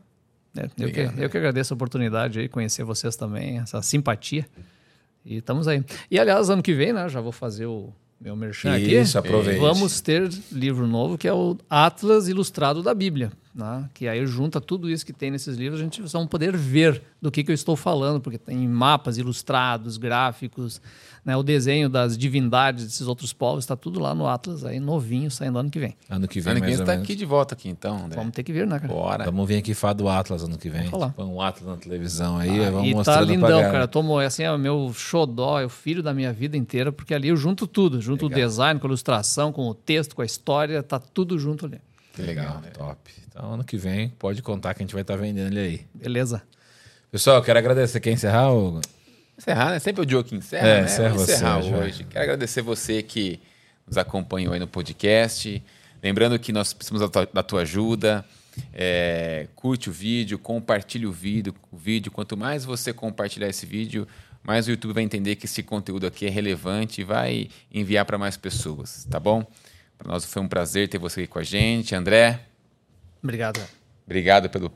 É, 0.56 0.68
eu, 0.78 0.92
que, 0.92 1.00
eu 1.00 1.30
que 1.30 1.36
agradeço 1.38 1.72
a 1.72 1.76
oportunidade 1.76 2.38
aí, 2.38 2.48
conhecer 2.48 2.84
vocês 2.84 3.16
também, 3.16 3.58
essa 3.58 3.80
simpatia. 3.80 4.46
E 5.24 5.38
estamos 5.38 5.66
aí. 5.66 5.82
E 6.10 6.18
aliás, 6.18 6.50
ano 6.50 6.62
que 6.62 6.74
vem, 6.74 6.92
né? 6.92 7.08
Já 7.08 7.20
vou 7.20 7.32
fazer 7.32 7.66
o 7.66 7.92
meu 8.24 8.34
merchan 8.34 8.78
Isso, 8.78 9.18
aqui. 9.18 9.28
aproveite. 9.28 9.60
Vamos 9.60 10.00
ter 10.00 10.30
livro 10.50 10.86
novo 10.86 11.18
que 11.18 11.28
é 11.28 11.32
o 11.32 11.58
Atlas 11.68 12.26
Ilustrado 12.26 12.82
da 12.82 12.94
Bíblia. 12.94 13.30
Né? 13.54 13.88
Que 13.94 14.08
aí 14.08 14.26
junta 14.26 14.60
tudo 14.60 14.90
isso 14.90 15.06
que 15.06 15.12
tem 15.12 15.30
nesses 15.30 15.56
livros, 15.56 15.80
a 15.80 15.84
gente 15.84 16.02
vai 16.02 16.26
poder 16.26 16.56
ver 16.56 17.00
do 17.22 17.30
que, 17.30 17.44
que 17.44 17.52
eu 17.52 17.54
estou 17.54 17.76
falando, 17.76 18.20
porque 18.20 18.36
tem 18.36 18.66
mapas 18.66 19.16
ilustrados, 19.16 19.96
gráficos, 19.96 20.82
né? 21.24 21.36
o 21.36 21.42
desenho 21.42 21.88
das 21.88 22.18
divindades 22.18 22.84
desses 22.84 23.06
outros 23.06 23.32
povos, 23.32 23.62
está 23.62 23.76
tudo 23.76 24.00
lá 24.00 24.12
no 24.12 24.26
Atlas, 24.26 24.64
aí 24.64 24.80
novinho, 24.80 25.30
saindo 25.30 25.56
ano 25.56 25.70
que 25.70 25.78
vem. 25.78 25.96
Ano 26.10 26.26
que 26.26 26.40
vem, 26.40 26.50
Ano 26.50 26.60
que 26.60 26.66
mais 26.66 26.78
vem 26.78 26.84
tá 26.84 26.92
menos. 26.92 27.04
aqui 27.04 27.14
de 27.14 27.24
volta 27.24 27.54
aqui 27.54 27.68
então, 27.68 28.06
André. 28.06 28.16
Vamos 28.16 28.32
ter 28.32 28.42
que 28.42 28.52
ver, 28.52 28.66
né, 28.66 28.80
cara? 28.80 28.92
Bora. 28.92 29.24
Vamos 29.24 29.46
vir 29.46 29.58
aqui 29.58 29.72
falar 29.72 29.92
do 29.92 30.08
Atlas 30.08 30.42
ano 30.42 30.58
que 30.58 30.68
vem. 30.68 30.88
falar. 30.88 31.10
Põe 31.10 31.24
um 31.24 31.40
Atlas 31.40 31.68
na 31.68 31.76
televisão 31.76 32.36
aí, 32.36 32.58
vamos 32.70 32.88
E 32.88 33.04
tá 33.04 33.20
lindão, 33.20 33.62
cara. 33.62 33.86
Tomo, 33.86 34.18
assim, 34.18 34.42
é 34.42 34.50
o 34.50 34.58
meu 34.58 34.92
xodó, 34.92 35.60
é 35.60 35.64
o 35.64 35.70
filho 35.70 36.02
da 36.02 36.12
minha 36.12 36.32
vida 36.32 36.56
inteira, 36.56 36.90
porque 36.90 37.14
ali 37.14 37.28
eu 37.28 37.36
junto 37.36 37.68
tudo. 37.68 38.00
Junto 38.00 38.26
o 38.26 38.28
design, 38.28 38.80
com 38.80 38.88
a 38.88 38.90
ilustração, 38.90 39.52
com 39.52 39.68
o 39.68 39.74
texto, 39.74 40.16
com 40.16 40.22
a 40.22 40.26
história, 40.26 40.82
tá 40.82 40.98
tudo 40.98 41.38
junto 41.38 41.66
ali. 41.66 41.80
Que 42.14 42.22
legal. 42.22 42.56
Legal, 42.56 42.72
top. 42.72 43.10
Então, 43.28 43.54
ano 43.54 43.64
que 43.64 43.76
vem, 43.76 44.08
pode 44.10 44.40
contar 44.42 44.74
que 44.74 44.82
a 44.82 44.84
gente 44.84 44.92
vai 44.92 45.02
estar 45.02 45.16
vendendo 45.16 45.48
ele 45.52 45.60
aí. 45.60 45.86
Beleza? 45.94 46.42
Pessoal, 47.10 47.42
quero 47.42 47.58
agradecer. 47.58 48.00
Quer 48.00 48.12
encerrar? 48.12 48.52
Hugo? 48.52 48.80
Encerrar, 49.36 49.70
né? 49.70 49.78
Sempre 49.80 50.04
o 50.06 50.08
Joe 50.08 50.22
que 50.22 50.34
encerra, 50.34 50.66
É, 50.68 50.80
né? 50.80 50.86
encerra 50.86 51.14
você, 51.14 51.32
encerrar 51.34 51.62
já. 51.62 51.76
hoje. 51.76 52.04
Quero 52.04 52.22
agradecer 52.24 52.62
você 52.62 53.02
que 53.02 53.40
nos 53.86 53.98
acompanhou 53.98 54.52
aí 54.54 54.60
no 54.60 54.66
podcast. 54.68 55.62
Lembrando 56.02 56.38
que 56.38 56.52
nós 56.52 56.72
precisamos 56.72 57.00
da 57.00 57.08
tua, 57.08 57.28
da 57.32 57.42
tua 57.42 57.62
ajuda. 57.62 58.24
É, 58.72 59.48
curte 59.56 59.90
o 59.90 59.92
vídeo, 59.92 60.38
compartilhe 60.38 61.06
o 61.06 61.12
vídeo, 61.12 61.52
o 61.72 61.76
vídeo. 61.76 62.12
Quanto 62.12 62.36
mais 62.36 62.64
você 62.64 62.92
compartilhar 62.92 63.48
esse 63.48 63.66
vídeo, 63.66 64.06
mais 64.44 64.68
o 64.68 64.70
YouTube 64.70 64.92
vai 64.94 65.02
entender 65.02 65.34
que 65.34 65.46
esse 65.46 65.62
conteúdo 65.62 66.06
aqui 66.06 66.26
é 66.26 66.30
relevante 66.30 67.00
e 67.00 67.04
vai 67.04 67.48
enviar 67.72 68.04
para 68.04 68.16
mais 68.16 68.36
pessoas, 68.36 69.04
tá 69.10 69.18
bom? 69.18 69.44
Para 70.04 70.12
nós 70.12 70.26
foi 70.26 70.42
um 70.42 70.48
prazer 70.48 70.86
ter 70.86 70.98
você 70.98 71.22
aqui 71.22 71.28
com 71.30 71.38
a 71.38 71.42
gente. 71.42 71.94
André, 71.94 72.38
Obrigado. 73.22 73.58
obrigado 74.04 74.50
pelo, 74.50 74.70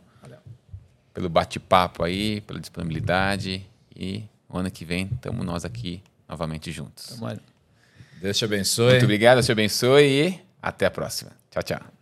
pelo 1.12 1.28
bate-papo 1.28 2.02
aí, 2.02 2.40
pela 2.40 2.58
disponibilidade. 2.58 3.66
E 3.94 4.24
o 4.48 4.56
ano 4.56 4.70
que 4.70 4.86
vem 4.86 5.06
estamos 5.12 5.44
nós 5.44 5.66
aqui 5.66 6.02
novamente 6.26 6.72
juntos. 6.72 7.08
Tamo 7.08 7.26
aí. 7.26 7.38
Deus 8.22 8.38
te 8.38 8.44
abençoe. 8.46 8.92
Muito 8.92 9.04
obrigado, 9.04 9.36
Deus 9.36 9.44
te 9.46 9.52
abençoe 9.52 10.28
e 10.28 10.40
até 10.62 10.86
a 10.86 10.90
próxima. 10.90 11.30
Tchau, 11.50 11.62
tchau. 11.62 11.97